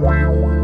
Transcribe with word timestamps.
Wow. 0.00 0.63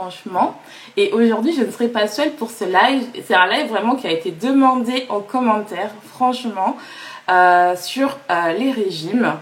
franchement. 0.00 0.58
Et 0.96 1.12
aujourd'hui, 1.12 1.52
je 1.52 1.62
ne 1.62 1.70
serai 1.70 1.88
pas 1.88 2.08
seule 2.08 2.32
pour 2.32 2.50
ce 2.50 2.64
live. 2.64 3.04
C'est 3.26 3.34
un 3.34 3.46
live 3.46 3.68
vraiment 3.68 3.96
qui 3.96 4.06
a 4.06 4.10
été 4.10 4.30
demandé 4.30 5.04
en 5.10 5.20
commentaire, 5.20 5.90
franchement, 6.14 6.76
euh, 7.28 7.76
sur 7.76 8.16
euh, 8.30 8.52
les 8.52 8.70
régimes. 8.70 9.34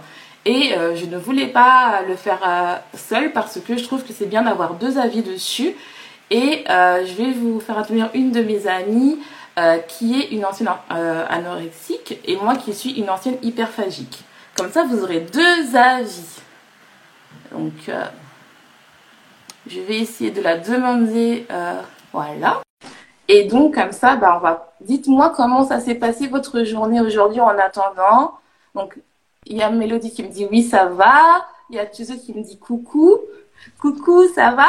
Et 0.45 0.75
euh, 0.77 0.97
je 0.97 1.07
ne 1.07 1.17
voulais 1.17 1.47
pas 1.47 2.01
le 2.09 2.17
faire 2.17 2.41
seule 2.95 3.33
parce 3.33 3.61
que 3.61 3.77
je 3.77 3.85
trouve 3.85 4.03
que 4.03 4.13
c'est 4.13 4.27
bien 4.27 4.43
d'avoir 4.43 4.75
deux 4.75 4.99
avis 4.99 5.23
dessus. 5.23 5.75
Et 6.31 6.65
je 6.69 7.15
vais 7.15 7.33
vous 7.33 7.61
faire 7.61 7.79
intervenir 7.79 8.11
une 8.13 8.33
de 8.33 8.43
mes 8.43 8.67
amies 8.67 9.19
qui 9.89 10.21
est 10.21 10.31
une 10.33 10.45
ancienne 10.45 10.69
anorexique 10.91 12.19
et 12.27 12.37
moi 12.37 12.57
qui 12.57 12.75
suis 12.75 12.91
une 13.01 13.09
ancienne 13.09 13.39
hyperphagique. 13.43 14.19
Comme 14.57 14.71
ça, 14.71 14.85
vous 14.85 15.03
aurez 15.03 15.21
deux 15.21 15.77
avis. 15.77 16.41
Donc, 17.53 17.91
je 19.69 19.81
vais 19.81 20.01
essayer 20.01 20.31
de 20.31 20.41
la 20.41 20.59
demander. 20.59 21.47
Euh, 21.51 21.81
voilà. 22.13 22.61
Et 23.29 23.45
donc, 23.45 23.75
comme 23.75 23.93
ça, 23.93 24.17
bah, 24.17 24.37
on 24.37 24.41
va. 24.41 24.73
Dites-moi 24.81 25.33
comment 25.37 25.65
ça 25.65 25.81
s'est 25.81 25.95
passé 25.95 26.29
votre 26.29 26.65
journée 26.65 27.01
aujourd'hui 27.01 27.41
en 27.41 27.59
attendant. 27.59 28.35
Donc, 28.75 28.99
il 29.47 29.57
y 29.57 29.63
a 29.63 29.71
Mélodie 29.71 30.11
qui 30.11 30.23
me 30.23 30.29
dit 30.29 30.47
oui, 30.51 30.63
ça 30.63 30.87
va. 30.87 31.47
Il 31.71 31.77
y 31.77 31.79
a 31.79 31.87
Tuzo 31.87 32.15
qui 32.17 32.33
me 32.33 32.43
dit 32.43 32.59
coucou. 32.59 33.19
Coucou, 33.79 34.27
ça 34.35 34.53
va? 34.53 34.69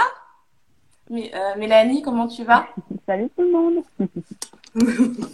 Mais, 1.09 1.31
euh, 1.33 1.57
Mélanie, 1.57 2.01
comment 2.01 2.27
tu 2.27 2.43
vas? 2.43 2.67
Salut 3.05 3.29
tout 3.35 3.43
le 3.43 3.51
monde. 3.51 3.83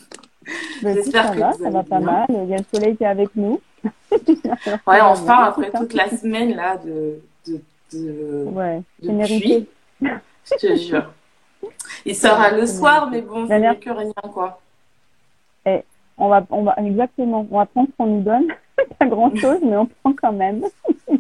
J'espère 0.83 1.31
que 1.31 1.39
ça 1.39 1.45
va, 1.47 1.53
ça 1.53 1.69
va 1.71 1.83
pas 1.83 1.99
mal. 1.99 2.25
Il 2.29 2.49
y 2.49 2.53
a 2.53 2.57
le 2.57 2.65
soleil 2.71 2.95
qui 2.95 3.03
est 3.03 3.07
avec 3.07 3.35
nous. 3.35 3.59
ouais, 4.11 5.01
enfin, 5.01 5.45
après 5.45 5.71
toute 5.71 5.93
la 5.93 6.09
semaine 6.09 6.55
là 6.55 6.77
de 6.77 7.19
de, 7.47 7.59
ouais, 7.93 8.81
de 9.01 9.65
Je 10.45 10.55
te 10.59 10.75
jure. 10.75 11.11
Il 12.05 12.15
sera 12.15 12.51
le 12.51 12.65
soir, 12.65 13.09
mais 13.09 13.21
bon, 13.21 13.47
c'est 13.47 13.59
mieux 13.59 13.73
que 13.75 13.89
rien, 13.89 14.11
quoi. 14.31 14.59
Et 15.65 15.83
on 16.17 16.29
va, 16.29 16.45
on 16.51 16.63
va, 16.63 16.75
exactement, 16.77 17.47
on 17.49 17.57
va 17.57 17.65
prendre 17.65 17.89
ce 17.89 17.97
qu'on 17.97 18.05
nous 18.05 18.21
donne. 18.21 18.47
pas 18.99 19.05
grand 19.05 19.35
chose, 19.35 19.59
mais 19.63 19.77
on 19.77 19.85
prend 19.85 20.13
quand 20.13 20.33
même. 20.33 20.63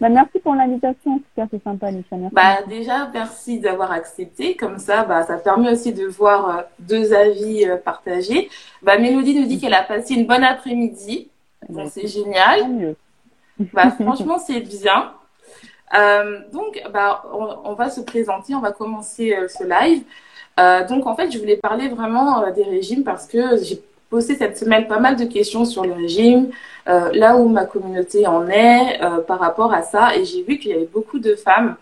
bah, 0.00 0.08
merci 0.08 0.38
pour 0.40 0.54
l'invitation, 0.54 1.14
en 1.14 1.18
tout 1.18 1.24
cas, 1.36 1.46
c'est 1.50 1.62
sympa. 1.62 1.90
Merci. 1.90 2.08
Bah, 2.32 2.62
déjà, 2.68 3.08
merci 3.12 3.60
d'avoir 3.60 3.92
accepté. 3.92 4.56
Comme 4.56 4.78
ça, 4.78 5.04
bah, 5.04 5.22
ça 5.24 5.38
permet 5.38 5.72
aussi 5.72 5.92
de 5.92 6.06
voir 6.06 6.48
euh, 6.48 6.62
deux 6.78 7.12
avis 7.12 7.64
euh, 7.64 7.76
partagés. 7.76 8.48
Bah, 8.82 8.98
Mélodie 8.98 9.38
nous 9.38 9.46
dit 9.46 9.58
qu'elle 9.58 9.74
a 9.74 9.82
passé 9.82 10.14
une 10.14 10.26
bonne 10.26 10.44
après-midi. 10.44 11.30
Bon, 11.68 11.86
c'est 11.88 12.06
génial. 12.06 12.94
Bah, 13.72 13.90
franchement, 13.90 14.38
c'est 14.38 14.60
bien. 14.60 15.12
Euh, 15.94 16.40
donc, 16.52 16.82
bah, 16.92 17.24
on, 17.32 17.74
va 17.74 17.90
se 17.90 18.00
présenter, 18.00 18.54
on 18.54 18.60
va 18.60 18.72
commencer 18.72 19.34
euh, 19.34 19.48
ce 19.48 19.64
live. 19.64 20.02
Euh, 20.58 20.86
donc, 20.86 21.06
en 21.06 21.14
fait, 21.14 21.30
je 21.30 21.38
voulais 21.38 21.56
parler 21.56 21.88
vraiment 21.88 22.50
des 22.50 22.64
régimes 22.64 23.04
parce 23.04 23.26
que 23.26 23.62
j'ai 23.62 23.82
posé 24.10 24.36
cette 24.36 24.58
semaine 24.58 24.86
pas 24.86 24.98
mal 24.98 25.16
de 25.16 25.24
questions 25.24 25.64
sur 25.64 25.84
le 25.84 25.94
régime, 25.94 26.50
là 26.86 27.36
où 27.36 27.48
ma 27.48 27.64
communauté 27.64 28.26
en 28.26 28.46
est 28.46 29.00
par 29.26 29.38
rapport 29.38 29.72
à 29.72 29.80
ça. 29.82 30.14
Et 30.16 30.26
j'ai 30.26 30.42
vu 30.42 30.58
qu'il 30.58 30.70
y 30.70 30.74
avait 30.74 30.84
beaucoup 30.84 31.18
de 31.18 31.34
femmes, 31.34 31.76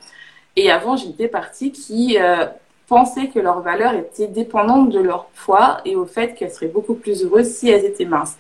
et 0.55 0.71
avant 0.71 0.97
j'étais 0.97 1.27
partie, 1.27 1.73
qui 1.73 2.17
pensaient 2.87 3.27
que 3.27 3.41
leur 3.41 3.63
valeur 3.63 3.95
était 3.95 4.29
dépendante 4.29 4.91
de 4.91 5.01
leur 5.01 5.25
poids 5.45 5.79
et 5.85 5.97
au 5.97 6.07
fait 6.07 6.35
qu'elles 6.35 6.53
seraient 6.53 6.69
beaucoup 6.69 6.95
plus 6.95 7.25
heureuses 7.25 7.49
si 7.49 7.69
elles 7.69 7.85
étaient 7.85 8.05
minces. 8.05 8.37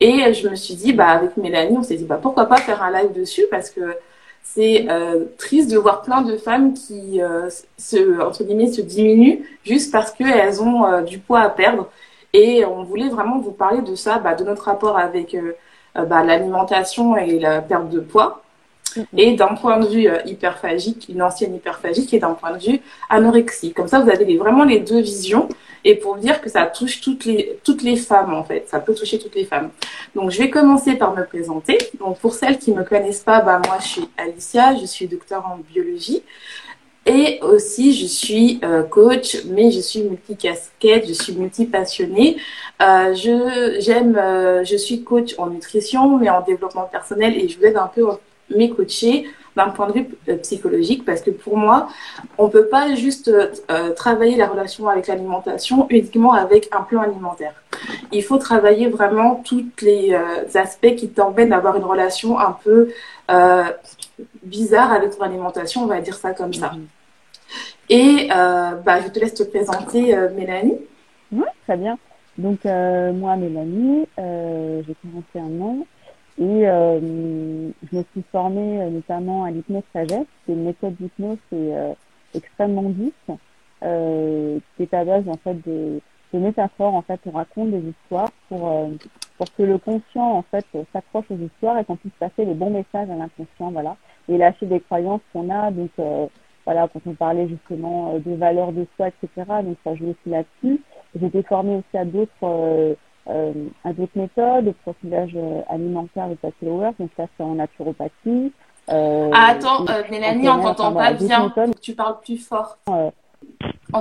Et 0.00 0.32
je 0.32 0.48
me 0.48 0.54
suis 0.54 0.74
dit, 0.74 0.94
bah, 0.94 1.08
avec 1.08 1.36
Mélanie, 1.36 1.76
on 1.76 1.82
s'est 1.82 1.96
dit, 1.96 2.04
bah, 2.04 2.18
pourquoi 2.22 2.46
pas 2.46 2.56
faire 2.56 2.82
un 2.82 2.90
live 2.90 3.12
dessus 3.12 3.44
parce 3.50 3.68
que 3.68 3.94
c'est 4.54 4.86
euh, 4.90 5.24
triste 5.36 5.70
de 5.70 5.76
voir 5.76 6.02
plein 6.02 6.22
de 6.22 6.36
femmes 6.36 6.72
qui 6.74 7.20
euh, 7.22 7.50
se 7.76 8.20
entre 8.20 8.44
guillemets 8.44 8.72
se 8.72 8.80
diminuent 8.80 9.44
juste 9.64 9.92
parce 9.92 10.10
qu'elles 10.12 10.62
ont 10.62 10.86
euh, 10.86 11.02
du 11.02 11.18
poids 11.18 11.40
à 11.40 11.50
perdre 11.50 11.88
et 12.32 12.64
on 12.64 12.82
voulait 12.82 13.08
vraiment 13.08 13.38
vous 13.38 13.52
parler 13.52 13.82
de 13.82 13.94
ça 13.94 14.18
bah, 14.18 14.34
de 14.34 14.44
notre 14.44 14.64
rapport 14.64 14.98
avec 14.98 15.36
bah, 15.94 16.22
l'alimentation 16.22 17.16
et 17.16 17.38
la 17.38 17.62
perte 17.62 17.88
de 17.88 18.00
poids. 18.00 18.42
Et 19.16 19.34
d'un 19.34 19.54
point 19.54 19.78
de 19.78 19.86
vue 19.86 20.08
hyperphagique 20.26 21.06
une 21.08 21.22
ancienne 21.22 21.54
hyperphagique 21.54 22.12
et 22.14 22.18
d'un 22.18 22.34
point 22.34 22.52
de 22.56 22.62
vue 22.62 22.80
anorexie 23.10 23.72
comme 23.72 23.88
ça 23.88 24.00
vous 24.00 24.10
avez 24.10 24.36
vraiment 24.36 24.64
les 24.64 24.80
deux 24.80 25.00
visions 25.00 25.48
et 25.84 25.94
pour 25.94 26.16
dire 26.16 26.40
que 26.40 26.50
ça 26.50 26.66
touche 26.66 27.00
toutes 27.00 27.24
les, 27.24 27.96
femmes 27.96 28.34
en 28.34 28.44
fait. 28.44 28.68
Ça 28.68 28.80
peut 28.80 28.94
toucher 28.94 29.18
toutes 29.18 29.34
les 29.34 29.44
femmes. 29.44 29.70
Donc 30.14 30.30
je 30.30 30.38
vais 30.38 30.50
commencer 30.50 30.94
par 30.94 31.14
me 31.16 31.24
présenter. 31.24 31.78
Donc 31.98 32.18
pour 32.18 32.34
celles 32.34 32.58
qui 32.58 32.72
me 32.72 32.84
connaissent 32.84 33.22
pas, 33.22 33.40
bah 33.40 33.60
moi 33.66 33.78
je 33.80 33.86
suis 33.86 34.08
Alicia, 34.16 34.76
je 34.76 34.86
suis 34.86 35.06
docteur 35.06 35.46
en 35.46 35.58
biologie. 35.58 36.22
Et 37.06 37.40
aussi, 37.40 37.94
je 37.94 38.04
suis 38.04 38.60
euh, 38.62 38.82
coach, 38.82 39.38
mais 39.46 39.70
je 39.70 39.80
suis 39.80 40.02
multicasquette, 40.02 41.08
je 41.08 41.14
suis 41.14 41.32
multipassionnée. 41.32 42.36
Euh, 42.82 43.14
je 43.14 43.30
euh, 43.30 44.62
je 44.62 44.76
suis 44.76 45.04
coach 45.04 45.34
en 45.38 45.46
nutrition, 45.46 46.18
mais 46.18 46.28
en 46.28 46.42
développement 46.42 46.84
personnel, 46.84 47.34
et 47.34 47.48
je 47.48 47.58
vous 47.58 47.64
aide 47.64 47.78
un 47.78 47.86
peu 47.86 48.04
mes 48.50 48.70
coachés 48.70 49.26
d'un 49.58 49.70
point 49.70 49.88
de 49.88 49.92
vue 49.92 50.06
euh, 50.28 50.36
psychologique 50.36 51.04
parce 51.04 51.20
que 51.20 51.30
pour 51.30 51.56
moi, 51.56 51.88
on 52.38 52.46
ne 52.46 52.50
peut 52.50 52.68
pas 52.68 52.94
juste 52.94 53.28
euh, 53.28 53.48
euh, 53.70 53.92
travailler 53.92 54.36
la 54.36 54.46
relation 54.46 54.88
avec 54.88 55.08
l'alimentation 55.08 55.86
uniquement 55.90 56.32
avec 56.32 56.68
un 56.72 56.82
plan 56.82 57.02
alimentaire. 57.02 57.54
Il 58.12 58.22
faut 58.22 58.38
travailler 58.38 58.88
vraiment 58.88 59.42
tous 59.44 59.64
les 59.82 60.14
aspects 60.54 60.94
qui 60.96 61.08
t'emmènent 61.10 61.50
d'avoir 61.50 61.76
une 61.76 61.84
relation 61.84 62.38
un 62.38 62.56
peu 62.64 62.88
bizarre 64.42 64.92
avec 64.92 65.16
ton 65.16 65.22
alimentation, 65.22 65.82
on 65.82 65.86
va 65.86 66.00
dire 66.00 66.16
ça 66.16 66.32
comme 66.32 66.54
ça. 66.54 66.72
Et 67.88 68.28
bah, 68.30 69.00
je 69.04 69.08
te 69.08 69.20
laisse 69.20 69.34
te 69.34 69.44
présenter, 69.44 70.16
Mélanie. 70.34 70.78
Oui, 71.30 71.44
très 71.66 71.76
bien. 71.76 71.98
Donc, 72.38 72.64
moi, 72.64 73.36
Mélanie, 73.36 74.08
j'ai 74.16 74.96
41 75.34 75.60
ans. 75.60 75.86
Et 76.40 76.68
euh, 76.68 77.00
je 77.90 77.96
me 77.96 78.02
suis 78.12 78.22
formée 78.30 78.80
euh, 78.80 78.90
notamment 78.90 79.44
à 79.44 79.50
l'hypnose 79.50 79.82
sagesse. 79.92 80.26
C'est 80.46 80.52
une 80.52 80.64
méthode 80.64 80.94
d'hypnose 80.96 81.38
qui 81.48 81.56
euh, 81.56 81.92
extrêmement 82.34 82.90
douce, 82.90 83.38
euh, 83.82 84.58
qui 84.76 84.84
est 84.84 84.94
à 84.94 85.04
base 85.04 85.28
en 85.28 85.36
fait 85.36 85.54
de, 85.66 86.00
de, 86.32 86.38
métaphores. 86.38 86.94
En 86.94 87.02
fait, 87.02 87.20
on 87.26 87.32
raconte 87.32 87.70
des 87.70 87.90
histoires 87.90 88.30
pour 88.48 88.90
pour 89.36 89.54
que 89.54 89.62
le 89.62 89.78
conscient 89.78 90.32
en 90.32 90.42
fait 90.42 90.66
s'accroche 90.92 91.26
aux 91.30 91.36
histoires 91.36 91.78
et 91.78 91.84
qu'on 91.84 91.96
puisse 91.96 92.12
passer 92.18 92.44
les 92.44 92.54
bons 92.54 92.70
messages 92.70 93.10
à 93.10 93.16
l'inconscient, 93.16 93.70
voilà, 93.70 93.96
et 94.28 94.36
lâcher 94.36 94.66
des 94.66 94.80
croyances 94.80 95.20
qu'on 95.32 95.50
a. 95.50 95.70
Donc 95.70 95.90
voilà, 96.64 96.88
quand 96.92 97.00
on 97.06 97.14
parlait 97.14 97.48
justement 97.48 98.18
des 98.18 98.36
valeurs 98.36 98.72
de 98.72 98.86
soi, 98.96 99.08
etc. 99.08 99.44
Donc 99.64 99.76
ça 99.82 99.94
joue 99.94 100.10
aussi 100.10 100.28
là-dessus. 100.30 100.82
Été 101.20 101.42
formée 101.42 101.76
aussi 101.76 101.98
à 101.98 102.04
d'autres 102.04 102.30
euh, 102.44 102.94
à 103.28 103.92
d'autres 103.92 104.16
méthodes, 104.16 104.64
le 104.66 104.72
profilage 104.72 105.32
euh, 105.36 105.60
alimentaire 105.68 106.28
de 106.28 106.36
Lowers, 106.62 106.92
donc 106.98 107.10
ça 107.16 107.24
c'est 107.36 107.42
en 107.42 107.54
naturopathie. 107.54 108.52
Euh, 108.90 109.30
ah, 109.34 109.48
attends, 109.50 109.86
euh, 109.88 110.02
Mélanie, 110.10 110.48
on 110.48 110.62
t'entend 110.62 110.92
pas 110.92 111.12
bien. 111.12 111.50
Faut 111.54 111.72
que 111.72 111.78
tu 111.78 111.94
parles 111.94 112.20
plus 112.20 112.38
fort. 112.38 112.78
Euh, 112.88 113.10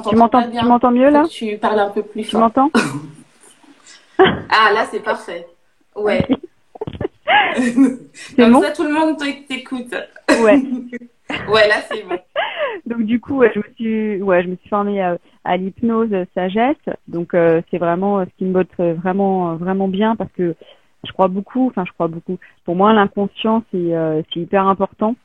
tu 0.10 0.16
m'entends, 0.16 0.50
tu 0.50 0.66
m'entends 0.66 0.92
mieux 0.92 1.10
là? 1.10 1.26
Tu 1.30 1.58
parles 1.58 1.80
un 1.80 1.90
peu 1.90 2.04
plus 2.04 2.24
fort. 2.24 2.32
Tu 2.32 2.38
m'entends? 2.38 2.72
Ah, 4.20 4.72
là 4.74 4.88
c'est 4.90 5.02
parfait. 5.02 5.46
Ouais. 5.96 6.26
Comme 8.36 8.54
bon? 8.54 8.62
ça, 8.64 8.72
tout 8.72 8.84
le 8.84 8.94
monde 8.94 9.18
t'écoute. 9.48 9.94
Ouais. 10.42 10.60
ouais, 11.50 11.68
là, 11.68 11.82
c'est 11.90 12.04
bon. 12.08 12.18
Donc, 12.86 13.04
du 13.04 13.20
coup, 13.20 13.44
je 13.44 13.60
me 13.60 13.74
suis, 13.76 14.22
ouais, 14.22 14.44
je 14.44 14.48
me 14.48 14.56
suis 14.56 14.70
formée 14.70 15.02
à, 15.02 15.58
l'hypnose 15.58 16.14
sagesse. 16.34 16.76
Donc, 17.08 17.34
euh, 17.34 17.62
c'est 17.70 17.78
vraiment 17.78 18.24
ce 18.24 18.30
qui 18.38 18.46
me 18.46 18.54
botte 18.54 18.74
vraiment, 18.78 19.56
vraiment 19.56 19.88
bien 19.88 20.16
parce 20.16 20.32
que 20.32 20.56
je 21.06 21.12
crois 21.12 21.28
beaucoup, 21.28 21.68
enfin, 21.68 21.86
je 21.86 21.92
crois 21.94 22.08
beaucoup. 22.08 22.38
Pour 22.66 22.76
moi, 22.76 22.94
l'inconscient, 22.94 23.64
c'est, 23.72 23.96
euh, 23.96 24.22
hyper 24.36 24.68
important. 24.68 25.16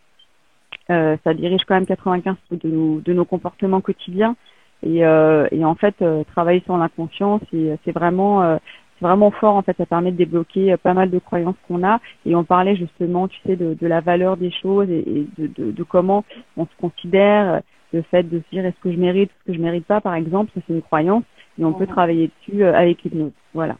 Euh, 0.91 1.17
ça 1.25 1.35
dirige 1.35 1.65
quand 1.67 1.75
même 1.75 1.85
95% 1.85 2.37
de 2.51 2.69
nos, 2.69 3.01
de 3.01 3.13
nos 3.13 3.25
comportements 3.25 3.81
quotidiens. 3.81 4.37
Et, 4.83 5.05
euh, 5.05 5.47
en 5.63 5.75
fait, 5.75 5.95
euh, 6.03 6.25
travailler 6.25 6.61
sur 6.65 6.77
l'inconscient, 6.77 7.41
c'est, 7.51 7.93
vraiment, 7.93 8.43
euh, 8.43 8.57
vraiment 9.03 9.31
fort. 9.31 9.57
En 9.57 9.63
fait, 9.63 9.77
ça 9.77 9.85
permet 9.85 10.13
de 10.13 10.17
débloquer 10.17 10.77
pas 10.79 10.95
mal 10.95 11.11
de 11.11 11.19
croyances 11.19 11.57
qu'on 11.69 11.85
a. 11.87 12.01
Et 12.25 12.35
on 12.35 12.45
parlait 12.45 12.77
justement, 12.77 13.29
tu 13.29 13.39
sais, 13.45 13.57
de, 13.57 13.75
de 13.75 13.87
la 13.87 14.01
valeur 14.01 14.37
des 14.39 14.51
choses 14.51 14.89
et, 14.89 15.27
de, 15.37 15.47
de, 15.49 15.71
de, 15.73 15.83
comment 15.83 16.25
on 16.57 16.65
se 16.65 16.71
considère, 16.81 17.61
le 17.93 18.03
fait 18.03 18.23
de 18.23 18.39
se 18.39 18.45
dire 18.57 18.65
est-ce 18.65 18.81
que 18.83 18.91
je 18.91 18.99
mérite, 18.99 19.31
est-ce 19.31 19.53
que 19.53 19.59
je 19.59 19.63
mérite 19.63 19.85
pas, 19.85 20.01
par 20.01 20.15
exemple, 20.15 20.51
ça 20.55 20.61
c'est 20.67 20.73
une 20.73 20.83
croyance. 20.83 21.25
Et 21.59 21.65
on 21.65 21.75
peut 21.75 21.87
travailler 21.87 22.31
dessus 22.41 22.65
avec 22.65 23.03
l'hypnose. 23.03 23.33
Voilà. 23.53 23.77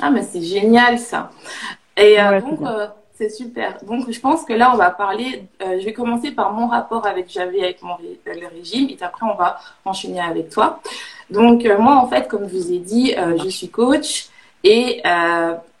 Ah, 0.00 0.10
mais 0.10 0.22
c'est 0.22 0.40
génial 0.40 0.98
ça. 0.98 1.30
Et 1.98 2.16
donc, 2.40 2.60
c'est 3.16 3.30
super. 3.30 3.78
Donc, 3.84 4.10
je 4.10 4.20
pense 4.20 4.44
que 4.44 4.52
là, 4.52 4.70
on 4.74 4.76
va 4.76 4.90
parler. 4.90 5.44
Euh, 5.62 5.78
je 5.80 5.84
vais 5.86 5.94
commencer 5.94 6.32
par 6.32 6.52
mon 6.52 6.66
rapport 6.66 7.06
avec 7.06 7.30
Javé, 7.30 7.62
avec 7.62 7.82
mon 7.82 7.96
le 7.98 8.46
régime, 8.48 8.88
et 8.90 9.02
après, 9.02 9.26
on 9.26 9.34
va 9.34 9.56
enchaîner 9.84 10.20
avec 10.20 10.50
toi. 10.50 10.80
Donc, 11.30 11.64
euh, 11.64 11.78
moi, 11.78 11.96
en 11.96 12.06
fait, 12.08 12.28
comme 12.28 12.46
je 12.46 12.54
vous 12.54 12.72
ai 12.72 12.78
dit, 12.78 13.14
euh, 13.16 13.38
je 13.42 13.48
suis 13.48 13.70
coach 13.70 14.26
et 14.64 15.02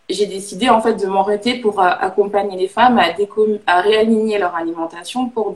j'ai 0.08 0.26
décidé 0.26 0.68
en 0.68 0.80
fait 0.80 0.94
de 0.94 1.06
m'arrêter 1.06 1.54
pour 1.54 1.80
accompagner 1.80 2.56
les 2.56 2.68
femmes 2.68 2.98
à, 2.98 3.06
à 3.66 3.80
réaligner 3.80 4.38
leur 4.38 4.54
alimentation 4.54 5.28
pour 5.28 5.54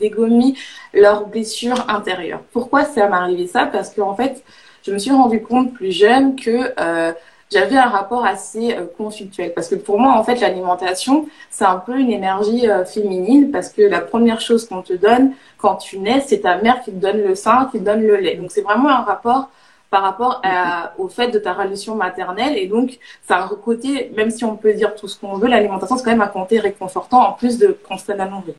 dégommer 0.00 0.54
leurs 0.92 1.26
blessures 1.26 1.88
intérieures. 1.88 2.40
Pourquoi 2.52 2.84
ça 2.84 3.08
m'est 3.08 3.46
ça? 3.46 3.66
Parce 3.66 3.90
que 3.90 4.02
en 4.02 4.14
fait, 4.14 4.44
je 4.84 4.92
me 4.92 4.98
suis 4.98 5.12
rendu 5.12 5.42
compte 5.42 5.72
plus 5.72 5.92
jeune 5.92 6.36
que 6.36 6.74
j'avais 7.50 7.76
un 7.76 7.88
rapport 7.88 8.24
assez 8.24 8.74
euh, 8.74 8.86
conflictuel. 8.96 9.52
Parce 9.54 9.68
que 9.68 9.76
pour 9.76 9.98
moi 9.98 10.14
en 10.14 10.24
fait 10.24 10.40
l'alimentation 10.40 11.28
c'est 11.50 11.64
un 11.64 11.76
peu 11.76 11.96
une 11.98 12.10
énergie 12.10 12.68
euh, 12.68 12.84
féminine. 12.84 13.50
Parce 13.50 13.68
que 13.68 13.82
la 13.82 14.00
première 14.00 14.40
chose 14.40 14.66
qu'on 14.66 14.82
te 14.82 14.92
donne 14.92 15.32
quand 15.58 15.76
tu 15.76 15.98
nais 15.98 16.22
c'est 16.26 16.40
ta 16.40 16.56
mère 16.58 16.82
qui 16.82 16.92
te 16.92 16.96
donne 16.96 17.22
le 17.22 17.34
sein 17.34 17.68
qui 17.70 17.78
te 17.78 17.84
donne 17.84 18.02
le 18.02 18.16
lait. 18.16 18.36
Donc 18.36 18.50
c'est 18.50 18.62
vraiment 18.62 18.88
un 18.88 19.02
rapport 19.02 19.48
par 19.90 20.02
rapport 20.02 20.40
à, 20.42 20.92
au 20.98 21.08
fait 21.08 21.28
de 21.28 21.38
ta 21.38 21.52
relation 21.52 21.94
maternelle 21.94 22.56
et 22.58 22.66
donc 22.66 22.98
c'est 23.26 23.34
un 23.34 23.46
côté 23.48 24.12
même 24.16 24.30
si 24.30 24.44
on 24.44 24.56
peut 24.56 24.74
dire 24.74 24.94
tout 24.94 25.08
ce 25.08 25.18
qu'on 25.18 25.34
veut 25.34 25.48
l'alimentation 25.48 25.96
c'est 25.96 26.04
quand 26.04 26.10
même 26.10 26.20
un 26.22 26.26
côté 26.26 26.58
réconfortant 26.58 27.28
en 27.28 27.32
plus 27.32 27.58
de 27.58 27.76
constamment 27.88 28.26
nourrir 28.26 28.54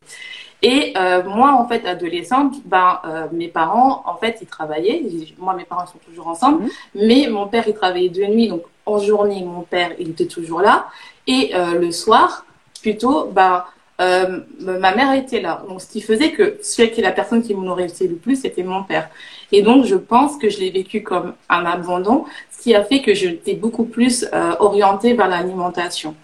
et 0.62 0.92
euh, 0.96 1.22
moi, 1.22 1.52
en 1.52 1.68
fait, 1.68 1.86
adolescente, 1.86 2.56
ben, 2.64 3.00
euh, 3.04 3.26
mes 3.32 3.48
parents, 3.48 4.02
en 4.06 4.16
fait, 4.16 4.38
ils 4.40 4.46
travaillaient. 4.46 5.02
Moi, 5.38 5.54
mes 5.54 5.64
parents 5.64 5.86
sont 5.86 5.98
toujours 5.98 6.26
ensemble. 6.26 6.64
Mmh. 6.64 6.68
Mais 6.96 7.28
mon 7.30 7.46
père, 7.46 7.64
il 7.68 7.74
travaillait 7.74 8.08
de 8.08 8.24
nuit. 8.24 8.48
Donc, 8.48 8.62
en 8.84 8.98
journée, 8.98 9.44
mon 9.44 9.62
père, 9.62 9.92
il 9.98 10.10
était 10.10 10.26
toujours 10.26 10.60
là. 10.60 10.86
Et 11.28 11.52
euh, 11.54 11.78
le 11.78 11.92
soir, 11.92 12.44
plutôt, 12.82 13.26
ben, 13.26 13.64
euh, 14.00 14.40
ma 14.60 14.94
mère 14.94 15.12
était 15.12 15.40
là. 15.40 15.62
Donc, 15.68 15.80
ce 15.80 15.86
qui 15.86 16.00
faisait 16.00 16.30
que 16.30 16.58
celui 16.62 16.90
qui 16.92 17.00
est 17.00 17.04
la 17.04 17.12
personne 17.12 17.42
qui 17.42 17.54
me 17.54 17.64
nourrissait 17.64 18.06
le 18.06 18.16
plus, 18.16 18.40
c'était 18.42 18.62
mon 18.62 18.84
père. 18.84 19.10
Et 19.50 19.62
donc, 19.62 19.84
je 19.86 19.96
pense 19.96 20.36
que 20.36 20.48
je 20.48 20.60
l'ai 20.60 20.70
vécu 20.70 21.02
comme 21.02 21.34
un 21.48 21.64
abandon, 21.64 22.24
ce 22.50 22.62
qui 22.62 22.74
a 22.74 22.84
fait 22.84 23.02
que 23.02 23.14
j'étais 23.14 23.54
beaucoup 23.54 23.84
plus 23.84 24.26
euh, 24.32 24.54
orientée 24.60 25.14
vers 25.14 25.28
l'alimentation. 25.28 26.14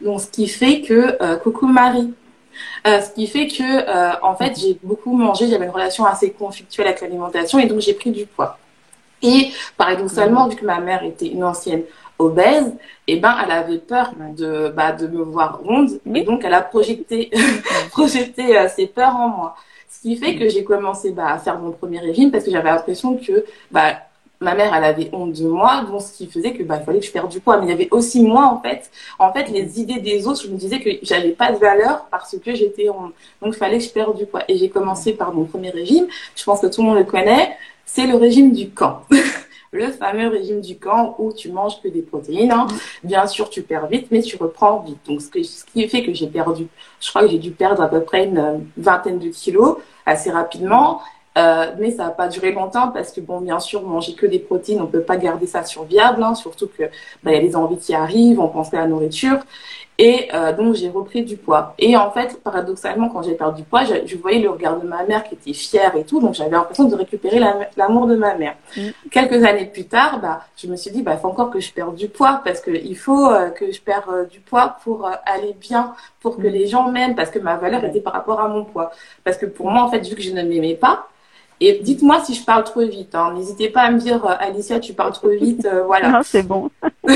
Donc, 0.00 0.20
ce 0.20 0.28
qui 0.28 0.48
fait 0.48 0.80
que, 0.80 1.22
euh, 1.22 1.36
coucou 1.36 1.66
Marie, 1.66 2.14
euh, 2.86 3.00
ce 3.00 3.10
qui 3.10 3.26
fait 3.26 3.48
que, 3.48 3.62
euh, 3.62 4.12
en 4.22 4.34
fait, 4.34 4.58
j'ai 4.58 4.78
beaucoup 4.82 5.16
mangé, 5.16 5.48
j'avais 5.48 5.66
une 5.66 5.70
relation 5.70 6.04
assez 6.04 6.30
conflictuelle 6.30 6.86
avec 6.86 7.00
l'alimentation 7.00 7.58
et 7.58 7.66
donc 7.66 7.80
j'ai 7.80 7.94
pris 7.94 8.10
du 8.10 8.26
poids. 8.26 8.58
Et 9.22 9.50
paradoxalement, 9.76 10.46
mmh. 10.46 10.50
vu 10.50 10.56
que 10.56 10.64
ma 10.64 10.80
mère 10.80 11.02
était 11.02 11.26
une 11.26 11.42
ancienne 11.44 11.82
obèse, 12.18 12.74
et 13.06 13.14
eh 13.14 13.16
ben, 13.20 13.36
elle 13.42 13.52
avait 13.52 13.78
peur 13.78 14.12
de, 14.36 14.68
bah, 14.68 14.92
de 14.92 15.06
me 15.06 15.22
voir 15.22 15.60
ronde 15.60 16.00
et 16.14 16.24
donc 16.24 16.42
elle 16.44 16.54
a 16.54 16.62
projeté, 16.62 17.30
projeté 17.90 18.58
euh, 18.58 18.68
ses 18.68 18.86
peurs 18.86 19.16
en 19.16 19.28
moi. 19.28 19.56
Ce 19.88 20.02
qui 20.02 20.16
fait 20.16 20.36
que 20.36 20.48
j'ai 20.48 20.64
commencé 20.64 21.12
bah, 21.12 21.28
à 21.28 21.38
faire 21.38 21.58
mon 21.58 21.70
premier 21.70 22.00
régime 22.00 22.30
parce 22.30 22.44
que 22.44 22.50
j'avais 22.50 22.70
l'impression 22.70 23.16
que 23.16 23.44
bah, 23.70 23.94
ma 24.40 24.54
mère, 24.54 24.74
elle 24.74 24.84
avait 24.84 25.10
honte 25.12 25.32
de 25.32 25.46
moi, 25.48 25.84
donc 25.88 26.02
ce 26.02 26.12
qui 26.12 26.26
faisait 26.26 26.52
que 26.52 26.62
bah, 26.62 26.78
il 26.80 26.84
fallait 26.84 27.00
que 27.00 27.06
je 27.06 27.10
perde 27.10 27.30
du 27.30 27.40
poids. 27.40 27.58
Mais 27.58 27.66
il 27.66 27.70
y 27.70 27.72
avait 27.72 27.88
aussi 27.90 28.22
moi, 28.22 28.46
en 28.46 28.60
fait. 28.60 28.90
En 29.18 29.32
fait, 29.32 29.48
les 29.48 29.80
idées 29.80 30.00
des 30.00 30.26
autres, 30.26 30.42
je 30.42 30.48
me 30.48 30.56
disais 30.56 30.80
que 30.80 30.90
j'avais 31.02 31.30
pas 31.30 31.52
de 31.52 31.58
valeur 31.58 32.06
parce 32.10 32.36
que 32.38 32.54
j'étais 32.54 32.88
honte. 32.88 33.12
Donc, 33.42 33.54
il 33.54 33.58
fallait 33.58 33.78
que 33.78 33.84
je 33.84 33.90
perde 33.90 34.16
du 34.16 34.26
poids. 34.26 34.42
Et 34.48 34.56
j'ai 34.56 34.68
commencé 34.68 35.12
par 35.12 35.32
mon 35.32 35.44
premier 35.44 35.70
régime. 35.70 36.06
Je 36.36 36.44
pense 36.44 36.60
que 36.60 36.66
tout 36.66 36.82
le 36.82 36.88
monde 36.88 36.98
le 36.98 37.04
connaît. 37.04 37.56
C'est 37.84 38.06
le 38.06 38.16
régime 38.16 38.52
du 38.52 38.70
camp. 38.70 39.02
le 39.72 39.88
fameux 39.88 40.28
régime 40.28 40.60
du 40.60 40.78
camp 40.78 41.14
où 41.18 41.32
tu 41.32 41.50
manges 41.50 41.80
que 41.82 41.88
des 41.88 42.02
protéines. 42.02 42.52
Hein. 42.52 42.66
Bien 43.04 43.26
sûr, 43.26 43.50
tu 43.50 43.62
perds 43.62 43.86
vite, 43.86 44.08
mais 44.10 44.22
tu 44.22 44.36
reprends 44.36 44.80
vite. 44.80 44.98
Donc, 45.06 45.20
ce, 45.20 45.42
ce 45.42 45.64
qui 45.64 45.88
fait 45.88 46.02
que 46.02 46.12
j'ai 46.12 46.26
perdu, 46.26 46.68
je 47.00 47.08
crois 47.10 47.22
que 47.22 47.28
j'ai 47.28 47.38
dû 47.38 47.50
perdre 47.50 47.82
à 47.82 47.88
peu 47.88 48.02
près 48.02 48.24
une 48.24 48.66
vingtaine 48.76 49.18
de 49.18 49.28
kilos 49.28 49.76
assez 50.06 50.30
rapidement. 50.30 51.00
Euh, 51.36 51.72
mais 51.78 51.92
ça 51.92 52.04
n'a 52.04 52.10
pas 52.10 52.26
duré 52.26 52.50
longtemps 52.50 52.88
parce 52.88 53.12
que, 53.12 53.20
bon, 53.20 53.40
bien 53.40 53.60
sûr, 53.60 53.82
manger 53.82 54.14
que 54.14 54.26
des 54.26 54.40
protéines, 54.40 54.80
on 54.80 54.84
ne 54.84 54.90
peut 54.90 55.02
pas 55.02 55.16
garder 55.16 55.46
ça 55.46 55.62
sur 55.62 55.84
viable, 55.84 56.22
hein, 56.22 56.34
surtout 56.34 56.66
que 56.66 56.84
bah, 57.22 57.32
y 57.32 57.36
a 57.36 57.40
des 57.40 57.54
envies 57.54 57.78
qui 57.78 57.94
arrivent, 57.94 58.40
on 58.40 58.48
pense 58.48 58.74
à 58.74 58.78
la 58.78 58.86
nourriture. 58.88 59.38
Et 60.00 60.28
euh, 60.32 60.52
donc, 60.52 60.76
j'ai 60.76 60.88
repris 60.88 61.24
du 61.24 61.36
poids. 61.36 61.74
Et 61.76 61.96
en 61.96 62.12
fait, 62.12 62.40
paradoxalement, 62.44 63.08
quand 63.08 63.22
j'ai 63.22 63.34
perdu 63.34 63.62
du 63.62 63.68
poids, 63.68 63.82
je, 63.84 64.16
voyais 64.16 64.38
le 64.38 64.50
regard 64.50 64.78
de 64.78 64.86
ma 64.86 65.02
mère 65.02 65.24
qui 65.24 65.34
était 65.34 65.52
fière 65.52 65.96
et 65.96 66.04
tout. 66.04 66.20
Donc, 66.20 66.34
j'avais 66.34 66.50
l'impression 66.50 66.84
de 66.84 66.94
récupérer 66.94 67.40
l'amour 67.76 68.06
de 68.06 68.14
ma 68.14 68.36
mère. 68.36 68.54
Mm. 68.76 68.88
Quelques 69.10 69.44
années 69.44 69.66
plus 69.66 69.86
tard, 69.86 70.20
bah, 70.20 70.42
je 70.56 70.68
me 70.68 70.76
suis 70.76 70.92
dit, 70.92 71.02
bah, 71.02 71.14
il 71.14 71.20
faut 71.20 71.26
encore 71.26 71.50
que 71.50 71.58
je 71.58 71.72
perde 71.72 71.96
du 71.96 72.08
poids 72.08 72.40
parce 72.44 72.60
qu'il 72.60 72.96
faut 72.96 73.26
euh, 73.26 73.50
que 73.50 73.72
je 73.72 73.80
perde 73.80 74.04
euh, 74.08 74.24
du 74.26 74.38
poids 74.38 74.76
pour 74.84 75.04
euh, 75.04 75.10
aller 75.26 75.56
bien, 75.60 75.94
pour 76.20 76.36
que 76.36 76.46
mm. 76.46 76.50
les 76.50 76.68
gens 76.68 76.90
m'aiment, 76.92 77.16
parce 77.16 77.30
que 77.30 77.40
ma 77.40 77.56
valeur 77.56 77.84
était 77.84 78.00
par 78.00 78.12
rapport 78.12 78.40
à 78.40 78.46
mon 78.46 78.64
poids. 78.64 78.92
Parce 79.24 79.36
que 79.36 79.46
pour 79.46 79.68
moi, 79.68 79.82
en 79.82 79.90
fait, 79.90 80.06
vu 80.06 80.14
que 80.14 80.22
je 80.22 80.30
ne 80.30 80.42
m'aimais 80.42 80.76
pas, 80.76 81.08
et 81.60 81.80
dites-moi 81.82 82.22
si 82.24 82.34
je 82.34 82.44
parle 82.44 82.64
trop 82.64 82.86
vite. 82.86 83.14
Hein. 83.14 83.32
N'hésitez 83.34 83.68
pas 83.68 83.82
à 83.82 83.90
me 83.90 83.98
dire, 83.98 84.24
euh, 84.24 84.34
Alicia, 84.38 84.78
tu 84.78 84.92
parles 84.92 85.12
trop 85.12 85.30
vite. 85.30 85.66
Euh, 85.66 85.82
voilà. 85.84 86.10
Non, 86.10 86.20
c'est 86.22 86.44
bon. 86.44 86.70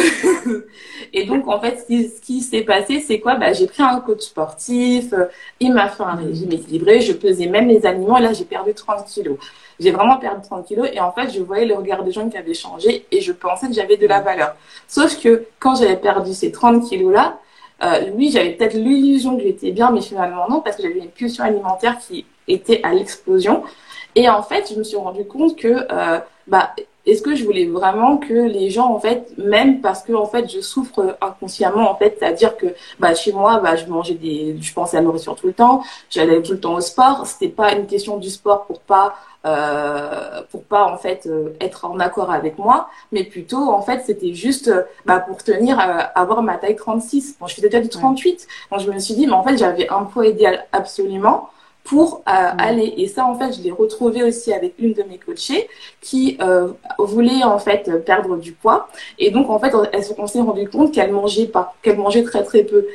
et 1.12 1.24
donc, 1.24 1.46
en 1.46 1.60
fait, 1.60 1.84
ce 1.88 2.20
qui, 2.20 2.40
s'est 2.40 2.62
passé, 2.62 3.00
c'est 3.00 3.20
quoi? 3.20 3.36
Bah, 3.36 3.52
J'ai 3.52 3.66
pris 3.66 3.82
un 3.82 4.00
coach 4.00 4.22
sportif. 4.22 5.12
Euh, 5.12 5.26
il 5.60 5.72
m'a 5.72 5.88
fait 5.88 6.02
un 6.02 6.16
régime 6.16 6.50
équilibré. 6.50 7.00
Je 7.00 7.12
pesais 7.12 7.46
même 7.46 7.68
les 7.68 7.86
aliments. 7.86 8.18
Et 8.18 8.22
là, 8.22 8.32
j'ai 8.32 8.44
perdu 8.44 8.74
30 8.74 9.06
kilos. 9.06 9.38
J'ai 9.78 9.92
vraiment 9.92 10.16
perdu 10.16 10.42
30 10.42 10.66
kilos. 10.66 10.88
Et 10.92 10.98
en 10.98 11.12
fait, 11.12 11.30
je 11.30 11.40
voyais 11.40 11.66
le 11.66 11.74
regard 11.74 12.02
des 12.02 12.10
gens 12.10 12.28
qui 12.28 12.36
avaient 12.36 12.54
changé. 12.54 13.06
Et 13.12 13.20
je 13.20 13.32
pensais 13.32 13.68
que 13.68 13.74
j'avais 13.74 13.96
de 13.96 14.08
la 14.08 14.20
valeur. 14.20 14.56
Sauf 14.88 15.20
que 15.20 15.44
quand 15.60 15.76
j'avais 15.76 15.96
perdu 15.96 16.34
ces 16.34 16.50
30 16.50 16.88
kilos-là, 16.88 17.38
euh, 17.82 18.10
oui, 18.14 18.30
j'avais 18.32 18.50
peut-être 18.50 18.74
l'illusion 18.74 19.36
que 19.36 19.42
j'étais 19.42 19.72
bien, 19.72 19.90
mais 19.90 20.00
finalement 20.00 20.48
non, 20.48 20.60
parce 20.60 20.76
que 20.76 20.82
j'avais 20.82 21.00
une 21.00 21.10
pulsion 21.10 21.42
alimentaire 21.42 21.98
qui 21.98 22.24
était 22.46 22.80
à 22.82 22.92
l'explosion. 22.94 23.64
Et 24.14 24.28
en 24.28 24.42
fait, 24.42 24.70
je 24.72 24.78
me 24.78 24.84
suis 24.84 24.96
rendu 24.96 25.24
compte 25.24 25.56
que, 25.56 25.86
euh, 25.90 26.20
bah, 26.46 26.74
est-ce 27.04 27.22
que 27.22 27.34
je 27.34 27.44
voulais 27.44 27.66
vraiment 27.66 28.16
que 28.16 28.32
les 28.32 28.70
gens, 28.70 28.92
en 28.94 29.00
fait, 29.00 29.32
même 29.36 29.80
parce 29.80 30.02
que, 30.02 30.12
en 30.12 30.26
fait, 30.26 30.48
je 30.48 30.60
souffre 30.60 31.16
inconsciemment, 31.20 31.90
en 31.90 31.96
fait, 31.96 32.16
c'est-à-dire 32.18 32.56
que, 32.56 32.66
bah, 33.00 33.14
chez 33.14 33.32
moi, 33.32 33.58
bah, 33.58 33.74
je 33.74 33.86
mangeais 33.86 34.14
des, 34.14 34.56
je 34.60 34.72
pensais 34.72 34.98
à 34.98 35.00
la 35.00 35.06
nourriture 35.06 35.34
tout 35.34 35.48
le 35.48 35.52
temps, 35.52 35.82
j'allais 36.10 36.40
tout 36.42 36.52
le 36.52 36.60
temps 36.60 36.74
au 36.74 36.80
sport. 36.80 37.26
C'était 37.26 37.48
pas 37.48 37.72
une 37.72 37.86
question 37.86 38.18
du 38.18 38.30
sport 38.30 38.66
pour 38.66 38.80
pas, 38.80 39.16
euh, 39.46 40.42
pour 40.52 40.62
pas, 40.62 40.84
en 40.84 40.96
fait, 40.96 41.26
euh, 41.26 41.54
être 41.60 41.86
en 41.86 41.98
accord 41.98 42.30
avec 42.30 42.56
moi, 42.58 42.88
mais 43.10 43.24
plutôt, 43.24 43.70
en 43.70 43.82
fait, 43.82 44.02
c'était 44.06 44.34
juste, 44.34 44.72
bah, 45.04 45.18
pour 45.18 45.42
tenir, 45.42 45.80
euh, 45.80 46.02
avoir 46.14 46.42
ma 46.42 46.56
taille 46.56 46.76
36. 46.76 47.36
Bon, 47.40 47.48
je 47.48 47.56
faisais 47.56 47.68
déjà 47.68 47.82
du 47.82 47.88
38. 47.88 48.46
Donc, 48.70 48.80
je 48.80 48.90
me 48.90 48.98
suis 49.00 49.14
dit, 49.14 49.26
mais 49.26 49.32
en 49.32 49.42
fait, 49.42 49.56
j'avais 49.56 49.88
un 49.88 50.04
poids 50.04 50.26
idéal 50.26 50.66
absolument 50.72 51.48
pour 51.84 52.22
euh, 52.28 52.32
aller. 52.58 52.94
Et 52.96 53.08
ça, 53.08 53.26
en 53.26 53.34
fait, 53.34 53.52
je 53.52 53.62
l'ai 53.62 53.72
retrouvé 53.72 54.22
aussi 54.22 54.52
avec 54.52 54.74
une 54.78 54.92
de 54.92 55.02
mes 55.02 55.18
coachées 55.18 55.68
qui 56.00 56.38
euh, 56.40 56.68
voulait 56.98 57.42
en 57.42 57.58
fait 57.58 58.04
perdre 58.04 58.36
du 58.36 58.52
poids. 58.52 58.88
Et 59.18 59.30
donc, 59.30 59.50
en 59.50 59.58
fait, 59.58 59.72
elle, 59.92 60.02
on 60.18 60.26
s'est 60.26 60.40
rendu 60.40 60.68
compte 60.68 60.92
qu'elle 60.92 61.12
mangeait 61.12 61.46
pas, 61.46 61.74
qu'elle 61.82 61.98
mangeait 61.98 62.22
très 62.22 62.44
très 62.44 62.62
peu. 62.62 62.86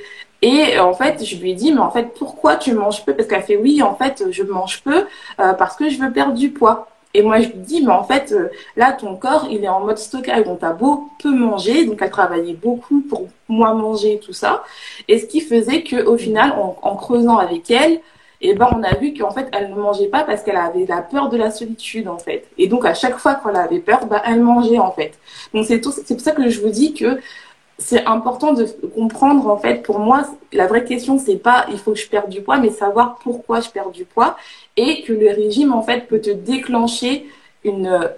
Et 0.41 0.77
en 0.79 0.93
fait, 0.93 1.23
je 1.25 1.35
lui 1.37 1.51
ai 1.51 1.53
dit, 1.55 1.71
mais 1.73 1.79
en 1.79 1.89
fait, 1.89 2.13
pourquoi 2.17 2.57
tu 2.57 2.73
manges 2.73 3.03
peu? 3.03 3.13
Parce 3.15 3.27
qu'elle 3.27 3.41
fait, 3.41 3.57
oui, 3.57 3.81
en 3.81 3.95
fait, 3.95 4.25
je 4.29 4.43
mange 4.43 4.83
peu 4.83 5.05
euh, 5.39 5.53
parce 5.53 5.75
que 5.75 5.89
je 5.89 5.97
veux 5.99 6.11
perdre 6.11 6.33
du 6.33 6.51
poids. 6.51 6.87
Et 7.13 7.23
moi, 7.23 7.41
je 7.41 7.47
lui 7.47 7.57
dis, 7.57 7.81
mais 7.83 7.91
en 7.91 8.03
fait, 8.03 8.31
euh, 8.31 8.49
là, 8.75 8.91
ton 8.91 9.15
corps, 9.15 9.47
il 9.49 9.63
est 9.63 9.67
en 9.67 9.79
mode 9.79 9.97
stockage. 9.97 10.45
Donc, 10.45 10.59
t'as 10.59 10.73
beau 10.73 11.09
peu 11.21 11.31
manger. 11.31 11.85
Donc, 11.85 11.99
elle 12.01 12.11
travaillait 12.11 12.53
beaucoup 12.53 13.01
pour 13.01 13.27
moins 13.47 13.73
manger 13.73 14.19
tout 14.23 14.33
ça. 14.33 14.63
Et 15.07 15.17
ce 15.17 15.25
qui 15.25 15.41
faisait 15.41 15.81
que, 15.81 16.05
au 16.05 16.17
final, 16.17 16.53
en 16.81 16.95
creusant 16.95 17.37
avec 17.37 17.71
elle, 17.71 18.01
et 18.41 18.53
ben 18.53 18.69
on 18.75 18.83
a 18.83 18.95
vu 18.95 19.13
qu'en 19.13 19.31
fait 19.31 19.47
elle 19.51 19.71
ne 19.71 19.75
mangeait 19.75 20.07
pas 20.07 20.23
parce 20.23 20.43
qu'elle 20.43 20.57
avait 20.57 20.85
la 20.85 21.01
peur 21.01 21.29
de 21.29 21.37
la 21.37 21.51
solitude 21.51 22.07
en 22.07 22.17
fait. 22.17 22.47
Et 22.57 22.67
donc 22.67 22.85
à 22.85 22.93
chaque 22.93 23.17
fois 23.17 23.35
qu'elle 23.35 23.55
avait 23.55 23.79
peur, 23.79 24.05
ben 24.05 24.21
elle 24.25 24.41
mangeait 24.41 24.79
en 24.79 24.91
fait. 24.91 25.13
Donc 25.53 25.65
c'est 25.65 25.81
tout, 25.81 25.91
c'est 25.91 26.15
pour 26.15 26.23
ça 26.23 26.31
que 26.31 26.49
je 26.49 26.61
vous 26.61 26.69
dis 26.69 26.93
que 26.93 27.19
c'est 27.79 28.05
important 28.05 28.53
de 28.53 28.65
comprendre 28.95 29.47
en 29.47 29.57
fait 29.57 29.83
pour 29.83 29.99
moi 29.99 30.23
la 30.51 30.67
vraie 30.67 30.83
question 30.83 31.19
c'est 31.19 31.35
pas 31.35 31.65
il 31.71 31.77
faut 31.77 31.91
que 31.91 31.99
je 31.99 32.09
perde 32.09 32.29
du 32.29 32.41
poids 32.41 32.57
mais 32.57 32.71
savoir 32.71 33.19
pourquoi 33.21 33.59
je 33.61 33.69
perds 33.69 33.91
du 33.91 34.03
poids 34.05 34.35
et 34.75 35.03
que 35.03 35.13
le 35.13 35.27
régime 35.27 35.73
en 35.73 35.83
fait 35.83 36.07
peut 36.07 36.19
te 36.19 36.31
déclencher 36.31 37.27
une 37.63 38.09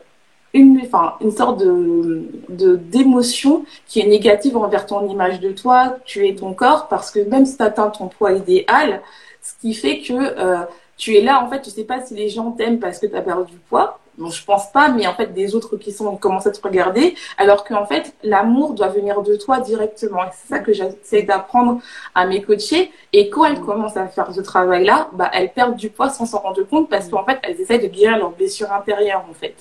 une 0.53 0.79
enfin 0.83 1.15
une 1.21 1.31
sorte 1.31 1.59
de 1.59 2.23
de 2.47 2.77
d'émotion 2.77 3.65
qui 3.85 3.99
est 3.99 4.07
négative 4.07 4.55
envers 4.55 4.85
ton 4.85 5.07
image 5.09 5.39
de 5.41 5.51
toi 5.51 5.97
tu 6.05 6.27
es 6.27 6.35
ton 6.35 6.53
corps 6.53 6.87
parce 6.87 7.11
que 7.11 7.19
même 7.19 7.45
si 7.45 7.57
tu 7.57 7.63
atteins 7.63 7.89
ton 7.89 8.07
poids 8.07 8.31
idéal 8.31 9.01
ce 9.41 9.53
qui 9.61 9.73
fait 9.73 10.01
que 10.01 10.13
euh, 10.13 10.63
tu 10.97 11.15
es 11.15 11.21
là 11.21 11.43
en 11.43 11.49
fait 11.49 11.61
tu 11.61 11.69
sais 11.69 11.83
pas 11.83 12.01
si 12.01 12.13
les 12.13 12.29
gens 12.29 12.51
t'aiment 12.51 12.79
parce 12.79 12.99
que 12.99 13.05
tu 13.07 13.15
as 13.15 13.21
perdu 13.21 13.51
du 13.51 13.57
poids 13.57 13.99
Bon, 14.19 14.29
je 14.29 14.43
pense 14.43 14.69
pas, 14.73 14.89
mais 14.89 15.07
en 15.07 15.13
fait, 15.13 15.33
des 15.33 15.55
autres 15.55 15.77
qui 15.77 15.93
sont 15.93 16.17
commencent 16.17 16.45
à 16.45 16.51
te 16.51 16.61
regarder, 16.61 17.15
alors 17.37 17.63
qu'en 17.63 17.85
fait, 17.85 18.13
l'amour 18.21 18.73
doit 18.73 18.89
venir 18.89 19.21
de 19.21 19.37
toi 19.37 19.61
directement. 19.61 20.25
Et 20.25 20.27
c'est 20.33 20.49
ça 20.49 20.59
que 20.59 20.73
j'essaie 20.73 21.21
d'apprendre 21.23 21.79
à 22.13 22.25
mes 22.27 22.41
coachés. 22.41 22.91
Et 23.13 23.29
quand 23.29 23.45
elles 23.45 23.61
commencent 23.61 23.95
à 23.95 24.07
faire 24.07 24.33
ce 24.33 24.41
travail-là, 24.41 25.09
bah, 25.13 25.31
elles 25.33 25.53
perdent 25.53 25.77
du 25.77 25.89
poids 25.89 26.09
sans 26.09 26.25
s'en 26.25 26.39
rendre 26.39 26.61
compte 26.63 26.89
parce 26.89 27.07
qu'en 27.07 27.23
fait, 27.23 27.39
elles 27.43 27.61
essaient 27.61 27.79
de 27.79 27.87
guérir 27.87 28.17
leurs 28.17 28.31
blessures 28.31 28.73
intérieures, 28.73 29.23
en 29.29 29.33
fait. 29.33 29.55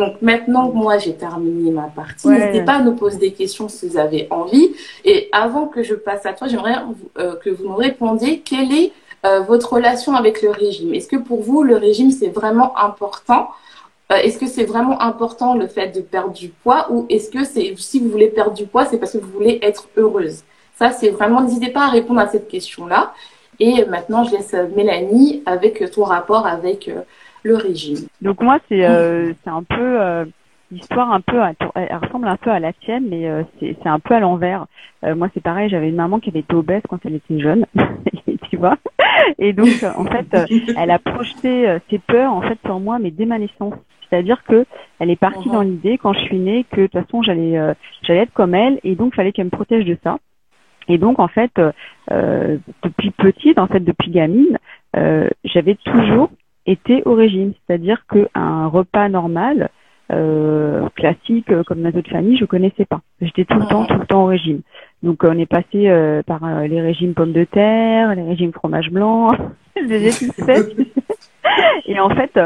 Donc 0.00 0.22
maintenant 0.22 0.70
que 0.70 0.76
moi 0.76 0.96
j'ai 0.96 1.12
terminé 1.12 1.70
ma 1.70 1.82
partie, 1.82 2.26
n'hésitez 2.26 2.62
pas 2.62 2.76
à 2.76 2.80
nous 2.80 2.94
poser 2.94 3.18
des 3.18 3.32
questions 3.32 3.68
si 3.68 3.86
vous 3.86 3.98
avez 3.98 4.28
envie. 4.30 4.70
Et 5.04 5.28
avant 5.30 5.66
que 5.66 5.82
je 5.82 5.94
passe 5.94 6.24
à 6.24 6.32
toi, 6.32 6.48
j'aimerais 6.48 6.76
euh, 7.18 7.36
que 7.36 7.50
vous 7.50 7.64
nous 7.64 7.74
répondiez 7.74 8.40
quelle 8.40 8.72
est 8.72 8.92
euh, 9.26 9.40
votre 9.40 9.74
relation 9.74 10.14
avec 10.14 10.40
le 10.40 10.48
régime? 10.48 10.94
Est-ce 10.94 11.06
que 11.06 11.16
pour 11.16 11.42
vous, 11.42 11.62
le 11.62 11.76
régime, 11.76 12.10
c'est 12.10 12.30
vraiment 12.30 12.78
important? 12.78 13.50
Euh, 14.10 14.16
Est-ce 14.16 14.38
que 14.38 14.46
c'est 14.46 14.64
vraiment 14.64 15.02
important 15.02 15.54
le 15.54 15.66
fait 15.66 15.88
de 15.88 16.00
perdre 16.00 16.32
du 16.32 16.48
poids? 16.48 16.86
Ou 16.90 17.04
est-ce 17.10 17.30
que 17.30 17.44
c'est 17.44 17.74
si 17.76 18.00
vous 18.00 18.08
voulez 18.08 18.28
perdre 18.28 18.54
du 18.54 18.64
poids, 18.64 18.86
c'est 18.86 18.96
parce 18.96 19.12
que 19.12 19.18
vous 19.18 19.30
voulez 19.30 19.58
être 19.60 19.84
heureuse? 19.98 20.44
Ça, 20.78 20.92
c'est 20.92 21.10
vraiment, 21.10 21.42
n'hésitez 21.42 21.68
pas 21.68 21.84
à 21.84 21.90
répondre 21.90 22.20
à 22.20 22.28
cette 22.28 22.48
question-là. 22.48 23.12
Et 23.58 23.84
maintenant, 23.84 24.24
je 24.24 24.30
laisse 24.30 24.54
Mélanie 24.74 25.42
avec 25.44 25.90
ton 25.90 26.04
rapport 26.04 26.46
avec 26.46 26.90
le 27.42 27.56
régime. 27.56 28.06
Donc 28.22 28.40
moi, 28.42 28.58
c'est 28.68 28.80
c'est 28.80 29.50
un 29.50 29.62
peu 29.62 30.26
l'histoire 30.70 31.12
un 31.12 31.20
peu, 31.20 31.40
elle 31.74 31.96
ressemble 31.96 32.28
un 32.28 32.36
peu 32.36 32.50
à 32.50 32.60
la 32.60 32.72
tienne, 32.72 33.06
mais 33.08 33.28
c'est 33.58 33.86
un 33.86 33.98
peu 33.98 34.14
à 34.14 34.20
l'envers. 34.20 34.66
moi, 35.02 35.28
c'est 35.34 35.42
pareil, 35.42 35.68
j'avais 35.68 35.88
une 35.88 35.96
maman 35.96 36.20
qui 36.20 36.30
avait 36.30 36.40
été 36.40 36.54
obèse 36.54 36.82
quand 36.88 37.04
elle 37.04 37.14
était 37.14 37.40
jeune, 37.40 37.66
tu 38.50 38.56
vois. 38.56 38.76
Et 39.38 39.52
donc, 39.52 39.82
euh, 39.82 39.90
en 39.96 40.04
fait, 40.04 40.26
euh, 40.34 40.46
elle 40.76 40.90
a 40.90 40.98
projeté 40.98 41.68
euh, 41.68 41.78
ses 41.88 41.98
peurs 41.98 42.32
en 42.32 42.42
fait 42.42 42.58
sur 42.64 42.80
moi, 42.80 42.98
mais 42.98 43.10
dès 43.10 43.26
ma 43.26 43.38
naissance. 43.38 43.74
C'est-à-dire 44.08 44.42
que 44.44 44.66
elle 44.98 45.10
est 45.10 45.16
partie 45.16 45.48
dans 45.48 45.62
l'idée 45.62 45.96
quand 45.96 46.12
je 46.12 46.20
suis 46.20 46.38
née 46.38 46.64
que 46.72 46.80
de 46.80 46.86
toute 46.88 47.00
façon 47.04 47.22
j'allais 47.22 47.56
j'allais 48.02 48.22
être 48.22 48.32
comme 48.32 48.56
elle 48.56 48.80
et 48.82 48.96
donc 48.96 49.14
fallait 49.14 49.30
qu'elle 49.30 49.44
me 49.44 49.50
protège 49.50 49.84
de 49.84 49.96
ça. 50.02 50.18
Et 50.88 50.98
donc 50.98 51.20
en 51.20 51.28
fait 51.28 51.52
euh, 52.10 52.58
depuis 52.82 53.12
petite, 53.12 53.60
en 53.60 53.68
fait 53.68 53.78
depuis 53.78 54.10
gamine, 54.10 54.58
euh, 54.96 55.28
j'avais 55.44 55.76
toujours 55.76 56.30
été 56.70 57.02
au 57.04 57.14
régime, 57.14 57.52
c'est-à-dire 57.66 58.04
qu'un 58.06 58.66
repas 58.66 59.08
normal 59.08 59.70
euh, 60.12 60.88
classique 60.96 61.52
comme 61.66 61.82
dans 61.82 61.90
autres 61.90 62.10
familles, 62.10 62.36
je 62.36 62.44
connaissais 62.44 62.84
pas. 62.84 63.00
J'étais 63.20 63.44
tout 63.44 63.58
le 63.58 63.66
temps 63.66 63.86
tout 63.86 63.98
le 63.98 64.06
temps 64.06 64.24
au 64.24 64.26
régime. 64.26 64.62
Donc 65.02 65.24
on 65.24 65.38
est 65.38 65.46
passé 65.46 65.88
euh, 65.88 66.22
par 66.22 66.44
euh, 66.44 66.66
les 66.66 66.80
régimes 66.80 67.14
pommes 67.14 67.32
de 67.32 67.44
terre, 67.44 68.14
les 68.14 68.22
régimes 68.22 68.52
fromage 68.52 68.90
blanc, 68.90 69.30
les 69.76 70.10
Et 71.86 71.98
en 71.98 72.10
fait, 72.10 72.38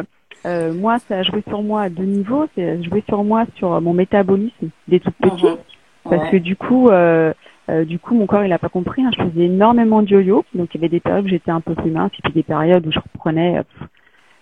euh, 0.47 0.73
moi, 0.73 0.99
ça 1.01 1.19
a 1.19 1.23
joué 1.23 1.43
sur 1.49 1.63
moi 1.63 1.83
à 1.83 1.89
deux 1.89 2.05
niveaux. 2.05 2.47
C'est 2.55 2.83
joué 2.85 3.03
sur 3.09 3.25
moi 3.25 3.45
sur 3.57 3.81
mon 3.81 3.93
métabolisme 3.93 4.69
des 4.87 5.01
toutes 5.01 5.17
petites, 5.17 5.45
mhm. 5.45 6.11
parce 6.11 6.31
que 6.31 6.37
du 6.37 6.55
coup, 6.55 6.91
du 7.87 7.99
coup, 7.99 8.15
mon 8.15 8.27
corps 8.27 8.45
il 8.45 8.53
a 8.53 8.59
pas 8.59 8.69
compris. 8.69 9.03
Hein. 9.03 9.11
je 9.17 9.25
faisais 9.25 9.47
énormément 9.47 10.03
de 10.03 10.11
yo-yo, 10.11 10.45
donc 10.55 10.75
il 10.75 10.81
y 10.81 10.85
avait 10.85 10.89
des 10.89 11.01
périodes 11.01 11.25
où 11.25 11.29
j'étais 11.29 11.51
un 11.51 11.61
peu 11.61 11.75
plus 11.75 11.91
mince, 11.91 12.13
et 12.19 12.23
puis 12.23 12.33
des 12.33 12.43
périodes 12.45 12.87
où 12.87 12.93
je 12.93 13.01
reprenais 13.01 13.63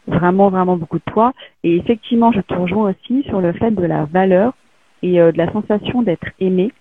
vraiment 0.07 0.49
vraiment 0.49 0.77
beaucoup 0.77 0.99
de 0.99 1.13
poids. 1.13 1.33
Et 1.63 1.77
effectivement, 1.77 2.33
je 2.33 2.41
te 2.41 2.55
rejoins 2.55 2.91
aussi 2.91 3.23
sur 3.25 3.41
le 3.41 3.53
fait 3.53 3.71
de 3.71 3.85
la 3.85 4.05
valeur 4.05 4.55
et 5.03 5.19
de 5.19 5.37
la 5.37 5.51
sensation 5.53 6.03
d'être 6.03 6.27
aimé 6.39 6.73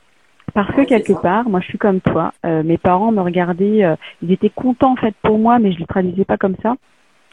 parce 0.53 0.73
que 0.73 0.81
quelque 0.81 1.13
part, 1.13 1.47
moi 1.49 1.59
je 1.61 1.67
suis 1.67 1.77
comme 1.77 2.01
toi, 2.01 2.33
euh, 2.45 2.63
mes 2.63 2.77
parents 2.77 3.11
me 3.11 3.21
regardaient, 3.21 3.83
euh, 3.83 3.95
ils 4.21 4.31
étaient 4.31 4.49
contents 4.49 4.93
en 4.93 4.95
fait 4.95 5.15
pour 5.21 5.39
moi, 5.39 5.59
mais 5.59 5.71
je 5.71 5.77
ne 5.77 5.81
le 5.81 5.87
traduisais 5.87 6.25
pas 6.25 6.37
comme 6.37 6.55
ça 6.61 6.75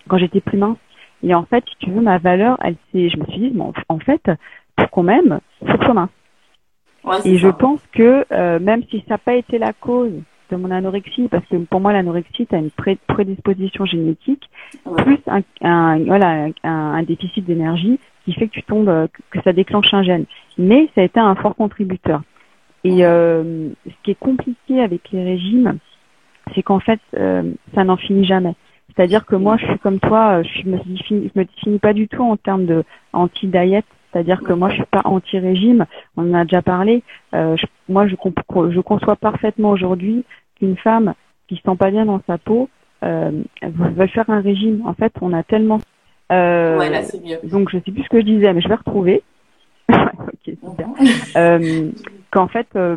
quand 0.08 0.18
j'étais 0.18 0.40
plus 0.40 0.58
mince. 0.58 0.78
Et 1.22 1.34
en 1.34 1.44
fait, 1.44 1.64
si 1.68 1.74
tu 1.80 1.90
veux, 1.90 2.00
ma 2.00 2.18
valeur, 2.18 2.58
elle 2.62 2.76
c'est, 2.92 3.08
je 3.08 3.18
me 3.18 3.24
suis 3.26 3.40
dit, 3.40 3.50
bon, 3.50 3.72
en 3.88 3.98
fait, 3.98 4.22
pour 4.76 4.90
qu'on 4.90 5.02
m'aime, 5.02 5.40
faut 5.60 5.72
que 5.72 5.80
je 5.80 5.84
sois 5.84 5.94
mince. 5.94 6.10
et 7.24 7.36
je 7.36 7.48
pense 7.48 7.80
que 7.92 8.24
euh, 8.30 8.58
même 8.60 8.84
si 8.84 9.00
ça 9.08 9.14
n'a 9.14 9.18
pas 9.18 9.34
été 9.34 9.58
la 9.58 9.72
cause 9.72 10.12
de 10.50 10.56
mon 10.56 10.70
anorexie, 10.70 11.28
parce 11.28 11.44
que 11.46 11.56
pour 11.56 11.80
moi 11.80 11.92
l'anorexie, 11.92 12.46
tu 12.46 12.54
as 12.54 12.58
une 12.58 12.70
prédisposition 13.06 13.84
génétique, 13.84 14.48
plus 14.98 15.18
un, 15.26 15.42
un 15.62 15.98
voilà, 16.04 16.48
un, 16.64 16.72
un 16.72 17.02
déficit 17.02 17.44
d'énergie 17.44 17.98
qui 18.24 18.34
fait 18.34 18.48
que 18.48 18.52
tu 18.52 18.62
tombes, 18.62 19.08
que 19.30 19.42
ça 19.42 19.52
déclenche 19.52 19.92
un 19.92 20.02
gène. 20.02 20.24
Mais 20.58 20.88
ça 20.94 21.00
a 21.00 21.04
été 21.04 21.20
un 21.20 21.34
fort 21.34 21.56
contributeur. 21.56 22.22
Et 22.84 23.04
euh, 23.04 23.70
ce 23.86 23.94
qui 24.02 24.10
est 24.12 24.18
compliqué 24.18 24.80
avec 24.80 25.10
les 25.12 25.24
régimes, 25.24 25.78
c'est 26.54 26.62
qu'en 26.62 26.80
fait, 26.80 27.00
euh, 27.16 27.42
ça 27.74 27.84
n'en 27.84 27.96
finit 27.96 28.24
jamais. 28.24 28.54
C'est-à-dire 28.88 29.26
que 29.26 29.36
moi, 29.36 29.56
je 29.56 29.66
suis 29.66 29.78
comme 29.78 30.00
toi, 30.00 30.42
je 30.42 30.68
me 30.68 30.78
définis, 30.84 31.30
me 31.34 31.44
définis 31.44 31.78
pas 31.78 31.92
du 31.92 32.08
tout 32.08 32.22
en 32.22 32.36
termes 32.36 32.66
de 32.66 32.84
anti-diet. 33.12 33.84
C'est-à-dire 34.12 34.40
que 34.40 34.52
moi, 34.52 34.70
je 34.70 34.76
suis 34.76 34.84
pas 34.84 35.02
anti-régime. 35.04 35.86
On 36.16 36.30
en 36.30 36.34
a 36.34 36.44
déjà 36.44 36.62
parlé. 36.62 37.02
Euh, 37.34 37.56
moi, 37.88 38.06
je, 38.06 38.14
je 38.14 38.80
conçois 38.80 39.16
parfaitement 39.16 39.70
aujourd'hui 39.70 40.24
qu'une 40.58 40.76
femme 40.76 41.14
qui 41.46 41.56
se 41.56 41.62
sent 41.62 41.76
pas 41.76 41.90
bien 41.90 42.06
dans 42.06 42.20
sa 42.26 42.38
peau 42.38 42.68
euh, 43.04 43.30
veut 43.62 44.06
faire 44.08 44.28
un 44.30 44.40
régime. 44.40 44.82
En 44.86 44.94
fait, 44.94 45.12
on 45.20 45.32
a 45.32 45.42
tellement. 45.42 45.80
Euh, 46.32 46.78
ouais, 46.78 46.90
là, 46.90 47.02
c'est 47.02 47.22
mieux. 47.22 47.38
Donc, 47.44 47.70
je 47.70 47.78
sais 47.78 47.92
plus 47.92 48.02
ce 48.02 48.08
que 48.08 48.20
je 48.20 48.26
disais, 48.26 48.52
mais 48.52 48.60
je 48.60 48.68
vais 48.68 48.74
retrouver. 48.74 49.22
ok, 49.88 50.44
super. 50.44 50.88
euh, 51.36 51.90
qu'en 52.30 52.48
fait, 52.48 52.66
euh, 52.76 52.96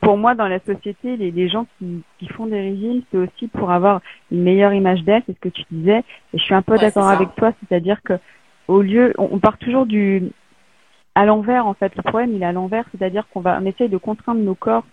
pour, 0.00 0.16
moi, 0.16 0.34
dans 0.34 0.48
la 0.48 0.60
société, 0.60 1.16
les, 1.16 1.30
les 1.30 1.48
gens 1.48 1.66
qui, 1.78 2.02
qui, 2.18 2.28
font 2.28 2.46
des 2.46 2.60
régimes, 2.60 3.02
c'est 3.10 3.18
aussi 3.18 3.48
pour 3.48 3.70
avoir 3.70 4.00
une 4.32 4.42
meilleure 4.42 4.72
image 4.72 5.02
d'elle, 5.04 5.22
c'est 5.26 5.34
ce 5.34 5.40
que 5.40 5.48
tu 5.48 5.62
disais. 5.70 5.98
Et 6.32 6.38
je 6.38 6.42
suis 6.42 6.54
un 6.54 6.62
peu 6.62 6.76
d'accord 6.76 7.08
avec 7.08 7.34
toi, 7.36 7.52
c'est-à-dire 7.60 8.00
que 8.02 8.14
au 8.66 8.82
lieu, 8.82 9.12
on, 9.18 9.38
part 9.38 9.58
toujours 9.58 9.86
du 9.86 10.22
à 11.14 11.24
l'envers 11.24 11.66
en 11.66 11.74
fait. 11.74 11.92
Le 11.96 12.02
problème, 12.02 12.32
il 12.34 12.42
est 12.42 12.46
à 12.46 12.52
l'envers, 12.52 12.84
c'est-à-dire 12.92 13.26
qu'on 13.32 13.40
va, 13.40 13.58
on 13.60 13.66
essaye 13.66 13.88
de 13.88 13.96
contraindre 13.96 14.40
nos 14.40 14.54
corps 14.54 14.84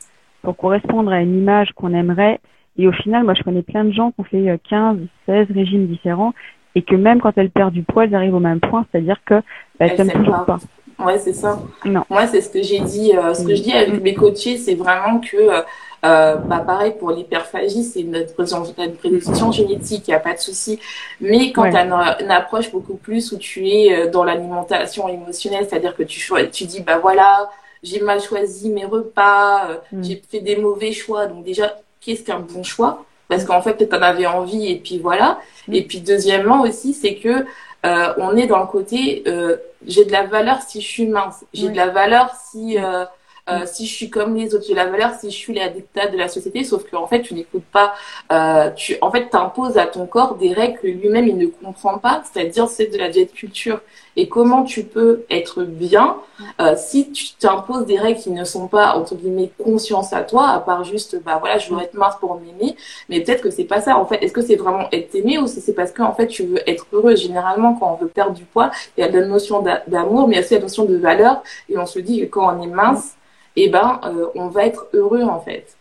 pour 0.42 0.58
correspondre 0.58 1.12
à 1.12 1.22
une 1.22 1.38
image 1.38 1.72
qu'on 1.76 1.94
aimerait. 1.94 2.40
Et 2.78 2.88
au 2.88 2.92
final, 2.92 3.24
moi, 3.24 3.34
je 3.34 3.44
connais 3.44 3.62
plein 3.62 3.84
de 3.84 3.92
gens 3.92 4.12
qui 4.12 4.22
ont 4.22 4.24
fait 4.24 4.60
15, 4.70 4.98
euh, 5.30 5.46
16 5.46 5.56
régimes 5.56 5.88
différents 5.88 6.34
et 6.76 6.82
que 6.82 6.96
même 6.96 7.20
quand 7.20 7.38
elles 7.38 7.50
perdent 7.50 7.74
du 7.74 7.84
poids, 7.84 8.06
elles 8.06 8.16
arrivent 8.16 8.36
au 8.36 8.40
même 8.40 8.60
point, 8.60 8.86
c'est-à-dire 8.92 9.18
que 9.26 9.36
bah, 9.36 9.42
elles 9.88 9.98
s'aiment 9.98 10.12
toujours 10.12 10.46
pas. 10.46 10.60
Ouais, 11.00 11.18
c'est 11.18 11.34
ça. 11.34 11.60
Non. 11.86 12.04
Moi, 12.10 12.28
c'est 12.28 12.42
ce 12.42 12.50
que 12.50 12.62
j'ai 12.62 12.80
dit. 12.80 13.12
Euh, 13.16 13.34
ce 13.34 13.46
que 13.46 13.56
je 13.56 13.62
dis 13.62 13.74
avec 13.74 14.02
mes 14.02 14.14
coachés, 14.14 14.58
c'est 14.58 14.76
vraiment 14.76 15.20
que, 15.20 15.36
euh, 15.36 15.62
euh 16.04 16.36
bah, 16.36 16.64
pareil 16.66 16.94
pour 16.98 17.12
l'hyperphagie, 17.12 17.84
c'est 17.84 18.02
une, 18.02 18.16
une 18.16 18.96
prédisposition 18.96 19.52
génétique, 19.52 20.08
il 20.08 20.12
n'y 20.12 20.16
a 20.16 20.20
pas 20.20 20.34
de 20.34 20.40
souci. 20.40 20.80
Mais 21.20 21.52
quand 21.52 21.70
tu 21.70 21.78
as 21.78 21.86
une, 21.86 22.32
approche 22.32 22.72
beaucoup 22.72 22.96
plus 22.96 23.32
où 23.32 23.38
tu 23.38 23.68
es 23.70 23.94
euh, 23.94 24.10
dans 24.10 24.24
l'alimentation 24.24 25.08
émotionnelle, 25.08 25.68
c'est-à-dire 25.70 25.96
que 25.96 26.04
tu, 26.04 26.20
tu 26.52 26.66
dis, 26.66 26.82
bah 26.82 26.98
voilà, 26.98 27.50
j'ai 27.84 28.00
mal 28.00 28.22
choisi 28.22 28.70
mes 28.70 28.86
repas, 28.86 29.68
mm. 29.92 30.04
j'ai 30.04 30.22
fait 30.30 30.40
des 30.40 30.56
mauvais 30.56 30.92
choix. 30.92 31.28
Donc 31.28 31.44
déjà, 31.44 31.78
qu'est-ce 32.00 32.24
qu'un 32.24 32.40
bon 32.40 32.64
choix? 32.64 33.06
Parce 33.28 33.46
qu'en 33.46 33.62
fait, 33.62 33.74
peut-être 33.74 33.94
en 33.94 34.02
avais 34.02 34.26
envie 34.26 34.72
et 34.72 34.78
puis 34.78 34.98
voilà. 34.98 35.40
Mm. 35.68 35.74
Et 35.74 35.82
puis 35.84 36.02
deuxièmement 36.02 36.62
aussi, 36.62 36.94
c'est 36.94 37.16
que 37.16 37.46
euh, 37.86 38.14
on 38.18 38.36
est 38.36 38.46
dans 38.46 38.60
le 38.60 38.68
côté 38.68 39.24
euh, 39.26 39.58
j'ai 39.88 40.06
de 40.06 40.12
la 40.12 40.28
valeur 40.28 40.62
si 40.62 40.82
je 40.82 40.88
suis 40.88 41.08
mince, 41.08 41.44
j'ai 41.52 41.70
de 41.70 41.76
la 41.76 41.88
valeur 41.88 42.32
si 42.52 42.78
euh, 42.78 43.06
euh, 43.50 43.66
si 43.66 43.86
je 43.86 43.94
suis 43.94 44.10
comme 44.10 44.36
les 44.36 44.54
autres, 44.54 44.66
j'ai 44.68 44.74
la 44.74 44.86
valeur 44.86 45.14
si 45.14 45.30
je 45.32 45.36
suis 45.36 45.54
la 45.54 45.70
de 45.70 46.18
la 46.18 46.28
société, 46.28 46.64
sauf 46.64 46.84
qu'en 46.90 47.08
fait, 47.08 47.22
tu 47.22 47.34
n'écoutes 47.34 47.66
pas, 47.72 47.94
euh, 48.32 48.70
tu, 48.72 48.98
en 49.02 49.12
fait, 49.12 49.30
t'imposes 49.30 49.78
à 49.78 49.86
ton 49.86 50.06
corps 50.06 50.36
des 50.36 50.54
règles 50.54 50.80
que 50.80 50.88
lui-même, 50.88 51.28
il 51.28 51.38
ne 51.38 51.48
comprend 51.48 51.98
pas, 51.98 52.24
c'est-à-dire 52.32 52.68
c'est 52.68 52.88
de 52.88 52.98
la 52.98 53.10
diète 53.10 53.34
culture. 53.34 53.82
Et 54.18 54.28
comment 54.28 54.64
tu 54.64 54.84
peux 54.84 55.24
être 55.30 55.64
bien 55.64 56.18
euh, 56.60 56.76
si 56.76 57.12
tu 57.12 57.34
t'imposes 57.40 57.86
des 57.86 57.98
règles 57.98 58.20
qui 58.20 58.32
ne 58.32 58.44
sont 58.44 58.68
pas, 58.68 58.96
entre 58.96 59.16
guillemets, 59.16 59.52
conscience 59.64 60.12
à 60.12 60.22
toi, 60.22 60.50
à 60.50 60.60
part 60.60 60.84
juste, 60.84 61.22
bah 61.24 61.38
voilà, 61.40 61.58
je 61.58 61.74
veux 61.74 61.82
être 61.82 61.94
mince 61.94 62.16
pour 62.20 62.40
m'aimer, 62.40 62.76
mais 63.10 63.22
peut-être 63.22 63.42
que 63.42 63.50
c'est 63.52 63.64
pas 63.64 63.80
ça, 63.82 63.98
en 63.98 64.06
fait. 64.06 64.24
Est-ce 64.24 64.34
que 64.34 64.42
c'est 64.42 64.56
vraiment 64.56 64.88
être 64.92 65.16
aimé 65.16 65.38
ou 65.38 65.48
c'est 65.48 65.74
parce 65.74 65.92
qu'en 65.92 66.14
fait, 66.14 66.28
tu 66.28 66.44
veux 66.44 66.70
être 66.70 66.86
heureux? 66.92 67.16
Généralement, 67.16 67.76
quand 67.76 67.94
on 67.94 68.04
veut 68.04 68.10
perdre 68.10 68.34
du 68.34 68.44
poids, 68.44 68.72
il 68.98 69.02
y 69.02 69.04
a 69.04 69.10
la 69.10 69.26
notion 69.26 69.64
d'amour, 69.88 70.28
mais 70.28 70.36
il 70.36 70.38
y 70.38 70.42
a 70.42 70.46
aussi 70.46 70.56
la 70.56 70.62
notion 70.62 70.86
de 70.86 70.98
valeur, 70.98 71.42
et 71.70 71.78
on 71.78 71.86
se 71.86 72.00
dit 72.00 72.20
que 72.22 72.26
quand 72.26 72.56
on 72.56 72.62
est 72.62 72.68
mince, 72.68 73.16
eh 73.56 73.70
ben, 73.70 74.00
euh, 74.04 74.28
on 74.36 74.48
va 74.48 74.66
être 74.66 74.88
heureux 74.94 75.24
en 75.24 75.40
fait. 75.40 75.78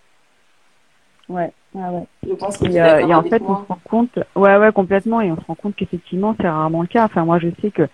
Ouais, 1.29 1.53
ouais. 1.75 2.07
Je 2.27 2.35
pense 2.35 2.59
que 2.59 2.67
et, 2.67 2.81
euh, 2.81 3.07
et 3.07 3.15
en 3.15 3.23
fait, 3.23 3.41
on 3.43 3.63
se 3.63 3.67
rend 3.69 3.79
compte, 3.89 4.19
ouais, 4.35 4.57
ouais, 4.57 4.73
complètement, 4.73 5.21
et 5.21 5.31
on 5.31 5.37
se 5.37 5.47
rend 5.47 5.55
compte 5.55 5.77
qu'effectivement, 5.77 6.35
c'est 6.41 6.49
rarement 6.49 6.83
le 6.83 6.89
cas. 6.89 7.05
Enfin, 7.05 7.25
moi, 7.25 7.39
je 7.39 7.49
sais 7.63 7.71
que, 7.71 7.89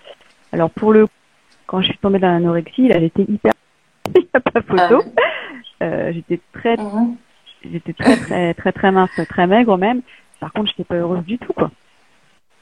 alors 0.52 0.71
pour 0.71 0.92
le, 0.92 1.06
quand 1.66 1.83
je 1.83 1.88
suis 1.88 1.99
tombée 1.99 2.18
dans 2.18 2.30
l'anorexie, 2.30 2.88
là, 2.88 2.99
j'étais 2.99 3.23
hyper, 3.23 3.52
il 4.14 4.23
n'y 4.23 4.28
a 4.33 4.40
pas 4.40 4.62
photo. 4.62 5.02
Euh, 5.83 6.12
j'étais 6.14 6.40
très, 6.54 6.76
mhm. 6.78 7.16
j'étais 7.71 7.92
très, 7.92 8.16
très, 8.16 8.54
très, 8.54 8.73
très 8.73 8.90
mince, 8.90 9.21
très 9.28 9.47
maigre 9.47 9.76
même. 9.76 10.00
Par 10.40 10.50
contre, 10.52 10.68
j'étais 10.68 10.85
pas 10.85 10.95
heureuse 10.95 11.25
du 11.25 11.38
tout, 11.38 11.52
quoi. 11.52 11.71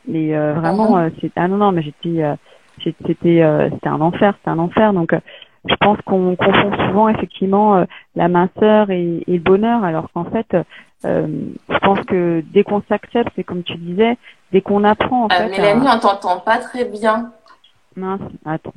Mais 0.08 0.34
euh, 0.34 0.54
vraiment, 0.54 0.96
mhm. 0.96 1.12
c'est 1.20 1.30
ah 1.36 1.46
non, 1.46 1.58
non, 1.58 1.70
mais 1.70 1.82
j'étais, 1.82 2.24
c'était, 2.82 3.14
c'était 3.14 3.88
un 3.88 4.00
enfer, 4.00 4.34
c'était 4.38 4.50
un 4.50 4.58
enfer. 4.58 4.92
Donc, 4.92 5.14
je 5.66 5.74
pense 5.76 5.98
qu'on 6.02 6.36
confond 6.36 6.72
souvent 6.86 7.08
effectivement 7.08 7.86
la 8.16 8.28
minceur 8.28 8.90
et, 8.90 9.24
et, 9.26 9.32
le 9.34 9.38
bonheur, 9.38 9.82
alors 9.84 10.10
qu'en 10.12 10.24
fait, 10.24 10.56
je 11.02 11.78
pense 11.82 12.00
que 12.06 12.42
dès 12.52 12.64
qu'on 12.64 12.82
s'accepte, 12.88 13.30
c'est 13.34 13.44
comme 13.44 13.62
tu 13.62 13.76
disais, 13.76 14.16
dès 14.52 14.60
qu'on 14.60 14.84
apprend. 14.84 15.24
En 15.24 15.28
fait, 15.28 15.48
Mélanie, 15.48 15.86
on 15.88 15.98
t'entend 15.98 16.40
pas 16.40 16.58
très 16.58 16.84
bien. 16.84 17.32
Mince, 17.96 18.20
attends. 18.44 18.74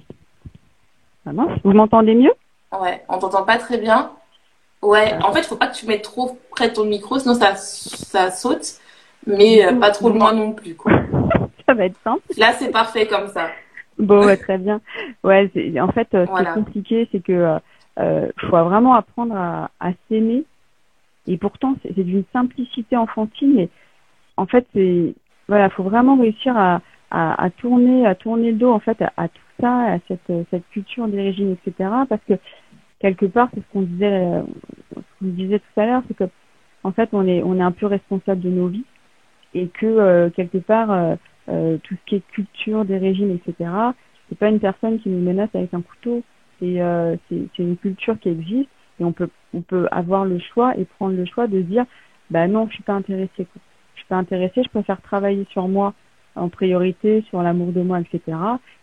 Ah 1.25 1.33
mince, 1.33 1.59
vous 1.63 1.73
m'entendez 1.73 2.15
mieux? 2.15 2.33
Ouais, 2.71 3.03
on 3.09 3.19
t'entend 3.19 3.43
pas 3.43 3.57
très 3.57 3.77
bien. 3.77 4.11
Ouais, 4.81 5.13
en 5.23 5.33
fait, 5.33 5.39
il 5.39 5.45
faut 5.45 5.55
pas 5.55 5.67
que 5.67 5.75
tu 5.75 5.85
mettes 5.85 6.03
trop 6.03 6.37
près 6.51 6.69
de 6.69 6.73
ton 6.73 6.85
micro, 6.85 7.17
sinon 7.19 7.33
ça, 7.33 7.55
ça 7.55 8.31
saute, 8.31 8.75
mais 9.25 9.65
euh, 9.65 9.73
pas 9.73 9.91
trop 9.91 10.09
loin 10.09 10.33
non 10.33 10.53
plus. 10.53 10.75
Quoi. 10.75 10.91
ça 11.65 11.73
va 11.73 11.85
être 11.85 11.97
simple. 12.03 12.21
Là, 12.37 12.53
c'est 12.57 12.71
parfait 12.71 13.07
comme 13.07 13.27
ça. 13.29 13.49
Bon, 13.99 14.25
ouais, 14.25 14.37
très 14.37 14.57
bien. 14.57 14.81
Ouais, 15.23 15.49
en 15.79 15.91
fait, 15.91 16.07
euh, 16.13 16.25
ce 16.25 16.35
qui 16.43 16.47
est 16.47 16.53
compliqué, 16.53 17.09
c'est 17.11 17.23
que 17.23 17.31
euh, 17.31 17.59
euh, 17.99 18.29
faut 18.41 18.63
vraiment 18.63 18.93
apprendre 18.93 19.35
à, 19.35 19.71
à 19.79 19.91
s'aimer. 20.07 20.43
Et 21.25 21.37
pourtant, 21.37 21.75
c'est 21.83 22.03
d'une 22.03 22.23
simplicité 22.31 22.95
enfantine. 22.95 23.55
Mais 23.55 23.69
en 24.37 24.45
fait, 24.45 24.65
c'est 24.73 25.13
voilà, 25.47 25.69
faut 25.69 25.83
vraiment 25.83 26.17
réussir 26.17 26.57
à, 26.57 26.81
à, 27.09 27.43
à, 27.43 27.49
tourner, 27.49 28.05
à 28.05 28.15
tourner 28.15 28.51
le 28.51 28.57
dos 28.57 28.71
en 28.71 28.79
fait 28.79 29.01
à, 29.15 29.27
tout 29.29 29.41
ça, 29.59 29.93
à 29.93 29.97
cette, 30.07 30.31
cette 30.51 30.67
culture 30.69 31.07
des 31.07 31.21
régimes, 31.21 31.53
etc. 31.53 31.89
Parce 32.07 32.21
que 32.27 32.33
quelque 32.99 33.25
part, 33.25 33.49
c'est 33.53 33.61
ce 33.61 33.65
qu'on 33.73 33.81
disait, 33.81 34.25
euh, 34.25 34.41
ce 34.95 35.01
qu'on 35.19 35.31
disait 35.31 35.59
tout 35.59 35.79
à 35.79 35.85
l'heure, 35.85 36.03
c'est 36.07 36.17
que 36.17 36.29
en 36.83 36.91
fait, 36.91 37.09
on 37.13 37.25
est, 37.27 37.41
on 37.43 37.57
est 37.57 37.63
un 37.63 37.71
peu 37.71 37.85
responsable 37.85 38.41
de 38.41 38.49
nos 38.49 38.67
vies 38.67 38.85
et 39.53 39.67
que 39.67 39.85
euh, 39.85 40.29
quelque 40.29 40.59
part, 40.59 40.91
euh, 40.91 41.15
euh, 41.49 41.77
tout 41.83 41.95
ce 41.95 41.99
qui 42.05 42.15
est 42.15 42.27
culture 42.31 42.85
des 42.85 42.97
régimes, 42.97 43.31
etc. 43.31 43.69
C'est 44.29 44.37
pas 44.37 44.49
une 44.49 44.59
personne 44.59 44.99
qui 44.99 45.09
nous 45.09 45.19
menace 45.19 45.49
avec 45.53 45.73
un 45.73 45.81
couteau. 45.81 46.23
C'est, 46.59 46.81
c'est, 47.29 47.59
une 47.59 47.77
culture 47.77 48.19
qui 48.19 48.29
existe 48.29 48.69
et 48.99 49.03
on 49.03 49.11
peut, 49.11 49.29
on 49.53 49.61
peut 49.61 49.87
avoir 49.91 50.25
le 50.25 50.39
choix 50.39 50.75
et 50.75 50.85
prendre 50.85 51.15
le 51.15 51.23
choix 51.25 51.45
de 51.45 51.61
dire, 51.61 51.85
bah 52.31 52.47
non, 52.47 52.67
je 52.67 52.73
suis 52.73 52.83
pas 52.83 52.93
intéressée. 52.93 53.29
Je 53.37 53.99
suis 53.99 54.07
pas 54.09 54.17
intéressée, 54.17 54.63
je 54.63 54.69
préfère 54.69 54.99
travailler 55.01 55.45
sur 55.51 55.67
moi 55.67 55.93
en 56.37 56.49
priorité 56.49 57.23
sur 57.29 57.41
l'amour 57.41 57.71
de 57.71 57.81
moi, 57.81 57.99
etc. 57.99 58.37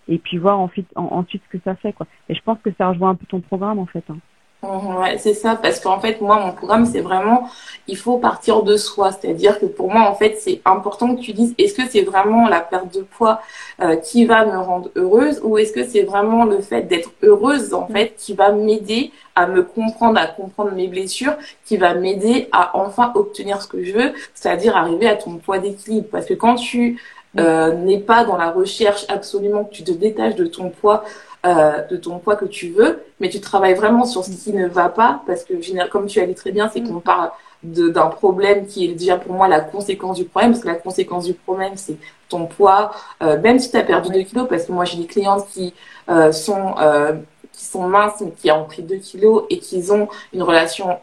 Et 0.09 0.19
puis 0.19 0.39
voir 0.39 0.61
ensuite, 0.61 0.89
ensuite 0.97 1.43
ce 1.45 1.57
que 1.57 1.63
ça 1.65 1.75
fait, 1.77 1.93
quoi. 1.93 2.07
Et 2.29 2.35
je 2.35 2.43
pense 2.43 2.59
que 2.63 2.71
ça 2.77 2.89
rejoint 2.89 3.11
un 3.11 3.15
peu 3.15 3.27
ton 3.27 3.41
programme, 3.41 3.79
en 3.79 3.87
fait. 3.87 4.05
Hein. 4.11 4.19
Ouais, 4.65 5.19
c'est 5.19 5.35
ça, 5.35 5.57
parce 5.57 5.79
qu'en 5.79 6.01
fait, 6.01 6.21
moi, 6.21 6.39
mon 6.41 6.53
programme, 6.53 6.87
c'est 6.87 7.01
vraiment, 7.01 7.49
il 7.87 7.97
faut 7.97 8.17
partir 8.19 8.63
de 8.63 8.77
soi. 8.77 9.13
C'est-à-dire 9.13 9.61
que 9.61 9.67
pour 9.67 9.91
moi, 9.91 10.09
en 10.09 10.15
fait, 10.15 10.37
c'est 10.41 10.61
important 10.65 11.15
que 11.15 11.21
tu 11.21 11.33
dises, 11.33 11.55
est-ce 11.59 11.75
que 11.75 11.87
c'est 11.89 12.03
vraiment 12.03 12.49
la 12.49 12.61
perte 12.61 12.95
de 12.95 13.03
poids 13.03 13.43
euh, 13.83 13.97
qui 13.97 14.25
va 14.25 14.47
me 14.47 14.59
rendre 14.59 14.91
heureuse 14.97 15.41
ou 15.43 15.59
est-ce 15.59 15.73
que 15.73 15.85
c'est 15.85 16.03
vraiment 16.03 16.45
le 16.45 16.61
fait 16.61 16.83
d'être 16.83 17.11
heureuse, 17.23 17.75
en 17.75 17.87
fait, 17.87 18.15
qui 18.17 18.33
va 18.33 18.53
m'aider 18.53 19.13
à 19.35 19.47
me 19.47 19.63
comprendre, 19.63 20.19
à 20.19 20.27
comprendre 20.27 20.73
mes 20.73 20.89
blessures, 20.89 21.35
qui 21.67 21.77
va 21.77 21.95
m'aider 21.95 22.49
à 22.53 22.77
enfin 22.79 23.13
obtenir 23.15 23.61
ce 23.61 23.69
que 23.69 23.85
je 23.85 23.93
veux, 23.93 24.13
c'est-à-dire 24.35 24.77
arriver 24.77 25.09
à 25.09 25.17
ton 25.17 25.37
poids 25.37 25.59
d'équilibre. 25.59 26.07
Parce 26.11 26.27
que 26.27 26.35
quand 26.35 26.55
tu 26.55 27.01
euh, 27.39 27.73
n'est 27.75 27.99
pas 27.99 28.25
dans 28.25 28.37
la 28.37 28.51
recherche 28.51 29.05
absolument 29.09 29.65
que 29.65 29.75
tu 29.75 29.83
te 29.83 29.91
détaches 29.91 30.37
de 30.37 30.47
ton 30.47 30.71
poids, 30.71 31.05
euh, 31.45 31.83
de 31.91 31.97
ton 31.97 32.19
poids 32.19 32.37
que 32.37 32.45
tu 32.47 32.71
veux, 32.71 33.03
mais 33.21 33.29
tu 33.29 33.41
travailles 33.41 33.75
vraiment 33.75 34.05
sur 34.05 34.25
ce 34.25 34.31
qui 34.31 34.53
ne 34.53 34.67
va 34.67 34.89
pas, 34.89 35.23
parce 35.27 35.45
que 35.45 35.55
comme 35.89 36.07
tu 36.07 36.21
as 36.21 36.27
dit 36.27 36.35
très 36.35 36.53
bien, 36.53 36.71
c'est 36.73 36.83
qu'on 36.83 37.01
parle 37.01 37.31
d'un 37.65 38.07
problème 38.07 38.67
qui 38.67 38.85
est 38.85 38.95
déjà 38.95 39.17
pour 39.17 39.33
moi 39.33 39.49
la 39.49 39.61
conséquence 39.61 40.19
du 40.19 40.25
problème, 40.25 40.53
parce 40.53 40.63
que 40.63 40.69
la 40.69 40.75
conséquence 40.75 41.25
du 41.25 41.35
problème, 41.35 41.73
c'est 41.77 41.97
ton 42.29 42.47
poids, 42.47 42.93
euh, 43.23 43.41
même 43.41 43.59
si 43.59 43.71
tu 43.71 43.77
as 43.77 43.83
perdu 43.83 44.11
2 44.11 44.23
kilos, 44.23 44.47
parce 44.49 44.65
que 44.65 44.73
moi 44.73 44.85
j'ai 44.85 44.99
des 44.99 45.07
clientes 45.07 45.47
qui 45.49 45.73
euh, 46.11 46.33
sont 46.33 46.75
euh, 46.81 47.15
qui 47.53 47.65
sont 47.65 47.87
minces, 47.87 48.21
mais 48.21 48.33
qui 48.33 48.51
ont 48.51 48.65
pris 48.65 48.83
2 48.83 48.97
kilos 48.97 49.45
et 49.49 49.59
qui 49.59 49.91
ont 49.91 50.09
une 50.33 50.43
relation 50.43 50.99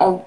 en, 0.00 0.22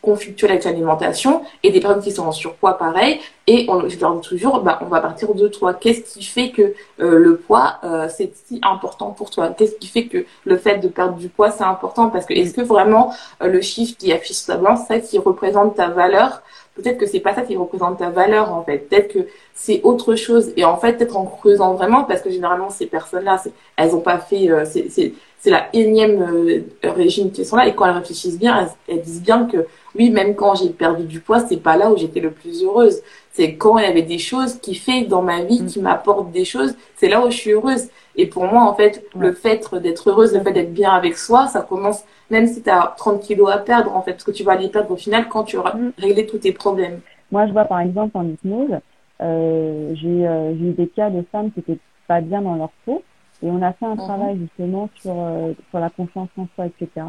conflictuelles 0.00 0.52
avec 0.52 0.64
l'alimentation 0.64 1.42
et 1.62 1.70
des 1.70 1.80
personnes 1.80 2.02
qui 2.02 2.12
sont 2.12 2.26
en 2.26 2.32
surpoids 2.32 2.78
pareil. 2.78 3.20
Et 3.46 3.66
on, 3.68 3.80
leur 3.80 4.14
dis 4.14 4.28
toujours 4.28 4.60
bah, 4.60 4.78
on 4.82 4.86
va 4.86 5.00
partir 5.00 5.34
de 5.34 5.48
toi. 5.48 5.74
Qu'est-ce 5.74 6.00
qui 6.00 6.24
fait 6.24 6.50
que 6.50 6.62
euh, 7.00 7.18
le 7.18 7.36
poids 7.36 7.78
euh, 7.84 8.08
c'est 8.08 8.32
si 8.46 8.58
important 8.62 9.10
pour 9.10 9.30
toi? 9.30 9.50
Qu'est-ce 9.50 9.74
qui 9.76 9.86
fait 9.86 10.06
que 10.06 10.24
le 10.44 10.56
fait 10.56 10.78
de 10.78 10.88
perdre 10.88 11.16
du 11.16 11.28
poids 11.28 11.50
c'est 11.50 11.64
important? 11.64 12.08
Parce 12.08 12.24
que 12.24 12.32
est-ce 12.32 12.54
que 12.54 12.62
vraiment 12.62 13.12
euh, 13.42 13.48
le 13.48 13.60
chiffre 13.60 13.96
qui 13.98 14.12
affiche 14.12 14.36
sa 14.36 14.56
blanc 14.56 14.76
c'est 14.76 14.94
ça 14.94 15.00
qui 15.00 15.18
représente 15.18 15.76
ta 15.76 15.88
valeur? 15.88 16.42
Peut-être 16.74 16.98
que 16.98 17.06
c'est 17.06 17.20
pas 17.20 17.34
ça 17.34 17.42
qui 17.42 17.56
représente 17.56 17.98
ta 17.98 18.10
valeur 18.10 18.52
en 18.52 18.64
fait. 18.64 18.78
Peut-être 18.78 19.12
que 19.12 19.28
c'est 19.54 19.80
autre 19.82 20.14
chose. 20.14 20.52
Et 20.56 20.64
en 20.64 20.76
fait 20.78 20.94
peut-être 20.94 21.16
en 21.16 21.26
creusant 21.26 21.74
vraiment 21.74 22.04
parce 22.04 22.22
que 22.22 22.30
généralement 22.30 22.70
ces 22.70 22.86
personnes 22.86 23.24
là 23.24 23.42
elles 23.76 23.94
ont 23.94 24.00
pas 24.00 24.18
fait 24.18 24.48
c'est 24.64 25.12
c'est 25.44 25.50
la 25.50 25.68
énième 25.74 26.22
euh, 26.22 26.62
régime 26.82 27.30
qui 27.30 27.44
sont 27.44 27.56
là. 27.56 27.68
Et 27.68 27.74
quand 27.74 27.84
elles 27.84 27.98
réfléchissent 27.98 28.38
bien, 28.38 28.66
elles, 28.88 29.02
disent 29.02 29.22
bien 29.22 29.44
que 29.44 29.66
oui, 29.94 30.08
même 30.08 30.34
quand 30.34 30.54
j'ai 30.54 30.70
perdu 30.70 31.04
du 31.04 31.20
poids, 31.20 31.40
c'est 31.40 31.58
pas 31.58 31.76
là 31.76 31.90
où 31.92 31.98
j'étais 31.98 32.20
le 32.20 32.30
plus 32.30 32.64
heureuse. 32.64 33.02
C'est 33.30 33.56
quand 33.56 33.76
il 33.76 33.84
y 33.84 33.86
avait 33.86 34.00
des 34.00 34.16
choses 34.16 34.58
qui 34.58 34.74
fait 34.74 35.02
dans 35.02 35.20
ma 35.20 35.42
vie, 35.42 35.66
qui 35.66 35.80
m'apportent 35.80 36.32
des 36.32 36.46
choses, 36.46 36.74
c'est 36.96 37.10
là 37.10 37.22
où 37.22 37.30
je 37.30 37.36
suis 37.36 37.50
heureuse. 37.50 37.88
Et 38.16 38.24
pour 38.24 38.46
moi, 38.46 38.62
en 38.62 38.74
fait, 38.74 39.04
le 39.18 39.32
fait 39.32 39.68
d'être 39.74 40.08
heureuse, 40.08 40.32
le 40.32 40.40
fait 40.40 40.52
d'être 40.52 40.72
bien 40.72 40.92
avec 40.92 41.18
soi, 41.18 41.46
ça 41.46 41.60
commence, 41.60 42.04
même 42.30 42.46
si 42.46 42.62
tu 42.62 42.70
as 42.70 42.94
30 42.96 43.20
kilos 43.20 43.50
à 43.50 43.58
perdre, 43.58 43.94
en 43.94 44.00
fait, 44.00 44.12
parce 44.12 44.24
que 44.24 44.30
tu 44.30 44.44
vas 44.44 44.56
les 44.56 44.70
perdre 44.70 44.92
au 44.92 44.96
final 44.96 45.28
quand 45.28 45.44
tu 45.44 45.58
auras 45.58 45.76
mm. 45.76 45.92
réglé 45.98 46.24
tous 46.24 46.38
tes 46.38 46.52
problèmes. 46.52 47.00
Moi, 47.30 47.46
je 47.48 47.52
vois 47.52 47.66
par 47.66 47.80
exemple 47.80 48.16
en 48.16 48.26
hypnose, 48.26 48.78
euh, 49.20 49.94
j'ai 49.94 50.26
euh, 50.26 50.52
eu 50.52 50.72
des 50.72 50.86
cas 50.86 51.10
de 51.10 51.22
femmes 51.30 51.50
qui 51.50 51.60
étaient 51.60 51.78
pas 52.08 52.22
bien 52.22 52.40
dans 52.40 52.56
leur 52.56 52.70
peau 52.86 53.02
et 53.44 53.50
on 53.50 53.60
a 53.62 53.72
fait 53.74 53.84
un 53.84 53.94
mhm. 53.94 53.98
travail 53.98 54.38
justement 54.38 54.88
sur, 54.96 55.14
euh, 55.14 55.52
sur 55.70 55.78
la 55.78 55.90
confiance 55.90 56.30
en 56.38 56.48
soi, 56.54 56.66
etc. 56.66 57.06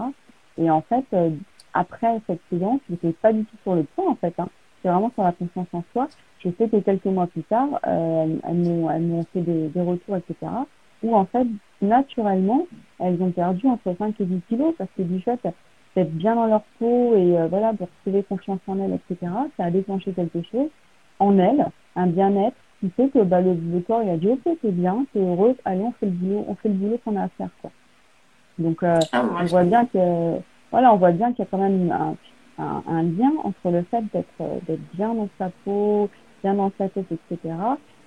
Et 0.58 0.70
en 0.70 0.82
fait, 0.82 1.06
euh, 1.14 1.32
après 1.74 2.22
cette 2.28 2.42
séance, 2.52 2.82
n'étais 2.90 3.14
pas 3.14 3.32
du 3.32 3.46
tout 3.46 3.58
sur 3.64 3.76
le 3.76 3.84
point 3.84 4.10
en 4.10 4.16
fait. 4.16 4.34
Hein. 4.38 4.50
C'est 4.82 4.90
vraiment 4.90 5.12
sur 5.14 5.24
la 5.24 5.32
confiance 5.32 5.68
en 5.74 5.84
soi. 5.94 6.08
Je 6.40 6.50
sais 6.58 6.68
que 6.68 6.78
quelques 6.78 7.06
mois 7.06 7.28
plus 7.28 7.44
tard, 7.44 7.80
euh, 7.88 8.36
elles 8.44 9.02
m'ont 9.02 9.24
fait 9.34 9.42
des, 9.42 9.70
des, 9.70 9.82
retours, 9.82 10.18
etc. 10.18 10.52
Où 11.04 11.16
en 11.16 11.26
fait, 11.26 11.48
naturellement, 11.82 12.68
elles 13.00 13.22
ont 13.22 13.32
perdu 13.32 13.68
entre 13.68 13.96
5 13.98 14.20
et 14.20 14.26
10 14.26 14.42
kilos 14.50 14.76
parce 14.78 14.90
que 14.96 15.02
du 15.02 15.22
fait 15.22 15.40
d'être 15.96 16.12
bien 16.12 16.36
dans 16.36 16.48
leur 16.48 16.62
peau 16.80 17.16
et 17.16 17.38
euh, 17.38 17.48
voilà, 17.48 17.74
de 17.74 17.82
retrouver 17.82 18.24
confiance 18.24 18.60
en 18.68 18.80
elles, 18.80 19.00
etc. 19.10 19.32
Ça 19.58 19.66
a 19.66 19.72
déclenché 19.72 20.12
quelque 20.12 20.42
chose 20.52 20.70
en 21.20 21.38
elles, 21.40 21.66
un 21.96 22.08
bien-être 22.08 22.58
qui 22.86 22.92
fait 22.92 23.10
que 23.10 23.24
bah, 23.24 23.42
le, 23.42 23.56
corps 23.82 24.04
il 24.04 24.10
a 24.10 24.18
dit 24.18 24.30
ok 24.30 24.58
c'est 24.62 24.72
bien, 24.72 25.06
c'est 25.14 25.20
heureux, 25.20 25.56
allez 25.66 25.82
on 25.82 25.92
fait 25.94 26.06
le 26.06 26.12
boulot, 26.12 26.46
on 26.48 26.56
fait 26.56 26.70
le 26.70 26.76
boulot 26.76 27.00
qu'on 27.04 27.16
a 27.16 27.24
à 27.24 27.30
faire 27.30 27.50
quoi. 27.62 27.72
Donc 28.60 28.84
euh, 28.84 29.00
ah, 29.12 29.26
on 29.42 29.46
voit 29.46 29.64
bien 29.64 29.86
que 29.86 30.38
voilà, 30.72 30.94
on 30.94 30.98
voit 30.98 31.12
bien 31.12 31.32
qu'il 31.32 31.40
y 31.40 31.48
a 31.48 31.50
quand 31.50 31.58
même 31.58 31.92
un, 31.92 32.16
un, 32.64 32.84
un, 32.88 33.04
lien 33.04 33.32
entre 33.44 33.72
le 33.72 33.84
fait 33.84 34.04
d'être 34.14 34.66
d'être 34.68 34.94
bien 34.94 35.14
dans 35.14 35.30
sa 35.40 35.50
peau, 35.64 36.10
bien 36.44 36.54
dans 36.54 36.72
sa 36.78 36.90
tête, 36.90 37.12
etc. 37.12 37.56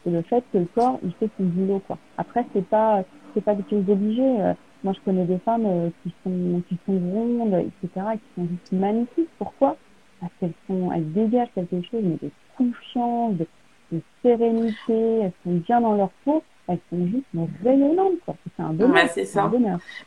et 0.06 0.10
le 0.10 0.22
fait 0.22 0.44
que 0.52 0.58
le 0.58 0.66
corps 0.66 0.98
il 1.02 1.12
fait 1.14 1.30
son 1.36 1.44
boulot 1.44 1.82
quoi. 1.86 1.98
Après 2.16 2.46
c'est 2.52 2.66
pas 2.66 3.02
c'est 3.34 3.42
pas 3.42 3.54
quelque 3.54 3.70
chose 3.70 3.84
d'obligé. 3.84 4.22
Euh, 4.22 4.54
moi 4.84 4.92
je 4.92 5.00
connais 5.04 5.24
des 5.24 5.38
femmes 5.38 5.66
euh, 5.66 5.90
qui 6.02 6.14
sont 6.22 6.62
qui 6.68 6.78
sont 6.86 6.98
rondes, 6.98 7.54
etc. 7.54 8.06
qui 8.14 8.40
sont 8.40 8.48
juste 8.48 8.72
magnifiques. 8.72 9.30
Pourquoi? 9.38 9.76
Parce 10.20 10.32
qu'elles 10.38 10.52
sont 10.68 10.92
elles 10.92 11.12
dégagent 11.12 11.52
quelque 11.54 11.82
chose 11.82 12.02
mais 12.04 12.18
de 12.22 12.30
confiance, 12.56 13.34
de 13.34 13.46
de 13.92 14.00
sérénité, 14.22 15.20
elles 15.22 15.32
sont 15.44 15.52
bien 15.52 15.80
dans 15.80 15.94
leur 15.94 16.10
peau, 16.24 16.42
elles 16.68 16.78
sont 16.90 17.06
juste 17.06 17.24
rayonnantes, 17.64 18.20
quoi. 18.24 18.34
C'est 18.56 18.62
un 18.62 18.72
bonheur. 18.74 19.08
c'est 19.14 19.24
ça. 19.24 19.50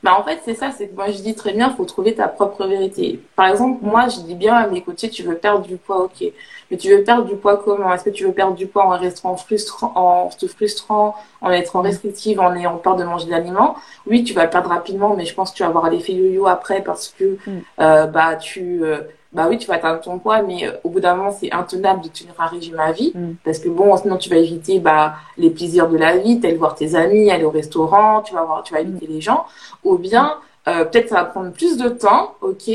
Bah, 0.04 0.18
en 0.20 0.24
fait, 0.24 0.40
c'est 0.46 0.54
ça, 0.54 0.70
c'est 0.72 0.90
que 0.90 0.96
moi, 0.96 1.10
je 1.10 1.22
dis 1.22 1.34
très 1.34 1.54
bien, 1.54 1.72
faut 1.72 1.86
trouver 1.86 2.14
ta 2.14 2.28
propre 2.28 2.68
vérité. 2.68 3.20
Par 3.36 3.48
exemple, 3.48 3.80
moi, 3.84 4.08
je 4.10 4.20
dis 4.22 4.36
bien 4.36 4.56
à 4.56 4.68
mes 4.68 4.84
tu 4.84 5.24
veux 5.24 5.36
perdre 5.36 5.66
du 5.66 5.78
poids, 5.78 6.04
ok. 6.04 6.24
Mais 6.70 6.78
tu 6.78 6.96
veux 6.96 7.04
perdre 7.04 7.26
du 7.26 7.36
poids 7.36 7.58
comment? 7.58 7.92
Est-ce 7.92 8.04
que 8.04 8.10
tu 8.12 8.26
veux 8.26 8.32
perdre 8.32 8.56
du 8.56 8.68
poids 8.68 8.86
en 8.86 8.98
restant 8.98 9.36
frustrant, 9.36 9.92
en 9.96 10.30
te 10.30 10.48
frustrant, 10.48 11.16
en 11.42 11.52
étant 11.52 11.82
restrictive, 11.82 12.40
en 12.40 12.56
ayant 12.56 12.78
peur 12.78 12.96
de 12.96 13.04
manger 13.04 13.28
d'aliments? 13.28 13.76
Oui, 14.06 14.24
tu 14.24 14.34
vas 14.34 14.44
le 14.44 14.52
perdre 14.52 14.70
rapidement, 14.70 15.16
mais 15.16 15.26
je 15.26 15.34
pense 15.34 15.52
que 15.52 15.58
tu 15.58 15.64
vas 15.64 15.70
avoir 15.70 15.90
l'effet 15.90 16.14
yo-yo 16.14 16.46
après 16.46 16.82
parce 16.84 17.10
que, 17.10 17.38
mm. 17.46 17.62
euh, 17.80 18.06
bah, 18.06 18.36
tu, 18.36 18.84
euh, 18.84 19.02
bah 19.34 19.48
oui, 19.50 19.58
tu 19.58 19.68
vas 19.68 19.76
atteindre 19.76 20.02
ton 20.02 20.20
poids, 20.20 20.42
mais 20.42 20.68
euh, 20.68 20.72
au 20.84 20.90
bout 20.90 21.00
d'un 21.00 21.16
moment, 21.16 21.32
c'est 21.32 21.52
intenable 21.54 22.04
de 22.04 22.10
tenir 22.10 22.34
un 22.38 22.48
régime 22.48 22.80
à 22.80 22.92
vie, 22.92 23.12
mm. 23.16 23.36
parce 23.46 23.60
que 23.60 23.70
bon, 23.70 23.96
sinon 23.96 24.18
tu 24.18 24.30
vas 24.30 24.36
éviter 24.36 24.80
bah, 24.80 25.16
les 25.38 25.50
plaisirs 25.50 25.88
de 25.88 25.98
la 25.98 26.18
vie, 26.18 26.40
tel 26.40 26.58
voir 26.58 26.76
tes 26.76 26.96
amis, 26.96 27.32
aller 27.32 27.46
au 27.46 27.50
restaurant, 27.50 28.22
tu 28.22 28.34
vas 28.34 28.44
voir, 28.44 28.64
tu 28.64 28.74
vas 28.74 28.82
éviter 28.82 29.08
mm. 29.08 29.12
les 29.12 29.22
gens, 29.22 29.46
ou 29.84 29.98
bien 29.98 30.36
euh, 30.68 30.84
peut-être 30.84 31.10
ça 31.10 31.16
va 31.16 31.26
prendre 31.26 31.52
plus 31.52 31.78
de 31.78 31.88
temps, 31.88 32.36
ok, 32.42 32.70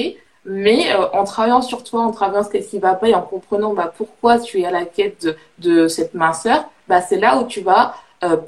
mais 0.46 0.92
euh, 0.92 1.08
en 1.12 1.24
travaillant 1.24 1.60
sur 1.60 1.84
toi, 1.84 2.02
en 2.02 2.10
travaillant 2.10 2.44
ce 2.44 2.56
qui 2.56 2.78
va 2.78 2.94
pas 2.94 3.08
et 3.08 3.14
en 3.14 3.22
comprenant 3.22 3.74
bah, 3.74 3.92
pourquoi 3.94 4.38
tu 4.38 4.60
es 4.60 4.64
à 4.64 4.70
la 4.70 4.86
quête 4.86 5.24
de, 5.24 5.36
de 5.58 5.88
cette 5.88 6.14
minceur, 6.14 6.64
bah, 6.88 7.02
c'est 7.02 7.18
là 7.18 7.38
où 7.38 7.46
tu 7.46 7.60
vas 7.60 7.94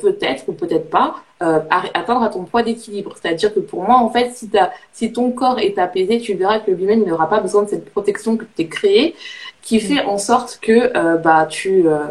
peut-être 0.01 0.45
ou 0.49 0.55
peut-être 0.55 0.89
pas 0.89 1.17
euh, 1.43 1.61
atteindre 1.71 2.23
à 2.23 2.29
ton 2.31 2.45
poids 2.45 2.63
d'équilibre. 2.63 3.15
C'est-à-dire 3.21 3.55
que 3.55 3.61
pour 3.61 3.85
moi, 3.85 3.97
en 3.97 4.11
fait, 4.11 4.33
si, 4.35 4.51
as, 4.59 4.73
si 4.93 5.13
ton 5.13 5.31
corps 5.31 5.61
est 5.61 5.79
apaisé, 5.79 6.19
tu 6.19 6.35
verras 6.35 6.59
que 6.59 6.71
lui-même 6.71 7.05
n'aura 7.05 7.29
pas 7.29 7.41
besoin 7.41 7.63
de 7.63 7.69
cette 7.69 7.91
protection 7.91 8.37
que 8.37 8.45
tu 8.57 8.63
as 8.63 8.67
créée, 8.67 9.15
qui 9.63 9.81
fait 9.81 10.05
en 10.05 10.19
sorte 10.19 10.59
que 10.61 10.97
euh, 10.97 11.17
bah 11.17 11.47
tu 11.49 11.87
euh, 11.87 12.07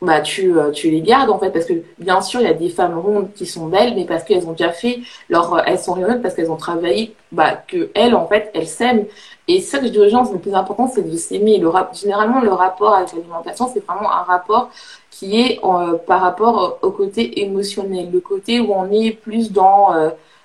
bah 0.00 0.20
tu 0.20 0.56
euh, 0.56 0.70
tu 0.70 0.90
les 0.90 1.00
gardes 1.00 1.28
en 1.30 1.38
fait 1.38 1.50
parce 1.50 1.64
que 1.64 1.74
bien 1.98 2.20
sûr 2.20 2.40
il 2.40 2.46
y 2.46 2.50
a 2.50 2.54
des 2.54 2.68
femmes 2.68 2.98
rondes 2.98 3.32
qui 3.34 3.46
sont 3.46 3.66
belles 3.66 3.94
mais 3.96 4.04
parce 4.04 4.22
qu'elles 4.22 4.46
ont 4.46 4.52
déjà 4.52 4.70
fait 4.70 5.00
leur 5.28 5.60
elles 5.66 5.78
sont 5.78 5.94
rayonnantes 5.94 6.22
parce 6.22 6.34
qu'elles 6.34 6.52
ont 6.52 6.56
travaillé 6.56 7.14
bah 7.32 7.54
que 7.66 7.90
elles 7.94 8.14
en 8.14 8.26
fait 8.28 8.50
elles 8.54 8.68
s'aiment 8.68 9.06
et 9.48 9.60
ça 9.60 9.78
que 9.78 9.86
je 9.86 9.90
dis 9.90 9.98
aux 9.98 10.08
gens 10.08 10.30
le 10.30 10.38
plus 10.38 10.54
important 10.54 10.88
c'est 10.92 11.02
de 11.02 11.16
s'aimer 11.16 11.58
le 11.58 11.70
généralement 11.94 12.40
le 12.40 12.52
rapport 12.52 12.94
avec 12.94 13.12
l'alimentation 13.12 13.68
c'est 13.72 13.84
vraiment 13.84 14.12
un 14.12 14.22
rapport 14.22 14.70
qui 15.10 15.40
est 15.40 15.60
par 16.06 16.20
rapport 16.20 16.78
au 16.82 16.90
côté 16.92 17.40
émotionnel 17.40 18.10
le 18.12 18.20
côté 18.20 18.60
où 18.60 18.72
on 18.72 18.88
est 18.92 19.10
plus 19.10 19.50
dans 19.50 19.94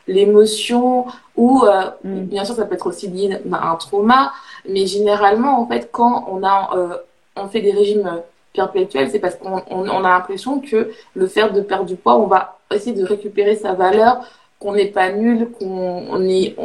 l'émotion 0.07 1.05
ou 1.37 1.63
mm. 2.03 2.21
bien 2.21 2.43
sûr 2.43 2.55
ça 2.55 2.65
peut 2.65 2.73
être 2.73 2.87
aussi 2.87 3.07
lié 3.07 3.37
à 3.51 3.69
un 3.69 3.75
trauma 3.75 4.33
mais 4.67 4.87
généralement 4.87 5.61
en 5.61 5.67
fait 5.67 5.89
quand 5.91 6.25
on 6.31 6.43
a 6.43 6.71
on 7.35 7.47
fait 7.47 7.61
des 7.61 7.71
régimes 7.71 8.21
perpétuel, 8.53 9.09
c'est 9.09 9.19
parce 9.19 9.35
qu'on 9.35 9.63
on, 9.69 10.03
a 10.03 10.09
l'impression 10.09 10.59
que 10.59 10.91
le 11.15 11.27
fait 11.27 11.49
de 11.49 11.61
perdre 11.61 11.85
du 11.85 11.95
poids, 11.95 12.17
on 12.17 12.27
va 12.27 12.59
essayer 12.71 12.95
de 12.95 13.05
récupérer 13.05 13.55
sa 13.55 13.73
valeur, 13.73 14.25
qu'on 14.59 14.73
n'est 14.73 14.87
pas 14.87 15.11
nul, 15.11 15.49
qu'on 15.59 16.23
est 16.25 16.55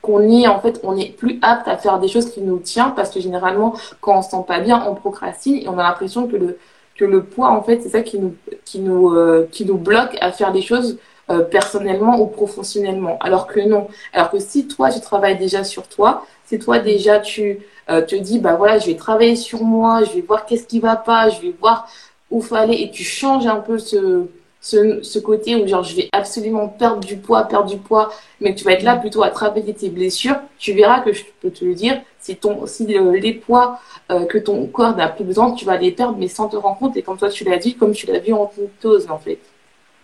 qu'on 0.00 0.22
est 0.28 0.46
en 0.46 0.60
fait 0.60 0.80
on 0.84 0.96
est 0.96 1.10
plus 1.16 1.38
apte 1.42 1.66
à 1.66 1.76
faire 1.76 1.98
des 1.98 2.06
choses 2.06 2.30
qui 2.30 2.40
nous 2.40 2.58
tiennent 2.58 2.94
parce 2.94 3.10
que 3.10 3.20
généralement 3.20 3.74
quand 4.00 4.18
on 4.18 4.22
se 4.22 4.30
sent 4.30 4.44
pas 4.46 4.60
bien 4.60 4.84
on 4.88 4.94
procrastine 4.94 5.56
et 5.56 5.68
on 5.68 5.76
a 5.76 5.82
l'impression 5.82 6.28
que 6.28 6.36
le 6.36 6.58
que 6.96 7.04
le 7.04 7.24
poids 7.24 7.50
en 7.50 7.62
fait 7.62 7.80
c'est 7.82 7.88
ça 7.88 8.02
qui 8.02 8.18
nous 8.18 8.34
qui 8.64 8.78
nous 8.78 9.10
euh, 9.10 9.48
qui 9.50 9.64
nous 9.64 9.76
bloque 9.76 10.16
à 10.20 10.30
faire 10.30 10.52
des 10.52 10.62
choses 10.62 10.98
euh, 11.30 11.40
personnellement 11.40 12.18
ou 12.22 12.26
professionnellement. 12.26 13.18
Alors 13.20 13.46
que 13.46 13.60
non. 13.60 13.88
Alors 14.14 14.30
que 14.30 14.38
si 14.38 14.66
toi 14.66 14.90
tu 14.90 15.00
travailles 15.00 15.36
déjà 15.36 15.62
sur 15.62 15.86
toi 15.86 16.24
si 16.46 16.58
toi 16.58 16.78
déjà 16.78 17.18
tu 17.18 17.58
euh, 17.90 18.02
te 18.02 18.14
dis, 18.14 18.38
bah 18.38 18.56
voilà, 18.56 18.78
je 18.78 18.86
vais 18.86 18.96
travailler 18.96 19.36
sur 19.36 19.62
moi, 19.62 20.04
je 20.04 20.12
vais 20.12 20.20
voir 20.20 20.46
qu'est-ce 20.46 20.66
qui 20.66 20.80
va 20.80 20.96
pas, 20.96 21.28
je 21.30 21.40
vais 21.40 21.54
voir 21.58 21.88
où 22.30 22.42
aller. 22.52 22.74
Et 22.82 22.90
tu 22.90 23.04
changes 23.04 23.46
un 23.46 23.60
peu 23.60 23.78
ce, 23.78 24.26
ce, 24.60 25.02
ce, 25.02 25.18
côté 25.18 25.56
où 25.56 25.66
genre 25.66 25.82
je 25.82 25.96
vais 25.96 26.08
absolument 26.12 26.68
perdre 26.68 27.00
du 27.00 27.16
poids, 27.16 27.44
perdre 27.44 27.70
du 27.70 27.78
poids, 27.78 28.10
mais 28.40 28.54
tu 28.54 28.64
vas 28.64 28.72
être 28.72 28.82
là 28.82 28.96
plutôt 28.96 29.22
à 29.22 29.30
travailler 29.30 29.72
tes 29.74 29.88
blessures, 29.88 30.36
tu 30.58 30.72
verras 30.72 31.00
que 31.00 31.12
je 31.12 31.24
peux 31.40 31.50
te 31.50 31.64
le 31.64 31.74
dire, 31.74 32.00
si 32.18 32.36
ton 32.36 32.66
si 32.66 32.86
les 32.86 33.32
poids 33.34 33.80
euh, 34.10 34.26
que 34.26 34.38
ton 34.38 34.66
corps 34.66 34.96
n'a 34.96 35.08
plus 35.08 35.24
besoin, 35.24 35.52
tu 35.52 35.64
vas 35.64 35.76
les 35.76 35.92
perdre 35.92 36.18
mais 36.18 36.28
sans 36.28 36.48
te 36.48 36.56
rendre 36.56 36.78
compte. 36.78 36.96
Et 36.96 37.02
comme 37.02 37.16
toi 37.18 37.30
tu 37.30 37.44
l'as 37.44 37.58
dit, 37.58 37.74
comme 37.74 37.92
tu 37.92 38.06
l'as 38.06 38.18
vu 38.18 38.32
en 38.32 38.50
hypnose 38.58 39.10
en 39.10 39.18
fait. 39.18 39.38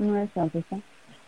Ouais, 0.01 0.27
c'est 0.35 0.41
un. 0.41 0.49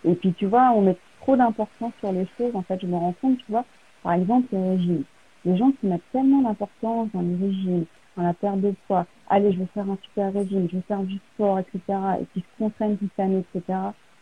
Et 0.05 0.15
puis 0.15 0.33
tu 0.33 0.47
vois, 0.47 0.73
on 0.75 0.83
met 0.83 0.97
trop 1.21 1.37
d'importance 1.37 1.93
sur 2.01 2.13
les 2.13 2.27
choses, 2.39 2.55
en 2.55 2.63
fait, 2.63 2.79
je 2.81 2.87
me 2.87 2.95
rends 2.95 3.15
compte, 3.21 3.39
tu 3.39 3.45
vois, 3.49 3.65
par 4.03 4.13
exemple, 4.13 4.47
euh, 4.55 4.77
j'ai 4.79 5.03
les 5.47 5.57
gens 5.57 5.71
qui 5.81 5.87
mettent 5.87 6.03
tellement 6.13 6.43
d'importance 6.43 7.09
dans 7.15 7.21
les 7.21 7.37
régimes, 7.37 7.85
dans 8.17 8.25
la 8.25 8.35
perte 8.35 8.61
de 8.61 8.75
poids, 8.87 9.07
allez, 9.31 9.53
je 9.53 9.59
vais 9.61 9.69
faire 9.73 9.89
un 9.89 9.97
super 10.03 10.33
régime, 10.33 10.69
je 10.71 10.77
vais 10.77 10.83
faire 10.83 11.03
du 11.03 11.19
sport, 11.35 11.61
etc., 11.61 11.81
et 12.21 12.25
qui 12.35 12.41
se 12.41 12.59
contraignent 12.59 12.97
toute 12.97 13.11
l'année, 13.17 13.45
etc., 13.55 13.79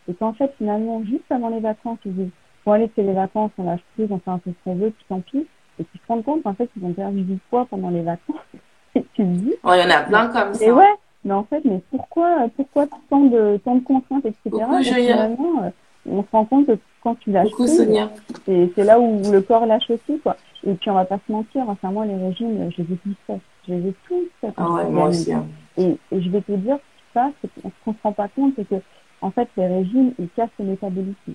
et 0.07 0.13
qu'en 0.13 0.33
fait, 0.33 0.53
finalement, 0.57 1.03
juste 1.03 1.29
avant 1.31 1.49
les 1.49 1.59
vacances, 1.59 1.97
ils 2.05 2.13
disent, 2.13 2.29
bon, 2.63 2.73
allez, 2.73 2.91
c'est 2.95 3.01
les 3.01 3.13
vacances, 3.13 3.51
on 3.57 3.63
lâche 3.63 3.81
prise, 3.95 4.07
on 4.11 4.19
fait 4.19 4.29
un 4.29 4.37
peu 4.37 4.51
ce 4.51 4.63
qu'on 4.63 4.75
veut, 4.75 4.91
puis 4.91 5.05
tant 5.09 5.19
pis, 5.21 5.47
et 5.79 5.83
qui 5.83 5.97
se 5.97 6.03
rendent 6.07 6.23
compte, 6.23 6.45
en 6.45 6.53
fait, 6.53 6.67
qu'ils 6.73 6.85
ont 6.85 6.93
perdu 6.93 7.21
du 7.21 7.39
poids 7.49 7.65
pendant 7.65 7.89
les 7.89 8.03
vacances, 8.03 8.37
et 8.95 9.01
tu 9.15 9.23
te 9.23 9.27
dis. 9.27 9.53
Oh, 9.63 9.71
il 9.73 9.81
y 9.81 9.83
en 9.83 9.89
a 9.89 10.03
plein 10.03 10.27
comme 10.27 10.53
ça. 10.53 10.63
Et 10.63 10.71
ouais, 10.71 10.93
mais 11.23 11.33
en 11.33 11.43
fait, 11.43 11.65
mais 11.65 11.81
pourquoi, 11.89 12.47
pourquoi 12.55 12.85
tant 13.09 13.21
de, 13.21 13.59
tant 13.65 13.75
de 13.75 13.83
contraintes, 13.83 14.25
etc., 14.25 14.39
Beaucoup, 14.45 14.83
finalement, 14.83 15.63
euh, 15.63 15.69
on 16.07 16.21
se 16.21 16.27
rend 16.31 16.45
compte 16.45 16.67
que 16.67 16.77
quand 17.01 17.15
tu 17.15 17.31
lâches 17.31 17.49
Beaucoup, 17.49 17.67
Sonia. 17.67 18.11
c'est 18.45 18.83
là 18.83 18.99
où 18.99 19.21
le 19.31 19.41
corps 19.41 19.65
lâche 19.65 19.89
aussi, 19.89 20.19
quoi. 20.19 20.35
Et 20.65 20.73
puis, 20.73 20.89
on 20.89 20.95
va 20.95 21.05
pas 21.05 21.19
se 21.25 21.31
mentir, 21.31 21.63
enfin, 21.67 21.91
moi, 21.91 22.05
les 22.05 22.15
régimes, 22.15 22.71
je 22.71 22.81
les 22.81 22.93
ai 22.93 22.97
tous 22.97 23.15
faits. 23.27 23.41
Je 23.67 23.73
les 23.73 23.89
ai 23.89 23.95
tous 24.07 24.27
faits. 24.41 24.53
Ah 24.57 24.69
ouais, 24.71 24.89
moi 24.89 25.09
aussi. 25.09 25.31
Hein. 25.31 25.45
Et, 25.77 25.97
et, 26.11 26.21
je 26.21 26.29
vais 26.29 26.41
te 26.41 26.51
dire, 26.53 26.77
ça, 27.13 27.31
c'est 27.41 27.49
qu'on 27.83 27.93
se 27.93 27.97
rend 28.03 28.13
pas 28.13 28.27
compte, 28.29 28.53
c'est 28.55 28.67
que, 28.67 28.81
en 29.21 29.31
fait, 29.31 29.47
les 29.57 29.67
régimes, 29.67 30.13
ils 30.19 30.29
cassent 30.29 30.49
le 30.59 30.65
métabolisme. 30.65 31.33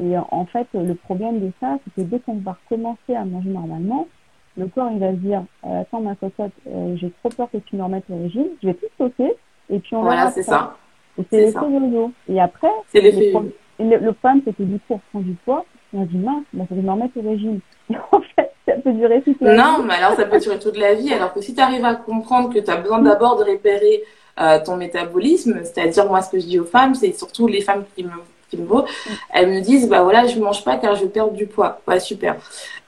Et 0.00 0.16
en 0.16 0.46
fait, 0.46 0.66
le 0.72 0.94
problème 0.94 1.40
de 1.40 1.52
ça, 1.60 1.78
c'est 1.84 2.02
que 2.02 2.08
dès 2.08 2.18
qu'on 2.20 2.36
va 2.36 2.56
recommencer 2.64 3.14
à 3.14 3.24
manger 3.24 3.50
normalement, 3.50 4.08
le 4.56 4.66
corps, 4.66 4.90
il 4.92 4.98
va 4.98 5.10
se 5.10 5.16
dire, 5.16 5.44
euh, 5.64 5.80
attends, 5.80 6.00
ma 6.00 6.14
cocotte, 6.14 6.52
euh, 6.66 6.96
j'ai 6.96 7.10
trop 7.22 7.28
peur 7.30 7.50
que 7.50 7.58
tu 7.58 7.76
me 7.76 7.82
remettes 7.82 8.04
le 8.08 8.16
régime, 8.16 8.48
je 8.62 8.68
vais 8.68 8.74
tout 8.74 8.86
sauter, 8.98 9.34
et 9.70 9.78
puis 9.78 9.94
on 9.94 10.02
voilà, 10.02 10.30
c'est 10.30 10.42
ça. 10.42 10.76
Et 11.18 11.24
c'est 11.28 11.40
l'effet 11.40 11.70
yo 11.70 12.12
Et 12.28 12.40
après, 12.40 12.70
c'est 12.88 13.00
l'effet 13.00 13.32
le, 13.78 13.96
le, 13.98 14.12
problème, 14.12 14.42
c'est 14.44 14.56
que 14.56 14.62
du 14.62 14.78
coup, 14.80 14.94
on 14.94 15.00
prend 15.10 15.20
du 15.20 15.34
poids, 15.44 15.64
et 15.92 15.98
on 15.98 16.04
dit, 16.04 16.18
mince, 16.18 16.44
bah, 16.52 16.64
je 16.70 16.74
me 16.74 16.90
remette 16.90 17.16
au 17.16 17.22
régime. 17.22 17.60
Et 17.90 17.96
en 18.12 18.20
fait, 18.36 18.41
ça 18.76 18.80
peut 18.82 18.92
durer 18.92 19.22
toute 19.22 19.40
la 19.40 19.54
non, 19.54 19.78
vie. 19.78 19.84
mais 19.86 19.94
alors 19.94 20.14
ça 20.16 20.24
peut 20.24 20.38
durer 20.38 20.58
toute 20.58 20.76
la 20.76 20.94
vie. 20.94 21.12
Alors 21.12 21.32
que 21.32 21.40
si 21.40 21.54
tu 21.54 21.60
arrives 21.60 21.84
à 21.84 21.94
comprendre 21.94 22.52
que 22.52 22.58
tu 22.58 22.70
as 22.70 22.76
besoin 22.76 23.00
d'abord 23.00 23.36
de 23.36 23.44
repérer 23.44 24.04
euh, 24.40 24.58
ton 24.64 24.76
métabolisme, 24.76 25.60
c'est-à-dire 25.64 26.06
moi 26.06 26.22
ce 26.22 26.30
que 26.30 26.38
je 26.38 26.46
dis 26.46 26.58
aux 26.58 26.64
femmes, 26.64 26.94
c'est 26.94 27.12
surtout 27.12 27.46
les 27.46 27.60
femmes 27.60 27.84
qui 27.94 28.04
me 28.04 28.10
qui 28.48 28.58
me 28.58 28.66
vaut, 28.66 28.84
elles 29.32 29.48
me 29.48 29.60
disent 29.60 29.88
bah 29.88 30.02
voilà 30.02 30.26
je 30.26 30.38
mange 30.38 30.62
pas 30.62 30.76
car 30.76 30.94
je 30.94 31.06
perds 31.06 31.30
du 31.30 31.46
poids. 31.46 31.80
Ouais 31.88 31.98
super. 32.00 32.36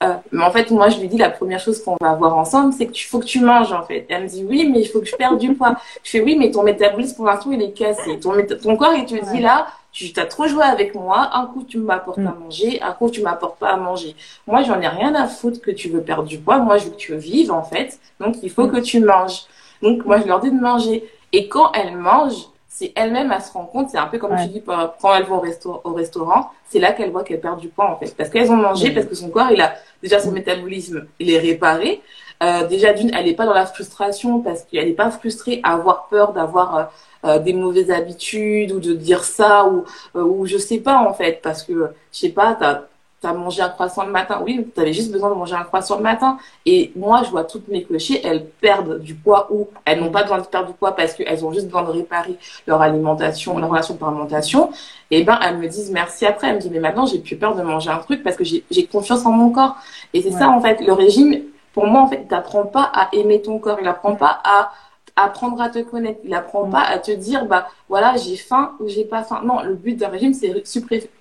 Euh, 0.03 0.13
mais 0.31 0.45
en 0.45 0.51
fait 0.51 0.71
moi 0.71 0.91
je 0.91 1.01
lui 1.01 1.09
dis 1.09 1.17
la 1.17 1.31
première 1.31 1.59
chose 1.59 1.83
qu'on 1.83 1.97
va 2.01 2.13
voir 2.15 2.37
ensemble 2.37 2.75
c'est 2.75 2.87
que 2.87 2.93
tu 2.93 3.09
faut 3.09 3.19
que 3.19 3.25
tu 3.25 3.41
manges 3.41 3.73
en 3.73 3.83
fait. 3.83 4.05
Elle 4.11 4.25
me 4.25 4.29
dit 4.29 4.45
oui 4.47 4.69
mais 4.71 4.81
il 4.81 4.87
faut 4.87 5.01
que 5.01 5.07
je 5.07 5.17
perde 5.17 5.39
du 5.39 5.55
poids. 5.55 5.77
Je 6.03 6.11
fais 6.11 6.21
oui 6.21 6.37
mais 6.39 6.51
ton 6.51 6.63
métabolisme 6.63 7.17
pour 7.17 7.25
l'instant 7.27 7.51
il 7.51 7.63
est 7.63 7.73
cassé. 7.73 8.19
Ton, 8.21 8.35
ton 8.63 8.77
corps 8.77 8.95
il 8.95 9.07
te 9.07 9.15
dit 9.33 9.41
là 9.41 9.67
tu 9.95 10.13
as 10.19 10.27
trop 10.27 10.47
joué 10.49 10.65
avec 10.65 10.95
moi, 10.95 11.31
un 11.33 11.47
coup 11.47 11.63
tu 11.63 11.79
m'apportes 11.79 12.19
mm. 12.19 12.27
à 12.27 12.33
manger, 12.33 12.83
un 12.83 12.93
coup 12.93 13.09
tu 13.09 13.23
m'apportes 13.23 13.59
pas 13.59 13.71
à 13.71 13.77
manger. 13.77 14.17
Moi, 14.47 14.63
j'en 14.63 14.81
ai 14.81 14.89
rien 14.89 15.15
à 15.15 15.29
foutre 15.29 15.61
que 15.61 15.71
tu 15.71 15.89
veux 15.89 16.03
perdre 16.03 16.25
du 16.25 16.39
poids. 16.39 16.59
Moi, 16.59 16.79
je 16.79 16.87
veux 16.87 16.91
que 16.91 16.97
tu 16.97 17.17
vives 17.17 17.53
en 17.53 17.63
fait. 17.63 17.99
Donc, 18.19 18.37
il 18.43 18.51
faut 18.51 18.67
mm. 18.67 18.73
que 18.73 18.81
tu 18.81 19.01
manges. 19.01 19.45
Donc, 19.83 20.05
moi, 20.05 20.21
je 20.21 20.27
leur 20.27 20.41
dis 20.41 20.51
de 20.51 20.61
manger. 20.61 21.09
Et 21.33 21.49
quand 21.49 21.73
elles 21.73 21.97
mangent, 21.97 22.49
c'est 22.69 22.93
elles-mêmes, 22.97 23.31
elles 23.31 23.41
se 23.41 23.53
rendent 23.53 23.71
compte. 23.71 23.91
C'est 23.91 23.99
un 23.99 24.07
peu 24.07 24.19
comme 24.19 24.37
tu 24.37 24.49
dis 24.49 24.63
quand 24.63 25.15
elles 25.15 25.25
vont 25.25 25.41
au, 25.41 25.81
au 25.85 25.95
restaurant, 25.95 26.51
c'est 26.69 26.81
là 26.81 26.93
qu'elles 26.93 27.13
voient 27.13 27.23
qu'elles 27.23 27.41
perdent 27.41 27.61
du 27.61 27.69
poids 27.69 27.89
en 27.89 27.97
fait, 27.97 28.17
parce 28.17 28.31
qu'elles 28.31 28.51
ont 28.51 28.57
mangé, 28.57 28.91
mm. 28.91 28.95
parce 28.95 29.07
que 29.07 29.15
son 29.15 29.31
corps, 29.31 29.53
il 29.53 29.61
a 29.61 29.75
déjà 30.03 30.19
son 30.19 30.33
métabolisme, 30.33 31.07
il 31.21 31.31
est 31.31 31.39
réparé. 31.39 32.03
Euh, 32.45 32.67
déjà 32.67 32.93
d'une, 32.93 33.11
elle 33.15 33.27
n'est 33.27 33.35
pas 33.35 33.47
dans 33.47 33.55
la 33.55 33.67
frustration 33.67 34.41
parce 34.41 34.65
qu'elle 34.65 34.87
n'est 34.87 34.93
pas 34.93 35.11
frustrée 35.11 35.61
à 35.63 35.75
avoir 35.75 36.09
peur 36.09 36.33
d'avoir 36.33 36.77
euh, 36.77 36.85
euh, 37.25 37.39
des 37.39 37.55
mauvaises 37.55 37.91
habitudes 37.91 38.73
ou 38.73 38.81
de 38.81 38.93
dire 38.93 39.25
ça 39.25 39.67
ou 39.67 39.85
euh, 40.15 40.23
ou 40.23 40.47
je 40.47 40.59
sais 40.59 40.79
pas 40.79 40.99
en 40.99 41.15
fait 41.15 41.41
parce 41.43 41.63
que 41.63 41.73
je 42.13 42.19
sais 42.19 42.29
pas 42.29 42.55
t'as 42.55 42.83
as 43.27 43.33
mangé 43.33 43.63
un 43.63 43.71
croissant 43.71 44.05
le 44.05 44.13
matin. 44.13 44.43
Oui 44.45 44.67
tu 44.75 44.81
avais 44.81 44.93
juste 44.93 45.11
besoin 45.11 45.31
de 45.31 45.35
manger 45.35 45.55
un 45.55 45.65
croissant 45.65 45.97
le 45.97 46.03
matin. 46.03 46.37
Et 46.67 46.93
moi 46.97 47.23
je 47.25 47.31
vois 47.31 47.45
toutes 47.45 47.69
mes 47.69 47.83
cochées 47.83 48.21
elles 48.23 48.45
perdent 48.61 49.01
du 49.01 49.15
poids 49.15 49.49
ou 49.51 49.69
elles 49.87 50.01
n'ont 50.01 50.11
pas 50.11 50.23
besoin 50.23 50.39
de 50.39 50.45
perdre 50.45 50.69
du 50.69 50.75
poids 50.75 50.95
parce 50.95 51.15
qu'elles 51.15 51.43
ont 51.47 51.53
juste 51.53 51.65
besoin 51.67 51.85
de 51.85 51.93
réparer 51.93 52.37
leur 52.67 52.83
alimentation 52.83 53.59
leur 53.59 53.71
relation 53.71 53.95
par 53.95 54.11
alimentation. 54.11 54.71
Et 55.11 55.25
ben 55.25 55.39
elles 55.43 55.57
me 55.57 55.67
disent 55.69 55.91
merci 55.91 56.27
après. 56.27 56.49
Elles 56.49 56.57
me 56.57 56.61
disent 56.61 56.71
mais 56.73 56.81
maintenant 56.81 57.07
j'ai 57.07 57.21
plus 57.21 57.37
peur 57.37 57.55
de 57.55 57.63
manger 57.63 57.89
un 57.89 57.99
truc 58.01 58.23
parce 58.23 58.37
que 58.37 58.45
j'ai 58.45 58.87
confiance 58.87 59.25
en 59.25 59.31
mon 59.31 59.49
corps. 59.51 59.77
Et 60.13 60.21
c'est 60.21 60.33
ça 60.33 60.51
en 60.51 60.61
fait 60.61 60.83
le 60.83 60.93
régime 60.93 61.41
pour 61.75 61.87
moi 61.87 62.03
en 62.03 62.07
fait 62.09 62.27
t'apprends 62.29 62.65
pas 62.65 62.91
à 62.95 63.09
aimer 63.13 63.43
ton 63.43 63.59
corps 63.59 63.79
il 63.81 63.87
apprend 63.87 64.15
pas 64.17 64.41
à 64.45 64.73
apprendre 65.17 65.61
à 65.61 65.69
te 65.69 65.79
connaître. 65.81 66.21
Il 66.25 66.35
apprend 66.35 66.69
pas 66.69 66.83
à 66.83 66.99
te 66.99 67.11
dire, 67.11 67.47
bah 67.47 67.69
voilà, 67.89 68.17
j'ai 68.17 68.37
faim 68.37 68.73
ou 68.81 68.89
j'ai 68.89 69.05
pas 69.05 69.23
faim. 69.23 69.43
Non, 69.45 69.63
le 69.63 69.75
but 69.75 69.95
d'un 69.95 70.09
régime, 70.09 70.35
c'est 70.35 70.65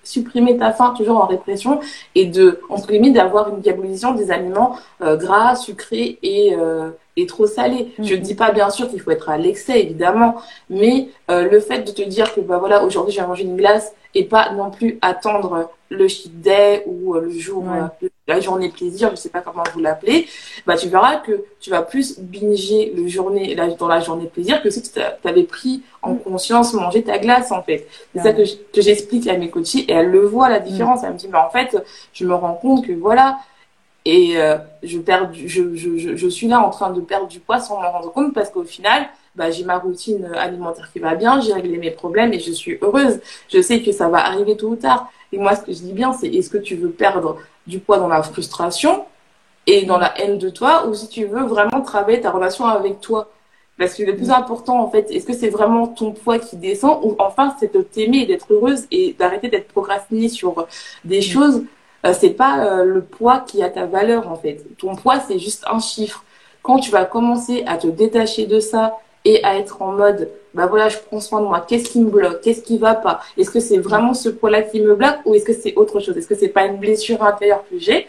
supprimer 0.02 0.56
ta 0.56 0.72
faim 0.72 0.94
toujours 0.96 1.18
en 1.18 1.26
répression 1.26 1.80
et 2.14 2.26
de, 2.26 2.60
entre 2.68 2.88
guillemets, 2.88 3.10
d'avoir 3.10 3.50
une 3.50 3.60
diabolisation 3.60 4.14
des 4.14 4.30
aliments 4.30 4.76
euh, 5.00 5.16
gras, 5.16 5.54
sucrés 5.54 6.18
et 6.22 6.54
euh, 6.56 6.90
et 7.16 7.26
trop 7.26 7.46
salés. 7.46 7.92
Je 7.98 8.14
ne 8.14 8.20
dis 8.20 8.34
pas 8.34 8.52
bien 8.52 8.70
sûr 8.70 8.88
qu'il 8.88 9.00
faut 9.00 9.10
être 9.10 9.28
à 9.28 9.38
l'excès, 9.38 9.80
évidemment, 9.80 10.36
mais 10.68 11.08
euh, 11.30 11.48
le 11.48 11.60
fait 11.60 11.80
de 11.82 11.90
te 11.90 12.02
dire 12.02 12.34
que 12.34 12.40
bah 12.40 12.58
voilà, 12.58 12.84
aujourd'hui, 12.84 13.14
je 13.14 13.20
vais 13.20 13.26
manger 13.26 13.44
une 13.44 13.56
glace 13.56 13.92
et 14.14 14.24
pas 14.24 14.52
non 14.52 14.70
plus 14.70 14.98
attendre 15.02 15.70
le 15.90 16.08
cheat 16.08 16.40
day 16.40 16.82
ou 16.86 17.14
le 17.14 17.30
jour 17.30 17.64
la 18.26 18.40
journée 18.40 18.70
plaisir, 18.70 19.10
je 19.10 19.16
sais 19.16 19.28
pas 19.28 19.42
comment 19.42 19.62
vous 19.74 19.80
l'appelez, 19.80 20.26
bah 20.66 20.76
tu 20.76 20.88
verras 20.88 21.16
que 21.16 21.44
tu 21.60 21.70
vas 21.70 21.82
plus 21.82 22.18
binger 22.18 22.92
le 22.96 23.06
journée 23.06 23.54
dans 23.78 23.88
la 23.88 24.00
journée 24.00 24.26
plaisir 24.26 24.62
que 24.62 24.70
si 24.70 24.82
tu 24.82 24.98
avais 25.24 25.42
pris 25.42 25.82
en 26.00 26.14
mm. 26.14 26.20
conscience 26.20 26.72
manger 26.72 27.02
ta 27.02 27.18
glace 27.18 27.52
en 27.52 27.62
fait. 27.62 27.86
C'est 28.14 28.22
ça 28.22 28.32
que 28.32 28.44
j'explique 28.80 29.28
à 29.28 29.36
mes 29.36 29.50
coachs 29.50 29.74
et 29.74 29.92
elles 29.92 30.10
le 30.10 30.20
voient 30.20 30.48
la 30.48 30.60
différence. 30.60 31.02
Elle 31.04 31.12
me 31.12 31.18
dit 31.18 31.28
mais 31.30 31.38
en 31.38 31.50
fait 31.50 31.76
je 32.12 32.24
me 32.24 32.34
rends 32.34 32.54
compte 32.54 32.86
que 32.86 32.92
voilà 32.92 33.38
et 34.04 34.36
euh, 34.36 34.58
je 34.82 34.98
perds 34.98 35.32
je, 35.32 35.74
je, 35.74 35.96
je, 35.96 36.16
je, 36.16 36.28
suis 36.28 36.46
là 36.46 36.60
en 36.60 36.70
train 36.70 36.90
de 36.90 37.00
perdre 37.00 37.26
du 37.26 37.40
poids 37.40 37.60
sans 37.60 37.80
m'en 37.80 37.90
rendre 37.90 38.12
compte 38.12 38.34
parce 38.34 38.50
qu'au 38.50 38.64
final 38.64 39.08
bah, 39.34 39.50
j'ai 39.50 39.64
ma 39.64 39.78
routine 39.78 40.26
alimentaire 40.36 40.90
qui 40.92 41.00
va 41.00 41.14
bien, 41.16 41.40
j'ai 41.40 41.52
réglé 41.52 41.76
mes 41.76 41.90
problèmes 41.90 42.32
et 42.32 42.38
je 42.38 42.52
suis 42.52 42.78
heureuse. 42.80 43.20
Je 43.48 43.60
sais 43.60 43.82
que 43.82 43.90
ça 43.90 44.08
va 44.08 44.24
arriver 44.24 44.56
tôt 44.56 44.68
ou 44.68 44.76
tard. 44.76 45.10
Et 45.32 45.38
moi, 45.38 45.56
ce 45.56 45.62
que 45.62 45.72
je 45.72 45.80
dis 45.80 45.92
bien, 45.92 46.12
c'est 46.12 46.28
est-ce 46.28 46.48
que 46.48 46.58
tu 46.58 46.76
veux 46.76 46.90
perdre 46.90 47.38
du 47.66 47.80
poids 47.80 47.98
dans 47.98 48.06
la 48.06 48.22
frustration 48.22 49.04
et 49.66 49.86
dans 49.86 49.98
la 49.98 50.16
haine 50.20 50.38
de 50.38 50.50
toi, 50.50 50.86
ou 50.86 50.94
si 50.94 51.08
tu 51.08 51.24
veux 51.24 51.44
vraiment 51.44 51.80
travailler 51.80 52.20
ta 52.20 52.30
relation 52.30 52.66
avec 52.66 53.00
toi? 53.00 53.28
Parce 53.76 53.94
que 53.94 54.04
le 54.04 54.14
plus 54.14 54.30
important, 54.30 54.80
en 54.80 54.88
fait, 54.88 55.10
est-ce 55.10 55.26
que 55.26 55.32
c'est 55.32 55.48
vraiment 55.48 55.88
ton 55.88 56.12
poids 56.12 56.38
qui 56.38 56.56
descend 56.56 57.00
ou 57.02 57.16
enfin 57.18 57.56
c'est 57.58 57.74
de 57.74 57.82
t'aimer 57.82 58.18
et 58.18 58.26
d'être 58.26 58.52
heureuse 58.52 58.86
et 58.92 59.14
d'arrêter 59.18 59.48
d'être 59.48 59.66
procrastiné 59.66 60.28
sur 60.28 60.68
des 61.04 61.22
choses. 61.22 61.64
Euh, 62.04 62.12
c'est 62.18 62.30
pas 62.30 62.66
euh, 62.66 62.84
le 62.84 63.02
poids 63.02 63.40
qui 63.46 63.62
a 63.62 63.70
ta 63.70 63.86
valeur, 63.86 64.30
en 64.30 64.36
fait. 64.36 64.64
Ton 64.78 64.94
poids, 64.94 65.20
c'est 65.20 65.38
juste 65.38 65.64
un 65.70 65.78
chiffre. 65.78 66.24
Quand 66.62 66.78
tu 66.78 66.90
vas 66.90 67.04
commencer 67.04 67.64
à 67.66 67.76
te 67.76 67.86
détacher 67.86 68.46
de 68.46 68.60
ça 68.60 68.98
et 69.24 69.42
à 69.44 69.56
être 69.56 69.80
en 69.80 69.92
mode, 69.92 70.30
bah 70.54 70.66
voilà, 70.66 70.88
je 70.88 70.98
prends 70.98 71.20
soin 71.20 71.40
de 71.40 71.46
moi. 71.46 71.64
Qu'est-ce 71.66 71.90
qui 71.90 72.00
me 72.00 72.10
bloque 72.10 72.40
Qu'est-ce 72.42 72.62
qui 72.62 72.78
va 72.78 72.94
pas? 72.94 73.20
Est-ce 73.36 73.50
que 73.50 73.60
c'est 73.60 73.78
vraiment 73.78 74.14
ce 74.14 74.28
poids-là 74.28 74.62
qui 74.62 74.80
me 74.80 74.94
bloque 74.94 75.18
ou 75.24 75.34
est-ce 75.34 75.44
que 75.44 75.52
c'est 75.52 75.74
autre 75.76 76.00
chose? 76.00 76.16
Est-ce 76.16 76.28
que 76.28 76.34
c'est 76.34 76.48
pas 76.48 76.66
une 76.66 76.76
blessure 76.76 77.22
intérieure 77.22 77.64
que 77.70 77.78
j'ai? 77.78 78.06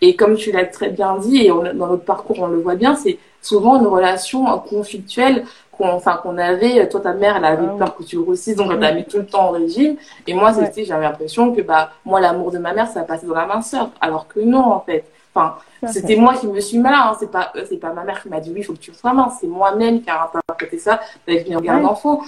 Et 0.00 0.14
comme 0.14 0.36
tu 0.36 0.52
l'as 0.52 0.64
très 0.66 0.90
bien 0.90 1.16
dit 1.16 1.46
et 1.46 1.48
dans 1.48 1.72
notre 1.72 2.04
parcours 2.04 2.38
on 2.40 2.46
le 2.46 2.60
voit 2.60 2.76
bien, 2.76 2.94
c'est 2.94 3.18
souvent 3.42 3.80
une 3.80 3.86
relation 3.86 4.44
conflictuelle 4.60 5.44
qu'on 5.78 5.88
enfin 5.88 6.18
qu'on 6.22 6.36
avait 6.36 6.88
toi 6.88 7.00
ta 7.00 7.14
mère 7.14 7.36
elle 7.36 7.44
avait 7.44 7.66
ah 7.66 7.76
peur 7.78 7.96
que 7.96 8.02
tu 8.02 8.18
grossisses 8.18 8.56
donc 8.56 8.70
elle 8.72 8.80
t'a 8.80 8.92
mis 8.92 9.04
tout 9.04 9.18
le 9.18 9.26
temps 9.26 9.50
au 9.50 9.52
régime. 9.52 9.96
Et 10.26 10.34
moi 10.34 10.52
c'était 10.52 10.84
j'avais 10.84 11.04
l'impression 11.04 11.54
que 11.54 11.62
bah 11.62 11.92
moi 12.04 12.20
l'amour 12.20 12.50
de 12.50 12.58
ma 12.58 12.74
mère 12.74 12.88
ça 12.88 13.02
passait 13.02 13.26
dans 13.26 13.34
la 13.34 13.46
minceur 13.46 13.90
alors 14.00 14.28
que 14.28 14.40
non 14.40 14.72
en 14.72 14.80
fait. 14.80 15.04
Enfin 15.34 15.56
c'était 15.86 16.16
moi 16.16 16.34
qui 16.34 16.48
me 16.48 16.60
suis 16.60 16.78
malin 16.78 17.10
hein. 17.10 17.16
c'est 17.18 17.30
pas 17.30 17.52
c'est 17.68 17.78
pas 17.78 17.92
ma 17.92 18.04
mère 18.04 18.20
qui 18.20 18.28
m'a 18.28 18.40
dit 18.40 18.50
oui 18.52 18.60
il 18.60 18.64
faut 18.64 18.74
que 18.74 18.78
tu 18.78 18.92
sois 18.92 19.14
mince. 19.14 19.38
C'est 19.40 19.46
moi-même 19.46 20.02
qui 20.02 20.10
a 20.10 20.24
interprété 20.24 20.78
ça 20.78 21.00
avec 21.26 21.48
une 21.48 21.60
garde 21.60 21.82
d'enfant. 21.82 22.20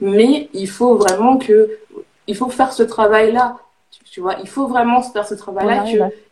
Mais 0.00 0.48
il 0.52 0.68
faut 0.68 0.94
vraiment 0.96 1.36
que 1.38 1.78
il 2.26 2.36
faut 2.36 2.48
faire 2.48 2.72
ce 2.72 2.84
travail 2.84 3.32
là 3.32 3.56
tu 4.10 4.20
vois, 4.20 4.36
il 4.42 4.48
faut 4.48 4.66
vraiment 4.66 5.02
faire 5.02 5.26
ce 5.26 5.34
travail-là, 5.34 5.84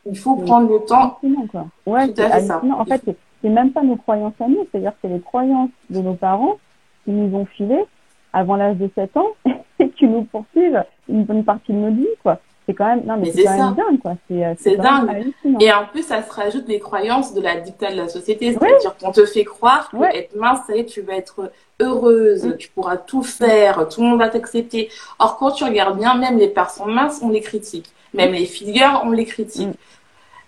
il 0.04 0.18
faut 0.18 0.34
prendre 0.34 0.68
le 0.68 0.84
temps. 0.84 1.18
Quoi. 1.50 1.66
Ouais, 1.86 2.12
tout 2.12 2.20
à 2.20 2.30
fait 2.30 2.40
ça. 2.46 2.60
En 2.76 2.84
fait, 2.84 3.02
c'est 3.42 3.48
même 3.48 3.72
pas 3.72 3.82
nos 3.82 3.96
croyances 3.96 4.34
à 4.40 4.48
nous, 4.48 4.66
c'est-à-dire 4.70 4.92
que 4.92 4.98
c'est 5.02 5.08
les 5.08 5.20
croyances 5.20 5.70
de 5.90 6.00
nos 6.00 6.14
parents 6.14 6.58
qui 7.04 7.12
nous 7.12 7.36
ont 7.36 7.46
filé 7.46 7.84
avant 8.32 8.56
l'âge 8.56 8.76
de 8.76 8.90
7 8.94 9.16
ans 9.16 9.28
et 9.78 9.90
qui 9.90 10.06
nous 10.06 10.24
poursuivent 10.24 10.84
une 11.08 11.24
bonne 11.24 11.44
partie 11.44 11.72
de 11.72 11.78
notre 11.78 11.96
vie, 11.96 12.06
quoi. 12.22 12.38
C'est 12.66 12.74
quand 12.74 12.86
même, 12.86 13.02
non, 13.06 13.16
mais, 13.16 13.30
c'est 13.30 13.44
quand 13.44 13.56
même 13.56 13.74
dingue, 13.74 13.98
quoi. 13.98 14.14
C'est, 14.28 14.44
euh, 14.44 14.76
dingue. 14.76 15.32
Et 15.58 15.72
en 15.72 15.86
plus, 15.86 16.02
ça 16.02 16.22
se 16.22 16.30
rajoute 16.30 16.68
les 16.68 16.78
croyances 16.78 17.32
de 17.32 17.40
la 17.40 17.56
dictate 17.56 17.92
de 17.92 17.96
la 17.96 18.08
société. 18.08 18.52
C'est-à-dire 18.52 18.94
qu'on 18.98 19.10
te 19.10 19.24
fait 19.24 19.44
croire 19.44 19.88
que 19.90 19.96
être 20.14 20.36
mince, 20.36 20.58
ça 20.66 20.76
y 20.76 20.80
est, 20.80 20.84
tu 20.84 21.00
vas 21.00 21.14
être 21.14 21.50
heureuse, 21.80 22.44
mm. 22.44 22.56
tu 22.58 22.68
pourras 22.68 22.98
tout 22.98 23.22
faire, 23.22 23.88
tout 23.88 24.02
le 24.02 24.08
monde 24.08 24.18
va 24.18 24.28
t'accepter. 24.28 24.90
Or, 25.18 25.38
quand 25.38 25.52
tu 25.52 25.64
regardes 25.64 25.98
bien, 25.98 26.14
même 26.18 26.36
les 26.36 26.48
personnes 26.48 26.92
minces, 26.92 27.20
on 27.22 27.30
les 27.30 27.40
critique. 27.40 27.90
Même 28.12 28.32
les 28.32 28.44
figures, 28.44 29.00
on 29.02 29.12
les 29.12 29.24
critique. 29.24 29.68
Mm. 29.68 29.74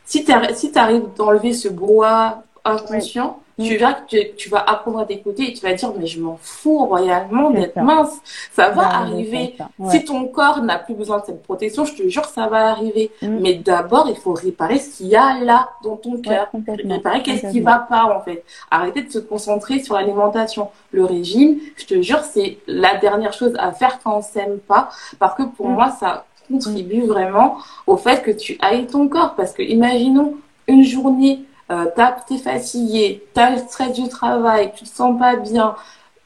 Si 0.05 0.23
tu 0.23 0.33
si 0.53 0.73
arrives 0.79 1.05
d'enlever 1.17 1.55
ce 1.55 1.69
brouhaha 1.69 2.43
inconscient, 2.65 3.41
tu 3.63 3.77
vas, 3.77 3.95
tu, 4.07 4.19
tu, 4.37 4.49
vas 4.49 4.59
apprendre 4.59 5.01
à 5.01 5.05
t'écouter 5.05 5.51
et 5.51 5.53
tu 5.53 5.61
vas 5.63 5.75
dire, 5.75 5.93
mais 5.99 6.07
je 6.07 6.21
m'en 6.21 6.39
fous 6.41 6.87
royalement 6.87 7.51
d'être 7.51 7.77
mince. 7.77 8.21
Ça 8.53 8.71
va 8.71 8.87
arriver. 8.87 9.57
Si 9.91 10.05
ton 10.05 10.27
corps 10.29 10.63
n'a 10.63 10.79
plus 10.79 10.95
besoin 10.95 11.19
de 11.19 11.27
cette 11.27 11.43
protection, 11.43 11.85
je 11.85 11.95
te 11.95 12.09
jure, 12.09 12.25
ça 12.25 12.47
va 12.47 12.71
arriver. 12.71 13.11
Mm. 13.23 13.39
Mais 13.41 13.55
d'abord, 13.55 14.09
il 14.09 14.17
faut 14.17 14.33
réparer 14.33 14.79
ce 14.79 14.97
qu'il 14.97 15.09
y 15.09 15.17
a 15.17 15.39
là, 15.41 15.69
dans 15.83 15.97
ton 15.97 16.21
cœur. 16.21 16.49
réparer 16.67 17.23
qu'est-ce 17.23 17.51
qui 17.51 17.61
va 17.61 17.79
pas, 17.79 18.05
en 18.05 18.21
fait. 18.23 18.45
Arrêter 18.71 19.03
de 19.03 19.11
se 19.11 19.19
concentrer 19.19 19.81
sur 19.81 19.95
l'alimentation. 19.95 20.69
Le 20.93 21.05
régime, 21.05 21.59
je 21.77 21.85
te 21.85 22.01
jure, 22.03 22.21
c'est 22.21 22.59
la 22.67 22.97
dernière 22.97 23.33
chose 23.33 23.55
à 23.59 23.73
faire 23.73 23.99
quand 24.03 24.19
on 24.19 24.23
s'aime 24.23 24.59
pas. 24.59 24.91
Parce 25.19 25.35
que 25.35 25.43
pour 25.43 25.69
mm. 25.69 25.75
moi, 25.75 25.91
ça 25.91 26.25
contribue 26.49 27.03
vraiment 27.03 27.59
au 27.87 27.97
fait 27.97 28.23
que 28.23 28.31
tu 28.31 28.59
ailles 28.61 28.87
ton 28.87 29.09
corps. 29.09 29.35
Parce 29.35 29.53
que, 29.53 29.63
imaginons, 29.63 30.37
une 30.67 30.85
journée 30.85 31.45
euh, 31.71 31.87
t'es 32.27 32.39
fatigué, 32.39 33.25
t'as 33.35 33.51
le 33.51 33.59
stress 33.59 33.93
du 33.93 34.09
travail, 34.09 34.73
tu 34.77 34.85
te 34.85 34.89
sens 34.89 35.19
pas 35.19 35.37
bien, 35.37 35.77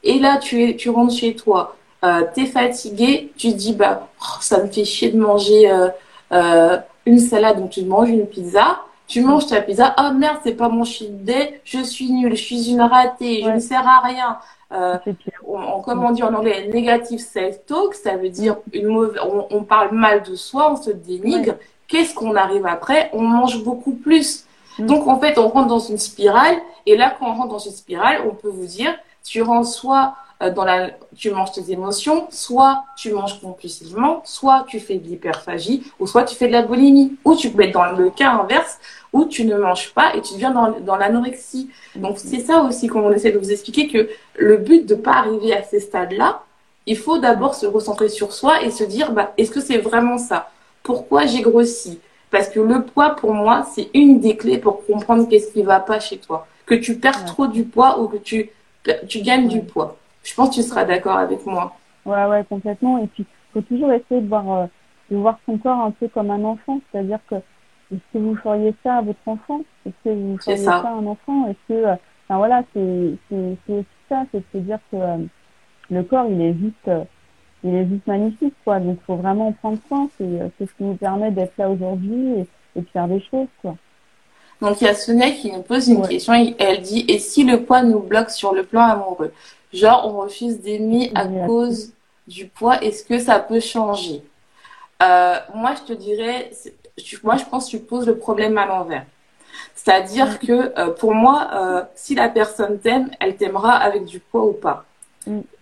et 0.03 0.19
là 0.19 0.37
tu, 0.37 0.63
es, 0.63 0.75
tu 0.75 0.89
rentres 0.89 1.13
chez 1.13 1.35
toi, 1.35 1.75
euh, 2.03 2.23
t'es 2.33 2.45
fatigué, 2.45 3.31
tu 3.37 3.53
dis 3.53 3.73
bah 3.73 4.07
oh, 4.21 4.37
ça 4.41 4.63
me 4.63 4.67
fait 4.67 4.85
chier 4.85 5.11
de 5.11 5.19
manger 5.19 5.71
euh, 6.31 6.77
une 7.05 7.19
salade, 7.19 7.59
donc 7.59 7.71
tu 7.71 7.83
manges 7.83 8.09
une 8.09 8.25
pizza, 8.25 8.79
tu 9.07 9.21
manges 9.21 9.47
ta 9.47 9.61
pizza, 9.61 9.95
oh 9.99 10.13
merde 10.13 10.37
c'est 10.43 10.55
pas 10.55 10.69
mon 10.69 10.83
cheat 10.83 11.23
day, 11.23 11.61
je 11.63 11.83
suis 11.83 12.11
nulle, 12.11 12.35
je 12.35 12.43
suis 12.43 12.69
une 12.69 12.81
ratée, 12.81 13.43
je 13.43 13.49
ne 13.49 13.59
sers 13.59 13.87
à 13.87 14.01
rien. 14.01 14.37
Euh, 14.71 14.97
on, 15.45 15.81
comme 15.81 16.03
on 16.03 16.11
dit 16.11 16.23
en 16.23 16.33
anglais, 16.33 16.67
negative 16.73 17.19
self-talk, 17.19 17.93
ça 17.93 18.17
veut 18.17 18.29
dire 18.29 18.57
une 18.73 18.87
mauvaise, 18.87 19.21
on, 19.23 19.45
on, 19.51 19.63
parle 19.63 19.93
mal 19.93 20.23
de 20.23 20.35
soi, 20.35 20.71
on 20.71 20.75
se 20.75 20.89
dénigre. 20.89 21.55
Qu'est-ce 21.87 22.15
qu'on 22.15 22.35
arrive 22.35 22.65
après? 22.65 23.11
On 23.13 23.21
mange 23.21 23.63
beaucoup 23.63 23.93
plus. 23.93 24.44
Mm. 24.79 24.85
Donc, 24.85 25.07
en 25.07 25.19
fait, 25.19 25.37
on 25.37 25.47
rentre 25.47 25.67
dans 25.67 25.79
une 25.79 25.97
spirale. 25.97 26.57
Et 26.85 26.95
là, 26.95 27.15
quand 27.17 27.29
on 27.29 27.35
rentre 27.35 27.49
dans 27.49 27.59
une 27.59 27.71
spirale, 27.71 28.21
on 28.25 28.35
peut 28.35 28.49
vous 28.49 28.65
dire, 28.65 28.93
tu 29.23 29.41
rentres 29.41 29.69
soit 29.69 30.15
euh, 30.41 30.51
dans 30.51 30.65
la, 30.65 30.91
tu 31.15 31.31
manges 31.31 31.53
tes 31.53 31.71
émotions, 31.71 32.27
soit 32.29 32.83
tu 32.97 33.11
manges 33.13 33.39
compulsivement, 33.39 34.21
soit 34.25 34.65
tu 34.67 34.79
fais 34.79 34.95
de 34.95 35.07
l'hyperphagie, 35.07 35.83
ou 35.99 36.07
soit 36.07 36.23
tu 36.23 36.35
fais 36.35 36.47
de 36.47 36.51
la 36.51 36.61
boulimie, 36.61 37.15
ou 37.23 37.35
tu 37.35 37.49
peux 37.49 37.63
être 37.63 37.73
dans 37.73 37.91
le 37.91 38.09
cas 38.09 38.31
inverse, 38.31 38.79
où 39.13 39.25
tu 39.25 39.45
ne 39.45 39.57
manges 39.57 39.93
pas 39.93 40.13
et 40.13 40.21
tu 40.21 40.33
deviens 40.33 40.51
dans, 40.51 40.71
dans 40.81 40.97
l'anorexie. 40.97 41.69
Donc, 41.95 42.19
c'est 42.19 42.41
ça 42.41 42.61
aussi 42.61 42.87
qu'on 42.87 43.11
essaie 43.13 43.31
de 43.31 43.39
vous 43.39 43.51
expliquer 43.51 43.87
que 43.87 44.09
le 44.35 44.57
but 44.57 44.85
de 44.85 44.95
pas 44.95 45.13
arriver 45.13 45.53
à 45.53 45.63
ces 45.63 45.79
stades-là, 45.79 46.41
il 46.85 46.97
faut 46.97 47.17
d'abord 47.17 47.55
se 47.55 47.65
recentrer 47.65 48.09
sur 48.09 48.33
soi 48.33 48.61
et 48.61 48.71
se 48.71 48.83
dire, 48.83 49.11
bah, 49.13 49.31
est-ce 49.37 49.51
que 49.51 49.61
c'est 49.61 49.77
vraiment 49.77 50.17
ça? 50.17 50.51
Pourquoi 50.83 51.25
j'ai 51.25 51.41
grossi? 51.41 51.99
Parce 52.35 52.49
que 52.49 52.59
le 52.59 52.83
poids, 52.83 53.15
pour 53.15 53.33
moi, 53.33 53.63
c'est 53.63 53.89
une 53.93 54.19
des 54.19 54.35
clés 54.35 54.57
pour 54.57 54.85
comprendre 54.85 55.25
qu'est-ce 55.29 55.53
qui 55.53 55.63
va 55.63 55.79
pas 55.79 56.01
chez 56.01 56.17
toi. 56.17 56.45
Que 56.65 56.75
tu 56.75 56.99
perds 56.99 57.23
trop 57.23 57.47
du 57.47 57.63
poids 57.63 58.01
ou 58.01 58.09
que 58.09 58.17
tu, 58.17 58.49
tu 59.07 59.21
gagnes 59.21 59.47
du 59.47 59.61
poids. 59.61 59.95
Je 60.21 60.33
pense 60.35 60.49
que 60.49 60.55
tu 60.55 60.61
seras 60.61 60.83
d'accord 60.83 61.17
avec 61.17 61.45
moi. 61.45 61.77
Ouais, 62.05 62.25
ouais, 62.25 62.43
complètement. 62.49 62.97
Et 62.97 63.07
puis, 63.07 63.23
il 63.25 63.53
faut 63.53 63.61
toujours 63.61 63.89
essayer 63.93 64.19
de 64.19 64.27
voir, 64.27 64.51
euh, 64.51 64.65
de 65.09 65.15
voir 65.15 65.39
son 65.45 65.57
corps 65.57 65.79
un 65.79 65.91
peu 65.91 66.09
comme 66.09 66.29
un 66.29 66.43
enfant. 66.43 66.81
C'est-à-dire 66.91 67.19
que, 67.29 67.35
est-ce 67.35 68.01
que 68.11 68.17
vous 68.17 68.35
feriez 68.35 68.75
ça 68.83 68.97
à 68.97 69.01
votre 69.01 69.25
enfant? 69.27 69.61
Est-ce 69.85 69.95
que 70.03 70.13
vous 70.13 70.37
feriez 70.37 70.57
ça. 70.57 70.79
à 70.79 70.89
un 70.89 71.05
enfant? 71.05 71.47
Est-ce 71.47 71.73
que, 71.73 71.85
euh, 71.85 71.95
enfin 72.27 72.37
voilà, 72.37 72.63
c'est, 72.73 73.13
c'est, 73.29 73.57
c'est 73.65 73.85
ça, 74.09 74.23
c'est 74.33 74.43
de 74.53 74.59
dire 74.59 74.79
que 74.91 74.97
euh, 74.97 75.17
le 75.89 76.03
corps, 76.03 76.25
il 76.29 76.41
est 76.41 76.53
juste, 76.55 76.91
il 77.65 77.73
est 77.73 77.87
juste 77.87 78.05
magnifique, 78.05 78.53
quoi. 78.63 78.79
Donc, 78.79 78.99
faut 79.07 79.15
vraiment 79.15 79.47
en 79.47 79.51
prendre 79.51 79.79
soin. 79.87 80.07
Euh, 80.21 80.47
c'est 80.57 80.67
ce 80.67 80.73
qui 80.73 80.83
nous 80.83 80.95
permet 80.95 81.31
d'être 81.31 81.53
là 81.57 81.69
aujourd'hui 81.69 82.41
et, 82.75 82.79
de 82.79 82.85
faire 82.93 83.07
des 83.07 83.19
choses, 83.19 83.47
quoi. 83.61 83.75
Donc, 84.61 84.79
il 84.79 84.85
y 84.85 84.87
a 84.87 84.93
Sonia 84.93 85.31
qui 85.31 85.51
nous 85.51 85.63
pose 85.63 85.87
une 85.87 86.07
question. 86.07 86.33
Elle 86.33 86.81
dit 86.81 87.05
Et 87.07 87.17
si 87.17 87.43
le 87.43 87.63
poids 87.63 87.81
nous 87.81 87.99
bloque 87.99 88.29
sur 88.29 88.53
le 88.53 88.63
plan 88.63 88.83
amoureux? 88.83 89.33
Genre, 89.73 90.05
on 90.05 90.21
refuse 90.21 90.61
d'aimer 90.61 91.11
à 91.15 91.25
cause 91.25 91.91
du 92.27 92.47
poids, 92.47 92.81
est-ce 92.81 93.03
que 93.03 93.19
ça 93.19 93.39
peut 93.39 93.59
changer? 93.59 94.23
Euh, 95.03 95.35
Moi, 95.53 95.73
je 95.75 95.93
te 95.93 95.97
dirais, 95.97 96.51
moi, 97.23 97.35
je 97.37 97.45
pense 97.45 97.65
que 97.65 97.71
tu 97.71 97.79
poses 97.79 98.05
le 98.05 98.17
problème 98.17 98.57
à 98.57 98.65
l'envers. 98.65 99.05
C'est-à-dire 99.73 100.39
que 100.39 100.71
euh, 100.79 100.91
pour 100.91 101.13
moi, 101.13 101.87
si 101.95 102.13
la 102.15 102.29
personne 102.29 102.79
t'aime, 102.79 103.09
elle 103.19 103.35
t'aimera 103.35 103.73
avec 103.73 104.05
du 104.05 104.19
poids 104.19 104.45
ou 104.45 104.53
pas. 104.53 104.85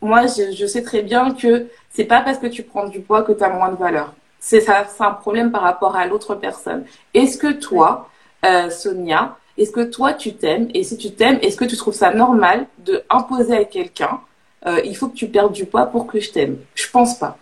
Moi, 0.01 0.25
je, 0.27 0.65
sais 0.65 0.83
très 0.83 1.01
bien 1.01 1.33
que 1.33 1.67
c'est 1.89 2.03
pas 2.05 2.21
parce 2.21 2.37
que 2.37 2.47
tu 2.47 2.63
prends 2.63 2.87
du 2.87 2.99
poids 2.99 3.23
que 3.23 3.31
tu 3.31 3.43
as 3.43 3.49
moins 3.49 3.69
de 3.69 3.77
valeur. 3.77 4.13
C'est 4.39 4.59
ça, 4.59 4.85
c'est 4.89 5.03
un 5.03 5.11
problème 5.11 5.51
par 5.51 5.61
rapport 5.61 5.95
à 5.95 6.05
l'autre 6.05 6.35
personne. 6.35 6.83
Est-ce 7.13 7.37
que 7.37 7.51
toi, 7.51 8.09
euh, 8.45 8.69
Sonia, 8.69 9.37
est-ce 9.57 9.71
que 9.71 9.83
toi 9.83 10.13
tu 10.13 10.33
t'aimes? 10.33 10.69
Et 10.73 10.83
si 10.83 10.97
tu 10.97 11.11
t'aimes, 11.11 11.39
est-ce 11.41 11.55
que 11.55 11.65
tu 11.65 11.77
trouves 11.77 11.93
ça 11.93 12.13
normal 12.13 12.67
de 12.79 13.03
imposer 13.09 13.55
à 13.55 13.63
quelqu'un 13.63 14.19
euh, 14.65 14.79
il 14.85 14.95
faut 14.95 15.09
que 15.09 15.15
tu 15.15 15.27
perdes 15.27 15.51
du 15.51 15.65
poids 15.65 15.85
pour 15.87 16.07
que 16.07 16.19
je 16.19 16.31
t'aime? 16.31 16.57
Je 16.75 16.89
pense 16.89 17.17
pas. 17.17 17.37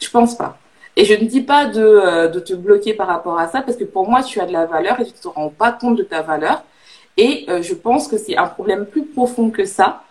Je 0.00 0.10
pense 0.10 0.36
pas. 0.36 0.58
Et 0.96 1.04
je 1.04 1.14
ne 1.14 1.24
dis 1.26 1.40
pas 1.40 1.66
de, 1.66 1.82
euh, 1.82 2.28
de 2.28 2.40
te 2.40 2.52
bloquer 2.54 2.94
par 2.94 3.06
rapport 3.06 3.38
à 3.38 3.48
ça 3.48 3.62
parce 3.62 3.76
que 3.76 3.84
pour 3.84 4.08
moi 4.08 4.22
tu 4.22 4.40
as 4.40 4.46
de 4.46 4.52
la 4.52 4.66
valeur 4.66 5.00
et 5.00 5.04
tu 5.06 5.12
te 5.12 5.28
rends 5.28 5.48
pas 5.48 5.72
compte 5.72 5.96
de 5.96 6.02
ta 6.02 6.22
valeur. 6.22 6.62
Et 7.16 7.46
je 7.62 7.74
pense 7.74 8.08
que 8.08 8.18
c'est 8.18 8.36
un 8.36 8.48
problème 8.48 8.86
plus 8.86 9.04
profond 9.04 9.50
que 9.50 9.64
ça 9.64 10.02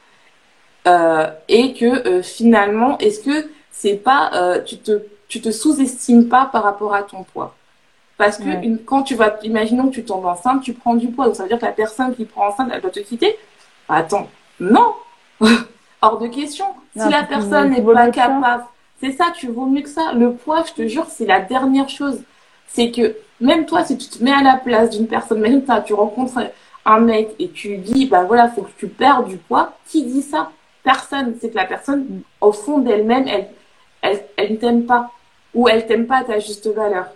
euh, 0.87 1.29
et 1.47 1.73
que 1.73 2.07
euh, 2.07 2.21
finalement, 2.21 2.97
est-ce 2.97 3.21
que 3.21 3.49
c'est 3.71 3.95
pas, 3.95 4.31
euh, 4.33 4.61
tu 4.61 4.77
te, 4.77 5.03
tu 5.27 5.41
te 5.41 5.51
sous-estimes 5.51 6.27
pas 6.27 6.45
par 6.45 6.63
rapport 6.63 6.93
à 6.93 7.03
ton 7.03 7.23
poids? 7.23 7.55
Parce 8.17 8.37
que 8.37 8.63
une, 8.63 8.79
quand 8.79 9.03
tu 9.03 9.15
vas, 9.15 9.37
imaginons 9.43 9.89
que 9.89 9.95
tu 9.95 10.05
tombes 10.05 10.25
enceinte, 10.25 10.61
tu 10.61 10.73
prends 10.73 10.95
du 10.95 11.07
poids, 11.07 11.25
donc 11.25 11.35
ça 11.35 11.43
veut 11.43 11.49
dire 11.49 11.59
que 11.59 11.65
la 11.65 11.71
personne 11.71 12.15
qui 12.15 12.25
prend 12.25 12.47
enceinte, 12.47 12.69
elle 12.71 12.81
doit 12.81 12.91
te 12.91 12.99
quitter? 12.99 13.37
Attends, 13.89 14.29
non, 14.59 14.93
hors 16.01 16.19
de 16.19 16.27
question. 16.27 16.65
si 16.95 17.09
la 17.09 17.23
personne 17.23 17.71
n'est 17.71 17.81
pas 17.81 18.11
capable, 18.11 18.65
c'est 19.01 19.11
ça, 19.11 19.25
tu 19.35 19.47
vaux 19.47 19.65
mieux 19.65 19.81
que 19.81 19.89
ça. 19.89 20.13
Le 20.13 20.33
poids, 20.33 20.63
je 20.67 20.73
te 20.73 20.87
jure, 20.87 21.07
c'est 21.09 21.25
la 21.25 21.41
dernière 21.41 21.89
chose. 21.89 22.21
C'est 22.67 22.91
que 22.91 23.15
même 23.41 23.65
toi, 23.65 23.83
si 23.83 23.97
tu 23.97 24.07
te 24.07 24.23
mets 24.23 24.31
à 24.31 24.41
la 24.41 24.55
place 24.55 24.91
d'une 24.91 25.07
personne, 25.07 25.39
même 25.39 25.63
toi, 25.65 25.81
tu 25.81 25.93
rencontres 25.93 26.39
un 26.85 26.99
mec 26.99 27.31
et 27.39 27.49
tu 27.49 27.77
dis, 27.77 28.05
bah 28.05 28.23
voilà, 28.23 28.49
faut 28.49 28.61
que 28.61 28.71
tu 28.77 28.87
perds 28.87 29.23
du 29.23 29.37
poids, 29.37 29.73
qui 29.87 30.03
dit 30.03 30.21
ça? 30.21 30.51
Personne. 30.83 31.35
C'est 31.39 31.49
que 31.49 31.55
la 31.55 31.65
personne, 31.65 32.21
au 32.41 32.51
fond 32.51 32.79
d'elle-même, 32.79 33.27
elle, 33.27 33.47
elle, 34.01 34.23
elle 34.37 34.51
ne 34.53 34.57
t'aime 34.57 34.85
pas. 34.85 35.11
Ou 35.53 35.67
elle 35.67 35.85
t'aime 35.85 36.07
pas 36.07 36.17
à 36.17 36.23
ta 36.23 36.39
juste 36.39 36.67
valeur. 36.67 37.07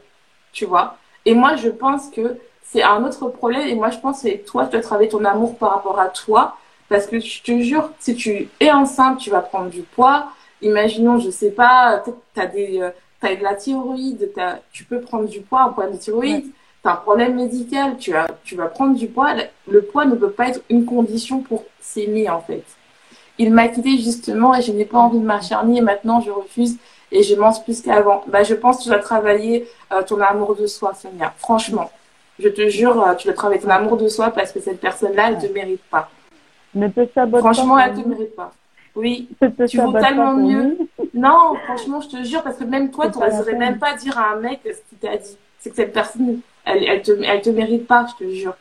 Tu 0.52 0.66
vois? 0.66 0.98
Et 1.26 1.34
moi, 1.34 1.56
je 1.56 1.70
pense 1.70 2.10
que 2.10 2.38
c'est 2.64 2.84
un 2.84 3.04
autre 3.04 3.28
problème. 3.30 3.68
Et 3.68 3.76
moi, 3.76 3.90
je 3.90 3.98
pense 3.98 4.24
que 4.24 4.38
toi, 4.46 4.66
tu 4.66 4.72
dois 4.72 4.82
travailler 4.82 5.10
ton 5.10 5.26
amour 5.26 5.58
par 5.58 5.72
rapport 5.72 6.00
à 6.00 6.10
toi. 6.10 6.58
Parce 6.90 7.06
que 7.06 7.20
je 7.20 7.42
te 7.42 7.60
jure, 7.60 7.92
si 8.00 8.16
tu 8.16 8.50
es 8.60 8.72
enceinte, 8.72 9.20
tu 9.20 9.30
vas 9.30 9.42
prendre 9.42 9.70
du 9.70 9.82
poids. 9.82 10.30
Imaginons, 10.62 11.20
je 11.20 11.30
sais 11.30 11.52
pas, 11.52 12.04
tu 12.04 12.40
as, 12.40 12.48
des, 12.48 12.80
euh, 12.82 12.90
as 13.22 13.36
de 13.36 13.44
la 13.44 13.56
thyroïde, 13.56 14.32
tu 14.72 14.86
peux 14.86 15.02
prendre 15.02 15.28
du 15.28 15.42
poids, 15.42 15.64
un 15.64 15.70
problème 15.70 15.94
de 15.96 16.00
thyroïde. 16.00 16.46
Tu 16.82 16.88
as 16.88 16.94
un 16.94 16.96
problème 16.96 17.36
médical, 17.36 17.98
tu, 17.98 18.16
as, 18.16 18.28
tu 18.44 18.56
vas 18.56 18.68
prendre 18.68 18.96
du 18.96 19.08
poids. 19.08 19.34
Le 19.68 19.82
poids 19.82 20.06
ne 20.06 20.16
peut 20.16 20.32
pas 20.32 20.50
être 20.50 20.62
une 20.70 20.86
condition 20.86 21.42
pour 21.42 21.66
s'aimer, 21.82 22.30
en 22.30 22.42
fait. 22.42 22.64
Il 23.40 23.54
m'a 23.54 23.68
quitté 23.68 23.98
justement 23.98 24.56
et 24.56 24.62
je 24.62 24.72
n'ai 24.72 24.86
pas 24.86 24.98
envie 24.98 25.20
de 25.20 25.26
m'acharner 25.26 25.78
et 25.78 25.82
maintenant 25.82 26.22
je 26.22 26.32
refuse 26.32 26.78
et 27.12 27.24
je 27.24 27.36
mange 27.36 27.64
plus 27.64 27.82
qu'avant. 27.82 28.24
Bah, 28.28 28.44
je 28.44 28.54
pense 28.54 28.80
que 28.80 28.84
tu 28.84 28.90
dois 28.90 29.00
travailler 29.00 29.68
euh, 29.94 30.02
ton 30.02 30.20
amour 30.22 30.56
de 30.56 30.68
soi, 30.68 30.94
Sonia. 30.94 31.34
Franchement, 31.38 31.90
je 32.40 32.50
te 32.50 32.68
jure, 32.68 33.02
euh, 33.02 33.16
tu 33.16 33.28
dois 33.28 33.36
travailler 33.36 33.62
ton 33.62 33.70
amour 33.70 33.98
de 33.98 34.08
soi 34.08 34.32
parce 34.32 34.52
que 34.52 34.60
cette 34.60 34.80
personne-là, 34.80 35.30
elle 35.30 35.36
ne 35.38 35.48
te 35.48 35.54
mérite 35.54 35.84
pas. 35.90 36.10
Ne 36.76 36.88
te 36.90 37.08
Franchement, 37.38 37.80
elle 37.80 37.96
ne 37.96 38.04
te 38.04 38.08
mérite 38.08 38.36
pas. 38.36 38.52
Oui, 38.96 39.30
tu 39.70 39.78
vaux 39.78 39.94
tellement 39.94 40.34
mieux. 40.34 40.78
Non, 41.14 41.54
franchement, 41.66 42.02
je 42.02 42.10
te 42.10 42.24
jure, 42.24 42.42
parce 42.42 42.58
que 42.58 42.64
même 42.64 42.90
toi, 42.90 43.10
tu 43.10 43.20
n'oserais 43.20 43.54
même 43.54 43.78
pas 43.78 43.94
dire 43.94 44.18
à 44.18 44.32
un 44.34 44.38
mec 44.38 44.60
ce 44.64 44.90
qu'il 44.90 44.98
t'a 44.98 45.18
dit. 45.18 45.38
C'est 45.60 45.70
que 45.70 45.76
cette 45.76 45.94
personne, 45.94 46.40
elle, 46.66 46.84
elle, 46.84 47.02
te, 47.04 47.12
elle 47.12 47.42
te 47.42 47.50
mérite 47.52 47.86
pas, 47.86 48.08
je 48.08 48.26
te 48.26 48.30
jure. 48.32 48.56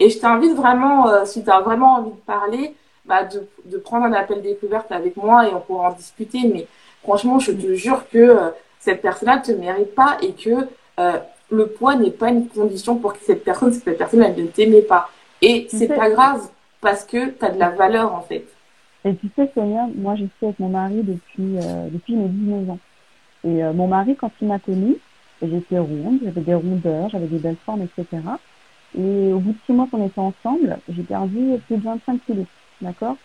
Et 0.00 0.08
je 0.08 0.18
t'invite 0.18 0.54
vraiment, 0.54 1.08
euh, 1.08 1.24
si 1.26 1.44
tu 1.44 1.50
as 1.50 1.60
vraiment 1.60 1.96
envie 1.96 2.10
de 2.10 2.16
parler, 2.26 2.74
bah, 3.04 3.24
de, 3.24 3.46
de, 3.64 3.78
prendre 3.78 4.06
un 4.06 4.12
appel 4.12 4.42
découverte 4.42 4.92
avec 4.92 5.16
moi 5.16 5.48
et 5.48 5.54
on 5.54 5.60
pourra 5.60 5.90
en 5.90 5.92
discuter. 5.92 6.40
Mais 6.52 6.66
franchement, 7.02 7.38
je 7.38 7.52
te 7.52 7.74
jure 7.74 8.08
que 8.10 8.18
euh, 8.18 8.50
cette 8.78 9.02
personne-là 9.02 9.38
ne 9.38 9.42
te 9.42 9.52
mérite 9.52 9.94
pas 9.94 10.18
et 10.22 10.32
que 10.32 10.68
euh, 11.00 11.18
le 11.50 11.66
poids 11.66 11.96
n'est 11.96 12.10
pas 12.10 12.30
une 12.30 12.48
condition 12.48 12.96
pour 12.96 13.14
que 13.14 13.24
cette 13.24 13.44
personne, 13.44 13.72
cette 13.72 13.98
personne, 13.98 14.22
elle 14.22 14.36
ne 14.36 14.46
t'aimait 14.46 14.82
pas. 14.82 15.10
Et 15.40 15.66
c'est 15.70 15.88
pas 15.88 16.10
grave 16.10 16.48
parce 16.80 17.04
que 17.04 17.30
tu 17.30 17.44
as 17.44 17.50
de 17.50 17.58
la 17.58 17.70
valeur 17.70 18.14
en 18.14 18.22
fait. 18.22 18.44
Et 19.04 19.16
tu 19.16 19.28
sais, 19.34 19.50
Sonia, 19.52 19.88
moi 19.96 20.14
je 20.14 20.24
suis 20.24 20.46
avec 20.46 20.60
mon 20.60 20.68
mari 20.68 21.02
depuis, 21.02 21.58
euh, 21.58 21.88
depuis 21.90 22.14
mes 22.14 22.28
19 22.28 22.70
ans. 22.70 22.78
Et 23.44 23.60
mon 23.74 23.88
mari, 23.88 24.14
quand 24.14 24.30
il 24.40 24.46
m'a 24.46 24.60
connue, 24.60 24.98
j'étais 25.42 25.80
ronde, 25.80 26.20
j'avais 26.22 26.40
des 26.40 26.54
rondeurs, 26.54 27.08
j'avais 27.08 27.26
des 27.26 27.38
belles 27.38 27.56
formes, 27.66 27.82
etc. 27.82 28.22
Et 28.96 29.32
au 29.32 29.40
bout 29.40 29.50
de 29.50 29.58
six 29.66 29.72
mois 29.72 29.88
qu'on 29.90 30.06
était 30.06 30.20
ensemble, 30.20 30.78
j'ai 30.88 31.02
perdu 31.02 31.58
plus 31.66 31.76
de 31.76 31.82
25 31.82 32.20
kilos. 32.24 32.46
D'accord? 32.82 33.16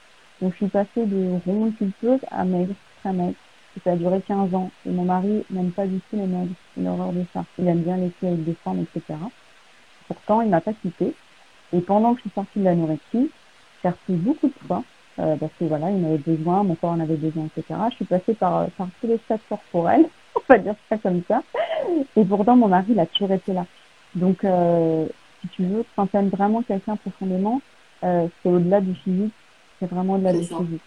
Donc 0.42 0.54
je 0.54 0.58
suis 0.58 0.68
passée 0.68 1.06
de 1.06 1.40
ronde 1.46 1.76
pulpeuse 1.76 2.20
à 2.32 2.46
maigre, 2.46 2.74
très 3.02 3.12
maigre. 3.12 3.36
Et 3.76 3.82
ça 3.84 3.92
a 3.92 3.96
duré 3.96 4.22
15 4.22 4.54
ans. 4.56 4.72
Et 4.86 4.92
mon 4.92 5.04
mari 5.04 5.44
n'aime 5.50 5.72
pas 5.72 5.86
du 5.86 6.00
tout 6.10 6.16
les 6.16 6.28
maigres. 6.28 6.54
Il 6.78 6.88
a 6.88 6.92
horreur 6.92 7.12
de 7.12 7.26
ça. 7.34 7.44
Il 7.60 7.68
aime 7.68 7.82
bien 7.82 7.98
les 7.98 8.12
filles 8.12 8.30
avec 8.30 8.44
des 8.44 8.56
formes, 8.64 8.82
etc. 8.84 9.20
Pourtant, 10.08 10.42
il 10.42 10.50
m'a 10.50 10.62
pas 10.62 10.74
quitté. 10.74 11.14
Et 11.74 11.82
pendant 11.82 12.14
que 12.14 12.20
je 12.20 12.22
suis 12.22 12.34
sortie 12.34 12.60
de 12.60 12.64
l'anorexie, 12.64 13.30
j'ai 13.84 13.90
repris 13.90 14.14
beaucoup 14.14 14.48
de 14.48 14.68
poids. 14.68 14.84
Euh, 15.20 15.36
parce 15.36 15.52
que 15.60 15.66
voilà, 15.66 15.90
il 15.90 15.98
m'avait 15.98 16.20
besoin, 16.20 16.64
mon 16.64 16.76
corps 16.76 16.92
en 16.92 17.00
avait 17.00 17.16
besoin, 17.16 17.48
etc. 17.48 17.80
Je 17.90 17.96
suis 17.96 18.06
passée 18.06 18.36
par, 18.36 18.70
par 18.72 18.88
tous 19.02 19.08
les 19.08 19.18
stades 19.26 19.40
corporels, 19.50 20.08
on 20.36 20.42
va 20.48 20.60
dire 20.60 20.76
ça 20.90 20.98
comme 21.00 21.24
ça. 21.28 21.42
Et 22.16 22.24
pourtant, 22.24 22.56
mon 22.56 22.68
mari, 22.68 22.86
il 22.90 23.00
a 23.00 23.08
toujours 23.08 23.32
été 23.32 23.52
là. 23.52 23.66
Donc, 24.14 24.44
euh, 24.44 25.08
si 25.42 25.48
tu 25.50 25.64
veux, 25.64 25.84
quand 25.96 26.06
tu 26.08 26.18
aimes 26.18 26.30
vraiment 26.30 26.62
quelqu'un 26.62 26.98
profondément, 26.98 27.62
euh, 28.04 28.28
c'est 28.42 28.50
au-delà 28.50 28.80
du 28.80 28.94
physique, 28.94 29.34
c'est 29.80 29.90
vraiment 29.90 30.18
de 30.18 30.24
la 30.24 30.34
physique. 30.34 30.82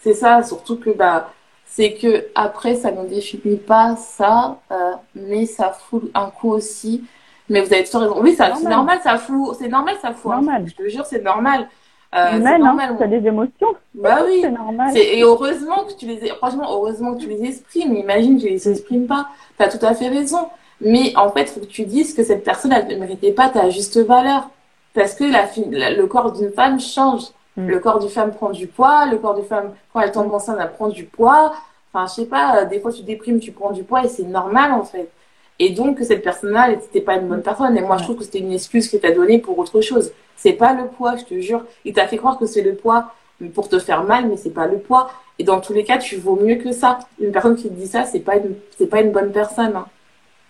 C'est 0.00 0.14
ça, 0.14 0.42
surtout 0.42 0.76
que 0.76 0.90
bah, 0.90 1.30
c'est 1.64 1.94
que 1.94 2.26
après, 2.34 2.74
ça 2.74 2.90
ne 2.92 3.06
définit 3.06 3.56
pas 3.56 3.96
ça, 3.96 4.58
euh, 4.70 4.92
mais 5.14 5.46
ça 5.46 5.70
fout 5.70 6.10
un 6.14 6.30
coup 6.30 6.50
aussi. 6.50 7.04
Mais 7.48 7.60
vous 7.60 7.72
avez 7.72 7.84
toujours 7.84 8.02
raison. 8.02 8.20
Oui, 8.20 8.34
c'est 8.36 8.68
normal, 8.68 9.00
ça 9.02 9.16
fout. 9.16 9.56
C'est 9.58 9.68
normal, 9.68 9.96
ça 10.00 10.12
fout. 10.12 10.32
Normal. 10.32 10.64
Je 10.66 10.74
te 10.74 10.88
jure, 10.88 11.06
c'est 11.06 11.22
normal. 11.22 11.68
Euh, 12.14 12.30
c'est 12.32 12.46
hein, 12.46 12.58
normal. 12.58 12.96
Hein, 13.00 13.06
des 13.06 13.26
émotions. 13.26 13.74
Bah 13.94 14.18
oui. 14.24 14.40
C'est 14.42 14.50
normal. 14.50 14.96
Et 14.96 15.22
heureusement 15.22 15.84
que 15.84 15.94
tu 15.94 16.06
les, 16.06 16.28
franchement, 16.30 16.70
heureusement 16.72 17.14
que 17.14 17.20
tu 17.20 17.28
les 17.28 17.42
exprimes. 17.44 17.94
Imagine, 17.96 18.38
tu 18.38 18.48
les 18.48 18.68
exprimes 18.68 19.06
pas. 19.06 19.28
Tu 19.56 19.64
as 19.64 19.68
tout 19.68 19.84
à 19.84 19.94
fait 19.94 20.08
raison. 20.08 20.48
Mais 20.80 21.14
en 21.16 21.30
fait, 21.30 21.48
faut 21.50 21.60
que 21.60 21.66
tu 21.66 21.84
dises 21.84 22.14
que 22.14 22.22
cette 22.22 22.44
personne, 22.44 22.72
elle 22.72 22.86
ne 22.86 22.96
méritait 22.96 23.32
pas 23.32 23.48
ta 23.48 23.68
juste 23.70 23.98
valeur. 23.98 24.50
Parce 24.94 25.14
que 25.14 25.24
la, 25.24 25.90
le 25.90 26.06
corps 26.06 26.32
d'une 26.32 26.52
femme 26.52 26.80
change. 26.80 27.24
Mm. 27.56 27.68
Le 27.68 27.78
corps 27.80 27.98
d'une 27.98 28.08
femme 28.08 28.32
prend 28.32 28.50
du 28.50 28.66
poids, 28.66 29.06
le 29.06 29.18
corps 29.18 29.34
d'une 29.34 29.44
femme, 29.44 29.72
quand 29.92 30.00
elle 30.00 30.12
tombe 30.12 30.32
enceinte, 30.32 30.58
elle 30.60 30.72
prend 30.72 30.88
du 30.88 31.04
poids. 31.04 31.54
Enfin, 31.92 32.06
je 32.06 32.22
sais 32.22 32.26
pas, 32.26 32.62
euh, 32.62 32.64
des 32.66 32.80
fois 32.80 32.92
tu 32.92 33.02
déprimes, 33.02 33.40
tu 33.40 33.52
prends 33.52 33.72
du 33.72 33.82
poids 33.82 34.04
et 34.04 34.08
c'est 34.08 34.24
normal 34.24 34.72
en 34.72 34.84
fait. 34.84 35.10
Et 35.58 35.70
donc, 35.70 35.98
cette 36.02 36.22
personne-là, 36.22 36.70
elle 36.70 36.78
n'était 36.78 37.00
pas 37.00 37.16
une 37.16 37.26
bonne 37.26 37.42
personne. 37.42 37.76
Et 37.76 37.80
moi, 37.80 37.96
je 37.96 38.04
trouve 38.04 38.16
que 38.16 38.24
c'était 38.24 38.38
une 38.38 38.52
excuse 38.52 38.88
qu'il 38.88 39.00
t'a 39.00 39.10
donnée 39.10 39.38
pour 39.38 39.58
autre 39.58 39.80
chose. 39.80 40.12
C'est 40.36 40.52
pas 40.52 40.72
le 40.72 40.86
poids, 40.86 41.16
je 41.16 41.24
te 41.24 41.40
jure. 41.40 41.64
Il 41.84 41.92
t'a 41.94 42.06
fait 42.06 42.16
croire 42.16 42.38
que 42.38 42.46
c'est 42.46 42.62
le 42.62 42.74
poids 42.74 43.12
pour 43.54 43.68
te 43.68 43.78
faire 43.78 44.04
mal, 44.04 44.28
mais 44.28 44.36
c'est 44.36 44.50
pas 44.50 44.66
le 44.66 44.78
poids. 44.78 45.10
Et 45.38 45.44
dans 45.44 45.60
tous 45.60 45.72
les 45.72 45.84
cas, 45.84 45.98
tu 45.98 46.16
vaux 46.16 46.36
mieux 46.36 46.56
que 46.56 46.70
ça. 46.70 47.00
Une 47.20 47.32
personne 47.32 47.56
qui 47.56 47.68
te 47.68 47.74
dit 47.74 47.88
ça, 47.88 48.04
c'est 48.04 48.20
pas 48.20 48.36
une, 48.36 48.54
c'est 48.76 48.86
pas 48.86 49.00
une 49.00 49.10
bonne 49.10 49.32
personne. 49.32 49.74
Hein. 49.74 49.86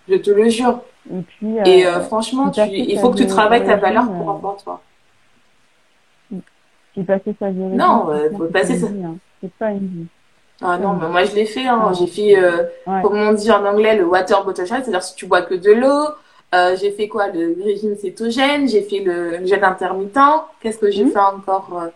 Je 0.08 0.16
te 0.16 0.30
le 0.30 0.48
jure. 0.50 0.80
Et, 1.10 1.22
puis, 1.22 1.56
et 1.64 1.86
euh, 1.86 2.00
franchement, 2.00 2.50
tu, 2.50 2.60
il 2.70 2.98
faut 2.98 3.10
que 3.10 3.16
tu 3.16 3.26
travailles 3.26 3.64
ta 3.64 3.76
valeur 3.76 4.10
pour 4.10 4.30
avoir 4.30 4.56
toi. 4.56 4.80
J'ai 6.96 7.04
passé 7.04 7.34
sa 7.38 7.50
vie. 7.50 7.58
Non, 7.58 8.08
faut 8.36 8.44
passer 8.46 8.78
ça. 8.78 8.86
Hein. 8.86 9.16
C'est 9.40 9.52
pas 9.52 9.70
une 9.70 9.86
vie. 9.86 10.06
Ah 10.60 10.76
non, 10.76 10.94
mais 10.94 11.08
moi 11.08 11.24
je 11.24 11.34
l'ai 11.34 11.44
fait. 11.44 11.66
Hein. 11.66 11.92
J'ai 11.98 12.06
fait, 12.06 12.36
euh, 12.36 12.64
comment 12.84 13.28
on 13.28 13.32
dit 13.32 13.50
en 13.50 13.64
anglais, 13.64 13.96
le 13.96 14.04
water 14.04 14.44
bottle 14.44 14.66
c'est-à-dire 14.66 15.02
si 15.02 15.14
tu 15.14 15.26
bois 15.26 15.42
que 15.42 15.54
de 15.54 15.72
l'eau. 15.72 16.08
Euh, 16.54 16.76
j'ai 16.80 16.90
fait 16.92 17.08
quoi? 17.08 17.28
Le 17.28 17.56
régime 17.62 17.94
cétogène. 17.96 18.68
J'ai 18.68 18.82
fait 18.82 19.00
le, 19.00 19.46
jeûne 19.46 19.62
intermittent. 19.62 20.18
Qu'est-ce 20.60 20.78
que 20.78 20.90
j'ai 20.90 21.04
mhm. 21.04 21.12
fait 21.12 21.18
encore 21.18 21.68
euh? 21.80 21.88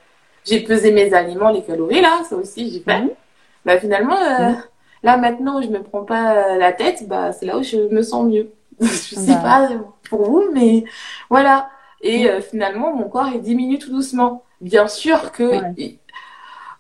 J'ai 0.44 0.60
pesé 0.60 0.90
mes 0.92 1.14
aliments, 1.14 1.50
les 1.50 1.62
calories 1.62 2.00
là, 2.00 2.20
ça 2.28 2.36
aussi 2.36 2.70
j'ai 2.70 2.80
fait. 2.80 3.00
Mhm. 3.00 3.10
Bah 3.64 3.78
finalement, 3.78 4.16
euh, 4.16 4.50
mhm. 4.50 4.62
là 5.04 5.16
maintenant 5.16 5.58
où 5.58 5.62
je 5.62 5.68
me 5.68 5.82
prends 5.82 6.02
pas 6.02 6.56
la 6.56 6.72
tête, 6.72 7.08
bah 7.08 7.32
c'est 7.32 7.46
là 7.46 7.56
où 7.58 7.62
je 7.62 7.76
me 7.76 8.02
sens 8.02 8.26
mieux. 8.26 8.50
je 8.86 9.14
sais 9.14 9.34
bah. 9.34 9.42
pas 9.42 9.68
pour 10.08 10.24
vous, 10.24 10.50
mais 10.52 10.84
voilà. 11.30 11.70
Et 12.00 12.28
finalement, 12.40 12.92
mon 12.94 13.08
corps 13.08 13.28
il 13.28 13.40
diminue 13.40 13.78
tout 13.78 13.90
doucement. 13.90 14.42
Bien 14.60 14.88
sûr 14.88 15.30
que 15.30 15.52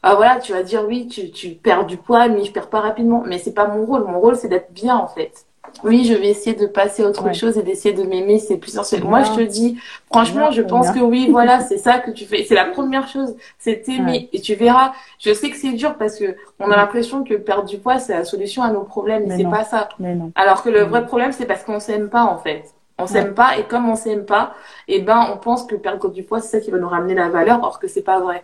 ah, 0.02 0.16
voilà, 0.16 0.40
tu 0.40 0.52
vas 0.52 0.64
dire 0.64 0.84
oui, 0.86 1.06
tu, 1.06 1.30
tu 1.30 1.50
perds 1.50 1.86
du 1.86 1.96
poids, 1.96 2.26
mais 2.28 2.44
je 2.44 2.52
perds 2.52 2.70
pas 2.70 2.80
rapidement. 2.80 3.22
Mais 3.24 3.38
c'est 3.38 3.54
pas 3.54 3.68
mon 3.68 3.86
rôle. 3.86 4.04
Mon 4.04 4.18
rôle, 4.20 4.36
c'est 4.36 4.48
d'être 4.48 4.72
bien, 4.72 4.96
en 4.96 5.06
fait. 5.06 5.46
Oui, 5.84 6.04
je 6.04 6.14
vais 6.14 6.28
essayer 6.28 6.54
de 6.54 6.66
passer 6.66 7.02
à 7.02 7.08
autre 7.08 7.34
chose 7.34 7.58
et 7.58 7.62
d'essayer 7.62 7.94
de 7.94 8.04
m'aimer, 8.04 8.38
c'est 8.38 8.56
plus 8.56 8.70
essentiel. 8.70 9.04
Moi, 9.04 9.22
je 9.24 9.32
te 9.32 9.40
dis, 9.40 9.78
franchement, 10.10 10.50
je 10.50 10.62
pense 10.62 10.90
que 10.90 11.00
oui, 11.00 11.28
voilà, 11.30 11.60
c'est 11.60 11.78
ça 11.78 11.98
que 11.98 12.10
tu 12.10 12.24
fais. 12.24 12.44
C'est 12.44 12.54
la 12.54 12.66
première 12.66 13.08
chose, 13.08 13.34
c'est 13.58 13.82
t'aimer. 13.82 14.28
Et 14.32 14.40
tu 14.40 14.54
verras, 14.54 14.92
je 15.18 15.32
sais 15.32 15.50
que 15.50 15.56
c'est 15.56 15.72
dur 15.72 15.96
parce 15.96 16.18
que 16.18 16.36
on 16.58 16.70
a 16.70 16.76
l'impression 16.76 17.24
que 17.24 17.34
perdre 17.34 17.64
du 17.68 17.78
poids, 17.78 17.98
c'est 17.98 18.14
la 18.14 18.24
solution 18.24 18.62
à 18.62 18.70
nos 18.70 18.82
problèmes, 18.82 19.24
mais, 19.26 19.36
c'est 19.36 19.44
pas 19.44 19.64
ça. 19.64 19.88
Alors 20.34 20.62
que 20.62 20.70
le 20.70 20.82
vrai 20.82 21.04
problème, 21.04 21.32
c'est 21.32 21.46
parce 21.46 21.64
qu'on 21.64 21.80
s'aime 21.80 22.08
pas, 22.08 22.24
en 22.24 22.38
fait. 22.38 22.64
On 22.98 23.06
s'aime 23.06 23.34
pas, 23.34 23.58
et 23.58 23.64
comme 23.64 23.88
on 23.88 23.96
s'aime 23.96 24.24
pas, 24.24 24.54
et 24.86 24.96
eh 24.96 25.02
ben, 25.02 25.26
on 25.32 25.36
pense 25.36 25.64
que 25.64 25.74
perdre 25.74 26.10
du 26.10 26.22
poids, 26.22 26.40
c'est 26.40 26.58
ça 26.58 26.64
qui 26.64 26.70
va 26.70 26.78
nous 26.78 26.88
ramener 26.88 27.14
la 27.14 27.28
valeur, 27.30 27.60
or 27.62 27.80
que 27.80 27.88
c'est 27.88 28.02
pas 28.02 28.20
vrai. 28.20 28.42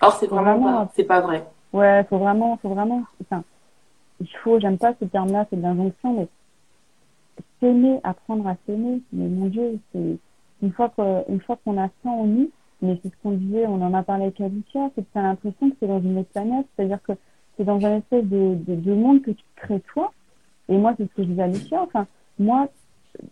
Or, 0.00 0.16
c'est 0.18 0.28
vraiment, 0.28 0.62
pas, 0.62 0.88
c'est 0.94 1.04
pas 1.04 1.20
vrai. 1.20 1.44
Ouais, 1.72 2.04
faut 2.08 2.18
vraiment, 2.18 2.58
faut 2.62 2.70
vraiment, 2.70 3.02
enfin, 3.20 3.42
il 4.20 4.28
faut, 4.42 4.58
j'aime 4.60 4.78
pas 4.78 4.94
ce 4.98 5.04
terme-là, 5.04 5.46
c'est 5.50 5.56
de 5.56 5.62
l'injonction, 5.62 6.14
mais 6.14 6.28
s'aimer, 7.60 8.00
apprendre 8.04 8.46
à 8.46 8.56
s'aimer, 8.66 9.00
mais 9.12 9.28
mon 9.28 9.46
Dieu, 9.46 9.78
c'est, 9.92 10.18
une 10.62 10.72
fois 10.72 10.90
que, 10.90 11.30
une 11.30 11.40
fois 11.40 11.58
qu'on 11.64 11.78
a 11.78 11.88
ça 12.02 12.10
en 12.10 12.24
nous, 12.24 12.50
mais 12.80 12.98
c'est 13.02 13.10
ce 13.10 13.14
qu'on 13.22 13.32
disait, 13.32 13.66
on 13.66 13.82
en 13.82 13.94
a 13.94 14.02
parlé 14.02 14.24
avec 14.24 14.40
Alicia, 14.40 14.90
c'est 14.94 15.02
que 15.02 15.08
t'as 15.12 15.22
l'impression 15.22 15.70
que 15.70 15.76
c'est 15.80 15.88
dans 15.88 16.00
une 16.00 16.18
autre 16.18 16.30
planète, 16.30 16.66
c'est-à-dire 16.76 17.02
que 17.02 17.12
c'est 17.56 17.64
dans 17.64 17.84
un 17.84 17.96
espèce 17.96 18.24
de, 18.24 18.54
de, 18.54 18.76
de, 18.76 18.94
monde 18.94 19.22
que 19.22 19.32
tu 19.32 19.44
crées 19.56 19.82
toi. 19.92 20.12
Et 20.68 20.76
moi, 20.76 20.94
c'est 20.96 21.04
ce 21.04 21.14
que 21.14 21.22
je 21.22 21.28
disais 21.28 21.42
à 21.42 21.46
Alicia, 21.46 21.82
enfin, 21.82 22.06
moi, 22.38 22.68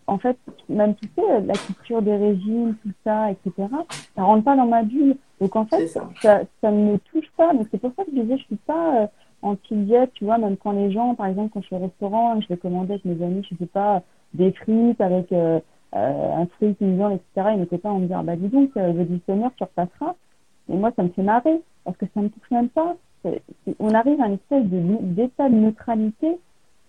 en 0.07 0.17
fait, 0.17 0.37
même 0.67 0.95
tu 0.95 1.09
sais, 1.15 1.41
la 1.41 1.53
culture 1.53 2.01
des 2.01 2.15
régimes, 2.15 2.75
tout 2.83 2.91
ça, 3.03 3.31
etc., 3.31 3.67
ça 4.15 4.23
rentre 4.23 4.43
pas 4.43 4.55
dans 4.55 4.65
ma 4.65 4.83
bulle. 4.83 5.15
Donc 5.39 5.55
en 5.55 5.65
fait, 5.65 5.87
ça. 5.87 6.09
ça. 6.21 6.71
ne 6.71 6.91
me 6.93 6.97
touche 6.97 7.29
pas. 7.37 7.53
Donc 7.53 7.67
c'est 7.71 7.79
pour 7.79 7.91
ça 7.95 8.03
que 8.03 8.11
je 8.13 8.21
disais, 8.21 8.37
je 8.37 8.43
suis 8.43 8.55
pas 8.55 9.03
euh, 9.03 9.07
anti-diète, 9.41 10.11
tu 10.15 10.25
vois, 10.25 10.37
même 10.37 10.57
quand 10.57 10.71
les 10.71 10.91
gens, 10.91 11.15
par 11.15 11.27
exemple, 11.27 11.51
quand 11.53 11.61
je 11.61 11.67
suis 11.67 11.75
au 11.75 11.79
restaurant, 11.79 12.41
je 12.41 12.47
vais 12.47 12.57
commander 12.57 12.93
avec 12.93 13.05
mes 13.05 13.23
amis, 13.23 13.45
je 13.49 13.55
sais 13.55 13.65
pas, 13.65 14.01
des 14.37 14.51
frites 14.53 15.01
avec 15.01 15.31
euh, 15.31 15.59
euh, 15.95 16.33
un 16.35 16.45
fruit 16.55 16.75
qui 16.75 16.85
me 16.85 16.97
vient, 16.97 17.11
etc., 17.11 17.49
et 17.53 17.57
mes 17.57 17.67
copains 17.67 17.89
vont 17.89 17.99
me 17.99 18.07
dire, 18.07 18.23
bah 18.23 18.35
dis 18.35 18.47
donc, 18.47 18.71
euh, 18.77 18.93
je 18.97 19.03
dis 19.03 19.21
Seigneur, 19.25 19.51
tu 19.57 19.63
repasseras. 19.63 20.15
Et 20.69 20.75
moi, 20.75 20.91
ça 20.95 21.03
me 21.03 21.09
fait 21.09 21.23
marrer, 21.23 21.61
parce 21.85 21.97
que 21.97 22.05
ça 22.13 22.21
me 22.21 22.29
touche 22.29 22.51
même 22.51 22.69
pas. 22.69 22.95
on 23.79 23.93
arrive 23.93 24.21
à 24.21 24.27
une 24.27 24.33
espèce 24.33 24.65
d'état 24.65 25.49
de 25.49 25.55
neutralité 25.55 26.37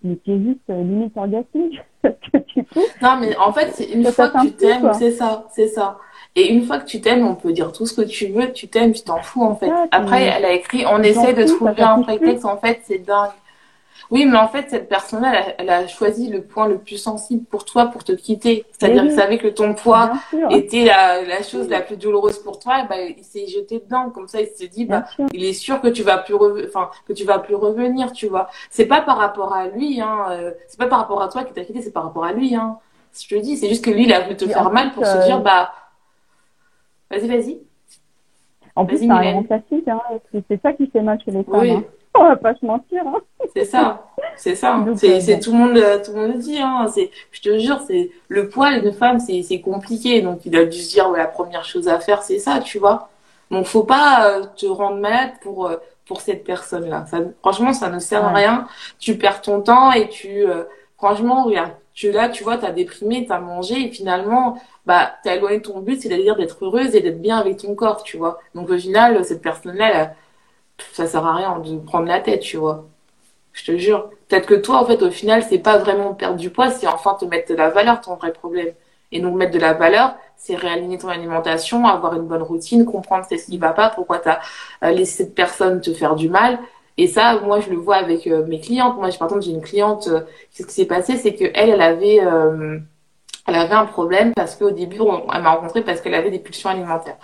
mais 0.02 0.16
qui 0.16 0.32
est 0.32 0.38
juste 0.38 0.60
euh, 0.70 0.82
limite 0.82 1.16
orgasmique. 1.16 1.80
que 2.02 2.38
tu 2.46 2.64
non, 3.02 3.16
mais 3.20 3.36
en 3.36 3.52
fait, 3.52 3.72
c'est 3.74 3.90
une 3.90 4.04
fois 4.06 4.28
que 4.28 4.46
tu 4.46 4.52
t'aimes, 4.52 4.90
c'est 4.94 5.10
ça, 5.10 5.46
c'est 5.50 5.66
ça. 5.68 5.98
Et 6.36 6.52
une 6.52 6.62
fois 6.62 6.78
que 6.78 6.86
tu 6.86 7.00
t'aimes, 7.00 7.26
on 7.26 7.34
peut 7.34 7.52
dire 7.52 7.72
tout 7.72 7.86
ce 7.86 7.94
que 8.00 8.06
tu 8.06 8.28
veux, 8.28 8.52
tu 8.52 8.68
t'aimes, 8.68 8.92
tu 8.92 9.02
t'en 9.02 9.20
fous 9.20 9.42
en 9.42 9.56
fait. 9.56 9.70
Après, 9.90 10.22
elle 10.22 10.44
a 10.44 10.52
écrit, 10.52 10.84
on 10.86 11.02
essaie 11.02 11.34
de 11.34 11.44
trouver 11.44 11.82
un 11.82 12.02
prétexte, 12.02 12.44
en 12.44 12.56
fait, 12.56 12.80
c'est 12.84 12.98
dingue. 12.98 13.30
Oui, 14.10 14.24
mais 14.24 14.38
en 14.38 14.48
fait, 14.48 14.70
cette 14.70 14.88
personne-là, 14.88 15.54
elle, 15.58 15.70
a 15.70 15.86
choisi 15.86 16.28
le 16.28 16.42
point 16.42 16.66
le 16.66 16.78
plus 16.78 16.96
sensible 16.96 17.44
pour 17.44 17.64
toi 17.64 17.86
pour 17.86 18.04
te 18.04 18.12
quitter. 18.12 18.64
C'est-à-dire 18.72 19.02
qu'il 19.02 19.12
savait 19.12 19.38
que 19.38 19.48
ton 19.48 19.74
poids 19.74 20.12
était 20.50 20.84
la, 20.84 21.42
chose 21.42 21.68
la 21.68 21.80
plus 21.80 21.96
douloureuse 21.96 22.38
pour 22.38 22.58
toi. 22.58 22.84
bah, 22.88 22.96
il 23.00 23.24
s'est 23.24 23.46
jeté 23.46 23.80
dedans. 23.80 24.10
Comme 24.10 24.28
ça, 24.28 24.40
il 24.40 24.48
s'est 24.48 24.68
dit, 24.68 24.86
bah, 24.86 25.04
il 25.32 25.44
est 25.44 25.52
sûr 25.52 25.80
que 25.80 25.88
tu 25.88 26.02
vas 26.02 26.18
plus, 26.18 26.34
enfin, 26.66 26.90
que 27.06 27.12
tu 27.12 27.24
vas 27.24 27.38
plus 27.38 27.54
revenir, 27.54 28.12
tu 28.12 28.28
vois. 28.28 28.48
C'est 28.70 28.86
pas 28.86 29.00
par 29.02 29.18
rapport 29.18 29.52
à 29.54 29.68
lui, 29.68 30.00
hein. 30.00 30.26
Euh, 30.30 30.52
c'est 30.66 30.78
pas 30.78 30.86
par 30.86 31.00
rapport 31.00 31.22
à 31.22 31.28
toi 31.28 31.44
qui 31.44 31.52
t'a 31.52 31.64
quitté, 31.64 31.82
c'est 31.82 31.92
par 31.92 32.04
rapport 32.04 32.24
à 32.24 32.32
lui, 32.32 32.54
hein. 32.54 32.78
Je 33.20 33.26
te 33.28 33.40
dis, 33.40 33.56
c'est 33.56 33.68
juste 33.68 33.84
que 33.84 33.90
lui, 33.90 34.04
il 34.04 34.12
a 34.12 34.20
voulu 34.20 34.36
te 34.36 34.46
faire 34.46 34.70
mal 34.70 34.92
pour 34.92 35.04
se 35.04 35.24
dire, 35.24 35.38
euh, 35.38 35.40
bah, 35.40 35.72
vas-y, 37.10 37.28
vas-y. 37.28 37.58
En 38.74 38.86
plus, 38.86 38.98
c'est 38.98 39.10
un 39.10 39.32
grand 39.32 39.42
classique, 39.42 39.88
hein. 39.88 40.00
C'est 40.48 40.62
ça 40.62 40.72
qui 40.72 40.86
fait 40.88 41.02
mal 41.02 41.18
chez 41.24 41.30
les 41.30 41.44
femmes. 41.44 41.70
Hein. 41.70 41.84
On 42.14 42.24
va 42.24 42.36
pas 42.36 42.54
se 42.54 42.64
mentir. 42.64 43.02
Hein. 43.06 43.20
C'est 43.54 43.64
ça, 43.64 44.06
c'est 44.36 44.54
ça. 44.54 44.84
C'est 44.96 45.34
euh, 45.34 45.40
tout 45.40 45.52
le 45.52 45.58
monde, 45.58 46.02
tout 46.04 46.12
le 46.12 46.20
monde 46.20 46.32
le 46.34 46.38
dit. 46.38 46.58
Hein. 46.58 46.86
Je 47.30 47.40
te 47.40 47.58
jure, 47.58 47.80
c'est 47.86 48.10
le 48.28 48.48
poids 48.48 48.78
d'une 48.78 48.92
femme, 48.92 49.18
c'est 49.20 49.60
compliqué. 49.60 50.20
Donc 50.20 50.44
il 50.44 50.56
a 50.56 50.64
dû 50.64 50.78
se 50.78 50.90
dire, 50.90 51.08
ouais, 51.10 51.18
la 51.18 51.26
première 51.26 51.64
chose 51.64 51.88
à 51.88 52.00
faire, 52.00 52.22
c'est 52.22 52.38
ça, 52.38 52.60
tu 52.60 52.78
vois. 52.78 53.08
Donc 53.50 53.66
faut 53.66 53.84
pas 53.84 54.28
euh, 54.28 54.44
te 54.56 54.66
rendre 54.66 54.96
malade 54.96 55.32
pour 55.42 55.66
euh, 55.66 55.76
pour 56.06 56.20
cette 56.20 56.44
personne-là. 56.44 57.06
Ça, 57.10 57.18
franchement, 57.40 57.72
ça 57.72 57.90
ne 57.90 57.98
sert 57.98 58.24
à 58.24 58.32
rien. 58.32 58.66
Tu 58.98 59.16
perds 59.18 59.42
ton 59.42 59.60
temps 59.60 59.92
et 59.92 60.08
tu, 60.08 60.46
franchement, 60.96 61.44
regarde, 61.44 61.72
tu 61.92 62.12
là, 62.12 62.30
tu 62.30 62.44
vois, 62.44 62.56
t'as 62.56 62.70
déprimé, 62.70 63.26
t'as 63.26 63.40
mangé 63.40 63.88
et 63.88 63.90
finalement, 63.90 64.58
bah, 64.86 65.12
t'as 65.22 65.34
éloigné 65.34 65.60
ton 65.60 65.80
but, 65.80 66.00
c'est-à-dire 66.00 66.36
d'être 66.36 66.64
heureuse 66.64 66.94
et 66.94 67.00
d'être 67.00 67.20
bien 67.20 67.36
avec 67.36 67.58
ton 67.58 67.74
corps, 67.74 68.04
tu 68.04 68.16
vois. 68.16 68.38
Donc 68.54 68.70
au 68.70 68.78
final, 68.78 69.22
cette 69.24 69.42
personne-là, 69.42 70.14
ça 70.92 71.06
sert 71.06 71.24
à 71.24 71.34
rien 71.34 71.58
de 71.58 71.78
prendre 71.78 72.06
la 72.06 72.20
tête, 72.20 72.40
tu 72.40 72.56
vois. 72.56 72.86
Je 73.52 73.64
te 73.64 73.76
jure. 73.76 74.10
Peut-être 74.28 74.46
que 74.46 74.54
toi, 74.54 74.78
en 74.82 74.86
fait, 74.86 75.02
au 75.02 75.10
final, 75.10 75.42
c'est 75.42 75.58
pas 75.58 75.78
vraiment 75.78 76.14
perdre 76.14 76.36
du 76.36 76.50
poids, 76.50 76.70
c'est 76.70 76.86
enfin 76.86 77.16
te 77.18 77.24
mettre 77.24 77.50
de 77.50 77.56
la 77.56 77.70
valeur, 77.70 78.00
ton 78.00 78.14
vrai 78.16 78.32
problème. 78.32 78.72
Et 79.10 79.20
donc, 79.20 79.36
mettre 79.36 79.52
de 79.52 79.58
la 79.58 79.72
valeur, 79.72 80.14
c'est 80.36 80.54
réaligner 80.54 80.98
ton 80.98 81.08
alimentation, 81.08 81.86
avoir 81.86 82.14
une 82.14 82.26
bonne 82.26 82.42
routine, 82.42 82.84
comprendre 82.84 83.26
ce 83.28 83.34
qui 83.34 83.58
va 83.58 83.72
pas, 83.72 83.90
pourquoi 83.90 84.18
tu 84.18 84.28
as 84.28 84.40
euh, 84.84 84.90
laissé 84.90 85.24
cette 85.24 85.34
personne 85.34 85.80
te 85.80 85.92
faire 85.92 86.14
du 86.14 86.28
mal. 86.28 86.58
Et 86.96 87.06
ça, 87.06 87.40
moi, 87.40 87.60
je 87.60 87.70
le 87.70 87.76
vois 87.76 87.96
avec 87.96 88.26
euh, 88.26 88.44
mes 88.46 88.60
clientes. 88.60 88.96
Moi, 88.96 89.08
par 89.18 89.28
exemple, 89.28 89.42
j'ai 89.42 89.52
une 89.52 89.62
cliente, 89.62 90.08
euh, 90.08 90.20
ce 90.52 90.62
qui 90.64 90.72
s'est 90.72 90.86
passé, 90.86 91.16
c'est 91.16 91.34
que 91.34 91.44
elle, 91.54 91.80
avait, 91.80 92.16
elle 92.16 93.54
avait 93.54 93.74
un 93.74 93.86
problème 93.86 94.32
parce 94.34 94.56
qu'au 94.56 94.70
début, 94.70 94.98
elle 95.34 95.42
m'a 95.42 95.50
rencontrée 95.50 95.82
parce 95.82 96.00
qu'elle 96.00 96.14
avait 96.14 96.30
des 96.30 96.38
pulsions 96.38 96.70
alimentaires. 96.70 97.16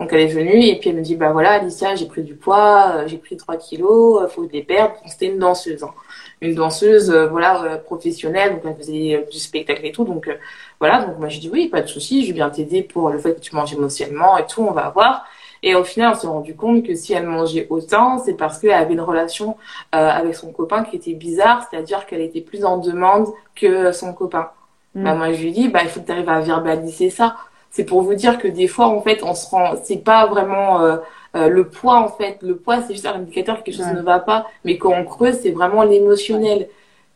Donc 0.00 0.14
elle 0.14 0.20
est 0.20 0.26
venue 0.28 0.64
et 0.64 0.78
puis 0.78 0.88
elle 0.88 0.96
me 0.96 1.02
dit 1.02 1.14
bah 1.14 1.30
voilà 1.30 1.52
Alicia 1.52 1.94
j'ai 1.94 2.06
pris 2.06 2.22
du 2.22 2.34
poids, 2.34 2.92
euh, 2.94 3.06
j'ai 3.06 3.18
pris 3.18 3.36
3 3.36 3.58
kilos, 3.58 4.22
euh, 4.22 4.28
faut 4.28 4.48
les 4.50 4.62
perdre. 4.62 4.94
C'était 5.06 5.26
une 5.26 5.38
danseuse, 5.38 5.84
hein. 5.84 5.92
une 6.40 6.54
danseuse 6.54 7.10
euh, 7.10 7.26
voilà 7.26 7.76
professionnelle 7.84 8.54
donc 8.54 8.62
elle 8.64 8.76
faisait 8.76 9.26
du 9.30 9.38
spectacle 9.38 9.84
et 9.84 9.92
tout 9.92 10.04
donc 10.04 10.30
voilà 10.78 11.04
donc 11.04 11.18
moi 11.18 11.28
j'ai 11.28 11.38
dit 11.38 11.50
oui 11.52 11.68
pas 11.68 11.82
de 11.82 11.86
souci, 11.86 12.22
je 12.22 12.28
vais 12.28 12.32
bien 12.32 12.48
t'aider 12.48 12.82
pour 12.82 13.10
le 13.10 13.18
fait 13.18 13.34
que 13.34 13.40
tu 13.40 13.54
manges 13.54 13.74
émotionnellement 13.74 14.38
et 14.38 14.46
tout 14.46 14.62
on 14.62 14.72
va 14.72 14.88
voir. 14.88 15.26
Et 15.62 15.74
au 15.74 15.84
final, 15.84 16.14
on 16.14 16.18
s'est 16.18 16.26
rendu 16.26 16.56
compte 16.56 16.86
que 16.86 16.94
si 16.94 17.12
elle 17.12 17.26
mangeait 17.26 17.66
autant, 17.68 18.16
c'est 18.16 18.32
parce 18.32 18.58
qu'elle 18.58 18.70
avait 18.70 18.94
une 18.94 19.02
relation 19.02 19.58
avec 19.92 20.34
son 20.34 20.52
copain 20.52 20.84
qui 20.84 20.96
était 20.96 21.12
bizarre, 21.12 21.68
c'est-à-dire 21.68 22.06
qu'elle 22.06 22.22
était 22.22 22.40
plus 22.40 22.64
en 22.64 22.78
demande 22.78 23.26
que 23.54 23.92
son 23.92 24.14
copain. 24.14 24.48
Mm. 24.94 25.04
Bah, 25.04 25.14
moi, 25.14 25.32
je 25.34 25.42
lui 25.42 25.52
dis, 25.52 25.68
bah, 25.68 25.80
il 25.82 25.90
faut 25.90 26.00
que 26.00 26.06
tu 26.06 26.12
arrives 26.12 26.30
à 26.30 26.40
verbaliser 26.40 27.10
ça. 27.10 27.36
C'est 27.70 27.84
pour 27.84 28.02
vous 28.02 28.14
dire 28.14 28.38
que 28.38 28.48
des 28.48 28.66
fois, 28.66 28.86
en 28.88 29.00
fait, 29.00 29.22
on 29.22 29.34
se 29.34 29.48
rend, 29.48 29.74
c'est 29.84 29.98
pas 29.98 30.26
vraiment 30.26 30.82
euh, 30.82 30.96
euh, 31.36 31.48
le 31.48 31.68
poids, 31.68 31.98
en 32.00 32.08
fait. 32.08 32.38
Le 32.42 32.56
poids, 32.56 32.82
c'est 32.82 32.94
juste 32.94 33.06
un 33.06 33.14
indicateur 33.14 33.58
que 33.58 33.62
quelque 33.62 33.76
chose 33.76 33.94
ne 33.94 34.02
va 34.02 34.18
pas. 34.18 34.46
Mais 34.64 34.76
quand 34.76 34.92
on 34.92 35.04
creuse, 35.04 35.38
c'est 35.40 35.52
vraiment 35.52 35.84
l'émotionnel. 35.84 36.68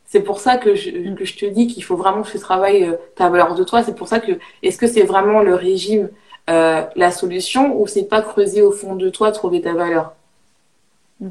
C'est 0.06 0.20
pour 0.20 0.38
ça 0.38 0.56
que 0.56 0.76
je, 0.76 0.90
mm. 0.90 1.16
que 1.16 1.24
je 1.24 1.36
te 1.36 1.46
dis 1.46 1.66
qu'il 1.66 1.82
faut 1.82 1.96
vraiment 1.96 2.22
que 2.22 2.30
tu 2.30 2.38
travailles 2.38 2.84
euh, 2.84 2.96
ta 3.16 3.28
valeur 3.28 3.56
de 3.56 3.64
toi. 3.64 3.82
C'est 3.82 3.96
pour 3.96 4.06
ça 4.06 4.20
que, 4.20 4.32
est-ce 4.62 4.78
que 4.78 4.86
c'est 4.86 5.02
vraiment 5.02 5.42
le 5.42 5.54
régime 5.54 6.08
la 6.46 7.10
solution 7.10 7.80
ou 7.80 7.86
c'est 7.86 8.04
pas 8.04 8.20
creuser 8.20 8.60
au 8.60 8.70
fond 8.70 8.96
de 8.96 9.08
toi, 9.08 9.32
trouver 9.32 9.60
ta 9.60 9.72
valeur? 9.74 10.14
Mm. 11.20 11.30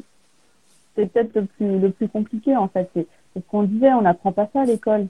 C'est 0.95 1.11
peut-être 1.13 1.33
le 1.35 1.45
plus, 1.45 1.79
le 1.79 1.91
plus 1.91 2.09
compliqué, 2.09 2.57
en 2.57 2.67
fait. 2.67 2.89
C'est 2.93 3.07
ce 3.35 3.39
qu'on 3.49 3.63
disait, 3.63 3.93
on 3.93 4.01
n'apprend 4.01 4.33
pas 4.33 4.49
ça 4.51 4.61
à 4.61 4.65
l'école. 4.65 5.07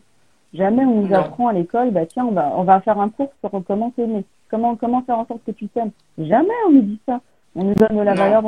Jamais 0.53 0.85
on 0.85 1.01
nous 1.01 1.13
apprend 1.15 1.47
à 1.47 1.53
l'école, 1.53 1.91
bah 1.91 2.05
tiens, 2.05 2.25
on 2.25 2.31
va, 2.31 2.51
on 2.55 2.63
va 2.63 2.79
faire 2.81 2.99
un 2.99 3.09
cours 3.09 3.33
sur 3.39 3.49
comment 3.65 3.89
t'aimer, 3.91 4.23
comment, 4.49 4.75
comment 4.75 5.01
faire 5.01 5.17
en 5.17 5.25
sorte 5.25 5.43
que 5.45 5.51
tu 5.51 5.67
t'aimes. 5.67 5.91
Jamais 6.17 6.53
on 6.67 6.71
nous 6.71 6.81
dit 6.81 6.99
ça. 7.07 7.21
On 7.55 7.63
nous 7.63 7.75
donne 7.75 7.97
de 7.97 8.01
la 8.01 8.13
valeur. 8.13 8.43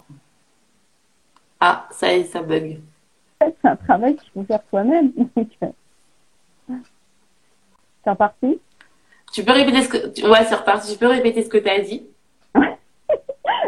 Ah, 1.59 1.87
ça 1.91 2.13
y 2.13 2.19
est, 2.21 2.23
ça 2.25 2.43
bug. 2.43 2.79
C'est 3.41 3.67
un 3.67 3.75
travail 3.75 4.15
qu'il 4.15 4.29
faut 4.31 4.43
faire 4.43 4.63
toi-même. 4.69 5.11
c'est 8.03 8.09
reparti? 8.09 8.59
Tu 9.33 9.43
peux 9.43 9.51
répéter 9.51 9.81
ce 9.81 9.89
que... 9.89 10.29
Ouais, 10.29 10.45
c'est 10.45 10.55
reparti. 10.55 10.93
Tu 10.93 10.99
peux 10.99 11.07
répéter 11.07 11.43
ce 11.43 11.49
que 11.49 11.57
tu 11.57 11.69
as 11.69 11.81
dit? 11.81 12.05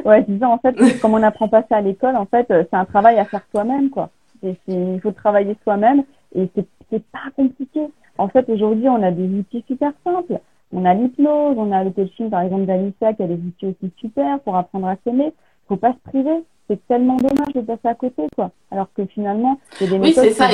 Ouais, 0.05 0.23
disons, 0.23 0.53
en 0.53 0.57
fait, 0.57 0.75
comme 1.01 1.15
on 1.15 1.19
n'apprend 1.19 1.49
pas 1.49 1.63
ça 1.67 1.77
à 1.77 1.81
l'école, 1.81 2.15
en 2.15 2.25
fait, 2.25 2.45
c'est 2.47 2.73
un 2.73 2.85
travail 2.85 3.19
à 3.19 3.25
faire 3.25 3.45
toi-même, 3.51 3.89
quoi. 3.89 4.09
il 4.41 4.99
faut 5.01 5.11
travailler 5.11 5.57
soi-même 5.63 6.03
et 6.33 6.49
c'est 6.89 7.03
pas 7.11 7.29
compliqué. 7.35 7.81
En 8.17 8.27
fait, 8.29 8.49
aujourd'hui, 8.49 8.89
on 8.89 9.01
a 9.03 9.11
des 9.11 9.27
outils 9.27 9.63
super 9.67 9.91
simples. 10.03 10.39
On 10.73 10.85
a 10.85 10.93
l'hypnose, 10.93 11.55
on 11.57 11.71
a 11.71 11.83
le 11.83 11.91
coaching, 11.91 12.29
par 12.29 12.41
exemple, 12.41 12.65
d'Alicia, 12.65 13.13
qui 13.13 13.23
a 13.23 13.27
des 13.27 13.35
outils 13.35 13.67
aussi 13.67 13.91
super 13.97 14.39
pour 14.41 14.55
apprendre 14.55 14.87
à 14.87 14.95
s'aimer. 15.03 15.33
Faut 15.67 15.77
pas 15.77 15.93
se 15.93 16.09
priver. 16.09 16.43
C'est 16.69 16.85
tellement 16.87 17.15
dommage 17.15 17.53
de 17.55 17.61
passer 17.61 17.87
à 17.87 17.95
côté, 17.95 18.23
quoi. 18.35 18.51
Alors 18.71 18.87
que 18.93 19.05
finalement, 19.05 19.57
c'est 19.71 19.87
des 19.87 19.97
méthodes. 19.97 20.25
Oui, 20.25 20.29
c'est 20.29 20.33
ça. 20.33 20.49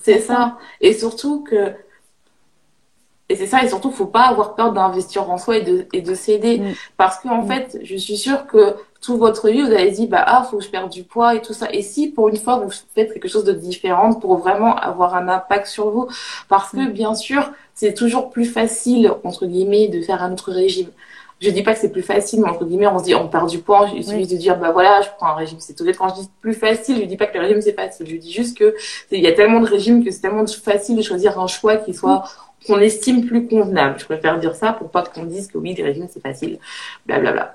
C'est 0.00 0.18
ça. 0.20 0.58
Et 0.80 0.92
surtout 0.92 1.42
que 1.42 1.72
et 3.30 3.36
c'est 3.36 3.46
ça, 3.46 3.62
et 3.62 3.68
surtout, 3.68 3.90
faut 3.90 4.06
pas 4.06 4.22
avoir 4.22 4.54
peur 4.54 4.72
d'investir 4.72 5.30
en 5.30 5.36
soi 5.36 5.58
et 5.58 5.62
de, 5.62 5.86
et 5.92 6.00
de 6.00 6.14
s'aider. 6.14 6.58
Mm. 6.58 6.74
Parce 6.96 7.18
que, 7.18 7.28
en 7.28 7.42
mm. 7.42 7.48
fait, 7.48 7.78
je 7.82 7.96
suis 7.96 8.16
sûre 8.16 8.46
que 8.46 8.74
toute 9.02 9.18
votre 9.18 9.50
vie, 9.50 9.60
vous 9.60 9.70
avez 9.70 9.90
dit, 9.90 10.06
bah, 10.06 10.24
ah, 10.26 10.46
faut 10.50 10.58
que 10.58 10.64
je 10.64 10.70
perde 10.70 10.90
du 10.90 11.02
poids 11.04 11.34
et 11.34 11.42
tout 11.42 11.52
ça. 11.52 11.68
Et 11.70 11.82
si, 11.82 12.08
pour 12.08 12.28
une 12.28 12.38
fois, 12.38 12.58
vous 12.58 12.70
faites 12.94 13.12
quelque 13.12 13.28
chose 13.28 13.44
de 13.44 13.52
différent 13.52 14.14
pour 14.14 14.38
vraiment 14.38 14.74
avoir 14.76 15.14
un 15.14 15.28
impact 15.28 15.66
sur 15.66 15.90
vous. 15.90 16.08
Parce 16.48 16.70
que, 16.70 16.78
mm. 16.78 16.92
bien 16.92 17.14
sûr, 17.14 17.50
c'est 17.74 17.92
toujours 17.92 18.30
plus 18.30 18.46
facile, 18.46 19.12
entre 19.24 19.44
guillemets, 19.44 19.88
de 19.88 20.00
faire 20.00 20.22
un 20.22 20.32
autre 20.32 20.50
régime. 20.50 20.88
Je 21.40 21.50
dis 21.50 21.62
pas 21.62 21.74
que 21.74 21.78
c'est 21.78 21.92
plus 21.92 22.02
facile, 22.02 22.40
mais 22.40 22.48
entre 22.48 22.64
guillemets, 22.64 22.88
on 22.88 22.98
se 22.98 23.04
dit, 23.04 23.14
on 23.14 23.28
perd 23.28 23.48
du 23.48 23.58
poids, 23.58 23.88
il 23.94 24.04
suffit 24.04 24.26
de 24.26 24.36
dire, 24.36 24.58
bah 24.58 24.72
voilà, 24.72 25.02
je 25.02 25.08
prends 25.16 25.28
un 25.28 25.34
régime 25.34 25.58
c'est 25.60 25.74
tout 25.74 25.84
Quand 25.96 26.08
je 26.08 26.22
dis 26.22 26.30
plus 26.40 26.54
facile, 26.54 26.98
je 26.98 27.04
dis 27.04 27.16
pas 27.16 27.26
que 27.26 27.38
le 27.38 27.44
régime 27.44 27.60
c'est 27.60 27.74
facile. 27.74 28.08
Je 28.08 28.16
dis 28.16 28.32
juste 28.32 28.58
que 28.58 28.74
il 29.12 29.20
y 29.20 29.26
a 29.28 29.32
tellement 29.32 29.60
de 29.60 29.66
régimes 29.66 30.04
que 30.04 30.10
c'est 30.10 30.20
tellement 30.20 30.44
facile 30.46 30.96
de 30.96 31.02
choisir 31.02 31.38
un 31.38 31.46
choix 31.46 31.76
qui 31.76 31.94
soit 31.94 32.24
qu'on 32.66 32.78
estime 32.78 33.26
plus 33.26 33.46
convenable. 33.46 33.98
Je 33.98 34.04
préfère 34.04 34.38
dire 34.38 34.54
ça 34.54 34.72
pour 34.72 34.90
pas 34.90 35.02
qu'on 35.02 35.24
dise 35.24 35.48
que 35.48 35.58
oui, 35.58 35.74
les 35.74 35.82
régimes 35.82 36.08
c'est 36.10 36.22
facile, 36.22 36.58
blablabla. 37.06 37.54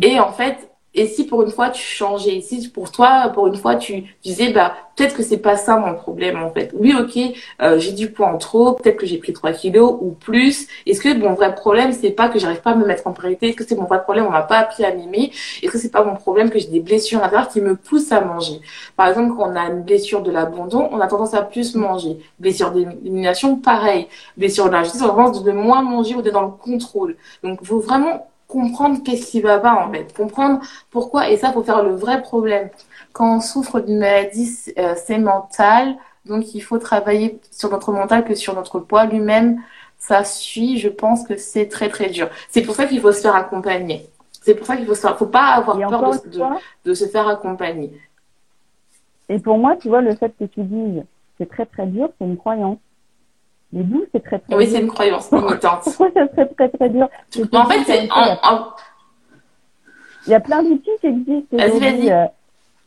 Et 0.00 0.18
en 0.18 0.32
fait, 0.32 0.71
et 0.94 1.06
si 1.06 1.24
pour 1.24 1.42
une 1.42 1.50
fois 1.50 1.70
tu 1.70 1.82
changeais, 1.82 2.40
si 2.40 2.68
pour 2.68 2.90
toi 2.90 3.30
pour 3.34 3.46
une 3.46 3.56
fois 3.56 3.76
tu 3.76 4.04
disais 4.22 4.52
bah 4.52 4.74
peut-être 4.96 5.16
que 5.16 5.22
c'est 5.22 5.38
pas 5.38 5.56
ça 5.56 5.76
mon 5.76 5.94
problème 5.94 6.42
en 6.42 6.50
fait. 6.50 6.70
Oui 6.74 6.94
ok 6.98 7.18
euh, 7.62 7.78
j'ai 7.78 7.92
du 7.92 8.10
poids 8.10 8.28
en 8.28 8.38
trop, 8.38 8.74
peut-être 8.74 8.96
que 8.96 9.06
j'ai 9.06 9.18
pris 9.18 9.32
3 9.32 9.52
kilos 9.52 9.96
ou 10.00 10.10
plus. 10.10 10.66
Est-ce 10.86 11.00
que 11.00 11.16
mon 11.16 11.34
vrai 11.34 11.54
problème 11.54 11.92
c'est 11.92 12.10
pas 12.10 12.28
que 12.28 12.38
j'arrive 12.38 12.60
pas 12.60 12.72
à 12.72 12.74
me 12.74 12.84
mettre 12.86 13.06
en 13.06 13.12
priorité? 13.12 13.48
Est-ce 13.48 13.56
que 13.56 13.64
c'est 13.64 13.76
mon 13.76 13.84
vrai 13.86 14.02
problème 14.02 14.26
on 14.26 14.30
m'a 14.30 14.42
pas 14.42 14.58
appris 14.58 14.84
à 14.84 14.94
m'aimer? 14.94 15.32
Est-ce 15.62 15.72
que 15.72 15.78
c'est 15.78 15.90
pas 15.90 16.04
mon 16.04 16.16
problème 16.16 16.50
que 16.50 16.58
j'ai 16.58 16.68
des 16.68 16.80
blessures 16.80 17.20
à 17.20 17.22
l'intérieur 17.24 17.48
qui 17.48 17.60
me 17.60 17.76
poussent 17.76 18.12
à 18.12 18.20
manger? 18.20 18.60
Par 18.96 19.08
exemple 19.08 19.34
quand 19.36 19.50
on 19.50 19.56
a 19.56 19.66
une 19.66 19.82
blessure 19.82 20.22
de 20.22 20.30
l'abandon, 20.30 20.88
on 20.92 21.00
a 21.00 21.06
tendance 21.06 21.34
à 21.34 21.42
plus 21.42 21.74
manger. 21.74 22.18
Blessure 22.38 22.70
d'élimination 22.70 23.56
pareil. 23.56 24.08
Blessure 24.36 24.68
de 24.68 24.72
on 24.72 24.74
a 24.74 24.84
tendance 24.84 25.42
de 25.42 25.52
moins 25.52 25.82
manger 25.82 26.14
ou 26.14 26.22
d'être 26.22 26.34
dans 26.34 26.42
le 26.42 26.50
contrôle. 26.50 27.16
Donc 27.42 27.64
faut 27.64 27.80
vraiment 27.80 28.26
comprendre 28.52 29.02
qu'est-ce 29.02 29.30
qui 29.30 29.40
va 29.40 29.58
pas 29.58 29.74
en 29.74 29.90
fait, 29.90 30.14
comprendre 30.14 30.60
pourquoi 30.90 31.30
et 31.30 31.38
ça 31.38 31.52
faut 31.52 31.62
faire 31.62 31.82
le 31.82 31.94
vrai 31.94 32.20
problème. 32.20 32.68
Quand 33.14 33.36
on 33.36 33.40
souffre 33.40 33.80
d'une 33.80 33.98
maladie, 33.98 34.50
euh, 34.78 34.94
c'est 35.02 35.18
mental, 35.18 35.96
donc 36.26 36.54
il 36.54 36.60
faut 36.60 36.78
travailler 36.78 37.40
sur 37.50 37.70
notre 37.70 37.92
mental 37.92 38.24
que 38.24 38.34
sur 38.34 38.54
notre 38.54 38.78
poids 38.78 39.06
lui-même. 39.06 39.62
Ça 39.98 40.24
suit, 40.24 40.78
je 40.78 40.88
pense 40.88 41.24
que 41.26 41.36
c'est 41.36 41.68
très 41.68 41.88
très 41.88 42.10
dur. 42.10 42.28
C'est 42.50 42.62
pour 42.62 42.74
ça 42.74 42.86
qu'il 42.86 43.00
faut 43.00 43.12
se 43.12 43.20
faire 43.20 43.36
accompagner. 43.36 44.06
C'est 44.42 44.54
pour 44.54 44.66
ça 44.66 44.76
qu'il 44.76 44.86
faut 44.86 44.96
se 44.96 45.06
faut 45.06 45.26
pas 45.26 45.52
avoir 45.54 45.78
peur 45.78 46.10
de, 46.10 46.90
de, 46.90 46.94
se 46.94 47.06
faire 47.06 47.28
accompagner. 47.28 47.92
Et 49.28 49.38
pour 49.38 49.56
moi, 49.56 49.76
tu 49.76 49.88
vois, 49.88 50.00
le 50.00 50.14
fait 50.16 50.32
que 50.36 50.44
tu 50.44 50.62
dises 50.62 51.04
c'est 51.38 51.48
très 51.48 51.66
très 51.66 51.86
dur, 51.86 52.10
c'est 52.18 52.24
une 52.26 52.36
croyance. 52.36 52.78
Mais 53.72 53.82
d'où 53.84 54.04
c'est 54.12 54.22
très 54.22 54.38
très 54.38 54.54
Oui, 54.54 54.66
c'est 54.66 54.80
une 54.80 54.88
croyance 54.88 55.30
limitante. 55.32 55.82
Pourquoi 55.84 56.10
ça 56.12 56.28
serait 56.28 56.46
très 56.46 56.68
très 56.68 56.88
dur 56.90 57.08
En 57.52 57.64
fait, 57.66 57.84
c'est. 57.86 58.08
Il 60.26 60.30
y 60.30 60.34
a 60.34 60.40
plein 60.40 60.62
d'outils 60.62 60.90
qui 61.00 61.06
existent 61.06 61.56
aujourd'hui. 61.56 62.12
Euh, 62.12 62.26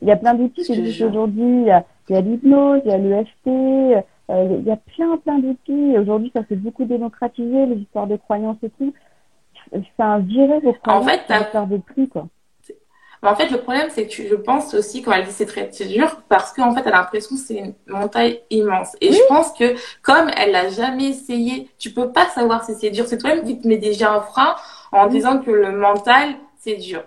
il 0.02 0.08
y 0.08 0.12
a 0.12 0.16
plein 0.16 0.34
d'outils 0.36 0.64
qui 0.64 0.74
existent 0.74 1.08
aujourd'hui. 1.08 1.66
Il 2.10 2.14
y 2.14 2.16
a 2.16 2.22
l'hypnose, 2.22 2.82
il 2.86 2.92
y 2.92 2.94
a 2.94 2.98
l'EFT, 2.98 3.48
euh, 3.48 4.58
il 4.60 4.64
y 4.66 4.72
a 4.72 4.78
plein 4.78 5.18
plein 5.18 5.40
d'outils. 5.40 5.98
Aujourd'hui, 5.98 6.32
ça 6.34 6.44
s'est 6.48 6.56
beaucoup 6.56 6.86
démocratisé, 6.86 7.66
les 7.66 7.78
histoires 7.78 8.08
de 8.08 8.16
croyances 8.16 8.58
et 8.64 8.70
tout. 8.70 8.94
C'est 9.72 10.04
un 10.04 10.20
virer 10.20 10.60
vos 10.60 10.74
croyances. 10.74 11.04
En 11.04 11.08
fait, 11.08 11.22
t'as... 11.28 11.66
de 11.66 11.78
plus, 11.78 12.08
quoi. 12.08 12.28
Mais 13.24 13.30
en 13.30 13.36
fait, 13.36 13.49
le 13.49 13.57
problème, 13.59 13.88
c'est 13.89 14.05
que 14.05 14.11
tu, 14.11 14.28
je 14.28 14.36
pense 14.36 14.74
aussi, 14.74 15.01
quand 15.01 15.11
elle 15.11 15.26
dit 15.26 15.32
c'est 15.32 15.45
très 15.45 15.68
dur, 15.88 16.22
parce 16.30 16.53
qu'en 16.53 16.74
fait, 16.74 16.82
elle 16.86 16.93
a 16.93 16.97
l'impression 16.97 17.36
que 17.36 17.41
c'est 17.41 17.55
une 17.55 17.74
montagne 17.88 18.38
immense. 18.49 18.95
Et 19.01 19.11
je 19.13 19.22
pense 19.28 19.51
que, 19.53 19.76
comme 20.01 20.30
elle 20.38 20.51
l'a 20.51 20.70
jamais 20.70 21.05
essayé, 21.09 21.70
tu 21.78 21.91
peux 21.91 22.11
pas 22.11 22.28
savoir 22.28 22.63
si 22.66 22.74
c'est 22.76 22.91
dur. 22.91 23.05
C'est 23.07 23.18
toi-même 23.18 23.45
qui 23.45 23.59
te 23.59 23.68
mets 23.68 23.78
déjà 23.78 24.13
un 24.13 24.22
frein 24.22 24.55
en 24.91 25.07
disant 25.07 25.39
que 25.39 25.51
le 25.51 25.72
mental, 25.72 26.36
c'est 26.59 26.76
dur. 26.76 27.03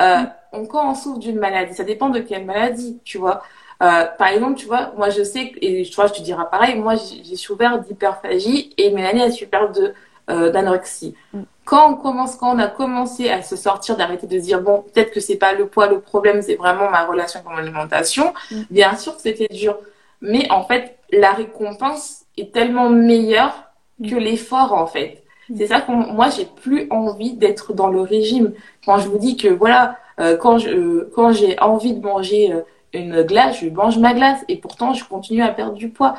Euh, 0.00 0.22
on, 0.52 0.66
quand 0.66 0.90
on 0.90 0.94
souffre 0.94 1.18
d'une 1.18 1.38
maladie, 1.38 1.74
ça 1.74 1.84
dépend 1.84 2.10
de 2.10 2.20
quelle 2.20 2.44
maladie, 2.44 3.00
tu 3.04 3.18
vois. 3.18 3.42
Euh, 3.82 4.04
par 4.18 4.28
exemple, 4.28 4.54
tu 4.58 4.66
vois, 4.66 4.92
moi 4.96 5.10
je 5.10 5.22
sais, 5.22 5.52
et 5.60 5.84
je 5.84 5.94
vois, 5.94 6.06
je 6.06 6.14
te 6.14 6.22
dirai 6.22 6.44
pareil, 6.50 6.76
moi 6.76 6.94
j'ai 6.96 7.36
souffert 7.36 7.78
d'hyperphagie 7.80 8.72
et 8.78 8.90
Mélanie 8.90 9.22
a 9.22 9.30
souffert 9.30 9.70
de 9.70 9.92
euh, 10.30 10.50
d'anorexie. 10.50 11.14
Mm. 11.32 11.42
Quand 11.64 11.92
on 11.92 11.94
commence, 11.96 12.36
quand 12.36 12.54
on 12.54 12.58
a 12.58 12.68
commencé 12.68 13.28
à 13.28 13.42
se 13.42 13.56
sortir, 13.56 13.96
d'arrêter 13.96 14.26
de 14.26 14.38
dire 14.38 14.60
bon, 14.60 14.82
peut-être 14.82 15.10
que 15.10 15.20
c'est 15.20 15.36
pas 15.36 15.52
le 15.52 15.66
poids 15.66 15.88
le 15.88 16.00
problème, 16.00 16.42
c'est 16.42 16.56
vraiment 16.56 16.90
ma 16.90 17.04
relation 17.04 17.40
avec 17.40 17.50
mon 17.50 17.58
alimentation. 17.58 18.32
Mm. 18.50 18.62
Bien 18.70 18.96
sûr 18.96 19.16
que 19.16 19.22
c'était 19.22 19.48
dur, 19.48 19.78
mais 20.20 20.50
en 20.50 20.64
fait 20.64 20.98
la 21.12 21.32
récompense 21.32 22.24
est 22.36 22.52
tellement 22.52 22.88
meilleure 22.90 23.70
mm. 23.98 24.10
que 24.10 24.16
l'effort 24.16 24.72
en 24.72 24.86
fait. 24.86 25.22
C'est 25.54 25.68
ça 25.68 25.80
que 25.80 25.92
moi 25.92 26.28
j'ai 26.28 26.44
plus 26.44 26.88
envie 26.90 27.34
d'être 27.34 27.72
dans 27.72 27.88
le 27.88 28.00
régime. 28.00 28.52
Quand 28.84 28.98
je 28.98 29.08
vous 29.08 29.18
dis 29.18 29.36
que 29.36 29.48
voilà, 29.48 29.96
euh, 30.18 30.36
quand 30.36 30.58
je 30.58 30.68
euh, 30.70 31.10
quand 31.14 31.32
j'ai 31.32 31.58
envie 31.60 31.94
de 31.94 32.04
manger 32.04 32.52
euh, 32.52 32.62
une 32.92 33.22
glace, 33.22 33.60
je 33.60 33.68
mange 33.68 33.98
ma 33.98 34.14
glace 34.14 34.44
et 34.48 34.56
pourtant 34.56 34.92
je 34.92 35.04
continue 35.04 35.42
à 35.42 35.48
perdre 35.48 35.74
du 35.74 35.90
poids. 35.90 36.16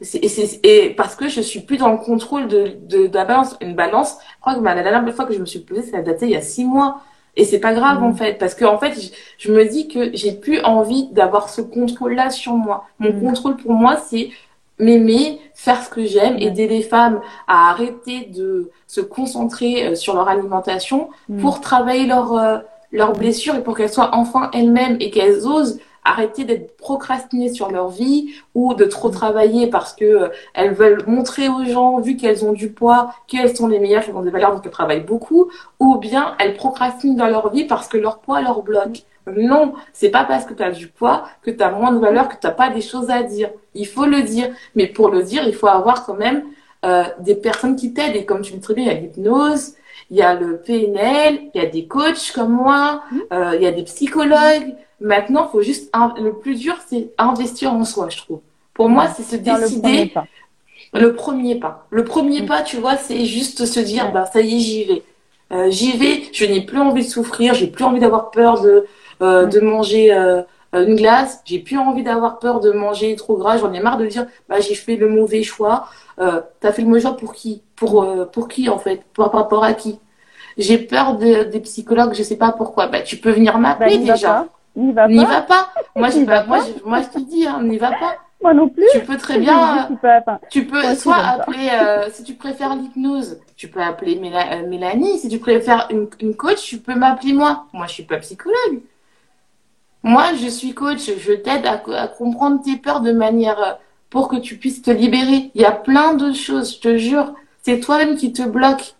Et, 0.00 0.30
et 0.62 0.90
parce 0.90 1.16
que 1.16 1.28
je 1.28 1.40
suis 1.40 1.60
plus 1.60 1.76
dans 1.76 1.90
le 1.90 1.98
contrôle 1.98 2.46
de, 2.46 2.76
de, 2.82 3.06
de 3.08 3.14
la 3.14 3.24
balance. 3.24 3.56
Une 3.60 3.74
balance, 3.74 4.16
je 4.36 4.40
crois 4.40 4.54
que 4.54 4.62
la 4.62 4.82
dernière 4.82 5.14
fois 5.14 5.24
que 5.24 5.34
je 5.34 5.40
me 5.40 5.46
suis 5.46 5.60
pesée, 5.60 5.82
ça 5.82 5.98
a 5.98 6.02
daté 6.02 6.26
il 6.26 6.32
y 6.32 6.36
a 6.36 6.40
six 6.40 6.64
mois. 6.64 7.00
Et 7.36 7.44
c'est 7.44 7.60
pas 7.60 7.72
grave 7.72 8.02
en 8.02 8.08
mmh. 8.08 8.16
fait, 8.16 8.38
parce 8.38 8.54
que 8.54 8.64
en 8.64 8.78
fait, 8.78 8.94
je, 9.38 9.52
me 9.52 9.64
dis 9.64 9.86
que 9.86 10.10
j'ai 10.12 10.32
plus 10.32 10.60
envie 10.62 11.08
d'avoir 11.12 11.48
ce 11.48 11.60
contrôle-là 11.60 12.30
sur 12.30 12.54
moi. 12.54 12.86
Mon 12.98 13.12
mmh. 13.12 13.20
contrôle 13.20 13.56
pour 13.56 13.72
moi, 13.72 13.96
c'est 13.96 14.30
m'aimer, 14.78 15.40
faire 15.54 15.82
ce 15.82 15.88
que 15.88 16.04
j'aime, 16.04 16.36
aider 16.38 16.68
les 16.68 16.82
femmes 16.82 17.20
à 17.46 17.70
arrêter 17.70 18.26
de 18.26 18.70
se 18.86 19.00
concentrer 19.00 19.86
euh, 19.86 19.94
sur 19.94 20.14
leur 20.14 20.28
alimentation 20.28 21.10
mm. 21.28 21.40
pour 21.40 21.60
travailler 21.60 22.06
leurs 22.06 22.32
euh, 22.34 22.58
leurs 22.92 23.12
blessures 23.12 23.54
et 23.56 23.62
pour 23.62 23.76
qu'elles 23.76 23.92
soient 23.92 24.10
enfin 24.14 24.50
elles-mêmes 24.54 24.96
et 25.00 25.10
qu'elles 25.10 25.46
osent 25.46 25.78
arrêter 26.08 26.44
d'être 26.44 26.76
procrastinées 26.76 27.52
sur 27.52 27.70
leur 27.70 27.88
vie 27.88 28.34
ou 28.54 28.74
de 28.74 28.84
trop 28.84 29.10
travailler 29.10 29.66
parce 29.66 29.92
que 29.92 30.04
euh, 30.04 30.28
elles 30.54 30.72
veulent 30.72 31.04
montrer 31.06 31.48
aux 31.48 31.64
gens, 31.64 32.00
vu 32.00 32.16
qu'elles 32.16 32.44
ont 32.44 32.52
du 32.52 32.70
poids, 32.70 33.14
qu'elles 33.26 33.56
sont 33.56 33.68
les 33.68 33.78
meilleures, 33.78 34.04
qu'elles 34.04 34.16
ont 34.16 34.22
des 34.22 34.30
valeurs, 34.30 34.54
donc 34.54 34.62
elles 34.64 34.72
travaillent 34.72 35.04
beaucoup, 35.04 35.50
ou 35.78 35.96
bien 35.96 36.34
elles 36.38 36.54
procrastinent 36.54 37.16
dans 37.16 37.28
leur 37.28 37.50
vie 37.50 37.64
parce 37.64 37.88
que 37.88 37.96
leur 37.96 38.18
poids 38.20 38.40
leur 38.40 38.62
bloque. 38.62 39.02
Non, 39.36 39.74
c'est 39.92 40.08
pas 40.08 40.24
parce 40.24 40.46
que 40.46 40.54
tu 40.54 40.62
as 40.62 40.70
du 40.70 40.88
poids 40.88 41.24
que 41.42 41.50
tu 41.50 41.62
as 41.62 41.70
moins 41.70 41.92
de 41.92 41.98
valeur, 41.98 42.28
que 42.28 42.40
tu 42.40 42.46
n'as 42.46 42.52
pas 42.52 42.70
des 42.70 42.80
choses 42.80 43.10
à 43.10 43.22
dire. 43.22 43.50
Il 43.74 43.86
faut 43.86 44.06
le 44.06 44.22
dire. 44.22 44.48
Mais 44.74 44.86
pour 44.86 45.10
le 45.10 45.22
dire, 45.22 45.46
il 45.46 45.54
faut 45.54 45.66
avoir 45.66 46.06
quand 46.06 46.14
même 46.14 46.44
euh, 46.86 47.04
des 47.20 47.34
personnes 47.34 47.76
qui 47.76 47.92
t'aident. 47.92 48.16
Et 48.16 48.24
comme 48.24 48.40
tu 48.40 48.54
le 48.54 48.60
très 48.60 48.72
bien, 48.72 48.84
il 48.84 48.88
y 48.88 48.96
a 48.96 49.00
l'hypnose, 49.00 49.74
il 50.10 50.16
y 50.16 50.22
a 50.22 50.34
le 50.34 50.58
PNL, 50.58 51.40
il 51.54 51.60
y 51.60 51.64
a 51.64 51.68
des 51.68 51.86
coachs 51.86 52.32
comme 52.34 52.52
moi, 52.52 53.02
mmh. 53.10 53.18
euh, 53.32 53.56
il 53.56 53.62
y 53.62 53.66
a 53.66 53.72
des 53.72 53.82
psychologues. 53.82 54.74
Maintenant, 55.00 55.48
faut 55.48 55.62
juste... 55.62 55.90
Le 56.18 56.32
plus 56.32 56.56
dur, 56.56 56.76
c'est 56.88 57.10
investir 57.18 57.72
en 57.72 57.84
soi, 57.84 58.08
je 58.08 58.18
trouve. 58.18 58.40
Pour 58.74 58.88
moi, 58.88 59.08
c'est 59.08 59.22
se 59.22 59.36
décider... 59.36 60.12
Le 60.94 61.14
premier 61.14 61.56
pas. 61.56 61.86
Le 61.90 62.02
premier 62.02 62.42
mmh. 62.42 62.46
pas, 62.46 62.62
tu 62.62 62.78
vois, 62.78 62.96
c'est 62.96 63.26
juste 63.26 63.66
se 63.66 63.78
dire, 63.78 64.10
bah 64.10 64.24
ça 64.24 64.40
y 64.40 64.56
est, 64.56 64.58
j'y 64.58 64.84
vais. 64.84 65.02
Euh, 65.52 65.70
j'y 65.70 65.92
vais, 65.98 66.22
je 66.32 66.46
n'ai 66.46 66.62
plus 66.64 66.78
envie 66.78 67.04
de 67.04 67.10
souffrir, 67.10 67.52
j'ai 67.52 67.66
plus 67.66 67.84
envie 67.84 68.00
d'avoir 68.00 68.30
peur 68.30 68.62
de 68.62 68.86
euh, 69.20 69.44
de 69.44 69.60
manger 69.60 70.14
euh, 70.14 70.40
une 70.72 70.94
glace. 70.94 71.42
J'ai 71.44 71.58
plus 71.58 71.76
envie 71.76 72.02
d'avoir 72.02 72.38
peur 72.38 72.60
de 72.60 72.70
manger 72.70 73.14
trop 73.16 73.36
gras. 73.36 73.58
J'en 73.58 73.70
ai 73.74 73.80
marre 73.80 73.98
de 73.98 74.06
dire, 74.06 74.26
bah, 74.48 74.60
j'ai 74.60 74.74
fait 74.74 74.96
le 74.96 75.10
mauvais 75.10 75.42
choix. 75.42 75.88
Euh, 76.20 76.40
T'as 76.60 76.72
fait 76.72 76.80
le 76.80 76.88
mauvais 76.88 77.02
choix 77.02 77.16
pour 77.18 77.34
qui? 77.34 77.60
Pour 77.76 78.06
pour 78.32 78.48
qui 78.48 78.70
en 78.70 78.78
fait? 78.78 79.02
Par 79.14 79.30
rapport 79.30 79.64
à 79.64 79.74
qui? 79.74 79.98
J'ai 80.56 80.78
peur 80.78 81.18
de, 81.18 81.44
des 81.44 81.60
psychologues. 81.60 82.14
Je 82.14 82.22
sais 82.22 82.36
pas 82.36 82.52
pourquoi. 82.52 82.86
Bah, 82.86 83.02
tu 83.02 83.18
peux 83.18 83.32
venir 83.32 83.58
m'appeler 83.58 83.98
bah, 83.98 84.14
déjà. 84.14 84.46
N'y 84.76 84.92
va 84.92 85.02
pas. 85.02 85.08
N'y 85.08 85.24
va 85.24 85.42
pas. 85.42 85.72
Moi, 85.96 86.10
je, 86.10 86.24
pas, 86.24 86.44
moi, 86.44 86.58
je, 86.60 86.88
moi, 86.88 87.02
je 87.02 87.08
te 87.08 87.18
dis, 87.18 87.46
hein, 87.46 87.62
n'y 87.62 87.78
va 87.78 87.90
pas. 87.90 88.16
Moi 88.40 88.54
non 88.54 88.68
plus. 88.68 88.84
Tu 88.92 89.00
peux 89.00 89.16
très 89.16 89.38
bien. 89.38 89.88
tu 90.48 90.66
peux 90.66 90.94
soit 90.94 91.16
appeler, 91.16 91.70
euh, 91.72 92.08
si 92.12 92.22
tu 92.22 92.34
préfères 92.34 92.76
l'hypnose, 92.76 93.40
tu 93.56 93.68
peux 93.68 93.82
appeler 93.82 94.14
Mélanie. 94.16 95.18
Si 95.18 95.28
tu 95.28 95.38
préfères 95.38 95.88
une, 95.90 96.08
une 96.20 96.36
coach, 96.36 96.62
tu 96.62 96.78
peux 96.78 96.94
m'appeler 96.94 97.32
moi. 97.32 97.66
Moi, 97.72 97.86
je 97.86 97.94
suis 97.94 98.04
pas 98.04 98.18
psychologue. 98.18 98.80
Moi, 100.04 100.34
je 100.40 100.46
suis 100.46 100.72
coach, 100.72 101.10
je 101.18 101.32
t'aide 101.32 101.66
à, 101.66 101.78
comprendre 102.06 102.62
tes 102.62 102.76
peurs 102.76 103.00
de 103.00 103.10
manière 103.10 103.60
euh, 103.60 103.72
pour 104.10 104.28
que 104.28 104.36
tu 104.36 104.56
puisses 104.56 104.82
te 104.82 104.92
libérer. 104.92 105.50
Il 105.54 105.60
y 105.60 105.64
a 105.64 105.72
plein 105.72 106.14
de 106.14 106.32
choses, 106.32 106.76
je 106.76 106.80
te 106.80 106.96
jure. 106.96 107.34
C'est 107.62 107.80
toi-même 107.80 108.16
qui 108.16 108.32
te 108.32 108.42
bloque. 108.42 108.94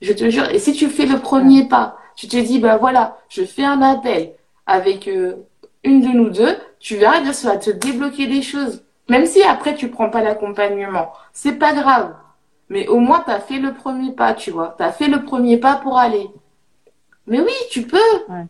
Je 0.00 0.14
te 0.14 0.30
jure. 0.30 0.48
Et 0.50 0.58
si 0.58 0.72
tu 0.72 0.88
fais 0.88 1.04
le 1.04 1.18
premier 1.18 1.68
pas, 1.68 1.98
tu 2.16 2.26
te 2.26 2.38
dis, 2.38 2.58
ben 2.58 2.78
voilà, 2.78 3.18
je 3.28 3.44
fais 3.44 3.64
un 3.64 3.82
appel 3.82 4.32
avec 4.70 5.08
euh, 5.08 5.34
une 5.82 6.00
de 6.00 6.08
nous 6.08 6.30
deux, 6.30 6.56
tu 6.78 6.96
verras 6.96 7.20
que 7.20 7.32
ça 7.32 7.50
va 7.50 7.56
te 7.56 7.70
débloquer 7.70 8.26
des 8.28 8.40
choses. 8.40 8.84
Même 9.08 9.26
si 9.26 9.42
après 9.42 9.74
tu 9.74 9.88
prends 9.88 10.08
pas 10.08 10.22
l'accompagnement, 10.22 11.12
c'est 11.32 11.58
pas 11.58 11.72
grave. 11.72 12.14
Mais 12.68 12.86
au 12.86 13.00
moins, 13.00 13.22
tu 13.24 13.32
as 13.32 13.40
fait 13.40 13.58
le 13.58 13.74
premier 13.74 14.12
pas, 14.12 14.32
tu 14.32 14.52
vois. 14.52 14.76
Tu 14.78 14.84
as 14.84 14.92
fait 14.92 15.08
le 15.08 15.24
premier 15.24 15.56
pas 15.56 15.74
pour 15.74 15.98
aller. 15.98 16.28
Mais 17.26 17.40
oui, 17.40 17.52
tu 17.70 17.82
peux, 17.82 17.98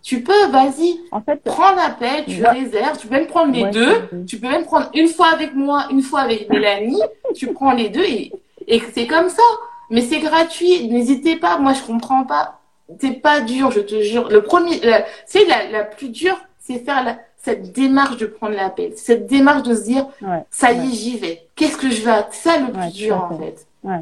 tu 0.03 0.23
peux, 0.23 0.47
vas-y. 0.49 1.01
En 1.11 1.23
fait, 1.23 1.43
prends 1.43 1.75
l'appel, 1.75 2.25
tu 2.27 2.45
réserves, 2.45 2.99
tu 2.99 3.07
peux 3.07 3.15
même 3.15 3.27
prendre 3.27 3.53
les 3.53 3.71
deux. 3.71 4.09
Tu 4.27 4.39
peux 4.39 4.49
même 4.49 4.65
prendre 4.65 4.91
une 4.95 5.09
fois 5.09 5.29
avec 5.33 5.55
moi, 5.55 5.87
une 5.91 6.03
fois 6.03 6.21
avec 6.21 6.51
Mélanie. 6.51 7.01
tu 7.35 7.53
prends 7.53 7.73
les 7.73 7.89
deux 7.89 8.05
et, 8.05 8.33
et 8.67 8.83
c'est 8.93 9.07
comme 9.07 9.31
ça. 9.31 9.43
Mais 9.89 10.03
c'est 10.03 10.21
gratuit, 10.21 10.89
n'hésitez 10.89 11.37
pas. 11.37 11.57
Moi, 11.59 11.73
je 11.73 11.83
comprends 11.83 12.25
pas. 12.25 12.60
C'est 12.99 13.21
pas 13.21 13.41
dur, 13.41 13.71
je 13.71 13.81
te 13.81 14.01
jure. 14.03 14.29
Le 14.29 14.43
premier, 14.43 14.81
c'est 15.27 15.47
la, 15.47 15.69
la, 15.71 15.85
plus 15.85 16.09
dure, 16.09 16.39
c'est 16.59 16.79
faire 16.79 17.19
cette 17.37 17.73
démarche 17.73 18.17
de 18.19 18.27
prendre 18.27 18.55
l'appel, 18.55 18.93
cette 18.97 19.27
démarche 19.27 19.63
de 19.63 19.75
se 19.75 19.85
dire, 19.85 20.07
ça 20.51 20.73
y 20.73 20.89
est, 20.89 20.95
j'y 20.95 21.19
vais. 21.19 21.43
Qu'est-ce 21.57 21.77
que 21.77 21.91
je 21.91 22.03
vais 22.03 22.13
C'est 22.31 22.51
ça 22.51 22.59
le 22.59 22.73
plus 22.73 22.93
dur, 22.93 23.29
en 23.31 23.39
fait. 23.39 23.67
Ouais. 23.83 24.01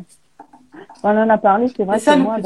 On 1.03 1.11
en 1.11 1.29
a 1.29 1.39
parlé, 1.39 1.69
c'est 1.77 1.85
vrai 1.85 1.99
que 1.99 2.17
moi, 2.17 2.39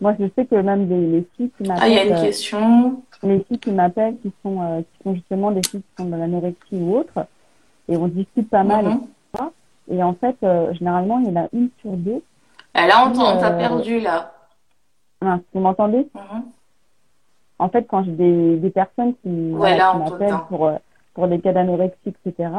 moi, 0.00 0.14
je 0.20 0.26
sais 0.36 0.44
que 0.44 0.56
même 0.56 0.88
les, 0.88 1.06
les 1.06 1.26
filles 1.36 1.50
qui 1.56 1.66
m'appellent. 1.66 1.82
Ah, 1.84 1.88
il 1.88 1.94
y 1.94 1.98
a 1.98 2.04
une 2.04 2.12
euh, 2.12 2.22
question. 2.22 3.02
les 3.22 3.40
filles 3.44 3.58
qui 3.58 3.70
m'appellent, 3.70 4.16
qui 4.20 4.30
sont, 4.42 4.60
euh, 4.60 4.80
qui 4.80 5.02
sont 5.04 5.14
justement 5.14 5.50
des 5.52 5.62
filles 5.66 5.80
qui 5.80 6.02
sont 6.02 6.08
de 6.08 6.16
l'anorexie 6.16 6.58
ou 6.72 6.96
autre, 6.96 7.26
et 7.88 7.96
on 7.96 8.08
discute 8.08 8.50
pas 8.50 8.64
mal. 8.64 8.84
Mhm. 8.84 9.50
Et, 9.88 10.02
en 10.02 10.14
fait, 10.14 10.36
euh, 10.42 10.72
généralement, 10.74 11.20
il 11.20 11.28
y 11.28 11.30
en 11.30 11.44
a 11.44 11.48
une 11.52 11.70
sur 11.80 11.92
deux. 11.92 12.20
Ah, 12.74 12.86
là, 12.86 13.08
on 13.08 13.38
t'a 13.40 13.50
perdu, 13.52 14.00
là. 14.00 14.32
Ah, 15.20 15.38
vous 15.52 15.60
m'entendez? 15.60 16.08
Mhm. 16.14 16.42
En 17.58 17.68
fait, 17.68 17.86
quand 17.88 18.04
j'ai 18.04 18.12
des, 18.12 18.56
des 18.56 18.70
personnes 18.70 19.14
qui, 19.22 19.28
m'appellent 19.28 20.34
pour, 20.48 20.70
pour 21.14 21.28
des 21.28 21.40
cas 21.40 21.52
d'anorexie, 21.52 22.12
etc., 22.26 22.50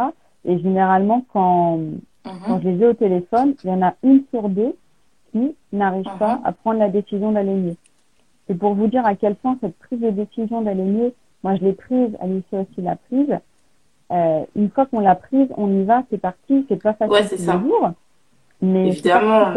et 0.45 0.59
généralement, 0.59 1.23
quand, 1.33 1.77
mhm. 1.77 1.99
quand 2.45 2.61
je 2.61 2.69
les 2.69 2.83
ai 2.83 2.87
au 2.87 2.93
téléphone, 2.93 3.53
il 3.63 3.69
y 3.69 3.73
en 3.73 3.81
a 3.81 3.93
une 4.03 4.23
sur 4.31 4.49
deux 4.49 4.75
qui 5.31 5.55
n'arrive 5.73 6.05
pas 6.19 6.35
uh-huh. 6.35 6.47
à 6.47 6.51
prendre 6.51 6.79
la 6.79 6.89
décision 6.89 7.31
d'aller 7.31 7.53
mieux. 7.53 7.75
Et 8.49 8.53
pour 8.53 8.73
vous 8.75 8.87
dire 8.87 9.05
à 9.05 9.15
quel 9.15 9.35
point 9.35 9.57
cette 9.61 9.77
prise 9.77 9.99
de 9.99 10.09
décision 10.09 10.61
d'aller 10.61 10.83
mieux, 10.83 11.13
moi 11.43 11.55
je 11.55 11.65
l'ai 11.65 11.73
prise, 11.73 12.15
Alicia 12.21 12.61
aussi 12.61 12.81
l'a 12.81 12.95
prise. 12.95 13.37
Euh, 14.11 14.45
une 14.55 14.69
fois 14.69 14.85
qu'on 14.85 15.01
l'a 15.01 15.15
prise, 15.15 15.47
on 15.57 15.81
y 15.81 15.83
va, 15.83 16.03
c'est 16.09 16.17
parti, 16.17 16.65
c'est 16.69 16.81
pas 16.81 16.93
facile 16.93 17.13
ouais, 17.13 17.23
c'est 17.23 17.37
ça. 17.37 17.61
mais 18.61 18.87
évidemment, 18.87 19.53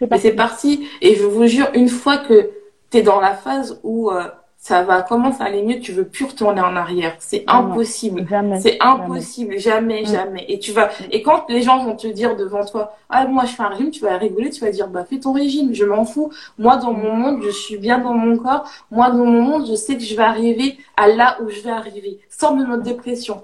mais, 0.00 0.18
c'est 0.18 0.32
parti. 0.32 0.88
Et 1.00 1.14
je 1.14 1.24
vous 1.24 1.46
jure, 1.46 1.68
une 1.74 1.88
fois 1.88 2.18
que 2.18 2.50
tu 2.90 2.98
es 2.98 3.02
dans 3.02 3.20
la 3.20 3.34
phase 3.34 3.80
où 3.82 4.10
euh, 4.10 4.24
ça 4.66 4.82
va 4.82 5.02
commencer 5.02 5.42
à 5.42 5.44
aller 5.44 5.62
mieux, 5.62 5.78
tu 5.78 5.92
veux 5.92 6.06
plus 6.06 6.24
retourner 6.24 6.60
en 6.60 6.74
arrière. 6.74 7.14
C'est 7.20 7.44
impossible. 7.46 8.26
C'est 8.60 8.78
impossible. 8.80 9.58
Jamais, 9.58 10.02
mm. 10.02 10.06
jamais. 10.06 10.44
Et 10.48 10.58
tu 10.58 10.72
vas, 10.72 10.90
et 11.12 11.22
quand 11.22 11.44
les 11.48 11.62
gens 11.62 11.84
vont 11.84 11.94
te 11.94 12.08
dire 12.08 12.36
devant 12.36 12.64
toi, 12.64 12.96
ah, 13.08 13.26
moi, 13.26 13.44
je 13.44 13.52
fais 13.52 13.62
un 13.62 13.68
régime, 13.68 13.92
tu 13.92 14.00
vas 14.00 14.16
rigoler, 14.16 14.50
tu 14.50 14.60
vas 14.62 14.70
dire, 14.70 14.88
bah, 14.88 15.04
fais 15.08 15.20
ton 15.20 15.32
régime, 15.32 15.72
je 15.72 15.84
m'en 15.84 16.04
fous. 16.04 16.32
Moi, 16.58 16.78
dans 16.78 16.92
mon 16.92 17.12
monde, 17.12 17.42
je 17.44 17.50
suis 17.50 17.78
bien 17.78 17.98
dans 17.98 18.14
mon 18.14 18.36
corps. 18.38 18.68
Moi, 18.90 19.08
dans 19.10 19.24
mon 19.24 19.42
monde, 19.42 19.66
je 19.68 19.76
sais 19.76 19.96
que 19.96 20.02
je 20.02 20.16
vais 20.16 20.24
arriver 20.24 20.78
à 20.96 21.06
là 21.06 21.38
où 21.42 21.48
je 21.48 21.60
vais 21.60 21.70
arriver, 21.70 22.18
sans 22.28 22.56
de 22.56 22.64
notre 22.64 22.82
dépression. 22.82 23.42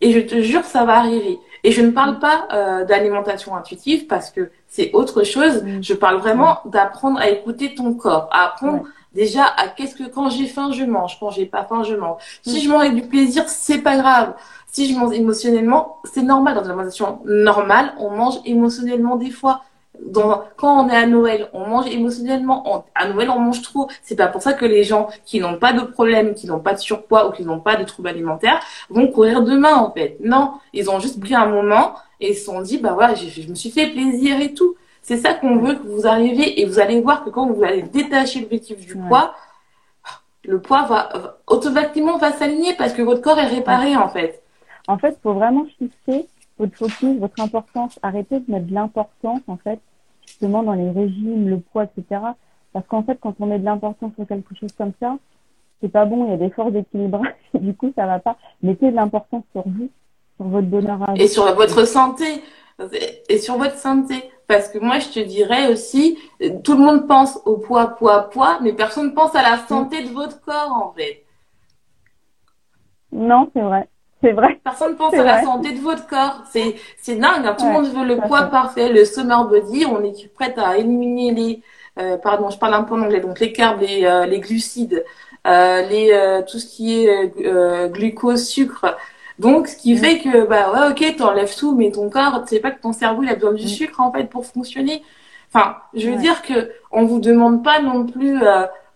Et 0.00 0.12
je 0.12 0.20
te 0.20 0.42
jure, 0.42 0.64
ça 0.64 0.84
va 0.84 0.98
arriver. 0.98 1.38
Et 1.64 1.72
je 1.72 1.82
ne 1.82 1.90
parle 1.90 2.18
pas 2.18 2.48
euh, 2.52 2.84
d'alimentation 2.84 3.54
intuitive 3.56 4.06
parce 4.06 4.30
que 4.30 4.50
c'est 4.68 4.92
autre 4.92 5.24
chose. 5.24 5.62
Mm. 5.62 5.82
Je 5.82 5.94
parle 5.94 6.18
vraiment 6.18 6.58
d'apprendre 6.64 7.18
à 7.18 7.28
écouter 7.28 7.74
ton 7.74 7.94
corps, 7.94 8.28
à 8.32 8.46
apprendre 8.46 8.84
Déjà, 9.12 9.42
à 9.42 9.66
qu'est-ce 9.66 9.96
que 9.96 10.08
quand 10.08 10.30
j'ai 10.30 10.46
faim, 10.46 10.70
je 10.72 10.84
mange. 10.84 11.18
Quand 11.18 11.30
j'ai 11.30 11.46
pas 11.46 11.64
faim, 11.64 11.82
je 11.82 11.96
mange. 11.96 12.22
Si 12.42 12.58
mm. 12.58 12.60
je 12.60 12.68
mange 12.68 12.80
avec 12.82 12.94
du 12.94 13.02
plaisir, 13.02 13.48
c'est 13.48 13.78
pas 13.78 13.96
grave. 13.96 14.34
Si 14.70 14.92
je 14.92 14.96
mange 14.96 15.12
émotionnellement, 15.12 15.96
c'est 16.04 16.22
normal 16.22 16.54
dans 16.54 16.62
une 16.62 16.70
alimentation 16.70 17.20
normale. 17.24 17.92
On 17.98 18.10
mange 18.10 18.34
émotionnellement 18.44 19.16
des 19.16 19.30
fois. 19.30 19.62
Dans, 20.06 20.44
quand 20.56 20.84
on 20.84 20.88
est 20.88 20.96
à 20.96 21.06
Noël, 21.06 21.48
on 21.52 21.66
mange 21.66 21.86
émotionnellement. 21.86 22.84
à 22.94 23.08
Noël, 23.08 23.30
on 23.30 23.38
mange 23.38 23.62
trop. 23.62 23.88
C'est 24.02 24.16
pas 24.16 24.28
pour 24.28 24.42
ça 24.42 24.52
que 24.52 24.64
les 24.64 24.84
gens 24.84 25.08
qui 25.24 25.40
n'ont 25.40 25.58
pas 25.58 25.72
de 25.72 25.82
problème, 25.82 26.34
qui 26.34 26.46
n'ont 26.46 26.60
pas 26.60 26.74
de 26.74 26.78
surpoids 26.78 27.28
ou 27.28 27.32
qui 27.32 27.44
n'ont 27.44 27.60
pas 27.60 27.76
de 27.76 27.84
troubles 27.84 28.08
alimentaires 28.08 28.60
vont 28.88 29.08
courir 29.08 29.42
demain, 29.42 29.74
en 29.74 29.92
fait. 29.92 30.16
Non, 30.22 30.54
ils 30.72 30.90
ont 30.90 31.00
juste 31.00 31.20
pris 31.20 31.34
un 31.34 31.46
moment 31.46 31.94
et 32.20 32.32
ils 32.32 32.36
se 32.36 32.44
sont 32.44 32.60
dit, 32.60 32.78
bah 32.78 32.92
voilà, 32.92 33.14
je 33.14 33.48
me 33.48 33.54
suis 33.54 33.70
fait 33.70 33.88
plaisir 33.88 34.40
et 34.40 34.54
tout. 34.54 34.74
C'est 35.02 35.16
ça 35.16 35.34
qu'on 35.34 35.56
veut 35.56 35.74
que 35.74 35.86
vous 35.86 36.06
arriviez 36.06 36.60
et 36.60 36.66
vous 36.66 36.78
allez 36.78 37.00
voir 37.00 37.24
que 37.24 37.30
quand 37.30 37.46
vous 37.50 37.64
allez 37.64 37.82
détacher 37.82 38.40
l'objectif 38.40 38.78
du 38.86 38.96
poids, 38.96 39.34
le 40.44 40.60
poids 40.60 40.84
va, 40.84 41.38
automatiquement 41.46 42.18
va 42.18 42.32
s'aligner 42.32 42.74
parce 42.74 42.92
que 42.92 43.02
votre 43.02 43.20
corps 43.20 43.38
est 43.38 43.46
réparé, 43.46 43.96
en 43.96 44.08
fait. 44.08 44.42
En 44.88 44.98
fait, 44.98 45.18
faut 45.22 45.34
vraiment 45.34 45.64
fixer 45.78 46.28
votre 46.58 46.76
focus, 46.76 47.18
votre 47.18 47.40
importance. 47.42 47.98
Arrêtez 48.02 48.40
de 48.40 48.50
mettre 48.50 48.66
de 48.66 48.74
l'importance, 48.74 49.40
en 49.46 49.56
fait, 49.56 49.80
justement 50.30 50.62
dans 50.62 50.74
les 50.74 50.90
régimes, 50.90 51.48
le 51.48 51.58
poids, 51.58 51.84
etc. 51.84 52.20
Parce 52.72 52.86
qu'en 52.86 53.02
fait, 53.02 53.18
quand 53.20 53.34
on 53.40 53.46
met 53.46 53.58
de 53.58 53.64
l'importance 53.64 54.12
sur 54.14 54.26
quelque 54.26 54.54
chose 54.54 54.72
comme 54.72 54.92
ça, 55.00 55.16
c'est 55.80 55.88
pas 55.88 56.04
bon, 56.04 56.26
il 56.26 56.30
y 56.30 56.34
a 56.34 56.36
des 56.36 56.50
forces 56.50 56.72
d'équilibrage, 56.72 57.34
du 57.54 57.74
coup, 57.74 57.92
ça 57.96 58.06
va 58.06 58.18
pas. 58.18 58.36
Mettez 58.62 58.90
de 58.90 58.96
l'importance 58.96 59.44
sur 59.52 59.62
vous, 59.66 59.90
sur 60.36 60.46
votre 60.46 60.68
bonheur 60.68 61.08
à 61.08 61.14
Et 61.16 61.28
sur 61.28 61.52
votre 61.54 61.86
santé. 61.86 62.42
Et 63.28 63.38
sur 63.38 63.58
votre 63.58 63.76
santé. 63.76 64.14
Parce 64.46 64.68
que 64.68 64.78
moi, 64.78 64.98
je 64.98 65.08
te 65.10 65.20
dirais 65.20 65.70
aussi, 65.70 66.18
tout 66.64 66.72
le 66.72 66.84
monde 66.84 67.06
pense 67.06 67.38
au 67.44 67.58
poids, 67.58 67.88
poids, 67.88 68.30
poids, 68.30 68.58
mais 68.62 68.72
personne 68.72 69.08
ne 69.08 69.14
pense 69.14 69.34
à 69.34 69.42
la 69.42 69.58
santé 69.66 70.02
de 70.02 70.08
votre 70.08 70.40
corps, 70.40 70.72
en 70.72 70.92
fait. 70.92 71.24
Non, 73.12 73.50
c'est 73.52 73.60
vrai. 73.60 73.88
C'est 74.22 74.32
vrai. 74.32 74.60
Personne 74.62 74.92
ne 74.92 74.96
pense 74.96 75.14
à 75.14 75.24
la 75.24 75.42
santé 75.42 75.72
de 75.72 75.80
votre 75.80 76.06
corps. 76.06 76.42
C'est, 76.50 76.76
c'est 77.00 77.16
dingue. 77.16 77.46
Hein. 77.46 77.56
Tout 77.58 77.66
le 77.66 77.72
monde 77.72 77.86
veut 77.86 78.04
le 78.04 78.16
poids 78.16 78.42
parfait, 78.42 78.92
le 78.92 79.04
summer 79.04 79.48
body. 79.48 79.86
On 79.86 80.02
est 80.02 80.32
prête 80.34 80.58
à 80.58 80.76
éliminer 80.76 81.32
les, 81.32 81.62
euh, 81.98 82.16
pardon, 82.16 82.50
je 82.50 82.58
parle 82.58 82.74
un 82.74 82.82
peu 82.82 82.94
en 82.94 83.02
anglais, 83.02 83.20
donc 83.20 83.40
les 83.40 83.52
carbs, 83.52 83.80
les, 83.80 84.04
euh, 84.04 84.26
les 84.26 84.40
glucides, 84.40 85.04
euh, 85.46 85.82
les, 85.82 86.12
euh, 86.12 86.42
tout 86.42 86.58
ce 86.58 86.66
qui 86.66 87.04
est 87.04 87.32
euh, 87.44 87.88
glucose, 87.88 88.46
sucre. 88.46 88.96
Donc, 89.38 89.68
ce 89.68 89.76
qui 89.76 89.94
mm. 89.94 89.98
fait 89.98 90.18
que, 90.18 90.46
bah 90.46 90.72
ouais, 90.72 90.90
ok, 90.90 91.16
t'enlèves 91.16 91.56
tout, 91.56 91.74
mais 91.74 91.90
ton 91.90 92.08
corps, 92.10 92.42
tu 92.42 92.54
sais 92.54 92.60
pas 92.60 92.70
que 92.70 92.80
ton 92.80 92.92
cerveau, 92.92 93.22
il 93.22 93.28
a 93.28 93.34
besoin 93.34 93.52
du 93.52 93.64
mm. 93.64 93.68
sucre, 93.68 94.00
en 94.00 94.12
fait, 94.12 94.24
pour 94.24 94.46
fonctionner. 94.46 95.02
Enfin, 95.52 95.76
je 95.94 96.08
veux 96.08 96.16
dire 96.16 96.42
que 96.42 96.70
on 96.92 97.04
vous 97.06 97.20
demande 97.20 97.64
pas 97.64 97.80
non 97.80 98.06
plus 98.06 98.38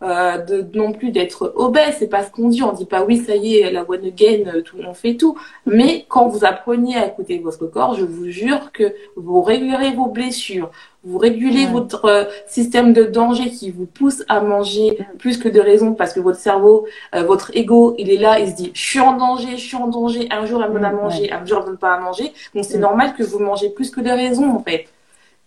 euh, 0.05 0.39
de 0.39 0.67
non 0.75 0.93
plus 0.93 1.11
d'être 1.11 1.53
obèse. 1.57 1.97
C'est 1.99 2.09
pas 2.09 2.23
ce 2.23 2.31
qu'on 2.31 2.49
dit. 2.49 2.63
On 2.63 2.73
dit 2.73 2.85
pas 2.85 3.05
oui, 3.05 3.19
ça 3.19 3.37
y 3.37 3.59
est, 3.59 3.71
la 3.71 3.89
one 3.89 4.05
again, 4.05 4.45
euh, 4.55 4.61
tout, 4.63 4.77
on 4.87 4.95
fait 4.95 5.15
tout. 5.15 5.37
Mais 5.67 6.05
quand 6.09 6.29
vous 6.29 6.45
apprenez 6.45 6.97
à 6.97 7.07
écouter 7.07 7.39
votre 7.39 7.67
corps, 7.67 7.95
je 7.95 8.05
vous 8.05 8.29
jure 8.29 8.71
que 8.73 8.95
vous 9.17 9.43
régulerez 9.43 9.93
vos 9.93 10.07
blessures, 10.07 10.71
vous 11.05 11.19
régulez 11.19 11.67
votre 11.67 12.05
euh, 12.05 12.25
système 12.47 12.93
de 12.93 13.05
danger 13.05 13.51
qui 13.51 13.71
vous 13.71 13.87
pousse 13.87 14.25
à 14.29 14.41
manger 14.41 14.99
plus 15.19 15.39
que 15.39 15.49
de 15.49 15.61
raison 15.61 15.95
parce 15.95 16.13
que 16.13 16.21
votre 16.21 16.39
cerveau, 16.39 16.87
votre 17.13 17.57
ego, 17.57 17.95
il 17.99 18.11
est 18.11 18.19
là, 18.19 18.39
il 18.39 18.51
se 18.51 18.55
dit 18.55 18.71
je 18.75 18.83
suis 18.83 19.01
en 19.01 19.17
danger, 19.17 19.57
je 19.57 19.67
suis 19.67 19.77
en 19.77 19.89
danger. 19.89 20.29
Un 20.31 20.45
jour 20.47 20.63
elle 20.63 20.71
me 20.71 20.75
donne 20.75 20.85
à 20.85 20.93
manger, 20.93 21.33
un 21.33 21.45
jour 21.45 21.59
elle 21.59 21.65
me 21.65 21.69
donne 21.71 21.79
pas 21.79 21.95
à 21.95 22.01
manger. 22.01 22.33
Donc 22.55 22.65
c'est 22.65 22.79
normal 22.79 23.15
que 23.17 23.23
vous 23.23 23.39
mangez 23.39 23.71
plus 23.71 23.91
que 23.91 24.01
de 24.01 24.11
raison 24.11 24.51
en 24.51 24.61
fait. 24.61 24.87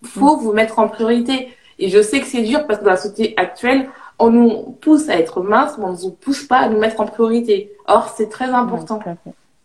Faut 0.03 0.38
vous 0.38 0.53
mettre 0.53 0.80
en 0.80 0.88
priorité. 0.88 1.49
Et 1.80 1.89
je 1.89 2.01
sais 2.01 2.20
que 2.20 2.26
c'est 2.26 2.41
dur 2.41 2.66
parce 2.66 2.80
que 2.80 2.86
dans 2.86 2.91
la 2.91 2.97
société 2.97 3.34
actuelle, 3.38 3.89
on 4.20 4.30
nous 4.30 4.72
pousse 4.82 5.09
à 5.09 5.18
être 5.18 5.41
mince, 5.41 5.78
mais 5.78 5.86
on 5.86 5.93
ne 5.93 6.01
nous 6.01 6.11
pousse 6.11 6.43
pas 6.43 6.59
à 6.59 6.70
nous 6.70 6.80
mettre 6.80 6.99
en 6.99 7.05
priorité. 7.05 7.72
Or, 7.88 8.09
c'est 8.09 8.30
très 8.30 8.49
important. 8.49 8.99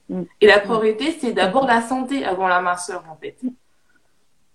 Mm. 0.08 0.22
Et 0.40 0.46
la 0.46 0.60
priorité, 0.60 1.16
c'est 1.18 1.32
d'abord 1.32 1.66
la 1.66 1.80
santé 1.80 2.24
avant 2.24 2.48
la 2.48 2.60
minceur, 2.60 3.02
en 3.10 3.16
fait. 3.16 3.36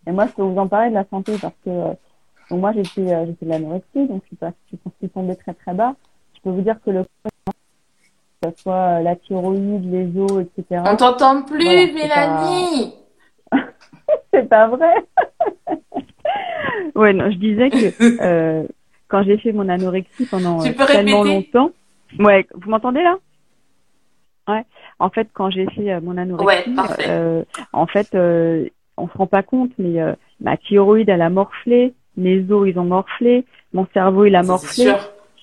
Et 0.05 0.11
moi, 0.11 0.27
je 0.27 0.31
peux 0.33 0.43
vous 0.43 0.57
en 0.57 0.67
parler 0.67 0.89
de 0.89 0.95
la 0.95 1.05
santé 1.09 1.35
parce 1.41 1.55
que 1.65 1.69
euh, 1.69 1.93
donc 2.49 2.61
moi, 2.61 2.71
j'ai 2.71 2.83
fait, 2.85 3.13
euh, 3.13 3.25
de 3.25 3.35
l'anorexie, 3.41 4.07
donc 4.07 4.21
je 4.23 4.27
suis, 4.27 4.35
pas, 4.35 4.51
je 4.71 4.77
suis 4.99 5.09
tombée 5.09 5.35
très 5.35 5.53
très 5.53 5.73
bas. 5.73 5.95
Je 6.35 6.41
peux 6.41 6.49
vous 6.49 6.61
dire 6.61 6.77
que 6.85 6.91
le 6.91 7.03
que 8.41 8.49
ce 8.51 8.61
soit 8.61 8.99
euh, 8.99 9.01
la 9.01 9.15
thyroïde, 9.15 9.91
les 9.91 10.19
os, 10.19 10.43
etc. 10.43 10.83
On 10.85 10.95
t'entend 10.95 11.41
plus, 11.41 11.57
Mélanie 11.63 12.93
C'est 14.33 14.47
pas... 14.47 14.67
vrai 14.67 14.93
Ouais, 16.95 17.13
non, 17.13 17.29
je 17.31 17.37
disais 17.37 17.69
que 17.69 18.21
euh, 18.21 18.67
quand 19.07 19.23
j'ai 19.23 19.37
fait 19.37 19.51
mon 19.51 19.69
anorexie 19.69 20.25
pendant 20.25 20.63
euh, 20.63 20.71
tellement 20.87 21.23
longtemps. 21.23 21.71
Ouais, 22.19 22.47
vous 22.53 22.69
m'entendez 22.69 23.03
là? 23.03 23.17
Ouais. 24.47 24.63
En 24.99 25.09
fait, 25.09 25.27
quand 25.33 25.49
j'ai 25.49 25.65
fait 25.67 25.91
euh, 25.91 25.99
mon 26.01 26.17
anorexie, 26.17 26.75
euh, 27.07 27.43
en 27.73 27.85
fait, 27.85 28.15
on 28.97 29.07
se 29.07 29.17
rend 29.17 29.27
pas 29.27 29.43
compte, 29.43 29.71
mais 29.77 29.99
ma 30.41 30.57
thyroïde 30.57 31.09
elle 31.09 31.21
a 31.21 31.29
morflé, 31.29 31.93
mes 32.15 32.39
os 32.51 32.67
ils 32.67 32.79
ont 32.79 32.85
morflé, 32.85 33.45
mon 33.73 33.87
cerveau 33.93 34.25
il 34.25 34.35
a 34.35 34.43
morflé, 34.43 34.93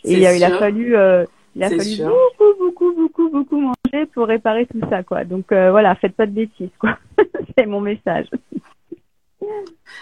et 0.05 0.15
il 0.15 0.45
a 0.45 0.59
fallu, 0.59 0.97
il 1.55 1.63
a 1.63 1.71
fallu 1.71 2.03
beaucoup, 2.03 2.59
beaucoup, 2.59 2.95
beaucoup, 2.95 3.31
beaucoup 3.31 3.61
manger 3.61 4.07
pour 4.07 4.27
réparer 4.27 4.67
tout 4.67 4.81
ça, 4.91 5.03
quoi. 5.03 5.25
Donc 5.25 5.47
voilà, 5.51 5.95
faites 5.97 6.17
pas 6.17 6.27
de 6.27 6.33
bêtises, 6.33 6.71
quoi. 6.79 6.99
C'est 7.57 7.67
mon 7.67 7.81
message. 7.81 8.27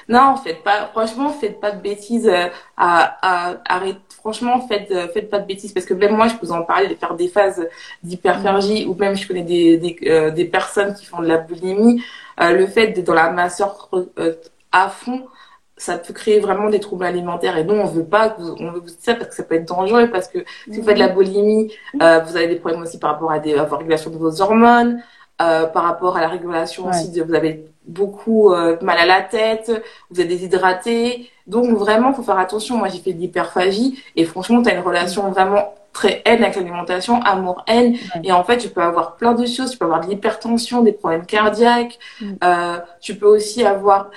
Non, 0.08 0.36
faites 0.36 0.62
pas, 0.62 0.88
franchement, 0.88 1.30
faites 1.30 1.60
pas 1.60 1.70
de 1.70 1.80
bêtises. 1.80 2.28
Euh, 2.28 2.48
à, 2.76 3.16
à, 3.22 3.56
arrête, 3.66 3.96
franchement, 4.16 4.60
faites, 4.66 4.90
euh, 4.90 5.08
faites 5.08 5.30
pas 5.30 5.38
de 5.38 5.46
bêtises 5.46 5.72
parce 5.72 5.86
que 5.86 5.94
même 5.94 6.16
moi, 6.16 6.28
je 6.28 6.34
peux 6.34 6.46
vous 6.46 6.52
en 6.52 6.62
parler 6.62 6.88
de 6.88 6.94
faire 6.94 7.14
des 7.14 7.28
phases 7.28 7.68
d'hyperphagie 8.02 8.86
ou 8.86 8.94
même 8.94 9.14
je 9.16 9.26
connais 9.26 9.42
des, 9.42 9.78
des, 9.78 9.96
euh, 10.06 10.30
des, 10.30 10.44
personnes 10.44 10.94
qui 10.94 11.06
font 11.06 11.20
de 11.20 11.26
la 11.26 11.38
boulimie. 11.38 12.02
le 12.38 12.66
fait 12.66 12.88
d'être 12.88 13.06
dans 13.06 13.14
la 13.14 13.30
masseur 13.30 13.90
à 14.72 14.88
fond, 14.88 15.26
ça 15.76 15.98
peut 15.98 16.14
créer 16.14 16.40
vraiment 16.40 16.68
des 16.70 16.80
troubles 16.80 17.04
alimentaires 17.04 17.56
et 17.56 17.64
non 17.64 17.80
on 17.82 17.86
veut 17.86 18.04
pas 18.04 18.36
on 18.38 18.70
veut 18.70 18.80
vous 18.80 18.86
dire 18.86 18.96
ça 19.00 19.14
parce 19.14 19.30
que 19.30 19.34
ça 19.34 19.42
peut 19.42 19.56
être 19.56 19.66
dangereux 19.66 20.08
parce 20.10 20.28
que 20.28 20.38
si 20.70 20.78
vous 20.78 20.84
faites 20.84 20.94
de 20.94 21.00
la 21.00 21.08
boulimie 21.08 21.72
vous 21.94 22.36
avez 22.36 22.46
des 22.46 22.56
problèmes 22.56 22.82
aussi 22.82 22.98
par 22.98 23.12
rapport 23.12 23.32
à, 23.32 23.38
des, 23.40 23.54
à 23.54 23.68
la 23.68 23.76
régulation 23.76 24.10
de 24.10 24.16
vos 24.16 24.40
hormones 24.40 25.02
euh, 25.42 25.66
par 25.66 25.84
rapport 25.84 26.16
à 26.16 26.20
la 26.20 26.28
régulation 26.28 26.88
aussi 26.88 27.10
de 27.10 27.22
vous 27.22 27.34
avez 27.34 27.64
beaucoup 27.86 28.52
euh, 28.52 28.76
mal 28.82 28.98
à 28.98 29.06
la 29.06 29.22
tête, 29.22 29.70
vous 30.10 30.20
êtes 30.20 30.28
déshydraté. 30.28 31.30
Donc 31.46 31.76
vraiment, 31.76 32.12
faut 32.12 32.22
faire 32.22 32.38
attention. 32.38 32.76
Moi, 32.76 32.88
j'ai 32.88 32.98
fait 32.98 33.12
de 33.12 33.20
l'hyperphagie 33.20 34.02
et 34.16 34.24
franchement, 34.24 34.62
tu 34.62 34.70
as 34.70 34.74
une 34.74 34.82
relation 34.82 35.30
vraiment 35.30 35.74
très 35.92 36.22
haine 36.24 36.42
avec 36.42 36.56
l'alimentation, 36.56 37.20
amour-haine. 37.22 37.96
Et 38.24 38.32
en 38.32 38.44
fait, 38.44 38.58
tu 38.58 38.68
peux 38.68 38.82
avoir 38.82 39.16
plein 39.16 39.34
de 39.34 39.46
choses. 39.46 39.72
Tu 39.72 39.78
peux 39.78 39.84
avoir 39.84 40.00
de 40.00 40.10
l'hypertension, 40.10 40.82
des 40.82 40.92
problèmes 40.92 41.26
cardiaques. 41.26 41.98
Euh, 42.42 42.78
tu 43.00 43.16
peux 43.16 43.26
aussi 43.26 43.64
avoir... 43.64 44.10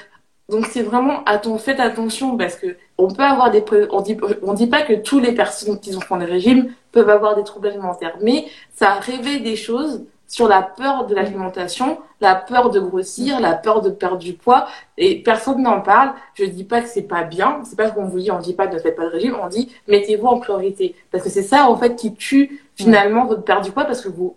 Donc 0.48 0.68
c'est 0.68 0.84
vraiment 0.84 1.24
ton 1.42 1.58
faites 1.58 1.80
attention 1.80 2.38
parce 2.38 2.56
que 2.56 2.78
on 3.00 3.08
peut 3.08 3.24
avoir 3.24 3.50
des 3.50 3.64
on 3.90 4.02
dit 4.02 4.16
on 4.44 4.54
dit 4.54 4.68
pas 4.68 4.84
que 4.84 4.94
tous 4.94 5.20
les 5.20 5.32
personnes 5.32 5.80
qui 5.80 5.92
font 6.00 6.18
des 6.18 6.26
régimes 6.26 6.72
peuvent 6.92 7.10
avoir 7.10 7.36
des 7.36 7.44
troubles 7.44 7.70
alimentaires 7.70 8.16
mais 8.22 8.46
ça 8.76 8.94
révèle 8.94 9.42
des 9.42 9.56
choses 9.56 10.06
sur 10.28 10.48
la 10.48 10.62
peur 10.62 11.06
de 11.06 11.16
l'alimentation, 11.16 12.00
la 12.22 12.36
peur 12.36 12.70
de 12.70 12.80
grossir, 12.80 13.40
la 13.40 13.54
peur 13.54 13.82
de 13.82 13.90
perdre 13.90 14.18
du 14.18 14.34
poids, 14.34 14.68
et 14.98 15.22
personne 15.22 15.62
n'en 15.62 15.82
parle. 15.82 16.14
Je 16.34 16.46
dis 16.46 16.64
pas 16.64 16.82
que 16.82 16.88
c'est 16.88 17.04
pas 17.04 17.24
bien, 17.24 17.62
c'est 17.64 17.76
pas 17.76 17.90
ce 17.90 17.94
qu'on 17.94 18.06
vous 18.06 18.20
dit, 18.20 18.32
on 18.32 18.40
dit 18.40 18.54
pas 18.54 18.68
ne 18.68 18.80
faites 18.80 18.96
pas 18.96 19.06
de 19.06 19.12
régime, 19.12 19.36
on 19.42 19.48
dit 19.48 19.72
mettez-vous 19.88 20.28
en 20.28 20.40
priorité, 20.40 20.96
parce 21.12 21.24
que 21.24 21.30
c'est 21.30 21.44
ça 21.44 21.70
en 21.70 21.76
fait 21.76 21.96
qui 21.96 22.14
tue 22.14 22.62
finalement 22.76 23.26
votre 23.26 23.44
perte 23.44 23.64
du 23.64 23.72
poids, 23.72 23.86
parce 23.86 24.02
que 24.02 24.10
vous 24.10 24.36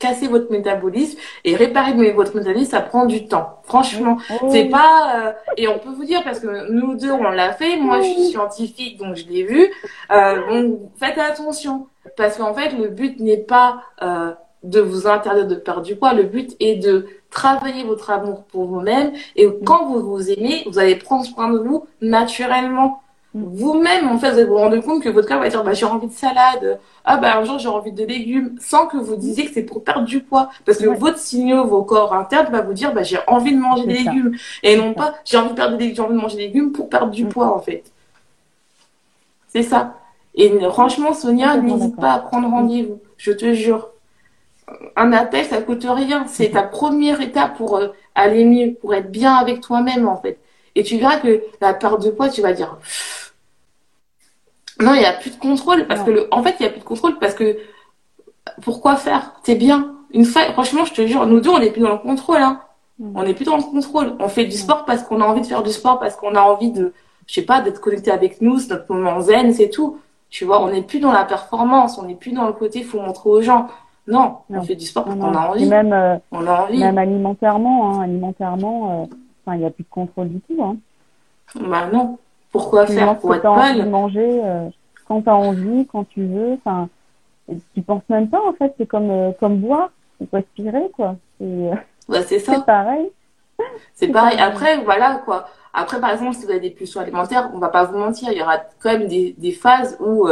cassez 0.00 0.26
votre 0.26 0.50
métabolisme 0.50 1.18
et 1.44 1.54
réparer 1.54 1.92
votre 2.12 2.34
métabolisme, 2.34 2.70
ça 2.70 2.80
prend 2.80 3.06
du 3.06 3.28
temps. 3.28 3.60
Franchement, 3.64 4.16
oh. 4.42 4.48
c'est 4.50 4.64
pas 4.64 5.28
euh, 5.28 5.32
et 5.56 5.68
on 5.68 5.78
peut 5.78 5.90
vous 5.90 6.04
dire 6.04 6.24
parce 6.24 6.40
que 6.40 6.72
nous 6.72 6.96
deux 6.96 7.12
on 7.12 7.30
l'a 7.30 7.52
fait. 7.52 7.76
Moi, 7.76 8.00
je 8.00 8.08
suis 8.08 8.30
scientifique 8.30 8.98
donc 8.98 9.14
je 9.14 9.26
l'ai 9.26 9.44
vu. 9.44 9.70
Euh, 10.10 10.64
donc 10.64 10.80
faites 10.96 11.18
attention 11.18 11.86
parce 12.16 12.36
qu'en 12.38 12.54
fait 12.54 12.70
le 12.70 12.88
but 12.88 13.20
n'est 13.20 13.36
pas 13.36 13.82
euh, 14.02 14.32
de 14.62 14.80
vous 14.80 15.06
interdire 15.06 15.46
de 15.46 15.54
perdre 15.54 15.82
du 15.82 15.96
poids. 15.96 16.12
Le 16.12 16.24
but 16.24 16.54
est 16.60 16.76
de 16.76 17.06
travailler 17.30 17.84
votre 17.84 18.10
amour 18.10 18.44
pour 18.44 18.66
vous-même. 18.66 19.12
Et 19.36 19.46
mm. 19.46 19.64
quand 19.64 19.86
vous 19.86 20.00
vous 20.00 20.30
aimez, 20.30 20.64
vous 20.66 20.78
allez 20.78 20.96
prendre 20.96 21.24
soin 21.24 21.50
de 21.50 21.58
vous 21.58 21.86
naturellement. 22.02 23.02
Mm. 23.34 23.42
Vous-même, 23.54 24.08
en 24.08 24.18
fait, 24.18 24.30
vous 24.32 24.38
allez 24.38 24.44
vous 24.44 24.56
rendre 24.56 24.76
compte 24.80 25.02
que 25.02 25.08
votre 25.08 25.28
corps 25.28 25.40
va 25.40 25.48
dire, 25.48 25.64
bah, 25.64 25.72
j'ai 25.72 25.86
envie 25.86 26.08
de 26.08 26.12
salade. 26.12 26.78
Ah, 27.04 27.16
bah, 27.16 27.38
un 27.38 27.44
jour, 27.44 27.58
j'ai 27.58 27.68
envie 27.68 27.92
de 27.92 28.04
légumes. 28.04 28.56
Sans 28.60 28.86
que 28.86 28.96
vous 28.96 29.16
disiez 29.16 29.46
que 29.46 29.52
c'est 29.54 29.62
pour 29.62 29.82
perdre 29.82 30.04
du 30.04 30.20
poids. 30.20 30.50
Parce 30.66 30.78
que 30.78 30.88
votre 30.88 31.18
signaux, 31.18 31.66
vos 31.66 31.82
corps 31.82 32.12
internes 32.12 32.52
va 32.52 32.60
vous 32.60 32.74
dire, 32.74 32.92
bah, 32.92 33.02
j'ai 33.02 33.18
envie 33.26 33.54
de 33.54 33.60
manger 33.60 33.86
des 33.86 33.94
légumes. 33.94 34.36
Et 34.62 34.76
non 34.76 34.92
pas, 34.92 35.14
j'ai 35.24 35.38
envie 35.38 35.50
de 35.50 35.54
perdre 35.54 35.76
des 35.76 35.84
légumes, 35.84 35.96
j'ai 35.96 36.02
envie 36.02 36.16
de 36.16 36.20
manger 36.20 36.36
des 36.36 36.46
légumes 36.48 36.72
pour 36.72 36.88
perdre 36.88 37.12
du 37.12 37.24
mm. 37.24 37.28
poids, 37.28 37.54
en 37.54 37.60
fait. 37.60 37.84
C'est 39.48 39.62
ça. 39.62 39.94
Et 40.34 40.60
franchement, 40.70 41.12
Sonia, 41.12 41.56
n'hésite 41.56 41.96
pas 41.96 42.12
à 42.12 42.18
prendre 42.20 42.48
rendez-vous. 42.48 43.00
Je 43.16 43.32
te 43.32 43.52
jure 43.52 43.90
un 44.96 45.12
appel, 45.12 45.44
ça 45.44 45.60
coûte 45.62 45.86
rien. 45.88 46.26
C'est 46.26 46.50
ta 46.50 46.62
première 46.62 47.20
étape 47.20 47.56
pour 47.56 47.76
euh, 47.76 47.88
aller 48.14 48.44
mieux, 48.44 48.74
pour 48.74 48.94
être 48.94 49.10
bien 49.10 49.34
avec 49.34 49.60
toi-même, 49.60 50.08
en 50.08 50.16
fait. 50.20 50.38
Et 50.74 50.82
tu 50.82 50.98
verras 50.98 51.18
que 51.18 51.42
la 51.60 51.74
perte 51.74 52.04
de 52.04 52.10
poids, 52.10 52.28
tu 52.28 52.42
vas 52.42 52.52
dire, 52.52 52.78
non, 54.80 54.94
il 54.94 55.00
n'y 55.00 55.06
a 55.06 55.12
plus 55.12 55.30
de 55.30 55.36
contrôle, 55.36 55.86
parce 55.86 56.02
que, 56.02 56.10
le... 56.10 56.28
en 56.30 56.42
fait, 56.42 56.56
il 56.58 56.62
n'y 56.62 56.68
a 56.68 56.70
plus 56.70 56.80
de 56.80 56.84
contrôle 56.84 57.18
parce 57.18 57.34
que, 57.34 57.58
pourquoi 58.62 58.96
faire? 58.96 59.34
T'es 59.42 59.54
bien. 59.54 59.94
Une 60.12 60.24
fois, 60.24 60.42
franchement, 60.52 60.84
je 60.84 60.94
te 60.94 61.06
jure, 61.06 61.26
nous 61.26 61.40
deux, 61.40 61.50
on 61.50 61.58
n'est 61.58 61.70
plus 61.70 61.82
dans 61.82 61.92
le 61.92 61.98
contrôle, 61.98 62.42
hein. 62.42 62.60
On 63.14 63.22
n'est 63.22 63.32
plus 63.32 63.46
dans 63.46 63.56
le 63.56 63.62
contrôle. 63.62 64.14
On 64.18 64.28
fait 64.28 64.44
du 64.44 64.56
sport 64.56 64.84
parce 64.84 65.02
qu'on 65.02 65.22
a 65.22 65.24
envie 65.24 65.40
de 65.40 65.46
faire 65.46 65.62
du 65.62 65.70
sport, 65.70 65.98
parce 65.98 66.16
qu'on 66.16 66.34
a 66.34 66.40
envie 66.40 66.70
de, 66.70 66.92
je 67.26 67.34
sais 67.34 67.42
pas, 67.42 67.62
d'être 67.62 67.80
connecté 67.80 68.10
avec 68.10 68.42
nous, 68.42 68.58
c'est 68.58 68.70
notre 68.70 68.92
moment 68.92 69.20
zen, 69.20 69.54
c'est 69.54 69.70
tout. 69.70 69.98
Tu 70.28 70.44
vois, 70.44 70.62
on 70.62 70.70
n'est 70.70 70.82
plus 70.82 71.00
dans 71.00 71.12
la 71.12 71.24
performance, 71.24 71.98
on 71.98 72.02
n'est 72.02 72.14
plus 72.14 72.32
dans 72.32 72.46
le 72.46 72.52
côté 72.52 72.82
faut 72.82 73.00
montrer 73.00 73.30
aux 73.30 73.40
gens. 73.40 73.68
Non, 74.10 74.38
on 74.50 74.62
fait 74.62 74.74
du 74.74 74.84
sport 74.84 75.04
parce 75.04 75.16
qu'on 75.16 75.34
a 75.34 75.48
envie. 75.48 75.66
même, 75.66 75.92
euh, 75.92 76.16
on 76.32 76.46
a 76.46 76.62
envie. 76.62 76.78
Même 76.78 76.98
alimentairement, 76.98 77.94
hein, 77.94 78.02
alimentairement, 78.02 79.08
euh, 79.48 79.54
il 79.54 79.58
n'y 79.58 79.64
a 79.64 79.70
plus 79.70 79.84
de 79.84 79.88
contrôle 79.88 80.28
du 80.28 80.40
tout. 80.40 80.62
Hein. 80.62 80.76
Bah 81.54 81.88
non. 81.92 82.18
Pourquoi 82.50 82.86
faire 82.86 83.16
Pour 83.18 83.34
être 83.34 83.86
manger 83.86 84.40
euh, 84.44 84.68
quand 85.06 85.22
tu 85.22 85.28
as 85.28 85.36
envie, 85.36 85.86
quand 85.86 86.04
tu 86.08 86.24
veux. 86.24 86.54
Enfin, 86.54 86.88
tu 87.74 87.82
penses 87.82 88.02
même 88.08 88.28
pas 88.28 88.40
en 88.46 88.52
fait. 88.52 88.74
C'est 88.78 88.86
comme 88.86 89.32
comme 89.38 89.58
boire, 89.58 89.90
faut 90.18 90.26
respirer 90.32 90.90
quoi. 90.94 91.16
C'est 91.40 92.22
c'est 92.22 92.38
ça. 92.40 92.54
C'est 92.56 92.66
pareil. 92.66 93.10
C'est 93.94 94.08
pareil. 94.08 94.38
Après 94.40 94.78
voilà 94.78 95.22
quoi. 95.24 95.48
Après 95.72 96.00
par 96.00 96.10
exemple 96.10 96.34
si 96.34 96.44
vous 96.44 96.50
avez 96.50 96.60
des 96.60 96.70
pulsions 96.70 97.00
alimentaires, 97.00 97.50
on 97.54 97.58
va 97.58 97.68
pas 97.68 97.84
vous 97.84 97.98
mentir, 97.98 98.32
il 98.32 98.38
y 98.38 98.42
aura 98.42 98.58
quand 98.80 98.90
même 98.90 99.06
des, 99.06 99.36
des 99.38 99.52
phases 99.52 99.96
où 100.00 100.26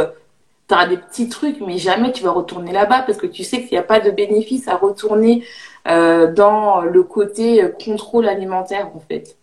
tu 0.69 0.75
auras 0.75 0.85
des 0.85 0.97
petits 0.97 1.27
trucs, 1.27 1.59
mais 1.61 1.79
jamais 1.79 2.11
tu 2.11 2.23
vas 2.23 2.31
retourner 2.31 2.71
là-bas 2.71 3.01
parce 3.01 3.17
que 3.17 3.27
tu 3.27 3.43
sais 3.43 3.61
qu'il 3.61 3.71
n'y 3.71 3.77
a 3.77 3.83
pas 3.83 3.99
de 3.99 4.11
bénéfice 4.11 4.67
à 4.67 4.77
retourner 4.77 5.43
euh, 5.87 6.31
dans 6.31 6.81
le 6.81 7.03
côté 7.03 7.65
contrôle 7.83 8.29
alimentaire 8.29 8.91
en 8.95 8.99
fait. 8.99 9.35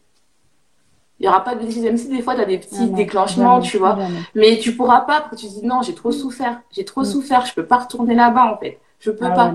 Il 1.18 1.26
y 1.26 1.28
aura 1.28 1.42
pas 1.42 1.54
de 1.54 1.60
bénéfice, 1.60 1.82
même 1.82 1.96
si 1.96 2.08
des 2.08 2.22
fois 2.22 2.36
tu 2.36 2.42
as 2.42 2.44
des 2.44 2.58
petits 2.58 2.90
déclenchements, 2.90 3.60
tu 3.60 3.78
vois. 3.78 3.98
Mais 4.34 4.58
tu 4.58 4.76
pourras 4.76 5.00
pas, 5.00 5.22
parce 5.22 5.30
que 5.30 5.36
tu 5.36 5.46
dis 5.46 5.66
non, 5.66 5.82
j'ai 5.82 5.94
trop 5.94 6.12
souffert, 6.12 6.60
j'ai 6.70 6.84
trop 6.84 7.00
mm. 7.00 7.06
souffert, 7.06 7.44
je 7.44 7.54
peux 7.54 7.66
pas 7.66 7.78
retourner 7.78 8.14
là-bas 8.14 8.52
en 8.52 8.58
fait. 8.58 8.78
Je 9.00 9.10
peux 9.10 9.26
ah 9.26 9.30
pas. 9.30 9.52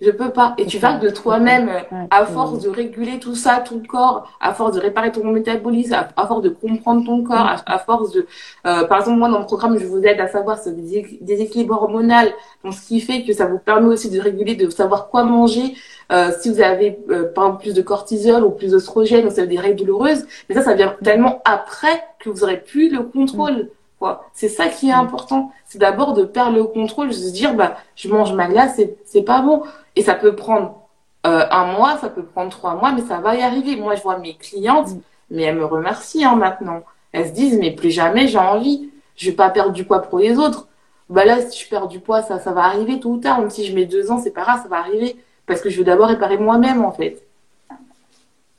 Je 0.00 0.10
peux 0.10 0.30
pas. 0.30 0.54
Et 0.58 0.66
tu 0.66 0.78
vas 0.78 0.98
de 0.98 1.08
toi-même, 1.08 1.70
à 2.10 2.26
force 2.26 2.60
de 2.60 2.68
réguler 2.68 3.18
tout 3.18 3.34
ça, 3.34 3.64
ton 3.66 3.80
corps, 3.80 4.30
à 4.40 4.52
force 4.52 4.74
de 4.74 4.80
réparer 4.80 5.10
ton 5.10 5.24
métabolisme, 5.24 5.94
à, 5.94 6.26
force 6.26 6.42
de 6.42 6.50
comprendre 6.50 7.06
ton 7.06 7.24
corps, 7.24 7.62
à, 7.64 7.78
force 7.78 8.12
de, 8.12 8.26
euh, 8.66 8.84
par 8.84 8.98
exemple, 9.00 9.18
moi, 9.18 9.30
dans 9.30 9.38
mon 9.38 9.46
programme, 9.46 9.78
je 9.78 9.86
vous 9.86 10.02
aide 10.02 10.20
à 10.20 10.28
savoir 10.28 10.58
ce 10.58 10.68
déséquilibre 10.68 11.74
hormonal, 11.74 12.30
donc 12.62 12.74
ce 12.74 12.86
qui 12.86 13.00
fait 13.00 13.24
que 13.24 13.32
ça 13.32 13.46
vous 13.46 13.58
permet 13.58 13.88
aussi 13.88 14.10
de 14.10 14.20
réguler, 14.20 14.54
de 14.54 14.68
savoir 14.68 15.08
quoi 15.08 15.24
manger, 15.24 15.74
euh, 16.12 16.30
si 16.40 16.50
vous 16.50 16.60
avez, 16.60 16.98
euh, 17.08 17.32
par 17.32 17.46
exemple, 17.46 17.62
plus 17.62 17.74
de 17.74 17.82
cortisol 17.82 18.44
ou 18.44 18.50
plus 18.50 18.72
d'oestrogène, 18.72 19.26
ou 19.26 19.30
ça 19.30 19.42
avez 19.42 19.48
des 19.56 19.60
règles 19.60 19.76
douloureuses. 19.76 20.26
Mais 20.48 20.54
ça, 20.54 20.62
ça 20.62 20.74
vient 20.74 20.94
tellement 21.02 21.40
après 21.46 22.02
que 22.18 22.28
vous 22.28 22.44
aurez 22.44 22.60
plus 22.60 22.90
le 22.90 23.02
contrôle. 23.02 23.70
Quoi. 23.98 24.28
C'est 24.32 24.48
ça 24.48 24.68
qui 24.68 24.90
est 24.90 24.92
important. 24.92 25.52
C'est 25.64 25.78
d'abord 25.78 26.12
de 26.12 26.24
perdre 26.24 26.56
le 26.56 26.64
contrôle, 26.64 27.08
de 27.08 27.12
se 27.12 27.32
dire, 27.32 27.54
bah, 27.54 27.76
je 27.94 28.08
mange 28.08 28.32
ma 28.32 28.46
glace, 28.48 28.80
c'est, 29.04 29.22
pas 29.22 29.40
bon. 29.40 29.62
Et 29.94 30.02
ça 30.02 30.14
peut 30.14 30.36
prendre 30.36 30.82
euh, 31.26 31.46
un 31.50 31.72
mois, 31.72 31.96
ça 31.98 32.10
peut 32.10 32.24
prendre 32.24 32.50
trois 32.50 32.74
mois, 32.74 32.92
mais 32.92 33.02
ça 33.02 33.20
va 33.20 33.34
y 33.34 33.42
arriver. 33.42 33.76
Moi, 33.76 33.94
je 33.94 34.02
vois 34.02 34.18
mes 34.18 34.36
clientes, 34.36 34.90
mais 35.30 35.44
elles 35.44 35.56
me 35.56 35.64
remercient 35.64 36.24
hein, 36.24 36.36
maintenant. 36.36 36.82
Elles 37.12 37.28
se 37.28 37.32
disent, 37.32 37.58
mais 37.58 37.70
plus 37.70 37.90
jamais 37.90 38.28
j'ai 38.28 38.38
envie. 38.38 38.90
Je 39.16 39.30
vais 39.30 39.36
pas 39.36 39.48
perdre 39.48 39.72
du 39.72 39.84
poids 39.84 40.02
pour 40.02 40.18
les 40.18 40.36
autres. 40.38 40.68
Bah 41.08 41.24
là, 41.24 41.40
si 41.40 41.64
je 41.64 41.68
perds 41.68 41.86
du 41.86 42.00
poids, 42.00 42.22
ça, 42.22 42.38
ça 42.38 42.52
va 42.52 42.64
arriver 42.64 43.00
tôt 43.00 43.10
ou 43.10 43.18
tard. 43.18 43.40
Même 43.40 43.50
si 43.50 43.64
je 43.64 43.74
mets 43.74 43.86
deux 43.86 44.10
ans, 44.10 44.18
c'est 44.18 44.32
pas 44.32 44.42
grave, 44.42 44.62
ça 44.62 44.68
va 44.68 44.78
arriver. 44.78 45.16
Parce 45.46 45.60
que 45.60 45.70
je 45.70 45.78
veux 45.78 45.84
d'abord 45.84 46.08
réparer 46.08 46.36
moi-même, 46.36 46.84
en 46.84 46.92
fait. 46.92 47.22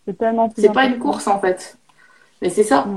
C'est 0.05 0.17
tellement 0.17 0.49
C'est 0.55 0.71
pas 0.71 0.85
une 0.85 0.99
course, 0.99 1.27
en 1.27 1.39
fait. 1.39 1.77
Mais 2.41 2.49
c'est 2.49 2.63
ça. 2.63 2.87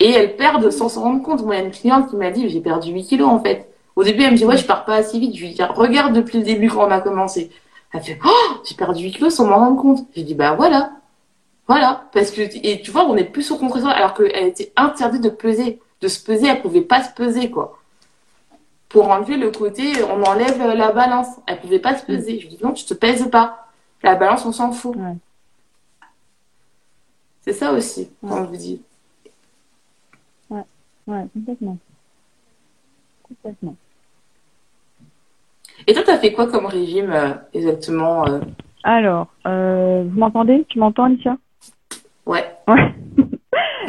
Et 0.00 0.10
elles 0.10 0.36
perdent 0.36 0.70
sans 0.70 0.88
s'en 0.88 1.02
rendre 1.02 1.22
compte. 1.22 1.44
Moi, 1.44 1.54
il 1.54 1.58
y 1.58 1.62
a 1.62 1.64
une 1.64 1.70
cliente 1.70 2.08
qui 2.08 2.16
m'a 2.16 2.30
dit, 2.30 2.48
j'ai 2.48 2.60
perdu 2.60 2.90
8 2.90 3.04
kilos, 3.04 3.28
en 3.28 3.38
fait. 3.38 3.68
Au 3.96 4.02
début, 4.02 4.22
elle 4.22 4.32
me 4.32 4.36
dit, 4.36 4.46
ouais, 4.46 4.56
je 4.56 4.64
pars 4.64 4.84
pas 4.86 4.94
assez 4.94 5.18
vite. 5.18 5.36
Je 5.36 5.44
lui 5.44 5.52
dis, 5.52 5.62
regarde 5.62 6.14
depuis 6.14 6.38
le 6.38 6.44
début 6.44 6.68
quand 6.68 6.86
on 6.86 6.90
a 6.90 7.00
commencé. 7.00 7.50
Elle 7.92 8.00
fait, 8.00 8.18
oh, 8.24 8.54
j'ai 8.64 8.74
perdu 8.74 9.04
8 9.04 9.12
kilos 9.12 9.34
sans 9.34 9.46
m'en 9.46 9.58
rendre 9.58 9.80
compte. 9.80 10.06
J'ai 10.16 10.22
dit, 10.22 10.34
bah 10.34 10.54
voilà. 10.54 10.92
Voilà. 11.68 12.08
Parce 12.12 12.30
que, 12.30 12.40
et 12.40 12.80
tu 12.80 12.90
vois, 12.90 13.04
on 13.04 13.16
est 13.16 13.24
plus 13.24 13.42
sur 13.42 13.58
contre 13.58 13.84
alors 13.86 14.14
qu'elle 14.14 14.46
était 14.46 14.72
interdite 14.76 15.22
de 15.22 15.28
peser. 15.28 15.80
De 16.00 16.08
se 16.08 16.24
peser, 16.24 16.46
elle 16.46 16.62
pouvait 16.62 16.80
pas 16.80 17.02
se 17.02 17.12
peser, 17.12 17.50
quoi. 17.50 17.78
Pour 18.88 19.10
enlever 19.10 19.36
le 19.36 19.50
côté, 19.50 19.92
on 20.04 20.22
enlève 20.22 20.62
la 20.74 20.92
balance. 20.92 21.28
Elle 21.46 21.60
pouvait 21.60 21.78
pas 21.78 21.96
se 21.96 22.04
peser. 22.04 22.38
Je 22.38 22.46
lui 22.46 22.56
dis, 22.56 22.58
non, 22.62 22.72
tu 22.72 22.84
te 22.86 22.94
pèses 22.94 23.28
pas. 23.30 23.68
La 24.02 24.14
balance, 24.14 24.46
on 24.46 24.52
s'en 24.52 24.72
fout. 24.72 24.96
C'est 27.42 27.52
ça 27.52 27.72
aussi, 27.72 28.08
on 28.22 28.44
vous 28.44 28.56
dit. 28.56 28.80
Ouais, 31.10 31.24
complètement. 31.34 31.76
Complètement. 33.24 33.74
Et 35.88 35.92
toi, 35.92 36.02
tu 36.04 36.10
as 36.10 36.18
fait 36.18 36.32
quoi 36.32 36.46
comme 36.46 36.66
régime 36.66 37.10
euh, 37.10 37.32
exactement 37.52 38.24
euh? 38.28 38.38
Alors, 38.84 39.26
euh, 39.44 40.04
vous 40.06 40.18
m'entendez? 40.18 40.64
Tu 40.68 40.78
m'entends, 40.78 41.04
Alicia? 41.04 41.36
Ouais. 42.26 42.44
Ouais. 42.68 42.94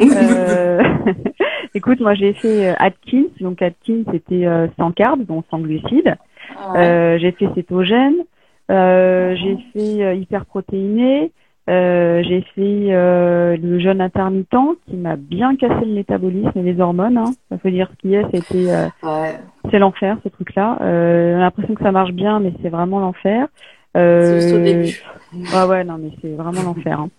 écoute, 1.74 2.00
moi 2.00 2.14
j'ai 2.14 2.32
fait 2.32 2.74
Atkins, 2.78 3.26
donc 3.40 3.62
Atkins 3.62 4.02
c'était 4.10 4.46
sans 4.76 4.90
carbs, 4.90 5.24
donc 5.24 5.44
sans 5.50 5.60
glucides. 5.60 6.16
Ah 6.56 7.18
j'ai 7.18 7.30
fait 7.32 7.48
cétogène, 7.54 8.16
j'ai 8.68 9.58
fait 9.72 10.16
hyperprotéiné, 10.18 11.30
euh, 11.70 12.22
j'ai 12.24 12.40
fait 12.54 12.86
euh, 12.92 13.56
le 13.56 13.78
jeûne 13.78 14.00
intermittent 14.00 14.48
qui 14.88 14.96
m'a 14.96 15.16
bien 15.16 15.54
cassé 15.54 15.84
le 15.84 15.94
métabolisme 15.94 16.52
et 16.56 16.62
les 16.62 16.80
hormones. 16.80 17.16
Hein. 17.16 17.32
Ça 17.50 17.58
faut 17.58 17.70
dire 17.70 17.88
ce 17.92 17.96
qu'il 18.00 18.10
y 18.10 18.16
a, 18.16 18.28
c'était 18.32 18.70
euh, 18.70 19.32
c'est 19.70 19.78
l'enfer 19.78 20.16
ce 20.24 20.28
truc-là. 20.28 20.78
Euh, 20.80 21.34
on 21.34 21.38
a 21.38 21.42
l'impression 21.42 21.74
que 21.74 21.82
ça 21.84 21.92
marche 21.92 22.12
bien, 22.12 22.40
mais 22.40 22.52
c'est 22.62 22.68
vraiment 22.68 22.98
l'enfer. 22.98 23.46
Euh, 23.96 24.40
c'est 24.40 24.54
au 24.54 24.64
début. 24.64 25.02
Ouais 25.34 25.64
ouais 25.68 25.84
non 25.84 25.98
mais 25.98 26.10
c'est 26.20 26.34
vraiment 26.34 26.62
l'enfer. 26.62 26.98
Hein. 26.98 27.10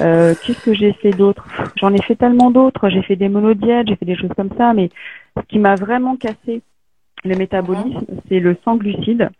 Euh, 0.00 0.34
Qu'est-ce 0.42 0.64
que 0.64 0.74
j'ai 0.74 0.92
fait 0.94 1.10
d'autre? 1.10 1.46
J'en 1.76 1.92
ai 1.94 2.02
fait 2.02 2.16
tellement 2.16 2.50
d'autres. 2.50 2.88
J'ai 2.88 3.02
fait 3.02 3.16
des 3.16 3.28
monodiètes, 3.28 3.86
j'ai 3.88 3.96
fait 3.96 4.06
des 4.06 4.16
choses 4.16 4.32
comme 4.36 4.50
ça, 4.58 4.74
mais 4.74 4.88
ce 5.36 5.42
qui 5.48 5.58
m'a 5.58 5.76
vraiment 5.76 6.16
cassé 6.16 6.62
le 7.24 7.36
métabolisme, 7.36 8.04
c'est 8.28 8.40
le 8.40 8.56
sang 8.64 8.76
glucide 8.76 9.30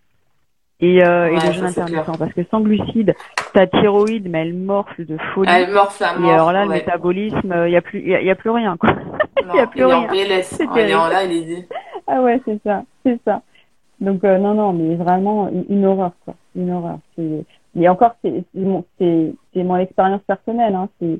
et, 0.82 1.02
euh, 1.02 1.28
et 1.28 1.34
le 1.34 1.52
jeûne 1.52 1.64
intermittent. 1.64 2.18
Parce 2.18 2.32
que 2.32 2.44
sans 2.50 2.60
glucides, 2.60 3.14
ta 3.54 3.66
thyroïde, 3.66 4.28
mais 4.28 4.42
elle 4.42 4.54
morfle 4.54 5.06
de 5.06 5.16
folie. 5.32 5.50
Elle 5.50 5.72
morfle 5.72 6.04
à 6.04 6.18
mort. 6.18 6.30
Et 6.30 6.34
alors 6.34 6.52
là, 6.52 6.64
le 6.64 6.70
métabolisme, 6.70 7.54
il 7.66 7.70
n'y 7.70 7.76
a 7.76 7.82
plus, 7.82 8.00
il 8.00 8.08
y, 8.08 8.30
a 8.30 8.34
plus 8.34 8.50
rien, 8.50 8.76
quoi. 8.76 8.90
Il 9.44 9.56
y 9.56 9.60
a 9.60 9.66
plus 9.66 9.84
rien. 9.84 10.06
Il 10.12 10.30
est 10.30 10.94
en 10.94 11.08
là, 11.08 11.24
il 11.24 11.52
est... 11.52 11.68
Ah 12.06 12.22
ouais, 12.22 12.40
c'est 12.44 12.60
ça, 12.62 12.84
c'est 13.04 13.18
ça. 13.24 13.42
Donc 14.00 14.22
euh, 14.24 14.38
non, 14.38 14.54
non, 14.54 14.72
mais 14.72 14.94
vraiment 14.96 15.48
une, 15.68 15.84
horreur, 15.84 16.12
quoi. 16.24 16.34
Une 16.54 16.70
horreur. 16.72 16.98
Mais 17.74 17.88
encore, 17.88 18.14
c'est 18.22 18.44
mon, 18.54 18.84
c'est 18.98 19.34
mon 19.56 19.76
expérience 19.76 20.22
personnelle, 20.22 20.74
hein. 20.74 20.88
C'est 21.00 21.18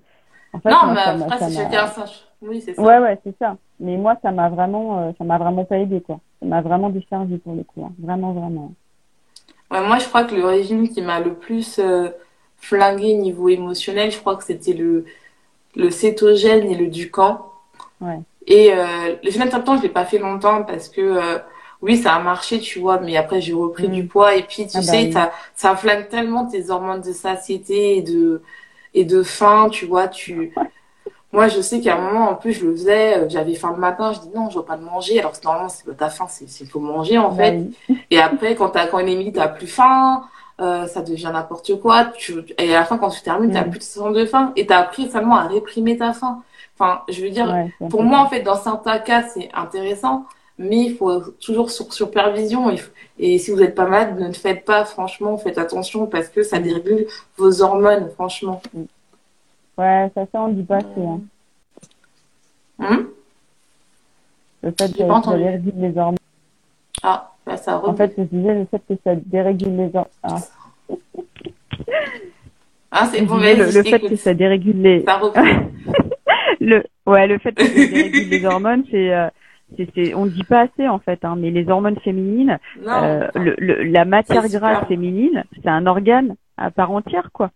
en 0.52 0.60
fait, 0.60 0.70
non, 0.70 0.92
mais 0.92 1.00
après, 1.00 1.38
c'est 1.38 1.56
chacun 1.56 1.86
Oui, 2.42 2.60
c'est 2.60 2.74
ça. 2.74 2.82
Ouais, 2.82 2.98
ouais, 2.98 3.18
c'est 3.24 3.36
ça. 3.38 3.56
Mais 3.80 3.96
moi, 3.96 4.16
ça 4.22 4.30
m'a 4.32 4.48
vraiment, 4.50 4.98
euh, 4.98 5.12
ça 5.16 5.24
m'a 5.24 5.38
vraiment 5.38 5.64
pas 5.64 5.78
aidé, 5.78 6.00
quoi. 6.00 6.20
Ça 6.40 6.46
m'a 6.46 6.60
vraiment 6.60 6.90
desservi 6.90 7.38
pour 7.38 7.54
le 7.54 7.62
coup. 7.62 7.84
Hein. 7.84 7.92
Vraiment, 7.98 8.32
vraiment 8.32 8.72
moi, 9.80 9.98
je 9.98 10.06
crois 10.06 10.24
que 10.24 10.34
le 10.34 10.44
régime 10.44 10.88
qui 10.88 11.00
m'a 11.00 11.20
le 11.20 11.34
plus 11.34 11.78
euh, 11.78 12.08
flingué 12.58 13.14
niveau 13.14 13.48
émotionnel, 13.48 14.10
je 14.10 14.18
crois 14.18 14.36
que 14.36 14.44
c'était 14.44 14.74
le, 14.74 15.04
le 15.76 15.90
cétogène 15.90 16.70
et 16.70 16.74
le 16.74 16.88
ducan. 16.88 17.50
Ouais. 18.00 18.20
Et 18.46 18.72
euh, 18.72 19.16
le 19.22 19.64
temps, 19.64 19.76
je 19.76 19.82
l'ai 19.82 19.88
pas 19.88 20.04
fait 20.04 20.18
longtemps 20.18 20.62
parce 20.64 20.88
que 20.88 21.00
euh, 21.00 21.38
oui, 21.80 21.96
ça 21.96 22.14
a 22.14 22.20
marché, 22.20 22.60
tu 22.60 22.78
vois, 22.78 23.00
mais 23.00 23.16
après 23.16 23.40
j'ai 23.40 23.52
repris 23.52 23.88
mm. 23.88 23.92
du 23.92 24.06
poids 24.06 24.34
et 24.36 24.42
puis 24.42 24.66
tu 24.66 24.78
ah 24.78 24.82
sais, 24.82 25.06
bah 25.06 25.12
ça, 25.54 25.70
ça 25.70 25.76
flingue 25.76 26.08
tellement 26.08 26.46
tes 26.46 26.70
hormones 26.70 27.00
de 27.00 27.12
satiété 27.12 27.98
et 27.98 28.02
de 28.02 28.42
et 28.94 29.04
de 29.04 29.22
faim, 29.22 29.68
tu 29.70 29.86
vois, 29.86 30.08
tu 30.08 30.52
moi, 31.32 31.48
je 31.48 31.62
sais 31.62 31.80
qu'à 31.80 31.96
un 31.96 32.00
moment, 32.00 32.30
en 32.30 32.34
plus, 32.34 32.52
je 32.52 32.66
le 32.66 32.72
faisais, 32.72 33.16
euh, 33.16 33.28
j'avais 33.28 33.54
faim 33.54 33.72
le 33.74 33.80
matin, 33.80 34.12
je 34.12 34.20
dis 34.20 34.28
non, 34.34 34.50
je 34.50 34.58
veux 34.58 34.64
pas 34.64 34.76
de 34.76 34.84
manger. 34.84 35.18
Alors 35.18 35.32
que 35.32 35.42
normalement, 35.42 35.70
c'est 35.70 35.96
ta 35.96 36.10
faim, 36.10 36.26
c'est 36.28 36.44
il 36.60 36.66
faut 36.68 36.80
manger 36.80 37.16
en 37.16 37.34
fait. 37.34 37.58
Et 38.10 38.20
après, 38.20 38.54
quand 38.54 38.68
t'as 38.68 38.86
quand 38.86 39.04
tu 39.04 39.32
t'as 39.32 39.48
plus 39.48 39.66
faim, 39.66 40.24
euh, 40.60 40.86
ça 40.86 41.00
devient 41.00 41.30
n'importe 41.32 41.80
quoi. 41.80 42.04
Tu, 42.16 42.34
et 42.58 42.74
à 42.74 42.80
la 42.80 42.84
fin, 42.84 42.98
quand 42.98 43.08
tu 43.08 43.22
termines, 43.22 43.50
t'as 43.50 43.64
plus 43.64 43.78
de 43.78 43.84
sens 43.84 44.14
de 44.14 44.26
faim 44.26 44.52
et 44.56 44.66
t'as 44.66 44.78
appris 44.78 45.10
seulement 45.10 45.36
à 45.36 45.46
réprimer 45.46 45.96
ta 45.96 46.12
faim. 46.12 46.42
Enfin, 46.78 47.02
je 47.08 47.22
veux 47.22 47.30
dire, 47.30 47.54
pour 47.88 48.02
moi, 48.02 48.18
en 48.18 48.28
fait, 48.28 48.42
dans 48.42 48.56
certains 48.56 48.98
cas, 48.98 49.22
c'est 49.22 49.48
intéressant, 49.54 50.26
mais 50.58 50.84
il 50.84 50.96
faut 50.96 51.20
toujours 51.40 51.70
sur 51.70 51.92
supervision. 51.94 52.70
Et 53.18 53.38
si 53.38 53.50
vous 53.50 53.58
n'êtes 53.58 53.74
pas 53.74 53.86
malade, 53.86 54.20
ne 54.20 54.32
faites 54.32 54.66
pas, 54.66 54.84
franchement, 54.84 55.38
faites 55.38 55.56
attention 55.56 56.06
parce 56.06 56.28
que 56.28 56.42
ça 56.42 56.58
dérégule 56.58 57.06
vos 57.38 57.62
hormones, 57.62 58.10
franchement. 58.14 58.60
Ouais, 59.78 60.10
ça, 60.14 60.26
ça, 60.30 60.42
on 60.42 60.48
dit 60.48 60.62
pas 60.62 60.76
assez. 60.76 61.00
Hein? 61.00 61.20
Hum 62.78 63.12
le 64.62 64.70
fait 64.70 64.92
que 64.92 64.98
ça 64.98 65.36
dérégule 65.36 65.74
les 65.76 65.98
hormones. 65.98 66.16
Ah, 67.02 67.30
bah 67.44 67.56
ça 67.56 67.84
En 67.84 67.94
fait, 67.94 68.14
je 68.16 68.22
disais 68.22 68.54
le 68.54 68.66
fait 68.66 68.82
que 68.88 68.94
ça 69.02 69.14
dérégule 69.16 69.76
les 69.76 69.90
hormones. 69.94 70.06
Ah, 70.22 70.36
ah 72.92 73.06
c'est 73.06 73.22
bon, 73.22 73.36
le, 73.36 73.72
le 73.74 73.82
fait 73.82 74.00
que 74.00 74.16
ça 74.16 74.34
dérégule 74.34 74.80
les. 74.80 75.04
Ça 75.04 75.20
le, 76.60 76.84
ouais, 77.06 77.26
le 77.26 77.38
fait 77.38 77.52
que 77.52 77.64
ça 77.64 77.74
dérégule 77.74 78.28
les 78.28 78.44
hormones, 78.46 78.84
c'est. 78.90 79.12
Euh, 79.12 79.28
c'est, 79.94 80.12
on 80.14 80.26
ne 80.26 80.30
dit 80.30 80.44
pas 80.44 80.64
assez 80.64 80.86
en 80.86 80.98
fait, 80.98 81.24
hein, 81.24 81.34
mais 81.34 81.50
les 81.50 81.66
hormones 81.70 81.98
féminines, 82.00 82.58
euh, 82.86 83.26
le, 83.34 83.54
le, 83.56 83.84
la 83.84 84.04
matière 84.04 84.46
grasse 84.46 84.86
féminine, 84.86 85.44
c'est 85.54 85.70
un 85.70 85.86
organe 85.86 86.36
à 86.58 86.70
part 86.70 86.90
entière, 86.90 87.30
quoi 87.32 87.50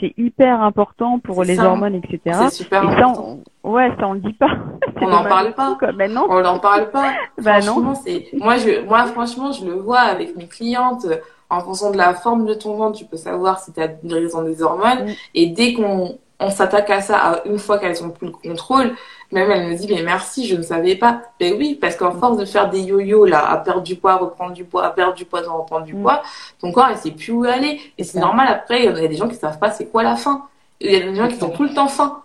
c'est 0.00 0.14
hyper 0.16 0.60
important 0.62 1.18
pour 1.18 1.44
les 1.44 1.58
hormones, 1.58 1.94
etc. 1.94 2.20
C'est 2.48 2.64
super 2.64 2.88
important. 2.88 3.38
ouais, 3.64 3.90
ça 3.98 4.08
on 4.08 4.14
le 4.14 4.20
dit 4.20 4.32
pas. 4.32 4.50
On 5.00 5.08
n'en 5.08 5.24
parle 5.24 5.52
pas. 5.54 5.76
non. 6.08 6.26
On 6.28 6.40
n'en 6.42 6.58
parle 6.58 6.90
pas. 6.90 7.12
bah 7.42 7.60
non. 7.60 7.94
C'est 7.94 8.26
moi 8.34 8.56
je 8.56 8.84
moi 8.86 9.04
franchement 9.06 9.50
je 9.50 9.64
le 9.64 9.72
vois 9.72 10.00
avec 10.00 10.36
mes 10.36 10.46
clientes. 10.46 11.06
En 11.50 11.60
fonction 11.60 11.90
de 11.90 11.98
la 11.98 12.14
forme 12.14 12.46
de 12.46 12.54
ton 12.54 12.76
ventre, 12.76 12.98
tu 12.98 13.04
peux 13.04 13.18
savoir 13.18 13.58
si 13.58 13.72
tu 13.74 13.80
as 13.80 13.90
une 14.02 14.14
raison 14.14 14.42
des 14.42 14.62
hormones. 14.62 15.04
Mm. 15.04 15.12
Et 15.34 15.46
dès 15.48 15.74
qu'on 15.74 16.18
on 16.42 16.50
s'attaque 16.50 16.90
à 16.90 17.00
ça 17.00 17.42
une 17.46 17.58
fois 17.58 17.78
qu'elles 17.78 18.02
ont 18.04 18.10
plus 18.10 18.26
le 18.26 18.32
contrôle, 18.32 18.94
même 19.30 19.50
elle 19.50 19.68
me 19.68 19.74
dit 19.74 19.86
mais 19.88 20.02
merci, 20.02 20.46
je 20.46 20.56
ne 20.56 20.62
savais 20.62 20.96
pas. 20.96 21.22
Mais 21.40 21.52
oui, 21.52 21.78
parce 21.80 21.96
qu'en 21.96 22.12
force 22.12 22.36
de 22.36 22.44
faire 22.44 22.68
des 22.68 22.80
yo-yo 22.80 23.24
là, 23.24 23.50
à 23.50 23.56
perdre 23.58 23.82
du 23.82 23.96
poids, 23.96 24.16
reprendre 24.16 24.52
du 24.52 24.64
poids, 24.64 24.84
à 24.84 24.90
perdre 24.90 25.14
du 25.14 25.24
poids, 25.24 25.40
reprendre 25.40 25.86
du 25.86 25.94
mm. 25.94 26.02
poids, 26.02 26.22
ton 26.60 26.72
corps 26.72 26.88
il 26.90 26.96
sait 26.96 27.10
plus 27.12 27.32
où 27.32 27.44
aller. 27.44 27.80
Et 27.96 28.04
c'est 28.04 28.20
normal 28.20 28.48
après, 28.48 28.84
il 28.84 28.84
y 28.84 29.04
a 29.04 29.08
des 29.08 29.16
gens 29.16 29.28
qui 29.28 29.36
savent 29.36 29.58
pas 29.58 29.70
c'est 29.70 29.86
quoi 29.86 30.02
la 30.02 30.16
faim. 30.16 30.46
Il 30.80 30.92
y 30.92 30.96
a 30.96 31.00
des 31.00 31.14
gens 31.14 31.28
qui 31.28 31.42
ont 31.42 31.50
tout 31.50 31.62
le 31.62 31.72
temps 31.72 31.88
faim. 31.88 32.22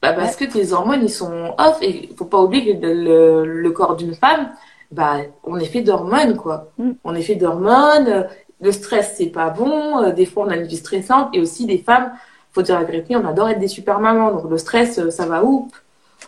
Bah, 0.00 0.12
parce 0.12 0.36
que 0.36 0.44
tes 0.44 0.72
hormones 0.72 1.00
ils 1.02 1.10
sont 1.10 1.52
off 1.58 1.78
et 1.82 2.08
il 2.10 2.16
faut 2.16 2.26
pas 2.26 2.40
oublier 2.40 2.78
que 2.78 2.86
le, 2.86 3.70
corps 3.70 3.96
d'une 3.96 4.14
femme, 4.14 4.50
bah 4.92 5.16
on 5.42 5.58
est 5.58 5.64
fait 5.64 5.80
d'hormones 5.80 6.36
quoi. 6.36 6.68
Mm. 6.78 6.92
On 7.02 7.14
est 7.14 7.22
fait 7.22 7.34
d'hormones. 7.34 8.28
Le 8.60 8.72
stress 8.72 9.14
c'est 9.16 9.30
pas 9.30 9.50
bon. 9.50 10.02
Euh, 10.02 10.12
des 10.12 10.26
fois 10.26 10.44
on 10.46 10.50
a 10.50 10.56
une 10.56 10.66
vie 10.66 10.76
stressante 10.76 11.30
et 11.32 11.40
aussi 11.40 11.66
des 11.66 11.78
femmes 11.78 12.12
faut 12.54 12.62
dire 12.62 12.78
la 12.78 12.84
vérité, 12.84 13.16
on 13.16 13.26
adore 13.26 13.48
être 13.48 13.58
des 13.58 13.68
super 13.68 14.00
mamans. 14.00 14.30
Donc 14.30 14.48
le 14.48 14.58
stress, 14.58 14.98
euh, 14.98 15.10
ça 15.10 15.26
va 15.26 15.44
où 15.44 15.68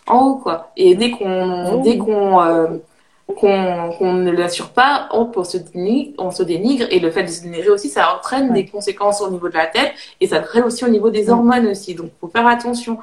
En 0.06 0.18
haut, 0.26 0.36
quoi. 0.36 0.72
Et 0.76 0.94
dès 0.94 1.10
qu'on 1.12 1.82
dès 1.82 1.98
qu'on 1.98 2.42
euh, 2.42 2.78
qu'on 3.34 4.14
ne 4.14 4.30
l'assure 4.30 4.70
pas, 4.70 5.08
on, 5.12 5.44
se 5.44 5.56
dénigre, 5.56 6.14
on 6.18 6.30
se 6.30 6.42
dénigre. 6.42 6.86
Et 6.90 7.00
le 7.00 7.10
fait 7.10 7.24
de 7.24 7.28
se 7.28 7.42
dénigrer 7.42 7.70
aussi, 7.70 7.88
ça 7.88 8.14
entraîne 8.14 8.52
des 8.52 8.66
conséquences 8.66 9.20
au 9.20 9.30
niveau 9.30 9.48
de 9.48 9.54
la 9.54 9.66
tête 9.66 9.92
et 10.20 10.26
ça 10.28 10.38
entraîne 10.38 10.64
aussi 10.64 10.84
au 10.84 10.88
niveau 10.88 11.10
des 11.10 11.28
hormones 11.28 11.66
aussi. 11.66 11.94
Donc 11.94 12.10
faut 12.20 12.28
faire 12.28 12.46
attention. 12.46 12.98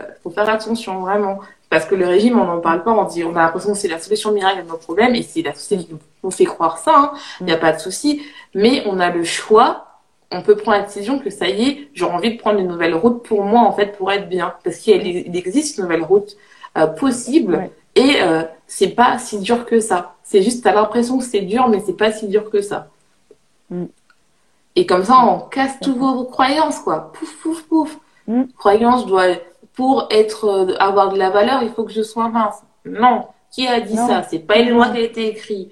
Euh, 0.00 0.04
faut 0.22 0.30
faire 0.30 0.48
attention, 0.48 1.00
vraiment. 1.00 1.38
Parce 1.70 1.86
que 1.86 1.94
le 1.94 2.06
régime, 2.06 2.38
on 2.38 2.44
n'en 2.44 2.60
parle 2.60 2.82
pas, 2.82 2.92
on 2.92 3.04
dit, 3.04 3.24
on 3.24 3.34
a 3.36 3.42
l'impression 3.42 3.72
que 3.72 3.78
c'est 3.78 3.88
la 3.88 3.98
solution 3.98 4.32
miracle 4.32 4.64
de 4.64 4.68
nos 4.68 4.76
problèmes, 4.76 5.14
et 5.14 5.22
c'est 5.22 5.42
la 5.42 5.54
société 5.54 5.84
qui 5.84 5.94
nous 6.22 6.30
fait 6.30 6.44
croire 6.44 6.78
ça, 6.78 6.92
hein. 6.96 7.12
il 7.40 7.46
n'y 7.46 7.52
a 7.52 7.56
pas 7.56 7.72
de 7.72 7.80
souci. 7.80 8.22
Mais 8.54 8.84
on 8.86 9.00
a 9.00 9.10
le 9.10 9.24
choix 9.24 9.83
on 10.34 10.42
peut 10.42 10.56
prendre 10.56 10.78
la 10.78 10.84
décision 10.84 11.18
que 11.18 11.30
ça 11.30 11.48
y 11.48 11.68
est, 11.68 11.88
j'ai 11.94 12.04
envie 12.04 12.34
de 12.34 12.38
prendre 12.38 12.58
une 12.58 12.68
nouvelle 12.68 12.94
route 12.94 13.22
pour 13.22 13.42
moi, 13.44 13.60
en 13.60 13.72
fait, 13.72 13.96
pour 13.96 14.10
être 14.10 14.28
bien. 14.28 14.54
Parce 14.64 14.78
qu'il 14.78 15.36
existe 15.36 15.78
une 15.78 15.84
nouvelle 15.84 16.02
route 16.02 16.36
euh, 16.76 16.86
possible 16.86 17.70
et 17.94 18.16
euh, 18.22 18.42
c'est 18.66 18.88
pas 18.88 19.18
si 19.18 19.38
dur 19.38 19.66
que 19.66 19.80
ça. 19.80 20.16
C'est 20.22 20.42
juste, 20.42 20.64
t'as 20.64 20.74
l'impression 20.74 21.18
que 21.18 21.24
c'est 21.24 21.42
dur, 21.42 21.68
mais 21.68 21.80
c'est 21.84 21.96
pas 21.96 22.12
si 22.12 22.26
dur 22.26 22.50
que 22.50 22.60
ça. 22.60 22.88
Mm. 23.70 23.84
Et 24.76 24.86
comme 24.86 25.04
ça, 25.04 25.24
on 25.24 25.38
casse 25.38 25.78
toutes 25.80 25.96
vos 25.96 26.24
croyances, 26.24 26.80
quoi. 26.80 27.12
Pouf, 27.12 27.36
pouf, 27.40 27.62
pouf. 27.62 27.98
Mm. 28.26 28.44
Croyance 28.58 29.06
doit, 29.06 29.36
pour 29.74 30.08
être, 30.10 30.46
euh, 30.46 30.74
avoir 30.78 31.12
de 31.12 31.18
la 31.18 31.30
valeur, 31.30 31.62
il 31.62 31.70
faut 31.70 31.84
que 31.84 31.92
je 31.92 32.02
sois 32.02 32.28
mince. 32.28 32.62
Non. 32.84 33.26
Qui 33.50 33.68
a 33.68 33.80
dit 33.80 33.96
ça? 33.96 34.24
C'est 34.28 34.40
pas 34.40 34.58
une 34.58 34.70
loi 34.70 34.88
qui 34.88 34.98
a 34.98 35.02
été 35.02 35.28
écrite. 35.28 35.70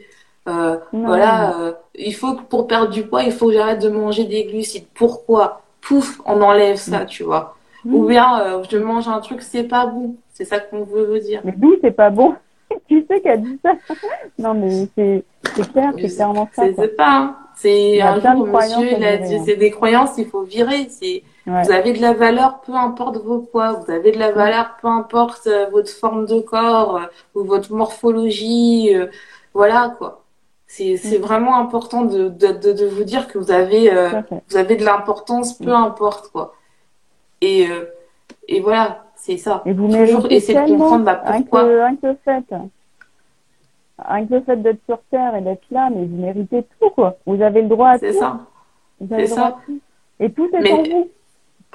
Euh, 0.49 0.76
voilà, 0.93 1.57
euh, 1.57 1.72
il 1.95 2.14
faut 2.14 2.34
que 2.34 2.43
pour 2.43 2.66
perdre 2.66 2.90
du 2.90 3.05
poids, 3.05 3.22
il 3.22 3.32
faut 3.32 3.47
que 3.47 3.53
j'arrête 3.53 3.80
de 3.80 3.88
manger 3.88 4.24
des 4.24 4.45
glucides. 4.45 4.86
Pourquoi? 4.95 5.62
Pouf, 5.80 6.20
on 6.26 6.40
enlève 6.43 6.76
ça, 6.76 7.05
mm. 7.05 7.07
tu 7.07 7.22
vois. 7.22 7.57
Mm. 7.84 7.95
Ou 7.95 8.07
bien 8.07 8.40
euh, 8.40 8.62
je 8.68 8.78
mange 8.78 9.07
un 9.09 9.20
truc, 9.20 9.40
c'est 9.43 9.64
pas 9.64 9.86
bon. 9.86 10.16
C'est 10.32 10.45
ça 10.45 10.59
qu'on 10.59 10.82
veut 10.82 11.20
dire. 11.20 11.43
Mais 11.45 11.53
d'où 11.57 11.76
c'est 11.80 11.93
pas 11.93 12.11
bon 12.11 12.34
Tu 12.88 13.07
sais 13.09 13.20
qu'elle 13.20 13.43
dit 13.43 13.59
ça 13.62 13.74
Non, 14.38 14.55
mais 14.55 14.88
c'est 14.97 15.24
clair, 15.72 15.93
c'est 15.97 16.09
clairement 16.09 16.49
ça. 16.53 16.64
C'est 16.76 16.97
pas. 16.97 17.16
Hein. 17.16 17.36
C'est 17.55 18.01
un 18.01 18.18
jour, 18.18 18.47
monsieur, 18.47 18.97
il 18.97 19.05
a 19.05 19.18
dit, 19.18 19.38
c'est 19.45 19.57
des 19.57 19.70
croyances, 19.70 20.16
il 20.16 20.26
faut 20.26 20.43
virer. 20.43 20.88
C'est 20.88 21.22
Vous 21.47 21.70
avez 21.70 21.93
de 21.93 22.01
la 22.01 22.14
valeur, 22.14 22.62
peu 22.62 22.74
importe 22.74 23.18
vos 23.18 23.40
poids. 23.40 23.74
Vous 23.74 23.93
avez 23.93 24.11
de 24.11 24.18
la 24.18 24.32
valeur, 24.32 24.76
peu 24.80 24.88
importe 24.88 25.49
votre 25.70 25.90
forme 25.90 26.24
de 26.24 26.40
corps 26.40 26.99
ou 27.34 27.45
votre 27.45 27.72
morphologie. 27.74 28.90
voilà, 29.53 29.95
quoi. 29.99 30.22
C'est 30.75 31.18
mm. 31.18 31.20
vraiment 31.20 31.57
important 31.57 32.03
de, 32.03 32.31
de, 32.31 32.73
de, 32.73 32.87
vous 32.87 33.05
dire 33.05 33.29
que 33.29 33.37
vous 33.37 33.51
avez, 33.51 33.93
euh, 33.93 34.23
vous 34.49 34.57
avez 34.57 34.77
de 34.77 34.85
l'importance, 34.87 35.59
peu 35.59 35.70
mm. 35.70 35.85
importe 35.85 36.29
quoi. 36.33 36.55
Et, 37.43 37.66
euh, 37.68 37.85
et 38.49 38.61
voilà, 38.61 39.05
c'est 39.14 39.37
ça. 39.37 39.62
Et 39.66 39.75
vous 39.75 39.87
Toujours 39.89 40.33
essayer 40.33 40.59
de 40.59 40.68
comprendre 40.68 41.05
bah, 41.05 41.16
pourquoi. 41.27 41.64
Rien 41.64 41.97
que, 41.97 42.14
fait, 42.25 42.45
rien 43.99 44.27
que 44.27 44.35
le 44.35 44.41
fait 44.41 44.57
d'être 44.57 44.81
sur 44.87 44.99
Terre 45.11 45.37
et 45.37 45.43
d'être 45.43 45.66
là, 45.70 45.91
mais 45.95 46.07
vous 46.07 46.16
méritez 46.16 46.64
tout 46.81 46.89
quoi. 46.89 47.18
Vous 47.27 47.43
avez 47.43 47.61
le 47.61 47.68
droit 47.68 47.91
à 47.91 47.99
tout. 47.99 48.07
C'est 48.07 48.14
ça. 48.14 48.41
C'est 49.11 49.27
ça. 49.27 49.59
Et 50.20 50.33
tout 50.33 50.49
est 50.55 50.73
en 50.73 50.83
vous. 50.85 51.11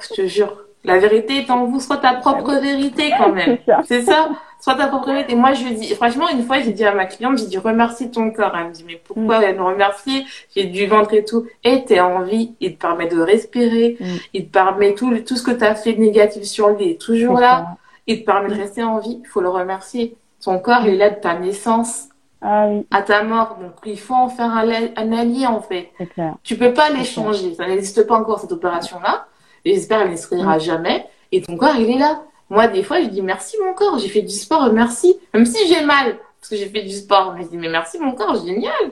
Je 0.02 0.08
te 0.16 0.26
jure. 0.26 0.58
La 0.84 0.98
vérité 0.98 1.38
est 1.38 1.52
en 1.52 1.66
vous, 1.66 1.80
soit 1.80 1.98
ta 1.98 2.16
propre 2.16 2.56
vérité 2.56 3.12
quand 3.20 3.32
même. 3.32 3.60
C'est 3.84 4.02
ça. 4.02 4.30
Soit 4.60 4.76
ta 4.76 4.88
propre 4.88 5.12
vérité. 5.12 5.36
Moi, 5.36 5.54
je 5.54 5.68
dis, 5.74 5.94
franchement, 5.96 6.28
une 6.30 6.44
fois, 6.44 6.60
j'ai 6.60 6.72
dit 6.72 6.84
à 6.84 6.94
ma 6.94 7.06
cliente, 7.06 7.38
j'ai 7.38 7.46
dit, 7.46 7.58
remercie 7.58 8.10
ton 8.10 8.32
corps. 8.32 8.54
Elle 8.58 8.68
me 8.68 8.72
dit, 8.72 8.84
mais 8.86 9.02
pourquoi 9.04 9.40
mm. 9.40 9.44
elle 9.44 9.56
me 9.58 9.64
remercier? 9.64 10.26
J'ai 10.56 10.66
du 10.66 10.88
ventre 10.88 11.14
et 11.14 11.24
tout. 11.24 11.46
Et 11.64 11.86
t'es 11.86 12.00
en 12.00 12.24
vie. 12.24 12.56
Il 12.60 12.76
te 12.76 12.82
permet 12.82 13.08
de 13.08 13.20
respirer. 13.20 13.98
Mm. 14.00 14.06
Il 14.34 14.48
te 14.48 14.52
permet 14.52 14.94
tout, 14.94 15.18
tout 15.20 15.36
ce 15.36 15.44
que 15.44 15.52
t'as 15.52 15.76
fait 15.76 15.94
de 15.94 16.02
négatif 16.02 16.44
sur 16.44 16.70
lui 16.70 16.92
est 16.92 17.02
toujours 17.02 17.40
là. 17.40 17.78
Il 18.08 18.22
te 18.22 18.26
permet 18.26 18.50
de 18.50 18.56
rester 18.56 18.84
en 18.84 19.00
vie. 19.00 19.20
Il 19.24 19.28
faut 19.28 19.42
le 19.42 19.50
remercier. 19.50 20.16
Ton 20.44 20.60
corps, 20.60 20.82
il 20.84 20.94
est 20.94 20.98
là 20.98 21.10
de 21.10 21.20
ta 21.20 21.38
naissance. 21.38 22.10
Ah, 22.40 22.68
oui. 22.70 22.86
à 22.92 23.02
ta 23.02 23.24
mort. 23.24 23.58
Donc, 23.60 23.74
il 23.86 24.00
faut 24.00 24.14
en 24.14 24.30
faire 24.30 24.52
un, 24.52 24.70
un 24.96 25.12
allié, 25.12 25.48
en 25.48 25.60
fait. 25.60 25.90
Clair. 26.14 26.36
Tu 26.44 26.56
peux 26.56 26.72
pas 26.72 26.90
l'échanger. 26.90 27.56
Ça 27.56 27.68
n'existe 27.68 28.06
pas 28.06 28.16
encore, 28.16 28.40
cette 28.40 28.52
opération-là 28.52 29.28
j'espère 29.74 30.00
qu'elle 30.00 30.10
n'exprimera 30.10 30.58
mm. 30.58 30.62
jamais. 30.62 31.06
Et 31.32 31.42
ton 31.42 31.58
corps, 31.58 31.76
il 31.78 31.90
est 31.90 32.00
là. 32.00 32.24
Moi, 32.50 32.68
des 32.68 32.84
fois, 32.84 33.02
je 33.02 33.08
dis 33.08 33.22
merci 33.22 33.58
mon 33.64 33.74
corps, 33.74 34.00
j'ai 34.00 34.08
fait 34.08 34.22
du 34.22 34.34
sport, 34.34 34.72
merci. 34.72 35.20
Même 35.34 35.46
si 35.46 35.68
j'ai 35.68 35.84
mal, 35.84 36.18
parce 36.40 36.50
que 36.50 36.56
j'ai 36.56 36.68
fait 36.68 36.84
du 36.84 36.94
sport, 36.94 37.34
mais 37.34 37.44
je 37.44 37.50
dis 37.50 37.58
mais 37.58 37.70
merci 37.70 38.00
mon 38.00 38.14
corps, 38.14 38.36
génial. 38.46 38.92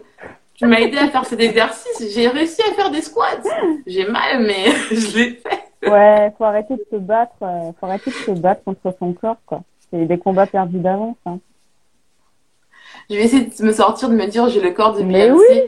Tu 0.55 0.65
m'as 0.65 0.79
aidé 0.79 0.97
à 0.97 1.09
faire 1.09 1.25
cet 1.25 1.39
exercice, 1.39 2.13
j'ai 2.13 2.27
réussi 2.27 2.61
à 2.61 2.73
faire 2.73 2.91
des 2.91 3.01
squats. 3.01 3.41
J'ai 3.85 4.05
mal, 4.05 4.41
mais 4.41 4.65
je 4.91 5.17
l'ai 5.17 5.31
fait. 5.31 5.89
Ouais, 5.89 6.33
faut 6.37 6.45
arrêter 6.45 6.75
de 6.75 6.85
se 6.89 6.95
battre, 6.97 7.35
euh, 7.41 7.71
faut 7.79 7.85
arrêter 7.85 8.09
de 8.09 8.15
se 8.15 8.31
battre 8.31 8.63
contre 8.63 8.95
son 8.97 9.13
corps, 9.13 9.37
quoi. 9.45 9.61
C'est 9.91 10.05
des 10.05 10.17
combats 10.17 10.47
perdus 10.47 10.79
d'avance. 10.79 11.17
Hein. 11.25 11.39
Je 13.09 13.15
vais 13.15 13.23
essayer 13.23 13.45
de 13.45 13.63
me 13.63 13.71
sortir, 13.71 14.09
de 14.09 14.15
me 14.15 14.25
dire 14.25 14.49
j'ai 14.49 14.61
le 14.61 14.71
corps 14.71 14.93
de 14.93 15.03
Beyoncé. 15.03 15.43
Oui. 15.49 15.61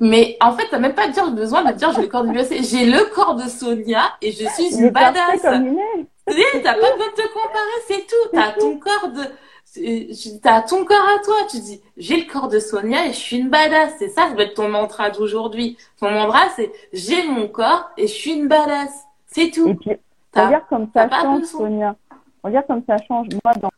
Mais 0.00 0.36
en 0.40 0.52
fait, 0.52 0.66
t'as 0.70 0.78
même 0.78 0.94
pas 0.94 1.08
dire 1.08 1.30
besoin 1.30 1.64
de 1.64 1.72
dire 1.72 1.92
j'ai 1.92 2.02
le 2.02 2.08
corps 2.08 2.24
de. 2.24 2.32
J'ai 2.32 2.86
le 2.86 3.14
corps 3.14 3.36
de 3.36 3.48
Sonia 3.48 4.02
et 4.20 4.32
je 4.32 4.46
suis 4.48 4.74
une 4.76 4.90
badass. 4.90 5.40
T'as 5.42 5.52
pas 5.52 5.60
besoin 5.60 7.10
de 7.10 7.22
te 7.22 7.28
comparer, 7.28 7.80
c'est 7.86 8.06
tout. 8.06 8.28
T'as 8.32 8.52
ton 8.52 8.78
corps 8.78 9.10
de, 9.10 10.38
t'as 10.42 10.62
ton 10.62 10.84
corps 10.84 11.08
à 11.16 11.22
toi. 11.22 11.36
Tu 11.50 11.58
dis 11.58 11.80
j'ai 11.96 12.16
le 12.16 12.30
corps 12.30 12.48
de 12.48 12.58
Sonia 12.58 13.06
et 13.06 13.12
je 13.12 13.18
suis 13.18 13.36
une 13.36 13.50
badass. 13.50 13.94
C'est 13.98 14.08
ça, 14.08 14.28
ça 14.28 14.34
va 14.34 14.42
être 14.42 14.54
ton 14.54 14.68
mantra 14.68 15.10
d'aujourd'hui. 15.10 15.76
Ton 16.00 16.10
mantra, 16.10 16.48
c'est 16.56 16.72
j'ai 16.92 17.26
mon 17.28 17.46
corps 17.48 17.90
et 17.96 18.06
je 18.06 18.12
suis 18.12 18.32
une 18.32 18.48
badass. 18.48 18.90
C'est 19.26 19.50
tout. 19.50 19.68
Et 19.68 19.74
puis, 19.74 19.90
regarde 20.34 20.64
comme 20.68 20.88
ça 20.92 21.08
change, 21.08 21.44
Sonia. 21.44 21.96
Regarde 22.42 22.66
comme 22.66 22.82
ça 22.86 22.96
change. 23.08 23.28
Moi, 23.44 23.54
dans... 23.60 23.70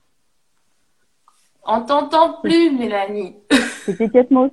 On 1.66 1.80
t'entend 1.82 2.40
plus, 2.40 2.70
Mélanie. 2.70 3.36
C'était 3.84 4.26
mots. 4.30 4.50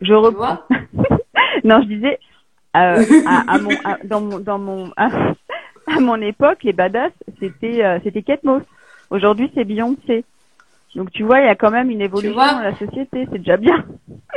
Je 0.00 0.14
reprends. 0.14 0.58
non, 1.64 1.80
je 1.82 1.86
disais, 1.86 2.18
euh, 2.76 3.04
à, 3.26 3.58
mon, 3.58 3.70
dans 4.04 4.20
mon, 4.20 4.38
dans 4.38 4.58
mon, 4.58 4.92
à, 4.96 6.00
mon 6.00 6.20
époque, 6.20 6.62
les 6.62 6.72
badass, 6.72 7.12
c'était, 7.40 7.84
euh, 7.84 7.98
c'était 8.04 8.22
Kate 8.22 8.44
Moss. 8.44 8.62
Aujourd'hui, 9.10 9.50
c'est 9.54 9.64
Beyoncé. 9.64 10.24
Donc, 10.94 11.10
tu 11.10 11.24
vois, 11.24 11.40
il 11.40 11.46
y 11.46 11.48
a 11.48 11.56
quand 11.56 11.70
même 11.70 11.90
une 11.90 12.00
évolution 12.00 12.36
dans 12.36 12.60
la 12.60 12.76
société. 12.76 13.26
C'est 13.32 13.38
déjà 13.38 13.56
bien. 13.56 13.84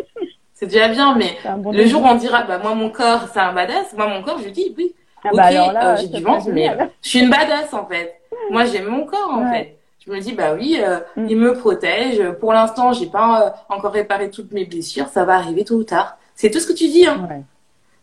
c'est 0.53 0.67
déjà 0.67 0.87
bien, 0.87 1.15
mais 1.15 1.37
le 1.71 1.85
jour 1.85 2.01
où 2.01 2.05
on 2.05 2.15
dira, 2.15 2.43
bah, 2.43 2.59
moi, 2.59 2.73
mon 2.73 2.89
corps, 2.89 3.27
c'est 3.31 3.39
un 3.39 3.53
badass, 3.53 3.93
moi, 3.95 4.07
mon 4.07 4.21
corps, 4.21 4.39
je 4.39 4.49
dis, 4.49 4.73
oui. 4.77 4.93
Ah 5.23 5.29
bah 5.33 5.49
ok, 5.49 5.75
euh, 5.75 5.95
j'ai 5.99 6.07
du 6.07 6.23
ventre, 6.23 6.47
mais 6.53 6.69
je 7.01 7.09
suis 7.09 7.19
une 7.19 7.29
badass, 7.29 7.73
en 7.73 7.85
fait. 7.87 8.21
Moi, 8.51 8.65
j'aime 8.65 8.85
mon 8.85 9.05
corps, 9.05 9.31
en 9.31 9.51
fait 9.51 9.76
je 10.07 10.13
me 10.13 10.19
dis 10.19 10.31
bah 10.31 10.53
oui, 10.53 10.79
euh, 10.81 10.99
mm. 11.15 11.27
il 11.29 11.37
me 11.37 11.53
protège. 11.53 12.23
Pour 12.39 12.53
l'instant, 12.53 12.93
j'ai 12.93 13.07
pas 13.07 13.41
euh, 13.41 13.49
encore 13.69 13.91
réparé 13.91 14.29
toutes 14.29 14.51
mes 14.51 14.65
blessures. 14.65 15.09
Ça 15.09 15.25
va 15.25 15.35
arriver 15.35 15.65
tôt 15.65 15.75
ou 15.75 15.83
tard. 15.83 16.17
C'est 16.35 16.49
tout 16.49 16.59
ce 16.59 16.67
que 16.67 16.73
tu 16.73 16.87
dis. 16.87 17.05
Hein. 17.05 17.27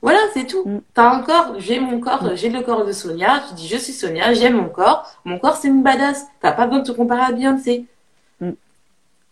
Voilà, 0.02 0.18
c'est 0.34 0.46
tout. 0.46 0.64
Mm. 0.66 0.80
T'as 0.92 1.10
un 1.10 1.20
corps, 1.22 1.54
j'ai 1.58 1.80
mon 1.80 2.00
corps, 2.00 2.24
mm. 2.24 2.36
j'ai 2.36 2.50
le 2.50 2.60
corps 2.60 2.84
de 2.84 2.92
Sonia. 2.92 3.42
Tu 3.48 3.54
dis 3.54 3.68
je 3.68 3.76
suis 3.76 3.92
Sonia, 3.92 4.34
j'aime 4.34 4.56
mon 4.56 4.68
corps. 4.68 5.10
Mon 5.24 5.38
corps 5.38 5.56
c'est 5.56 5.68
une 5.68 5.82
badass. 5.82 6.26
T'as 6.40 6.52
pas 6.52 6.66
besoin 6.66 6.82
de 6.82 6.86
te 6.86 6.92
comparer 6.92 7.22
à 7.22 7.32
Beyoncé. 7.32 7.86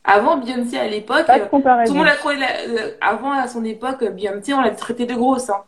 Avant 0.05 0.37
Beyoncé 0.37 0.79
à 0.79 0.89
l'époque, 0.89 1.27
tout 1.27 1.93
le 1.93 1.99
monde 1.99 2.09
a 2.09 2.16
trouvé 2.16 2.37
avant 3.01 3.33
à 3.33 3.47
son 3.47 3.64
époque 3.64 4.03
Beyoncé 4.03 4.53
on 4.53 4.61
l'a 4.61 4.70
traité 4.70 5.07
de 5.07 5.14
grosse. 5.14 5.49
Hein. 5.49 5.62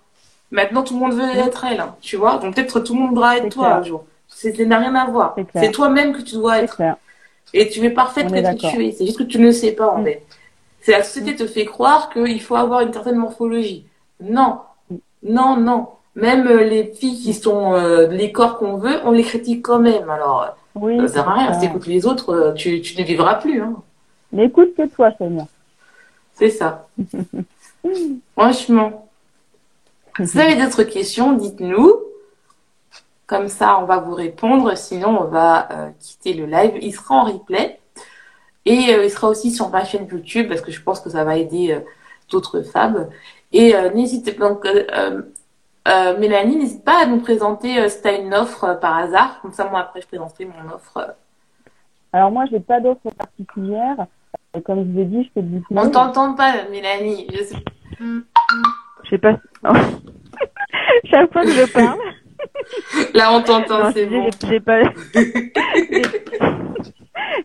Maintenant 0.51 0.83
tout 0.83 0.95
le 0.95 1.01
monde 1.01 1.13
veut 1.13 1.39
être 1.39 1.65
elle, 1.65 1.81
hein, 1.81 1.95
tu 2.01 2.17
vois? 2.17 2.39
Donc 2.39 2.55
peut-être 2.55 2.81
tout 2.81 2.95
le 2.95 3.01
monde 3.01 3.11
voudra 3.11 3.37
être 3.37 3.49
toi 3.49 3.75
un 3.75 3.83
jour. 3.83 4.05
Ça 4.35 4.65
n'a 4.65 4.79
rien 4.79 4.95
à 4.95 5.07
voir. 5.07 5.37
C'est 5.55 5.71
toi-même 5.71 6.13
que 6.13 6.23
tu 6.23 6.35
dois 6.35 6.59
être. 6.59 6.83
Et 7.53 7.69
tu 7.69 7.85
es 7.85 7.91
parfaite 7.91 8.29
que 8.29 8.57
tu 8.57 8.85
es. 8.85 8.93
C'est 8.93 9.07
juste 9.07 9.19
que 9.19 9.25
tu 9.25 9.39
ne 9.39 9.53
sais 9.53 9.73
pas 9.73 9.89
en 9.89 10.01
mm. 10.01 10.05
fait. 10.05 10.23
C'est 10.81 10.93
la 10.93 11.03
société 11.03 11.37
te 11.37 11.47
fait 11.47 11.65
croire 11.65 12.11
qu'il 12.11 12.43
faut 12.43 12.57
avoir 12.57 12.81
une 12.81 12.93
certaine 12.93 13.17
morphologie. 13.17 13.87
Non, 14.21 14.59
non, 15.23 15.57
non. 15.57 15.89
même 16.15 16.47
les 16.47 16.85
filles 16.85 17.19
qui 17.23 17.33
sont 17.33 17.75
les 18.11 18.33
corps 18.33 18.59
qu'on 18.59 18.77
veut, 18.77 19.01
on 19.05 19.13
les 19.13 19.23
critique 19.23 19.63
quand 19.63 19.79
même. 19.79 20.11
Alors, 20.11 20.57
oui, 20.75 20.99
ça 21.01 21.09
sert 21.09 21.29
à 21.29 21.35
rien. 21.35 21.59
Si 21.59 21.67
écoutes 21.67 21.87
les 21.87 22.07
autres, 22.07 22.53
tu, 22.57 22.83
tu 22.83 23.01
ne 23.01 23.07
vivras 23.07 23.37
plus. 23.37 23.63
Hein. 23.63 23.77
N'écoute 24.33 24.75
que 24.77 24.87
toi, 24.89 25.13
Sonia. 25.17 25.47
C'est 26.35 26.51
ça. 26.51 26.89
Franchement. 28.33 29.09
Si 30.17 30.23
vous 30.25 30.39
avez 30.39 30.57
d'autres 30.57 30.83
questions, 30.83 31.33
dites-nous. 31.33 31.95
Comme 33.27 33.49
ça, 33.49 33.79
on 33.81 33.85
va 33.87 33.99
vous 33.99 34.15
répondre. 34.15 34.77
Sinon, 34.77 35.19
on 35.23 35.25
va 35.25 35.69
euh, 35.71 35.91
quitter 35.99 36.35
le 36.35 36.47
live. 36.47 36.73
Il 36.83 36.93
sera 36.93 37.17
en 37.17 37.25
replay. 37.25 37.81
Et 38.67 38.95
euh, 38.95 39.05
il 39.05 39.11
sera 39.11 39.29
aussi 39.29 39.51
sur 39.51 39.71
ma 39.71 39.85
chaîne 39.85 40.07
YouTube 40.11 40.49
parce 40.49 40.61
que 40.61 40.71
je 40.71 40.83
pense 40.83 41.01
que 41.01 41.11
ça 41.11 41.25
va 41.25 41.37
aider 41.37 41.73
euh, 41.73 41.81
d'autres 42.31 42.63
femmes. 42.63 43.09
Et 43.53 43.73
n'hésitez 43.95 44.33
donc 44.33 44.67
Mélanie, 45.87 46.57
n'hésite 46.57 46.85
pas 46.85 47.05
à 47.05 47.07
nous 47.07 47.21
présenter 47.21 47.89
si 47.89 48.03
tu 48.03 48.09
as 48.09 48.19
une 48.19 48.35
offre 48.35 48.79
par 48.81 48.97
hasard. 48.97 49.41
Comme 49.43 49.53
ça, 49.53 49.67
moi, 49.67 49.79
après, 49.79 50.01
je 50.01 50.09
présenterai 50.09 50.47
mon 50.47 50.75
offre. 50.75 51.15
Alors, 52.13 52.33
moi, 52.33 52.47
je 52.47 52.55
n'ai 52.55 52.61
pas 52.61 52.81
d'offre 52.81 53.11
particulière. 53.17 54.07
Comme 54.65 54.85
je 54.85 54.91
vous 54.91 55.01
ai 55.01 55.05
dit, 55.05 55.23
je 55.23 55.31
fais 55.35 55.43
du 55.43 55.63
On 55.71 55.89
t'entend 55.89 56.35
pas, 56.35 56.69
Mélanie. 56.69 57.29
Je 57.33 57.45
sais, 57.45 57.57
je 59.05 59.11
sais 59.11 59.19
pas. 59.19 59.39
Chaque 61.05 61.33
fois 61.33 61.43
que 61.43 61.51
je 61.51 61.73
parle. 61.73 62.01
Là, 63.15 63.33
on 63.33 63.43
t'entend, 63.43 63.93
c'est 63.93 64.07
bon. 64.07 64.29
J'ai 64.49 64.61
pas. 64.61 64.83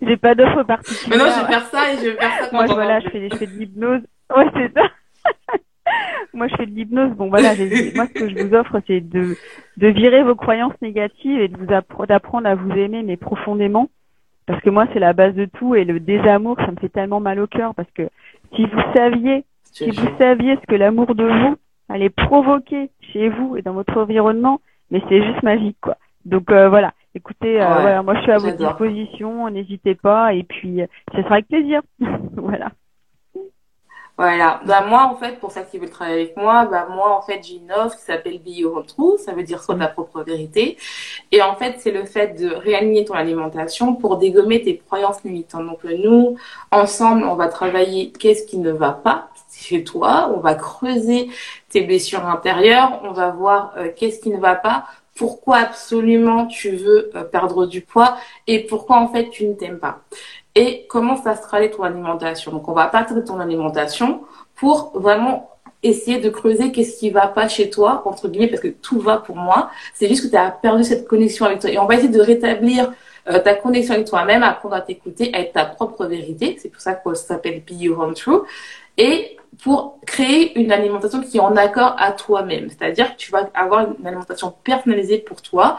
J'ai 0.01 0.17
pas 0.17 0.35
d'offre 0.35 0.63
particulière. 0.63 1.09
Mais 1.09 1.17
non, 1.17 1.25
je 1.31 1.41
vais 1.41 1.47
faire 1.47 1.65
ça 1.67 1.93
et 1.93 1.97
je 1.97 2.09
vais 2.09 2.15
faire 2.15 2.31
ça 2.39 2.47
quand 2.49 2.55
Moi, 2.55 2.65
voilà, 2.67 2.99
je 2.99 3.09
fais, 3.09 3.29
je 3.29 3.35
fais 3.35 3.47
de 3.47 3.51
l'hypnose. 3.51 4.01
Ouais, 4.35 4.45
c'est 4.53 4.73
ça. 4.73 4.83
moi, 6.33 6.47
je 6.47 6.55
fais 6.55 6.65
de 6.65 6.71
l'hypnose. 6.71 7.11
Bon, 7.11 7.29
voilà, 7.29 7.53
moi, 7.95 8.07
ce 8.07 8.13
que 8.13 8.29
je 8.29 8.35
vous 8.43 8.53
offre, 8.55 8.79
c'est 8.87 9.01
de, 9.01 9.35
de 9.77 9.87
virer 9.87 10.23
vos 10.23 10.35
croyances 10.35 10.79
négatives 10.81 11.39
et 11.39 11.47
de 11.47 11.57
vous 11.57 12.05
d'apprendre 12.05 12.47
à 12.47 12.55
vous 12.55 12.71
aimer, 12.71 13.03
mais 13.03 13.17
profondément. 13.17 13.89
Parce 14.45 14.61
que 14.63 14.69
moi, 14.71 14.87
c'est 14.93 14.99
la 14.99 15.13
base 15.13 15.35
de 15.35 15.45
tout 15.45 15.75
et 15.75 15.85
le 15.85 15.99
désamour, 15.99 16.57
ça 16.57 16.71
me 16.71 16.77
fait 16.77 16.89
tellement 16.89 17.19
mal 17.19 17.39
au 17.39 17.45
cœur 17.45 17.75
parce 17.75 17.89
que 17.91 18.09
si 18.55 18.65
vous 18.65 18.81
saviez, 18.95 19.45
si 19.63 19.91
vous 19.91 20.07
saviez 20.17 20.55
ce 20.55 20.65
que 20.65 20.73
l'amour 20.73 21.13
de 21.13 21.23
vous 21.23 21.55
allait 21.87 22.09
provoquer 22.09 22.89
chez 23.13 23.29
vous 23.29 23.57
et 23.57 23.61
dans 23.61 23.73
votre 23.73 23.95
environnement, 23.95 24.59
mais 24.91 25.01
c'est 25.09 25.23
juste 25.23 25.43
magique, 25.43 25.77
quoi. 25.81 25.97
Donc 26.25 26.51
euh, 26.51 26.69
voilà, 26.69 26.93
écoutez, 27.15 27.61
euh, 27.61 27.65
voilà, 27.65 28.03
moi 28.03 28.15
je 28.15 28.21
suis 28.21 28.31
à 28.31 28.37
votre 28.37 28.57
disposition, 28.57 29.49
n'hésitez 29.49 29.95
pas 29.95 30.33
et 30.33 30.43
puis 30.43 30.81
ce 31.15 31.21
sera 31.21 31.35
avec 31.35 31.47
plaisir. 31.47 31.81
voilà. 32.35 32.71
Voilà. 34.19 34.59
Bah, 34.65 34.85
moi, 34.85 35.03
en 35.05 35.15
fait, 35.15 35.39
pour 35.39 35.49
ceux 35.49 35.61
qui 35.63 35.77
veulent 35.77 35.89
travailler 35.89 36.23
avec 36.23 36.35
moi, 36.35 36.65
bah, 36.65 36.89
moi, 36.93 37.17
en 37.17 37.21
fait, 37.21 37.41
j'ai 37.41 37.55
une 37.55 37.71
offre 37.71 37.95
qui 37.95 38.03
s'appelle 38.03 38.39
Be 38.39 38.49
Your 38.49 38.85
True. 38.85 39.17
Ça 39.17 39.31
veut 39.31 39.43
dire 39.43 39.63
soit 39.63 39.75
de 39.75 39.79
la 39.79 39.87
propre 39.87 40.23
vérité. 40.23 40.77
Et 41.31 41.41
en 41.41 41.55
fait, 41.55 41.75
c'est 41.77 41.91
le 41.91 42.03
fait 42.03 42.37
de 42.37 42.53
réaligner 42.53 43.05
ton 43.05 43.13
alimentation 43.13 43.95
pour 43.95 44.17
dégommer 44.17 44.61
tes 44.61 44.77
croyances 44.77 45.23
limitantes. 45.23 45.65
Donc, 45.65 45.85
nous, 45.85 46.35
ensemble, 46.69 47.23
on 47.23 47.35
va 47.35 47.47
travailler 47.47 48.11
qu'est-ce 48.11 48.45
qui 48.45 48.57
ne 48.57 48.71
va 48.71 48.91
pas 48.91 49.29
chez 49.59 49.83
toi. 49.83 50.31
On 50.35 50.39
va 50.39 50.55
creuser 50.55 51.29
tes 51.69 51.81
blessures 51.81 52.25
intérieures. 52.25 53.01
On 53.03 53.11
va 53.11 53.29
voir 53.29 53.73
euh, 53.77 53.89
qu'est-ce 53.95 54.19
qui 54.19 54.29
ne 54.29 54.39
va 54.39 54.55
pas 54.55 54.85
pourquoi 55.15 55.57
absolument 55.57 56.45
tu 56.47 56.71
veux 56.71 57.11
euh, 57.13 57.23
perdre 57.23 57.65
du 57.65 57.81
poids 57.81 58.17
et 58.47 58.59
pourquoi 58.59 58.97
en 58.97 59.09
fait 59.09 59.29
tu 59.29 59.45
ne 59.45 59.53
t'aimes 59.53 59.79
pas 59.79 59.99
et 60.55 60.85
comment 60.89 61.15
ça 61.15 61.35
se 61.35 61.41
traduit 61.41 61.71
ton 61.71 61.83
alimentation. 61.83 62.51
Donc, 62.51 62.67
on 62.67 62.73
va 62.73 62.87
partir 62.87 63.15
de 63.15 63.21
ton 63.21 63.39
alimentation 63.39 64.21
pour 64.55 64.91
vraiment 64.93 65.49
essayer 65.83 66.19
de 66.19 66.29
creuser 66.29 66.71
qu'est-ce 66.71 66.99
qui 66.99 67.09
va 67.09 67.27
pas 67.27 67.47
chez 67.47 67.69
toi, 67.69 68.01
entre 68.05 68.27
guillemets, 68.27 68.47
parce 68.47 68.61
que 68.61 68.67
tout 68.67 68.99
va 68.99 69.17
pour 69.17 69.37
moi. 69.37 69.71
C'est 69.93 70.09
juste 70.09 70.25
que 70.25 70.29
tu 70.29 70.35
as 70.35 70.51
perdu 70.51 70.83
cette 70.83 71.07
connexion 71.07 71.45
avec 71.45 71.59
toi. 71.59 71.69
Et 71.69 71.77
on 71.77 71.85
va 71.85 71.95
essayer 71.95 72.09
de 72.09 72.19
rétablir 72.19 72.91
euh, 73.29 73.39
ta 73.39 73.53
connexion 73.53 73.93
avec 73.93 74.07
toi-même, 74.07 74.43
apprendre 74.43 74.75
à 74.75 74.81
t'écouter, 74.81 75.31
à 75.33 75.39
être 75.39 75.53
ta 75.53 75.63
propre 75.63 76.05
vérité. 76.05 76.57
C'est 76.61 76.69
pour 76.69 76.81
ça 76.81 76.93
que 76.93 77.13
s'appelle 77.13 77.61
Be 77.61 77.81
Your 77.81 77.99
Own 77.99 78.13
True. 78.13 78.41
Et 78.99 79.37
pour 79.63 79.99
créer 80.05 80.57
une 80.59 80.71
alimentation 80.71 81.21
qui 81.21 81.37
est 81.37 81.41
en 81.41 81.55
accord 81.55 81.95
à 81.97 82.11
toi-même. 82.11 82.69
C'est-à-dire 82.69 83.13
que 83.13 83.17
tu 83.17 83.31
vas 83.31 83.49
avoir 83.53 83.87
une 83.99 84.05
alimentation 84.05 84.53
personnalisée 84.63 85.17
pour 85.17 85.41
toi, 85.41 85.77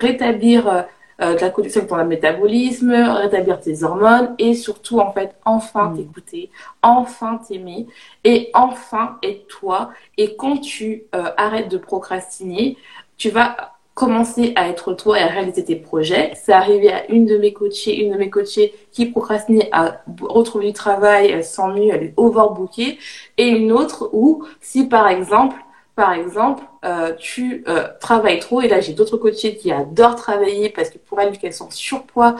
rétablir 0.00 0.68
euh, 0.68 0.82
euh, 1.20 1.34
de 1.34 1.40
la 1.40 1.50
connexion 1.50 1.80
avec 1.80 1.90
ton 1.90 2.04
métabolisme, 2.04 2.92
rétablir 2.92 3.60
tes 3.60 3.82
hormones 3.82 4.34
et 4.38 4.54
surtout 4.54 5.00
en 5.00 5.12
fait 5.12 5.34
enfin 5.44 5.90
mm. 5.90 5.96
t'écouter, 5.98 6.50
enfin 6.82 7.40
t'aimer 7.46 7.86
et 8.24 8.50
enfin 8.54 9.18
être 9.22 9.46
toi. 9.46 9.90
Et 10.16 10.34
quand 10.36 10.58
tu 10.58 11.04
euh, 11.14 11.30
arrêtes 11.36 11.68
de 11.68 11.76
procrastiner, 11.76 12.78
tu 13.16 13.30
vas 13.30 13.74
commencer 13.94 14.52
à 14.56 14.68
être 14.68 14.94
toi 14.94 15.18
et 15.18 15.22
à 15.22 15.26
réaliser 15.26 15.64
tes 15.64 15.76
projets. 15.76 16.32
C'est 16.34 16.52
arrivé 16.52 16.92
à 16.92 17.10
une 17.10 17.26
de 17.26 17.36
mes 17.36 17.52
coachées, 17.52 18.02
une 18.02 18.12
de 18.12 18.18
mes 18.18 18.30
coachées 18.30 18.74
qui 18.92 19.06
procrastinait 19.06 19.68
à 19.72 20.02
retrouver 20.20 20.66
du 20.68 20.72
travail, 20.72 21.28
elle 21.28 21.44
s'ennuie, 21.44 21.88
elle 21.88 22.04
est 22.04 22.14
overbookée, 22.16 22.98
et 23.36 23.48
une 23.48 23.72
autre 23.72 24.10
où 24.12 24.44
si 24.60 24.86
par 24.86 25.08
exemple 25.08 25.56
par 26.00 26.14
exemple, 26.14 26.64
euh, 26.82 27.12
tu 27.18 27.62
euh, 27.68 27.86
travailles 28.00 28.38
trop, 28.38 28.62
et 28.62 28.68
là 28.68 28.80
j'ai 28.80 28.94
d'autres 28.94 29.18
coachés 29.18 29.56
qui 29.56 29.70
adorent 29.70 30.16
travailler 30.16 30.70
parce 30.70 30.88
que 30.88 30.96
pour 30.96 31.20
elles, 31.20 31.36
qu'elles 31.36 31.52
sont 31.52 31.70
surpoids, 31.70 32.36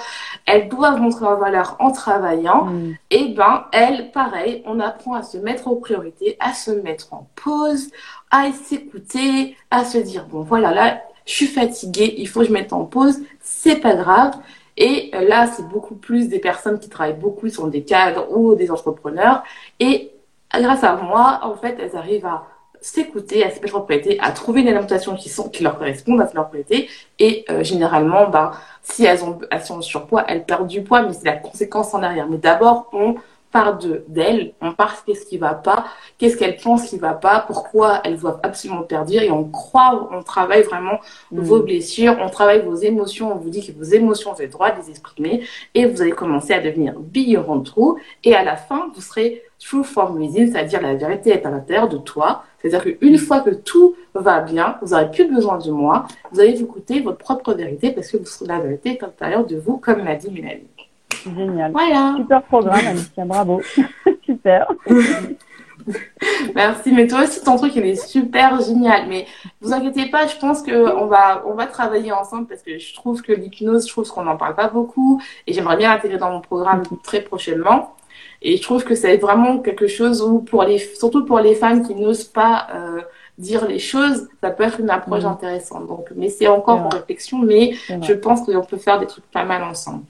elles 0.47 0.71
doivent 0.71 0.99
montrer 0.99 1.27
leur 1.27 1.39
valeur 1.39 1.77
en 1.79 1.93
travaillant, 1.93 2.65
mm. 2.65 2.95
et 3.11 3.35
ben 3.35 3.67
elles, 3.73 4.13
pareil, 4.13 4.63
on 4.65 4.81
apprend 4.81 5.13
à 5.13 5.23
se 5.23 5.37
mettre 5.37 5.69
en 5.69 5.77
priorité, 5.77 6.39
à 6.41 6.55
se 6.55 6.71
mettre 6.71 7.13
en 7.13 7.29
pause, 7.35 7.91
à 8.31 8.51
s'écouter, 8.51 9.57
à 9.71 9.85
se 9.85 9.99
dire, 9.99 10.25
bon 10.25 10.41
voilà, 10.41 10.73
là, 10.73 11.03
je 11.27 11.33
suis 11.33 11.47
fatiguée, 11.47 12.15
il 12.19 12.29
faut 12.29 12.41
que 12.41 12.47
je 12.47 12.53
mette 12.53 12.73
en 12.73 12.85
pause, 12.85 13.21
c'est 13.41 13.77
pas 13.77 13.95
grave. 13.95 14.35
Et 14.77 15.11
euh, 15.15 15.29
là, 15.29 15.47
c'est 15.47 15.69
beaucoup 15.69 15.95
plus 15.95 16.29
des 16.29 16.39
personnes 16.39 16.79
qui 16.79 16.89
travaillent 16.89 17.19
beaucoup, 17.19 17.49
sont 17.49 17.67
des 17.67 17.83
cadres 17.83 18.27
ou 18.35 18.55
des 18.55 18.71
entrepreneurs. 18.71 19.43
Et 19.79 20.11
grâce 20.55 20.85
à 20.85 20.97
moi, 20.97 21.41
en 21.43 21.55
fait, 21.55 21.77
elles 21.81 21.97
arrivent 21.97 22.27
à 22.27 22.47
s'écouter, 22.81 23.45
à 23.45 23.51
se 23.51 23.61
mettre 23.61 23.77
en 23.77 23.83
priorité, 23.83 24.19
à 24.21 24.33
trouver 24.33 24.63
une 24.63 24.69
alimentation 24.69 25.15
qui, 25.15 25.29
sont, 25.29 25.51
qui 25.51 25.63
leur 25.63 25.79
correspondent 25.79 26.23
à 26.23 26.31
leur 26.35 26.49
priorité. 26.49 26.89
Et 27.19 27.45
euh, 27.51 27.63
généralement, 27.63 28.29
bah, 28.29 28.53
si 28.83 29.05
elles, 29.05 29.23
ont, 29.23 29.39
elles 29.51 29.63
sont 29.63 29.83
surpoids, 29.83 30.25
elles 30.29 30.45
perdent 30.45 30.67
du 30.67 30.83
poids, 30.83 31.03
mais 31.03 31.13
c'est 31.13 31.27
la 31.27 31.37
conséquence 31.37 31.93
en 31.93 32.03
arrière. 32.03 32.27
Mais 32.29 32.39
d'abord, 32.39 32.89
on 32.93 33.17
part 33.53 33.79
de 33.79 34.05
d'elles, 34.09 34.53
on 34.61 34.73
part 34.73 35.05
qu'est-ce 35.05 35.27
qui 35.27 35.39
va 35.39 35.55
pas, 35.55 35.87
qu'est-ce 36.19 36.37
qu'elles 36.37 36.57
pensent 36.57 36.89
qui 36.89 36.99
va 36.99 37.15
pas, 37.15 37.41
pourquoi 37.47 38.01
elles 38.05 38.17
doivent 38.17 38.41
absolument 38.43 38.83
perdre, 38.83 39.13
et 39.13 39.31
on 39.31 39.45
croit, 39.45 40.09
on 40.13 40.23
travaille 40.23 40.63
vraiment 40.63 41.01
mm. 41.33 41.41
vos 41.41 41.61
blessures, 41.61 42.17
on 42.21 42.29
travaille 42.29 42.63
vos 42.63 42.77
émotions, 42.77 43.33
on 43.33 43.37
vous 43.37 43.51
dit 43.51 43.67
que 43.67 43.73
vos 43.73 43.85
émotions, 43.85 44.31
vous 44.31 44.37
avez 44.37 44.47
le 44.47 44.53
droit 44.53 44.71
de 44.71 44.81
les 44.81 44.91
exprimer, 44.91 45.45
et 45.75 45.87
vous 45.87 46.01
allez 46.01 46.13
commencer 46.13 46.53
à 46.53 46.61
devenir 46.61 46.95
beyond 46.99 47.61
true, 47.61 48.01
et 48.25 48.35
à 48.35 48.45
la 48.45 48.57
fin, 48.57 48.91
vous 48.95 49.01
serez 49.01 49.43
true 49.59 49.85
form 49.85 50.19
within, 50.19 50.47
c'est-à-dire 50.51 50.81
la 50.81 50.95
vérité 50.95 51.31
est 51.31 51.45
à 51.45 51.51
l'intérieur 51.51 51.89
de 51.89 51.99
toi, 51.99 52.45
c'est-à-dire 52.59 52.83
qu'une 52.83 53.19
fois 53.19 53.41
que 53.41 53.51
tout 53.51 53.95
va 54.15 54.41
bien, 54.41 54.77
vous 54.83 54.89
n'aurez 54.89 55.11
plus 55.11 55.33
besoin 55.33 55.59
de 55.59 55.71
moi, 55.71 56.07
vous 56.31 56.41
allez 56.41 56.61
écouter 56.61 57.01
votre 57.01 57.19
propre 57.19 57.53
vérité 57.55 57.91
parce 57.91 58.11
que 58.11 58.19
la 58.47 58.61
vérité 58.61 58.91
est 58.91 59.03
à 59.03 59.07
l'intérieur 59.07 59.47
de 59.47 59.57
vous, 59.57 59.79
comme 59.79 60.05
l'a 60.05 60.17
dit 60.17 60.31
Mélanie. 60.31 60.80
Génial. 61.25 61.73
Voilà. 61.73 62.15
Super 62.17 62.43
programme, 62.43 62.87
Alicia, 62.87 63.25
bravo. 63.25 63.61
super. 64.25 64.67
Merci, 66.55 66.93
mais 66.93 67.07
toi 67.07 67.23
aussi 67.23 67.43
ton 67.43 67.57
truc 67.57 67.75
il 67.75 67.87
est 67.87 67.97
super 67.97 68.61
génial. 68.61 69.09
Mais 69.09 69.27
vous 69.61 69.73
inquiétez 69.73 70.11
pas, 70.11 70.27
je 70.27 70.37
pense 70.37 70.63
que 70.63 70.95
on 70.97 71.07
va 71.07 71.43
on 71.47 71.55
va 71.55 71.67
travailler 71.67 72.13
ensemble 72.13 72.47
parce 72.47 72.63
que 72.63 72.79
je 72.79 72.95
trouve 72.95 73.23
que 73.23 73.33
l'hypnose, 73.33 73.87
je 73.87 73.93
trouve 73.93 74.09
qu'on 74.09 74.25
n'en 74.25 74.37
parle 74.37 74.55
pas 74.55 74.69
beaucoup 74.69 75.21
et 75.47 75.53
j'aimerais 75.53 75.77
bien 75.77 75.91
l'intégrer 75.91 76.19
dans 76.19 76.31
mon 76.31 76.41
programme 76.41 76.83
très 77.03 77.23
prochainement. 77.23 77.95
Et 78.43 78.57
je 78.57 78.63
trouve 78.63 78.85
que 78.85 78.95
c'est 78.95 79.17
vraiment 79.19 79.59
quelque 79.59 79.87
chose 79.87 80.23
où, 80.23 80.41
pour 80.41 80.65
les, 80.65 80.79
surtout 80.79 81.25
pour 81.25 81.41
les 81.41 81.55
femmes 81.55 81.87
qui 81.87 81.95
n'osent 81.95 82.25
pas 82.25 82.69
euh, 82.75 83.03
dire 83.37 83.67
les 83.67 83.79
choses, 83.79 84.29
ça 84.43 84.51
peut 84.51 84.63
être 84.63 84.81
une 84.81 84.91
approche 84.91 85.25
mm. 85.25 85.29
intéressante. 85.29 85.87
Donc, 85.87 86.09
mais 86.17 86.31
c'est 86.31 86.49
encore 86.49 86.81
en 86.81 86.89
réflexion, 86.89 87.39
mais 87.39 87.75
je 87.89 88.13
pense 88.13 88.43
qu'on 88.43 88.65
peut 88.65 88.79
faire 88.79 88.99
des 88.99 89.07
trucs 89.07 89.31
pas 89.31 89.45
mal 89.45 89.63
ensemble. 89.63 90.05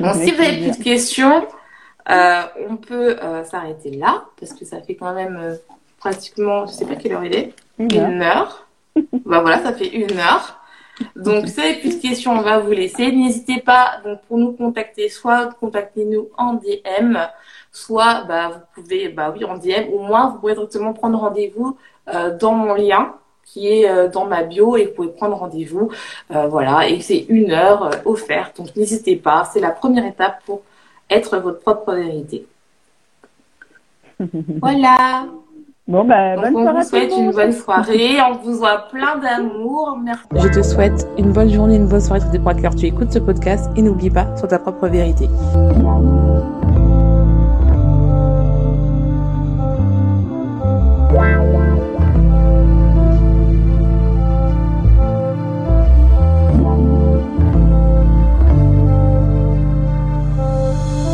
Donc, 0.00 0.14
si 0.14 0.30
vous 0.30 0.40
avez 0.40 0.58
plus 0.58 0.78
de 0.78 0.82
questions, 0.82 1.46
euh, 2.10 2.42
on 2.68 2.76
peut 2.76 3.16
euh, 3.22 3.44
s'arrêter 3.44 3.90
là 3.90 4.24
parce 4.38 4.52
que 4.52 4.64
ça 4.64 4.80
fait 4.80 4.94
quand 4.94 5.14
même 5.14 5.38
euh, 5.40 5.54
pratiquement, 5.98 6.66
je 6.66 6.72
sais 6.72 6.84
pas 6.84 6.96
quelle 6.96 7.12
heure 7.12 7.24
il 7.24 7.34
est, 7.34 7.54
une 7.78 8.22
heure. 8.22 8.66
bah 8.96 9.40
voilà, 9.40 9.62
ça 9.62 9.72
fait 9.72 9.88
une 9.88 10.18
heure. 10.18 10.58
Donc, 11.16 11.48
si 11.48 11.54
vous 11.54 11.60
avez 11.60 11.74
plus 11.80 11.96
de 11.96 12.02
questions, 12.02 12.32
on 12.32 12.42
va 12.42 12.58
vous 12.58 12.70
laisser. 12.70 13.10
N'hésitez 13.12 13.60
pas 13.60 14.00
donc 14.04 14.20
pour 14.22 14.38
nous 14.38 14.52
contacter, 14.52 15.08
soit 15.08 15.50
contactez-nous 15.58 16.28
en 16.36 16.54
DM, 16.54 17.16
soit 17.70 18.24
bah, 18.24 18.48
vous 18.48 18.82
pouvez, 18.82 19.08
bah 19.08 19.32
oui, 19.34 19.44
en 19.44 19.56
DM, 19.56 19.92
ou 19.92 20.00
moins 20.00 20.28
vous 20.28 20.38
pouvez 20.38 20.54
directement 20.54 20.92
prendre 20.92 21.18
rendez-vous 21.18 21.76
euh, 22.08 22.36
dans 22.36 22.52
mon 22.52 22.74
lien 22.74 23.14
qui 23.44 23.68
est 23.68 23.88
euh, 23.88 24.08
dans 24.08 24.24
ma 24.24 24.42
bio 24.42 24.76
et 24.76 24.86
vous 24.86 24.92
pouvez 24.92 25.08
prendre 25.08 25.36
rendez-vous. 25.36 25.90
Euh, 26.34 26.46
voilà, 26.48 26.88
et 26.88 27.00
c'est 27.00 27.26
une 27.28 27.52
heure 27.52 27.90
offerte. 28.04 28.56
Donc, 28.58 28.74
n'hésitez 28.76 29.16
pas. 29.16 29.48
C'est 29.52 29.60
la 29.60 29.70
première 29.70 30.06
étape 30.06 30.42
pour 30.46 30.62
être 31.10 31.38
votre 31.38 31.60
propre 31.60 31.94
vérité. 31.94 32.46
voilà. 34.62 35.26
Bon, 35.88 36.04
bah, 36.04 36.36
bonne 36.36 36.56
on 36.56 36.62
soirée. 36.62 36.78
vous 36.78 36.88
souhaite 36.88 37.12
une 37.16 37.32
bonne 37.32 37.52
soirée. 37.52 38.16
On 38.22 38.36
vous 38.36 38.54
voit 38.54 38.86
plein 38.90 39.16
d'amour. 39.18 39.98
Merci. 40.02 40.24
Je 40.34 40.48
te 40.48 40.62
souhaite 40.62 41.08
une 41.18 41.32
bonne 41.32 41.50
journée, 41.50 41.76
une 41.76 41.88
bonne 41.88 42.00
soirée, 42.00 42.20
tout 42.20 42.30
dépend 42.30 42.50
à 42.50 42.54
quelle 42.54 42.66
heure 42.66 42.74
tu 42.74 42.86
écoutes 42.86 43.12
ce 43.12 43.18
podcast. 43.18 43.68
Et 43.76 43.82
n'oublie 43.82 44.10
pas, 44.10 44.34
sur 44.36 44.46
ta 44.46 44.58
propre 44.60 44.86
vérité. 44.86 45.28